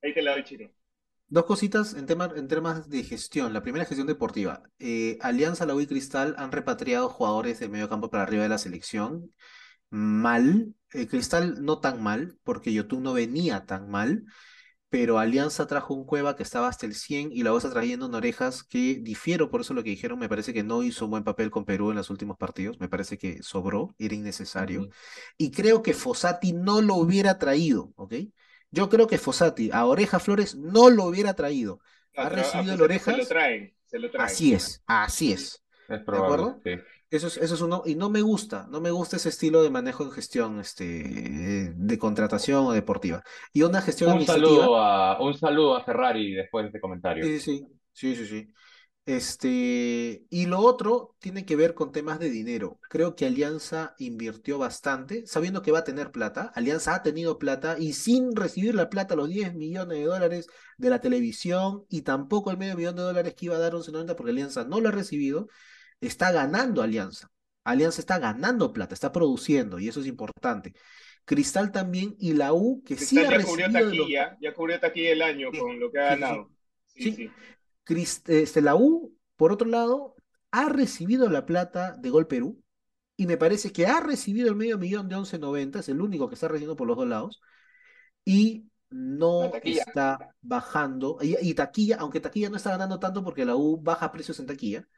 Ahí 0.02 0.14
te 0.14 0.22
la 0.22 0.32
doy, 0.32 0.44
chino. 0.44 0.70
Dos 1.28 1.44
cositas 1.44 1.94
en, 1.94 2.06
tema, 2.06 2.30
en 2.36 2.46
temas 2.46 2.88
de 2.88 3.02
gestión. 3.02 3.52
La 3.52 3.62
primera, 3.62 3.84
gestión 3.84 4.06
deportiva. 4.06 4.62
Eh, 4.78 5.18
Alianza, 5.20 5.66
la 5.66 5.74
U 5.74 5.80
y 5.80 5.86
Cristal 5.86 6.36
han 6.38 6.52
repatriado 6.52 7.08
jugadores 7.08 7.58
del 7.58 7.70
medio 7.70 7.88
campo 7.88 8.10
para 8.10 8.22
arriba 8.22 8.44
de 8.44 8.48
la 8.48 8.58
selección. 8.58 9.32
Mal. 9.90 10.74
Eh, 10.92 11.08
Cristal 11.08 11.64
no 11.64 11.80
tan 11.80 12.02
mal, 12.02 12.38
porque 12.44 12.72
Yotun 12.72 13.02
no 13.02 13.12
venía 13.12 13.66
tan 13.66 13.90
mal. 13.90 14.24
Pero 14.88 15.18
Alianza 15.18 15.66
trajo 15.66 15.94
un 15.94 16.06
Cueva 16.06 16.36
que 16.36 16.44
estaba 16.44 16.68
hasta 16.68 16.86
el 16.86 16.94
100 16.94 17.32
y 17.32 17.42
la 17.42 17.52
U 17.52 17.56
está 17.56 17.70
trayendo 17.70 18.06
un 18.06 18.14
Orejas 18.14 18.62
que 18.62 19.00
difiero 19.02 19.50
por 19.50 19.62
eso 19.62 19.74
lo 19.74 19.82
que 19.82 19.90
dijeron. 19.90 20.20
Me 20.20 20.28
parece 20.28 20.54
que 20.54 20.62
no 20.62 20.84
hizo 20.84 21.06
un 21.06 21.10
buen 21.10 21.24
papel 21.24 21.50
con 21.50 21.64
Perú 21.64 21.90
en 21.90 21.96
los 21.96 22.08
últimos 22.08 22.36
partidos. 22.36 22.78
Me 22.78 22.88
parece 22.88 23.18
que 23.18 23.42
sobró, 23.42 23.96
era 23.98 24.14
innecesario. 24.14 24.88
Y 25.36 25.50
creo 25.50 25.82
que 25.82 25.92
Fossati 25.92 26.52
no 26.52 26.80
lo 26.82 26.94
hubiera 26.94 27.36
traído, 27.36 27.92
¿ok? 27.96 28.14
Yo 28.76 28.88
creo 28.88 29.06
que 29.06 29.18
Fossati 29.18 29.70
a 29.72 29.84
Oreja 29.86 30.18
Flores 30.20 30.54
no 30.56 30.90
lo 30.90 31.04
hubiera 31.04 31.34
traído. 31.34 31.80
Ha 32.16 32.22
A 32.24 32.30
tra- 32.30 32.30
a 32.54 32.62
recibido 32.62 32.74
el 32.74 32.80
Fossati 32.80 33.00
Se 33.00 33.16
lo 33.16 33.26
traen, 33.26 33.74
se 33.86 33.98
lo 33.98 34.10
traen. 34.10 34.26
Así 34.26 34.52
es, 34.54 34.82
así 34.86 35.32
es. 35.32 35.64
Es 35.88 36.04
¿De 36.04 36.04
probable, 36.04 36.24
acuerdo? 36.24 36.60
sí. 36.64 36.70
Eso 37.08 37.28
es, 37.28 37.36
eso 37.36 37.54
es 37.54 37.60
uno, 37.60 37.82
y 37.86 37.94
no 37.94 38.10
me 38.10 38.20
gusta, 38.22 38.66
no 38.68 38.80
me 38.80 38.90
gusta 38.90 39.16
ese 39.16 39.28
estilo 39.28 39.62
de 39.62 39.70
manejo 39.70 40.02
en 40.04 40.10
gestión, 40.10 40.58
este, 40.60 41.72
de 41.74 41.98
contratación 41.98 42.66
o 42.66 42.72
deportiva. 42.72 43.22
Y 43.52 43.62
una 43.62 43.80
gestión 43.80 44.08
Un 44.08 44.14
administrativa. 44.14 44.64
saludo 44.64 44.76
a, 44.76 45.20
un 45.20 45.34
saludo 45.34 45.76
a 45.76 45.84
Ferrari 45.84 46.32
después 46.34 46.64
de 46.64 46.68
este 46.68 46.80
comentario. 46.80 47.24
Sí, 47.24 47.40
sí, 47.40 47.66
sí, 47.92 48.14
sí, 48.16 48.26
sí. 48.26 48.52
Este, 49.06 50.26
y 50.30 50.46
lo 50.46 50.58
otro 50.58 51.14
tiene 51.20 51.44
que 51.46 51.54
ver 51.54 51.74
con 51.74 51.92
temas 51.92 52.18
de 52.18 52.28
dinero. 52.28 52.80
Creo 52.90 53.14
que 53.14 53.24
Alianza 53.26 53.94
invirtió 53.98 54.58
bastante, 54.58 55.24
sabiendo 55.28 55.62
que 55.62 55.70
va 55.70 55.78
a 55.80 55.84
tener 55.84 56.10
plata. 56.10 56.50
Alianza 56.56 56.96
ha 56.96 57.02
tenido 57.04 57.38
plata 57.38 57.76
y 57.78 57.92
sin 57.92 58.34
recibir 58.34 58.74
la 58.74 58.90
plata, 58.90 59.14
los 59.14 59.28
10 59.28 59.54
millones 59.54 59.98
de 59.98 60.04
dólares 60.04 60.48
de 60.76 60.90
la 60.90 61.00
televisión 61.00 61.84
y 61.88 62.02
tampoco 62.02 62.50
el 62.50 62.58
medio 62.58 62.74
millón 62.76 62.96
de 62.96 63.02
dólares 63.02 63.34
que 63.36 63.46
iba 63.46 63.54
a 63.54 63.60
dar 63.60 63.74
11.90 63.76 64.16
porque 64.16 64.32
Alianza 64.32 64.64
no 64.64 64.80
lo 64.80 64.88
ha 64.88 64.92
recibido, 64.92 65.48
está 66.00 66.32
ganando 66.32 66.82
Alianza. 66.82 67.28
Alianza 67.62 68.00
está 68.00 68.18
ganando 68.18 68.72
plata, 68.72 68.94
está 68.94 69.12
produciendo 69.12 69.78
y 69.78 69.88
eso 69.88 70.00
es 70.00 70.06
importante. 70.06 70.74
Cristal 71.24 71.70
también 71.72 72.16
y 72.18 72.32
la 72.34 72.52
U, 72.52 72.82
que 72.84 72.96
sí 72.96 73.24
Cristal 73.24 73.26
ha 73.26 73.30
ya 73.30 73.42
cubrió 73.42 73.68
recibido 73.68 73.72
taquilla, 73.72 74.36
ya 74.40 74.54
cubrió 74.54 74.80
taquilla 74.80 75.12
el 75.12 75.22
año 75.22 75.48
Sí, 75.50 75.56
con 75.56 75.78
lo 75.78 75.90
que 75.90 75.98
ha 76.00 76.08
sí, 76.08 76.16
sí, 76.16 76.20
ganado. 76.20 76.50
Sí, 76.86 77.10
sí. 77.10 77.12
sí. 77.12 77.36
Crist- 77.86 78.28
este, 78.30 78.62
la 78.62 78.76
U, 78.76 79.16
por 79.36 79.52
otro 79.52 79.68
lado, 79.68 80.16
ha 80.52 80.68
recibido 80.70 81.30
la 81.30 81.46
plata 81.46 81.92
de 81.98 82.10
Gol 82.10 82.26
Perú 82.28 82.62
y 83.16 83.26
me 83.26 83.36
parece 83.38 83.72
que 83.72 83.86
ha 83.86 84.00
recibido 84.00 84.48
el 84.50 84.56
medio 84.56 84.78
millón 84.78 85.08
de 85.08 85.16
11.90, 85.16 85.80
es 85.80 85.88
el 85.90 86.00
único 86.02 86.28
que 86.28 86.34
está 86.34 86.48
recibiendo 86.48 86.76
por 86.76 86.86
los 86.88 86.96
dos 86.96 87.08
lados, 87.08 87.40
y 88.24 88.70
no 88.90 89.60
está 89.64 90.26
bajando, 90.40 91.18
y, 91.22 91.36
y 91.40 91.54
taquilla, 91.54 91.96
aunque 92.00 92.20
taquilla 92.20 92.50
no 92.50 92.56
está 92.56 92.70
ganando 92.70 92.98
tanto 93.00 93.24
porque 93.24 93.44
la 93.44 93.56
U 93.56 93.78
baja 93.82 94.12
precios 94.12 94.38
en 94.40 94.46
taquilla, 94.46 94.88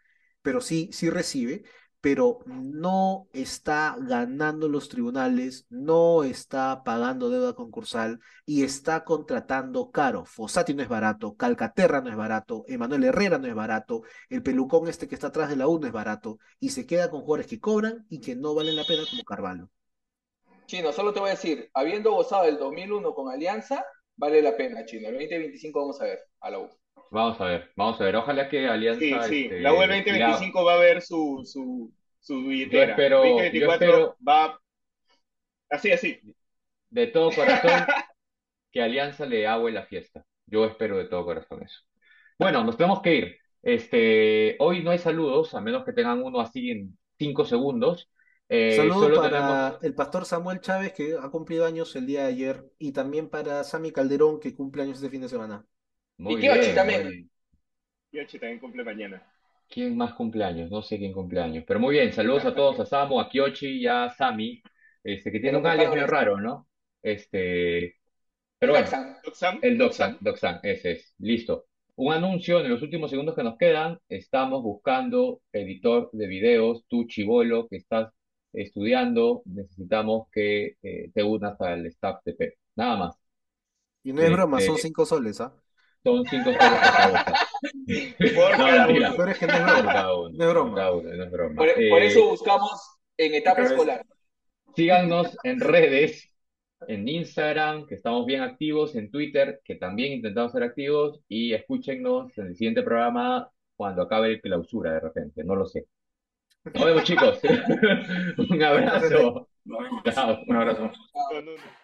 pero 0.43 0.61
sí, 0.61 0.91
sí 0.93 1.11
recibe, 1.11 1.65
pero 2.01 2.39
no 2.47 3.29
está 3.33 3.97
ganando 3.99 4.69
los 4.69 4.89
tribunales, 4.89 5.67
no 5.69 6.23
está 6.23 6.83
pagando 6.85 7.29
deuda 7.29 7.55
concursal 7.55 8.21
y 8.47 8.63
está 8.63 9.05
contratando 9.05 9.91
caro. 9.91 10.25
Fossati 10.25 10.75
no 10.75 10.83
es 10.83 10.89
barato, 10.89 11.37
Calcaterra 11.37 12.01
no 12.01 12.11
es 12.11 12.17
barato, 12.17 12.65
Emanuel 12.69 13.05
Herrera 13.05 13.39
no 13.39 13.49
es 13.49 13.55
barato, 13.55 14.03
el 14.29 14.43
pelucón 14.43 14.89
este 14.89 15.09
que 15.09 15.15
está 15.15 15.29
atrás 15.29 15.49
de 15.49 15.57
la 15.57 15.67
U 15.67 15.81
no 15.81 15.87
es 15.87 15.93
barato, 15.93 16.39
y 16.61 16.71
se 16.71 16.87
queda 16.87 17.11
con 17.11 17.23
jugadores 17.23 17.47
que 17.47 17.61
cobran 17.61 18.07
y 18.09 18.21
que 18.21 18.37
no 18.37 18.55
valen 18.55 18.77
la 18.77 18.85
pena 18.85 19.03
como 19.11 19.25
Carvalho. 19.25 19.71
Chino, 20.67 20.93
solo 20.93 21.13
te 21.13 21.21
voy 21.21 21.31
a 21.31 21.33
decir, 21.33 21.71
habiendo 21.73 22.13
gozado 22.13 22.45
del 22.45 22.59
2001 22.59 23.15
con 23.15 23.33
Alianza, 23.33 23.85
vale 24.17 24.43
la 24.43 24.57
pena, 24.57 24.85
Chino. 24.85 25.09
El 25.09 25.15
2025 25.15 25.81
vamos 25.81 26.01
a 26.01 26.05
ver 26.05 26.19
a 26.41 26.51
la 26.51 26.59
U. 26.59 26.78
Vamos 27.11 27.41
a 27.41 27.45
ver, 27.45 27.71
vamos 27.77 28.01
a 28.01 28.05
ver. 28.05 28.17
Ojalá 28.17 28.49
que 28.49 28.61
Sí, 28.61 28.65
Alianza. 28.67 29.29
sí. 29.29 29.45
este, 29.45 29.61
La 29.61 29.71
la- 29.73 29.77
2025 29.79 30.65
va 30.65 30.75
a 30.75 30.79
ver 30.79 31.01
su, 31.03 31.43
su, 31.45 31.93
su 32.21 32.45
billetera. 32.45 32.93
espero- 32.93 33.25
yo 33.25 33.31
2024 33.31 33.87
espero- 33.87 34.17
va 34.27 34.61
así, 35.71 35.93
así. 35.93 36.21
de 36.91 37.07
todo 37.09 37.31
corazón 37.33 37.71
que 38.73 38.83
Alianza 38.83 39.27
le 39.27 39.47
agüe 39.47 39.73
la 39.73 39.85
fiesta. 39.87 40.25
Yo 40.47 40.65
espero 40.67 40.97
de 40.99 41.05
todo 41.07 41.25
corazón 41.25 41.63
eso. 41.63 41.81
Bueno, 42.39 42.65
nos 42.65 42.77
tenemos 42.77 43.01
que 43.03 43.15
ir. 43.15 43.37
Este, 43.63 44.57
hoy 44.61 44.83
no 44.83 44.91
hay 44.91 44.99
saludos, 44.99 45.55
a 45.55 45.61
menos 45.61 45.85
que 45.85 45.93
tengan 45.93 46.23
uno 46.23 46.41
así 46.41 46.71
en 46.71 46.99
cinco 47.19 47.45
segundos. 47.45 48.11
Eh, 48.49 48.77
Saludo 48.77 49.01
solo 49.03 49.17
para 49.17 49.31
tenemos. 49.31 49.85
el 49.85 49.95
pastor 49.95 50.25
Samuel 50.25 50.61
Chávez, 50.61 50.93
que 50.95 51.17
ha 51.21 51.29
cumplido 51.31 51.67
años 51.67 51.95
el 51.97 52.07
día 52.07 52.23
de 52.23 52.29
ayer, 52.29 52.65
y 52.79 52.93
también 52.93 53.29
para 53.29 53.63
Sammy 53.65 53.91
Calderón, 53.93 54.41
que 54.41 54.55
cumple 54.55 54.85
años 54.85 54.97
este 54.99 55.11
fin 55.11 55.21
de 55.21 55.29
semana. 55.29 55.67
Muy 56.19 56.35
Y 56.35 56.39
Kiochi 56.39 56.73
bien, 56.73 56.75
también. 56.75 57.03
muy. 57.05 57.31
Yoshi 58.13 58.39
también 58.39 58.61
cumple 58.61 58.85
mañana. 58.85 59.23
¿Quién 59.69 59.97
más 59.97 60.15
cumpleaños? 60.15 60.71
No 60.71 60.83
sé 60.83 60.99
quién 60.99 61.13
cumpleaños. 61.13 61.65
Pero 61.67 61.81
muy 61.81 61.95
bien, 61.95 62.13
saludos 62.13 62.45
a 62.47 62.55
todos, 62.55 62.81
a 62.81 62.87
Samu, 62.87 63.21
a 63.21 63.29
Kyochi 63.29 63.67
y 63.83 63.87
a 63.87 64.09
Sami, 64.11 64.63
este, 65.05 65.31
que 65.31 65.41
tiene 65.41 65.59
un 65.59 65.67
alias 65.67 65.91
medio 65.91 66.07
pescadores. 66.07 66.09
raro, 66.09 66.41
¿no? 66.41 66.69
Este, 67.03 67.97
pero 68.59 68.73
bueno. 68.73 68.89
Doxam, 69.25 69.61
el 69.63 69.79
Doxan, 69.79 70.19
Doxan, 70.21 70.61
ese 70.63 70.93
es, 70.93 71.15
listo. 71.19 71.67
Un 71.97 72.13
anuncio 72.15 72.61
en 72.61 72.71
los 72.71 72.83
últimos 72.83 73.11
segundos 73.11 73.35
que 73.37 73.43
nos 73.43 73.59
quedan, 73.59 73.99
estamos 74.09 74.63
buscando 74.63 75.43
editor 75.53 76.11
de 76.13 76.27
videos, 76.29 76.85
tú 76.89 77.07
chivolo 77.07 77.69
que 77.69 77.77
estás 77.77 78.13
estudiando, 78.53 79.43
necesitamos 79.47 80.29
que 80.33 80.77
eh, 80.83 81.11
te 81.15 81.23
unas 81.23 81.61
al 81.61 81.87
staff 81.87 82.23
de 82.25 82.35
PEP. 82.35 82.55
Nada 82.77 82.97
más. 82.97 83.17
Y 84.03 84.13
no 84.13 84.23
es 84.23 84.31
broma, 84.33 84.61
son 84.61 84.77
Este, 84.77 84.89
cinco 84.89 85.07
soles, 85.07 85.41
¿ah? 85.41 85.55
Son 86.05 86.25
cinco 86.27 86.55
soles 86.55 86.85
por. 86.93 87.29
Por 88.35 88.59
No, 88.59 88.67
cada 88.67 88.87
mentira. 88.87 89.09
uno. 89.09 89.17
Pero 89.17 89.31
es 89.31 89.39
que 89.39 89.47
no 89.47 89.55
es 89.55 89.61
Por 89.63 89.73
broma. 89.73 89.93
cada 89.93 90.17
uno, 90.17 90.31
No 90.37 90.45
es 90.45 90.51
broma. 90.51 90.71
por 90.71 90.77
cada 90.77 90.93
uno, 90.93 91.11
no 91.17 91.25
es 91.25 91.31
broma. 91.31 91.57
Por, 91.57 91.69
por 91.89 92.03
eso 92.03 92.27
buscamos 92.29 92.71
en 93.17 93.35
etapa 93.35 93.63
escolar. 93.63 94.07
Síganos 94.77 95.37
en 95.45 95.61
redes, 95.61 96.31
en 96.87 97.09
Instagram, 97.09 97.87
que 97.87 97.95
estamos 97.97 98.27
bien 98.27 98.43
activos, 98.43 98.95
en 98.97 99.11
Twitter, 99.11 99.61
que 99.65 99.75
también 99.77 100.13
intentamos 100.13 100.53
ser 100.53 100.63
activos, 100.63 101.21
y 101.29 101.53
escúchenos 101.55 102.37
en 102.39 102.47
el 102.49 102.57
siguiente 102.57 102.83
programa 102.83 103.51
cuando 103.77 104.03
acabe 104.03 104.29
el 104.33 104.41
clausura 104.41 104.93
de 104.95 105.01
repente, 105.01 105.45
no 105.45 105.57
lo 105.57 105.67
sé. 105.67 105.87
Nos 106.75 106.85
vemos, 106.85 107.05
chicos. 107.05 107.41
Un 108.51 108.63
abrazo. 108.63 109.49
Nos 109.65 109.79
vemos. 109.83 110.03
Chao. 110.15 110.39
Un 110.47 110.57
abrazo. 110.57 110.91
No, 111.33 111.43
no. 111.43 111.78